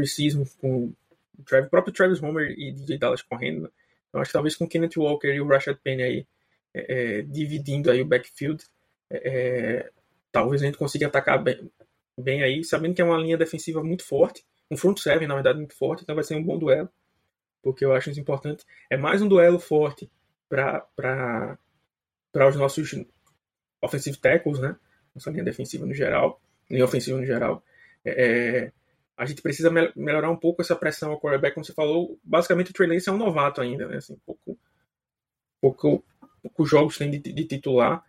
com 0.60 0.94
o, 1.40 1.70
próprio 1.70 1.94
Travis 1.94 2.22
Homer 2.22 2.52
e 2.57 2.72
DJ 2.72 2.98
Dallas 2.98 3.22
correndo. 3.22 3.72
Então 4.07 4.22
acho 4.22 4.30
que 4.30 4.34
talvez 4.34 4.56
com 4.56 4.66
o 4.66 4.68
Kenneth 4.68 4.98
Walker 4.98 5.28
e 5.28 5.41
o 5.41 5.48
Rashad 5.48 5.78
Penny 5.84 6.03
aí 6.03 6.28
é, 6.74 7.22
dividindo 7.24 7.90
aí 7.90 8.02
o 8.02 8.06
backfield, 8.06 8.64
é, 9.10 9.90
talvez 10.32 10.61
a 10.61 10.66
gente 10.66 10.78
consiga 10.78 11.07
atacar 11.07 11.41
bem, 11.41 11.72
bem 12.18 12.44
aí, 12.44 12.64
sabendo 12.64 12.94
que 12.94 13.02
é 13.02 13.06
uma 13.06 13.18
linha 13.18 13.38
defensiva 13.38 13.84
muito 13.84 14.03
forte, 14.03 14.45
um 14.70 14.78
front 14.78 14.98
seven, 14.99 15.28
na 15.28 15.36
verdade, 15.36 15.57
muito 15.57 15.76
forte, 15.76 16.03
então 16.03 16.16
vai 16.16 16.24
ser 16.24 16.36
um 16.36 16.44
bom 16.44 16.57
duelo, 16.57 16.90
porque 17.61 17.84
eu 17.84 17.94
acho 17.94 18.10
isso 18.10 18.20
importante. 18.20 18.64
É 18.90 18.98
mais 18.98 19.22
um 19.22 19.28
duelo 19.28 19.60
forte 19.60 20.10
para 20.48 21.57
os 22.48 22.56
nossos 22.56 22.95
offensive 23.82 24.18
tackles, 24.18 24.60
né? 24.60 24.76
Nossa 25.14 25.32
linha 25.32 25.44
defensiva 25.44 25.86
no 25.86 25.94
geral, 25.94 26.41
linha 26.70 26.86
ofensiva 26.86 27.18
no 27.18 27.26
geral. 27.26 27.64
É, 28.06 28.72
a 29.20 29.26
gente 29.26 29.41
precisa 29.41 29.70
me 29.70 29.91
melhorar 29.98 30.32
um 30.32 30.36
pouco 30.38 30.62
essa 30.62 30.78
pressão 30.78 31.12
ao 31.12 31.20
quarterback, 31.20 31.54
como 31.54 31.66
você 31.66 31.74
falou. 31.74 32.18
Basicamente, 32.24 32.72
o 32.72 32.74
Trey 32.74 32.88
Lance 32.88 33.10
é 33.10 33.12
um 33.12 33.18
novato 33.18 33.60
ainda, 33.60 33.86
né? 33.86 33.98
Assim, 33.98 34.18
pouco, 34.26 34.58
pouco, 35.62 36.06
poucos 36.41 36.70
jogos 36.70 36.98
tem 36.98 37.12
de, 37.12 37.20
de 37.20 37.44
titular. 37.44 38.02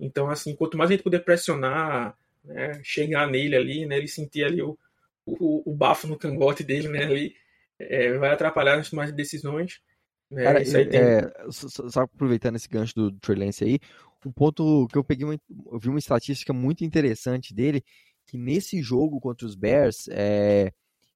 Então, 0.00 0.28
assim, 0.28 0.56
quanto 0.56 0.76
mais 0.76 0.90
a 0.90 0.94
gente 0.94 1.04
puder 1.04 1.24
pressionar, 1.24 2.18
né, 2.44 2.80
chegar 2.82 3.30
nele 3.30 3.54
ali, 3.54 3.86
né, 3.86 3.96
ele 3.96 4.08
sentir 4.08 4.42
ali 4.42 4.60
o, 4.60 4.76
o, 5.24 5.70
o 5.70 5.72
bafo 5.72 6.08
no 6.08 6.18
cangote 6.18 6.64
dele, 6.64 6.88
né, 6.88 7.04
ali, 7.04 7.34
é, 7.78 8.18
vai 8.18 8.30
atrapalhar 8.30 8.76
nas 8.76 8.90
de 8.90 9.12
decisões. 9.12 9.80
Né, 10.28 10.42
Cara, 10.42 10.64
tem... 10.64 11.00
é, 11.00 11.32
só, 11.48 11.88
só, 11.88 12.00
aproveitando 12.00 12.56
esse 12.56 12.68
gancho 12.68 12.92
do 12.92 13.12
Trey 13.12 13.38
Lance 13.38 13.62
aí, 13.62 13.78
um 14.26 14.32
ponto 14.32 14.88
que 14.88 14.98
eu 14.98 15.04
peguei, 15.04 15.24
uma, 15.24 15.38
eu 15.70 15.78
vi 15.78 15.88
uma 15.88 16.00
estatística 16.00 16.52
muito 16.52 16.84
interessante 16.84 17.54
dele, 17.54 17.84
que 18.26 18.36
nesse 18.36 18.82
jogo 18.82 19.20
contra 19.20 19.46
os 19.46 19.54
Bears, 19.54 20.08
é, 20.10 20.72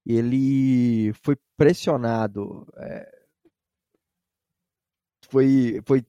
ele 0.07 1.13
foi 1.23 1.37
pressionado, 1.57 2.67
é, 2.77 3.21
foi, 5.29 5.81
foi 5.87 6.05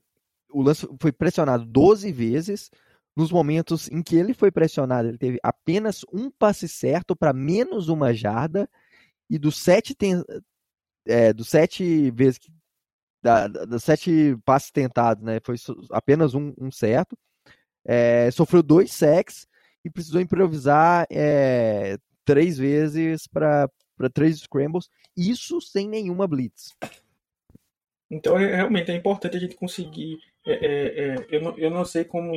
o 0.51 0.61
lance 0.61 0.87
foi 0.99 1.11
pressionado 1.11 1.65
12 1.65 2.11
vezes. 2.11 2.69
Nos 3.15 3.29
momentos 3.31 3.89
em 3.89 4.01
que 4.01 4.15
ele 4.15 4.33
foi 4.33 4.51
pressionado, 4.51 5.09
ele 5.09 5.17
teve 5.17 5.37
apenas 5.43 6.05
um 6.13 6.31
passe 6.31 6.67
certo 6.67 7.15
para 7.15 7.33
menos 7.33 7.89
uma 7.89 8.13
jarda. 8.13 8.69
E 9.29 9.37
dos 9.37 9.57
sete, 9.57 9.93
ten... 9.93 10.23
é, 11.05 11.33
dos 11.33 11.49
sete 11.49 12.11
vezes 12.11 12.37
que. 12.37 12.51
Da, 13.23 13.47
dos 13.47 13.83
sete 13.83 14.35
passes 14.43 14.71
tentados, 14.71 15.23
né? 15.23 15.39
Foi 15.43 15.55
apenas 15.91 16.33
um, 16.33 16.53
um 16.57 16.71
certo. 16.71 17.17
É, 17.85 18.31
sofreu 18.31 18.63
dois 18.63 18.91
sacks 18.91 19.45
e 19.83 19.89
precisou 19.89 20.21
improvisar 20.21 21.05
é, 21.11 21.97
três 22.25 22.57
vezes 22.57 23.27
para 23.27 23.69
três 24.13 24.39
scrambles. 24.39 24.89
Isso 25.15 25.59
sem 25.61 25.87
nenhuma 25.87 26.27
blitz. 26.27 26.75
Então, 28.09 28.37
é, 28.37 28.55
realmente 28.55 28.91
é 28.91 28.95
importante 28.95 29.37
a 29.37 29.39
gente 29.39 29.55
conseguir 29.55 30.19
é, 30.45 30.53
é, 30.53 31.15
é, 31.15 31.27
eu, 31.29 31.41
não, 31.41 31.57
eu 31.57 31.69
não 31.69 31.85
sei 31.85 32.03
como, 32.03 32.33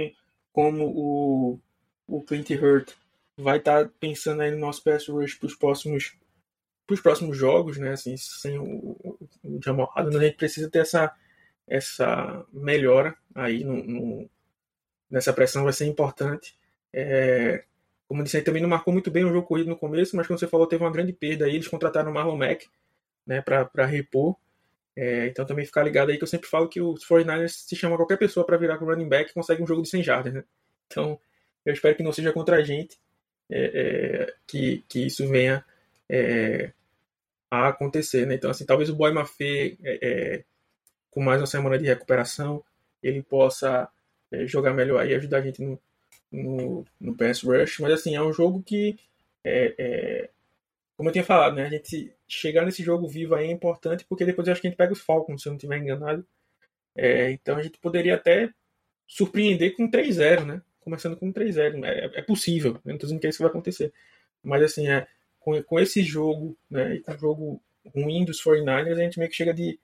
como 0.52 0.86
o, 0.86 1.60
o 2.06 2.22
Clint 2.22 2.50
Hurt 2.50 2.92
vai 3.36 3.58
estar 3.58 3.84
tá 3.84 3.90
pensando 3.98 4.42
aí 4.42 4.50
no 4.50 4.58
nosso 4.58 4.82
pass 4.82 5.08
rush 5.08 5.34
para 5.34 5.46
os 5.46 5.54
próximos 5.54 6.16
para 6.86 6.94
os 6.94 7.00
próximos 7.00 7.34
jogos, 7.38 7.78
né? 7.78 7.92
Assim, 7.92 8.14
sem 8.18 8.58
o, 8.58 9.18
o 9.42 9.58
Jamal 9.64 9.90
Adams, 9.96 10.16
a 10.16 10.24
gente 10.24 10.36
precisa 10.36 10.68
ter 10.68 10.80
essa, 10.80 11.14
essa 11.66 12.44
melhora 12.52 13.16
aí 13.34 13.64
no, 13.64 13.82
no 13.82 14.30
nessa 15.10 15.32
pressão 15.32 15.64
vai 15.64 15.72
ser 15.72 15.86
importante. 15.86 16.54
É, 16.94 17.64
como 18.06 18.20
eu 18.20 18.24
disse, 18.24 18.36
aí 18.36 18.42
também 18.42 18.62
não 18.62 18.68
marcou 18.68 18.92
muito 18.92 19.10
bem 19.10 19.24
o 19.24 19.32
jogo 19.32 19.46
corrido 19.46 19.68
no 19.68 19.76
começo, 19.76 20.16
mas 20.16 20.26
como 20.26 20.38
você 20.38 20.46
falou, 20.46 20.66
teve 20.66 20.84
uma 20.84 20.92
grande 20.92 21.12
perda 21.12 21.46
aí. 21.46 21.54
Eles 21.54 21.68
contrataram 21.68 22.10
o 22.10 22.14
Marlon 22.14 22.36
Mack 22.36 22.66
né, 23.26 23.40
para 23.40 23.86
repor. 23.86 24.36
É, 24.96 25.26
então 25.26 25.44
também 25.44 25.66
ficar 25.66 25.82
ligado 25.82 26.10
aí 26.10 26.16
que 26.16 26.22
eu 26.22 26.28
sempre 26.28 26.48
falo 26.48 26.68
que 26.68 26.80
os 26.80 27.04
49ers 27.04 27.48
se 27.48 27.74
chama 27.74 27.96
qualquer 27.96 28.16
pessoa 28.16 28.46
para 28.46 28.56
virar 28.56 28.78
com 28.78 28.84
running 28.84 29.08
back 29.08 29.34
consegue 29.34 29.60
um 29.60 29.66
jogo 29.66 29.82
de 29.82 29.88
100 29.88 30.04
jardas, 30.04 30.32
né? 30.32 30.44
Então 30.86 31.18
eu 31.66 31.72
espero 31.72 31.96
que 31.96 32.02
não 32.02 32.12
seja 32.12 32.32
contra 32.32 32.56
a 32.56 32.62
gente 32.62 32.96
é, 33.50 33.64
é, 33.74 34.34
que, 34.46 34.84
que 34.88 35.06
isso 35.06 35.26
venha 35.26 35.64
é, 36.08 36.72
a 37.50 37.68
acontecer, 37.68 38.24
né? 38.24 38.34
Então 38.36 38.50
assim, 38.50 38.64
talvez 38.64 38.88
o 38.88 38.94
Boy 38.94 39.12
Mafê 39.12 39.76
é, 39.82 39.98
é, 40.02 40.44
com 41.10 41.20
mais 41.20 41.40
uma 41.40 41.46
semana 41.46 41.76
de 41.76 41.86
recuperação 41.86 42.62
ele 43.02 43.22
possa 43.22 43.88
jogar 44.46 44.72
melhor 44.72 45.06
e 45.06 45.14
ajudar 45.14 45.38
a 45.38 45.42
gente 45.42 45.62
no, 45.62 45.78
no, 46.43 46.85
no 47.01 47.16
pass 47.16 47.43
rush, 47.43 47.78
mas 47.81 47.93
assim, 47.93 48.15
é 48.15 48.23
um 48.23 48.32
jogo 48.32 48.62
que 48.62 48.97
é, 49.44 50.31
como 50.97 51.09
eu 51.09 51.12
tinha 51.12 51.24
falado, 51.24 51.56
né? 51.56 51.66
A 51.66 51.70
gente 51.70 52.12
chegar 52.28 52.65
nesse 52.65 52.82
jogo 52.82 53.09
vivo 53.09 53.35
aí 53.35 53.48
é 53.48 53.51
importante, 53.51 54.05
porque 54.05 54.24
depois 54.24 54.47
eu 54.47 54.52
acho 54.52 54.61
que 54.61 54.66
a 54.69 54.70
gente 54.70 54.78
pega 54.78 54.93
os 54.93 55.01
Falcons, 55.01 55.43
se 55.43 55.48
eu 55.48 55.51
não 55.51 55.56
estiver 55.56 55.78
enganado. 55.78 56.24
É, 56.97 57.32
então 57.32 57.56
a 57.56 57.62
gente 57.62 57.78
poderia 57.78 58.15
até 58.15 58.51
surpreender 59.06 59.77
com 59.77 59.90
3-0, 59.90 60.44
né? 60.44 60.62
Começando 60.81 61.16
com 61.16 61.32
3-0. 61.32 61.85
É, 61.85 62.20
é 62.20 62.23
possível, 62.23 62.74
eu 62.74 62.81
não 62.85 62.94
estou 62.94 63.09
dizendo 63.09 63.20
que 63.20 63.27
é 63.27 63.31
isso 63.31 63.39
que 63.39 63.43
vai 63.43 63.51
acontecer. 63.51 63.93
Mas 64.43 64.62
assim, 64.62 64.89
é, 64.89 65.06
com, 65.40 65.61
com 65.65 65.81
esse 65.81 66.02
jogo, 66.02 66.56
né? 66.70 66.97
E 66.97 67.01
com 67.01 67.12
o 67.12 67.19
jogo 67.19 67.62
ruim 67.94 68.24
dos 68.24 68.43
49ers, 68.43 68.93
a 68.93 69.02
gente 69.02 69.19
meio 69.19 69.31
que 69.31 69.36
chega 69.36 69.52
de, 69.52 69.78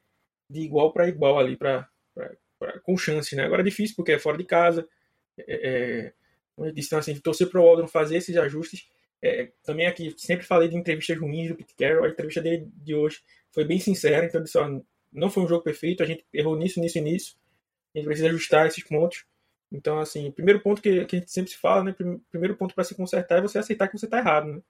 de 0.48 0.60
igual 0.60 0.92
para 0.92 1.08
igual 1.08 1.38
ali, 1.38 1.56
pra, 1.56 1.88
pra, 2.14 2.30
pra, 2.58 2.78
com 2.80 2.96
chance, 2.96 3.34
né? 3.34 3.44
Agora 3.44 3.62
é 3.62 3.64
difícil 3.64 3.96
porque 3.96 4.12
é 4.12 4.18
fora 4.18 4.38
de 4.38 4.44
casa. 4.44 4.88
É, 5.38 6.12
disse, 6.74 6.88
então, 6.88 6.98
assim, 6.98 7.14
torcer 7.16 7.48
para 7.48 7.60
o 7.60 7.64
Waldron 7.64 7.88
fazer 7.88 8.16
esses 8.16 8.36
ajustes 8.36 8.88
é, 9.22 9.50
também 9.62 9.86
aqui, 9.86 10.14
sempre 10.16 10.46
falei 10.46 10.68
de 10.68 10.76
entrevistas 10.76 11.18
ruins 11.18 11.48
do 11.48 11.54
Pete 11.54 11.74
Carroll, 11.74 12.04
a 12.04 12.08
entrevista 12.08 12.40
dele 12.40 12.68
de 12.74 12.94
hoje 12.94 13.20
foi 13.50 13.64
bem 13.64 13.78
sincera, 13.78 14.26
então 14.26 14.42
disse, 14.42 14.56
ó, 14.58 14.80
não 15.12 15.30
foi 15.30 15.42
um 15.42 15.48
jogo 15.48 15.62
perfeito, 15.62 16.02
a 16.02 16.06
gente 16.06 16.24
errou 16.32 16.56
nisso, 16.56 16.80
nisso 16.80 16.98
e 16.98 17.00
nisso, 17.00 17.36
a 17.94 17.98
gente 17.98 18.06
precisa 18.06 18.28
ajustar 18.28 18.66
esses 18.66 18.82
pontos. 18.84 19.24
Então, 19.72 19.98
assim, 19.98 20.30
primeiro 20.30 20.60
ponto 20.60 20.82
que, 20.82 21.04
que 21.04 21.16
a 21.16 21.18
gente 21.18 21.30
sempre 21.30 21.50
se 21.50 21.56
fala, 21.56 21.84
né, 21.84 21.94
primeiro 22.30 22.56
ponto 22.56 22.74
para 22.74 22.84
se 22.84 22.94
consertar 22.94 23.38
é 23.38 23.42
você 23.42 23.58
aceitar 23.58 23.88
que 23.88 23.98
você 23.98 24.06
está 24.06 24.18
errado, 24.18 24.46
né? 24.46 24.60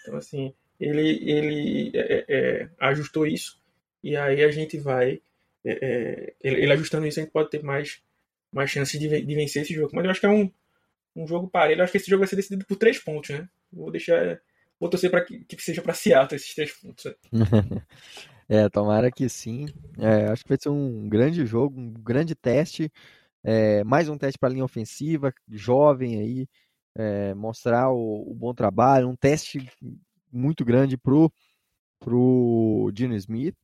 Então, 0.00 0.16
assim, 0.16 0.54
ele, 0.78 1.30
ele 1.30 1.90
é, 1.94 2.00
é, 2.00 2.24
é, 2.28 2.70
ajustou 2.80 3.26
isso, 3.26 3.60
e 4.02 4.16
aí 4.16 4.42
a 4.42 4.50
gente 4.50 4.78
vai 4.78 5.20
é, 5.64 5.72
é, 5.72 6.34
ele, 6.40 6.62
ele, 6.62 6.72
ajustando 6.72 7.06
isso, 7.06 7.20
a 7.20 7.22
gente 7.22 7.32
pode 7.32 7.50
ter 7.50 7.62
mais, 7.62 8.02
mais 8.52 8.70
chances 8.70 8.98
de, 8.98 9.08
de, 9.08 9.34
vencer 9.34 9.62
esse 9.62 9.74
jogo. 9.74 9.90
Mas 9.94 10.04
eu 10.04 10.10
acho 10.10 10.20
que 10.20 10.26
é 10.26 10.30
um, 10.30 10.50
um 11.14 11.26
jogo 11.26 11.48
parelho. 11.48 11.82
Acho 11.82 11.92
que 11.92 11.98
esse 11.98 12.10
jogo 12.10 12.20
vai 12.20 12.28
ser 12.28 12.36
decidido 12.36 12.64
por 12.64 12.76
três 12.76 12.98
pontos, 12.98 13.30
né? 13.30 13.48
Vou 13.72 13.90
deixar. 13.90 14.40
Vou 14.78 14.88
torcer 14.88 15.10
para 15.10 15.24
que, 15.24 15.44
que 15.44 15.62
seja 15.62 15.82
para 15.82 15.92
Seattle 15.92 16.36
esses 16.36 16.54
três 16.54 16.72
pontos. 16.72 17.04
É, 18.52 18.68
tomara 18.68 19.12
que 19.12 19.28
sim. 19.28 19.68
É, 19.96 20.24
acho 20.26 20.42
que 20.42 20.48
vai 20.48 20.58
ser 20.60 20.70
um 20.70 21.08
grande 21.08 21.46
jogo, 21.46 21.78
um 21.78 21.92
grande 21.92 22.34
teste. 22.34 22.90
É, 23.44 23.84
mais 23.84 24.08
um 24.08 24.18
teste 24.18 24.36
para 24.40 24.48
a 24.48 24.52
linha 24.52 24.64
ofensiva, 24.64 25.32
jovem 25.48 26.18
aí, 26.18 26.48
é, 26.96 27.32
mostrar 27.32 27.92
o, 27.92 28.28
o, 28.28 28.34
bom 28.34 28.52
trabalho, 28.52 29.08
um 29.08 29.14
teste 29.14 29.70
muito 30.32 30.64
grande 30.64 30.96
pro 30.96 31.32
pro 32.00 32.90
Dino 32.92 33.14
Smith. 33.14 33.54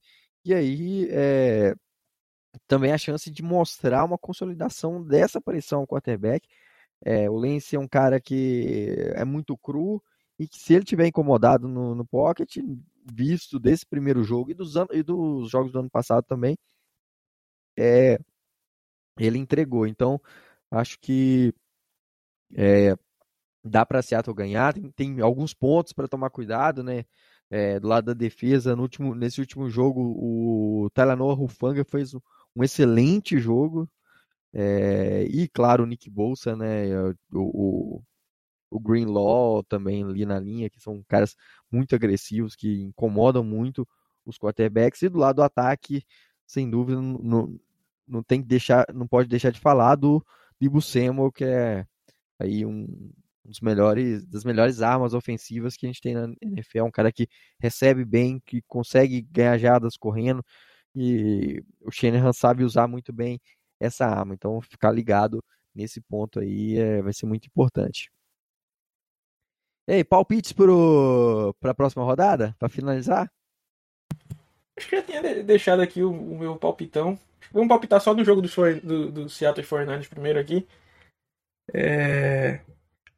E 0.45 0.55
aí 0.55 1.09
é, 1.11 1.75
também 2.69 2.93
a 2.93 2.99
chance 2.99 3.29
de 3.29 3.43
mostrar 3.43 4.05
uma 4.05 4.19
consolidação 4.19 5.03
dessa 5.03 5.39
aparição 5.39 5.81
ao 5.81 5.87
quarterback. 5.87 6.47
É, 7.09 7.31
o 7.31 7.37
Lance 7.37 7.77
é 7.77 7.79
um 7.79 7.87
cara 7.87 8.21
que 8.21 8.89
é 9.15 9.25
muito 9.25 9.57
cru 9.57 10.03
e 10.41 10.49
que 10.49 10.59
se 10.59 10.75
ele 10.75 10.85
tiver 10.85 11.07
incomodado 11.07 11.69
no, 11.69 11.95
no 11.95 12.05
pocket, 12.05 12.57
visto 13.05 13.61
desse 13.61 13.87
primeiro 13.87 14.25
jogo 14.25 14.51
e 14.51 14.55
dos, 14.55 14.75
e 14.93 15.05
dos 15.05 15.49
jogos 15.49 15.71
do 15.71 15.79
ano 15.79 15.89
passado 15.91 16.25
também, 16.25 16.57
é, 17.79 18.19
ele 19.19 19.39
entregou. 19.39 19.87
Então, 19.87 20.21
acho 20.71 20.99
que 21.01 21.55
é, 22.57 22.97
dá 23.65 23.87
para 23.87 24.03
Seattle 24.03 24.35
ganhar. 24.37 24.75
Tem, 24.75 24.91
tem 24.93 25.21
alguns 25.21 25.55
pontos 25.55 25.93
para 25.93 26.09
tomar 26.09 26.31
cuidado, 26.31 26.83
né? 26.83 27.05
É, 27.51 27.81
do 27.81 27.89
lado 27.89 28.07
da 28.07 28.15
defesa, 28.15 28.77
no 28.77 28.83
último, 28.83 29.15
nesse 29.15 29.41
último 29.41 29.71
jogo, 29.71 30.01
o 30.19 30.91
Talanoa 30.91 31.35
Rufanga 31.35 31.85
fez 31.85 32.15
um 32.57 32.65
excelente 32.65 33.39
jogo. 33.39 33.89
É, 34.53 35.25
e, 35.25 35.49
claro, 35.49 35.85
o 35.85 35.87
Nick 35.87 36.09
Bolsa, 36.11 36.57
né? 36.57 36.87
O, 37.01 37.15
o, 37.33 38.03
o 38.71 38.81
Greenlaw 38.81 39.63
também 39.65 40.05
ali 40.05 40.27
na 40.27 40.39
linha, 40.39 40.71
que 40.71 40.81
são 40.81 41.03
caras 41.09 41.37
muito 41.71 41.95
agressivos, 41.95 42.57
que 42.57 42.83
incomodam 42.83 43.45
muito 43.45 43.87
os 44.25 44.39
quarterbacks. 44.39 45.03
E 45.03 45.09
do 45.09 45.19
lado 45.19 45.37
do 45.37 45.43
ataque, 45.43 46.05
sem 46.47 46.69
dúvida, 46.71 47.01
não, 47.01 47.59
não 48.07 48.23
tem 48.23 48.43
que 48.43 48.49
deixar, 48.49 48.87
não 48.95 49.07
pode 49.07 49.29
deixar 49.29 49.51
de 49.51 49.61
falar 49.61 49.97
do 49.97 50.25
Dibu 50.61 50.81
Samuel, 50.83 51.33
que 51.33 51.45
é 51.45 51.87
aí 52.39 52.65
um, 52.67 52.85
um 53.45 53.49
dos 53.49 53.61
melhores, 53.61 54.27
das 54.27 54.45
melhores 54.45 54.83
armas 54.83 55.15
ofensivas 55.15 55.77
que 55.77 55.87
a 55.87 55.89
gente 55.89 56.01
tem 56.01 56.15
na 56.15 56.29
NFL, 56.43 56.85
um 56.85 56.91
cara 56.91 57.13
que 57.13 57.29
recebe 57.61 58.05
bem, 58.05 58.41
que 58.45 58.63
consegue 58.63 59.23
ganhar 59.23 59.59
jadas 59.59 59.97
correndo, 59.97 60.45
e 60.95 61.63
o 61.83 61.91
Shanahan 61.91 62.33
sabe 62.33 62.65
usar 62.65 62.89
muito 62.89 63.13
bem 63.13 63.41
essa 63.81 64.07
arma, 64.07 64.35
então 64.35 64.61
ficar 64.61 64.91
ligado 64.91 65.43
nesse 65.75 66.01
ponto 66.01 66.41
aí 66.41 66.79
é, 66.79 67.03
vai 67.03 67.13
ser 67.13 67.27
muito 67.27 67.47
importante. 67.47 68.11
E 69.89 69.93
aí, 69.93 70.05
palpites 70.05 70.53
para 70.53 71.71
a 71.71 71.75
próxima 71.75 72.05
rodada, 72.05 72.55
para 72.59 72.69
finalizar? 72.69 73.31
Acho 74.77 74.89
que 74.89 74.97
já 74.97 75.03
tinha 75.03 75.45
deixado 75.45 75.81
aqui 75.81 76.03
o, 76.03 76.11
o 76.11 76.39
meu 76.39 76.57
palpitão. 76.57 77.19
Vamos 77.53 77.69
palpitar 77.69 78.01
só 78.01 78.13
no 78.13 78.25
jogo 78.25 78.43
do, 78.43 78.49
do, 78.81 79.13
do 79.13 79.29
Seattle 79.29 79.67
49 79.67 80.09
primeiro 80.09 80.41
aqui. 80.41 80.67
É 81.73 82.61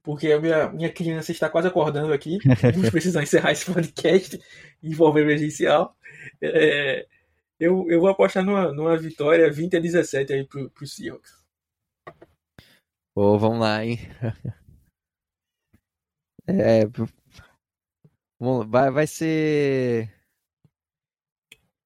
porque 0.09 0.32
a 0.32 0.40
minha, 0.40 0.70
minha 0.70 0.90
criança 0.90 1.32
está 1.32 1.51
quase 1.51 1.68
acordando 1.68 2.14
aqui. 2.14 2.39
Vamos 2.74 2.89
precisar 2.89 3.22
encerrar 3.22 3.52
esse 3.52 3.66
podcast 3.70 4.40
envolvendo 4.82 5.26
emergencial. 5.26 5.94
É, 6.40 7.06
eu, 7.59 7.90
eu 7.90 8.01
vou 8.01 8.09
apostar 8.09 8.44
numa, 8.44 8.72
numa 8.72 8.97
vitória 8.97 9.51
20 9.51 9.76
a 9.76 9.80
17 9.80 10.32
aí 10.32 10.47
pro, 10.47 10.70
pro 10.70 10.86
Seahawks. 10.86 11.32
Pô, 13.14 13.39
vamos 13.39 13.60
lá, 13.60 13.85
hein? 13.85 13.98
É, 16.51 16.85
vai, 18.66 18.90
vai 18.90 19.06
ser 19.06 20.10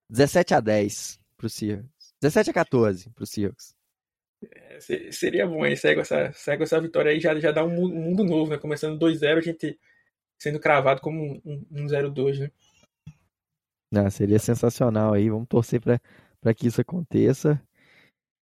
17 0.08 0.54
a 0.54 0.60
10 0.60 1.20
pro 1.36 1.48
Seahawks. 1.48 2.14
17 2.20 2.50
a 2.50 2.52
14 2.52 3.10
pro 3.10 3.26
Seahawks. 3.26 3.74
É, 4.52 4.78
seria 5.10 5.46
bom 5.46 5.64
aí, 5.64 5.76
segue 5.76 6.00
essa, 6.00 6.32
segue 6.32 6.62
essa 6.62 6.80
vitória 6.80 7.10
aí, 7.10 7.18
já, 7.18 7.38
já 7.40 7.50
dá 7.50 7.64
um 7.64 7.70
mundo 7.70 8.22
novo, 8.22 8.50
né? 8.50 8.58
Começando 8.58 8.98
2-0, 8.98 9.38
a 9.38 9.40
gente 9.40 9.78
sendo 10.38 10.60
cravado 10.60 11.00
como 11.00 11.20
um, 11.20 11.40
um, 11.44 11.66
um 11.70 11.86
0-2, 11.86 12.38
né? 12.38 12.50
Não, 13.92 14.08
seria 14.10 14.38
sensacional 14.38 15.12
aí, 15.12 15.28
vamos 15.28 15.46
torcer 15.46 15.78
para 15.78 16.54
que 16.54 16.66
isso 16.66 16.80
aconteça. 16.80 17.62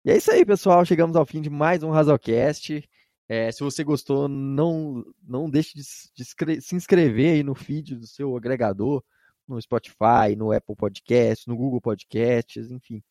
E 0.03 0.11
é 0.11 0.17
isso 0.17 0.33
aí, 0.33 0.43
pessoal, 0.43 0.87
chegamos 0.87 1.17
ao 1.17 1.27
fim 1.27 1.43
de 1.43 1.51
mais 1.51 1.83
um 1.83 1.91
Razocast. 1.91 2.83
É, 3.29 3.53
se 3.53 3.63
você 3.63 3.85
gostou, 3.85 4.27
não, 4.27 5.05
não 5.23 5.51
deixe 5.51 5.75
de, 5.75 5.83
de 6.17 6.61
se 6.63 6.75
inscrever 6.75 7.35
aí 7.35 7.43
no 7.43 7.55
feed 7.55 7.95
do 7.95 8.07
seu 8.07 8.35
agregador, 8.35 9.05
no 9.47 9.61
Spotify, 9.61 10.35
no 10.35 10.51
Apple 10.51 10.77
Podcasts, 10.77 11.47
no 11.47 11.57
Google 11.57 11.81
Podcasts, 11.81 12.71
enfim, 12.71 13.03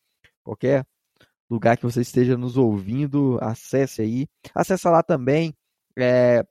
qualquer 0.42 0.84
lugar 1.48 1.76
que 1.76 1.84
você 1.84 2.00
esteja 2.00 2.36
nos 2.36 2.56
ouvindo, 2.56 3.38
acesse 3.40 4.02
aí. 4.02 4.26
Acesse 4.52 4.88
lá 4.88 5.04
também 5.04 5.54
é, 5.96 6.44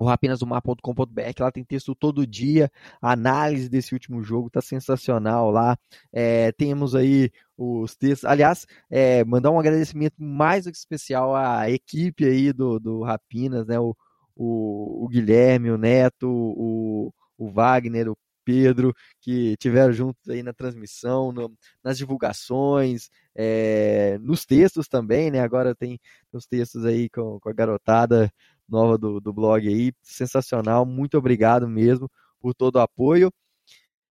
o 0.00 0.06
rapinasdomar.com.br, 0.06 1.20
lá 1.38 1.52
tem 1.52 1.62
texto 1.62 1.94
todo 1.94 2.26
dia, 2.26 2.72
a 3.02 3.12
análise 3.12 3.68
desse 3.68 3.92
último 3.92 4.22
jogo 4.22 4.48
tá 4.48 4.62
sensacional 4.62 5.50
lá. 5.50 5.76
É, 6.10 6.52
temos 6.52 6.94
aí 6.94 7.30
os 7.54 7.94
textos. 7.94 8.24
Aliás, 8.24 8.66
é, 8.88 9.22
mandar 9.26 9.50
um 9.50 9.60
agradecimento 9.60 10.14
mais 10.18 10.64
do 10.64 10.72
que 10.72 10.78
especial 10.78 11.36
à 11.36 11.70
equipe 11.70 12.24
aí 12.24 12.50
do, 12.50 12.80
do 12.80 13.02
Rapinas, 13.02 13.66
né? 13.66 13.78
O, 13.78 13.94
o, 14.34 15.04
o 15.04 15.08
Guilherme, 15.08 15.70
o 15.70 15.76
Neto, 15.76 16.26
o, 16.30 17.12
o 17.36 17.50
Wagner, 17.50 18.08
o 18.10 18.16
Pedro, 18.42 18.94
que 19.20 19.54
tiveram 19.58 19.92
juntos 19.92 20.26
aí 20.30 20.42
na 20.42 20.54
transmissão, 20.54 21.30
no, 21.30 21.52
nas 21.84 21.98
divulgações, 21.98 23.10
é, 23.34 24.16
nos 24.22 24.46
textos 24.46 24.88
também, 24.88 25.30
né? 25.30 25.40
Agora 25.40 25.74
tem 25.74 26.00
os 26.32 26.46
textos 26.46 26.86
aí 26.86 27.10
com, 27.10 27.38
com 27.38 27.50
a 27.50 27.52
garotada 27.52 28.32
nova 28.70 28.96
do, 28.96 29.20
do 29.20 29.32
blog 29.32 29.66
aí, 29.66 29.92
sensacional, 30.02 30.86
muito 30.86 31.18
obrigado 31.18 31.68
mesmo 31.68 32.10
por 32.40 32.54
todo 32.54 32.76
o 32.76 32.80
apoio. 32.80 33.32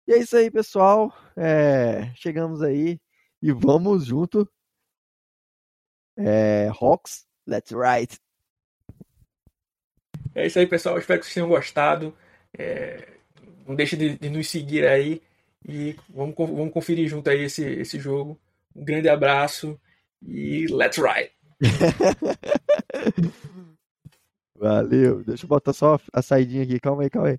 E 0.07 0.13
é 0.13 0.19
isso 0.19 0.37
aí, 0.37 0.51
pessoal. 0.51 1.13
É, 1.37 2.13
chegamos 2.15 2.63
aí 2.63 2.99
e 3.43 3.53
vamos 3.53 4.07
junto. 4.07 4.49
É, 6.17 6.71
Hawks, 6.81 7.27
let's 7.47 7.73
ride. 7.73 8.19
É 10.35 10.47
isso 10.47 10.59
aí, 10.59 10.67
pessoal. 10.67 10.99
Espero 10.99 11.19
que 11.19 11.27
vocês 11.27 11.35
tenham 11.35 11.49
gostado. 11.49 12.17
É, 12.57 13.17
não 13.67 13.75
deixe 13.75 13.97
de, 13.97 14.17
de, 14.17 14.31
nos 14.31 14.49
seguir 14.49 14.87
aí 14.87 15.21
e 15.69 15.97
vamos, 16.09 16.35
vamos 16.37 16.73
conferir 16.73 17.09
junto 17.09 17.29
aí 17.29 17.43
esse, 17.43 17.65
esse 17.65 17.99
jogo. 17.99 18.39
Um 18.75 18.85
grande 18.85 19.09
abraço 19.09 19.79
e 20.23 20.67
let's 20.71 20.99
ride! 20.99 21.33
Valeu. 24.59 25.23
Deixa 25.25 25.45
eu 25.45 25.49
botar 25.49 25.73
só 25.73 25.99
a 26.13 26.23
saidinha 26.23 26.63
aqui. 26.63 26.81
Calma 26.81 27.03
aí, 27.03 27.11
calma 27.11 27.29
aí. 27.29 27.39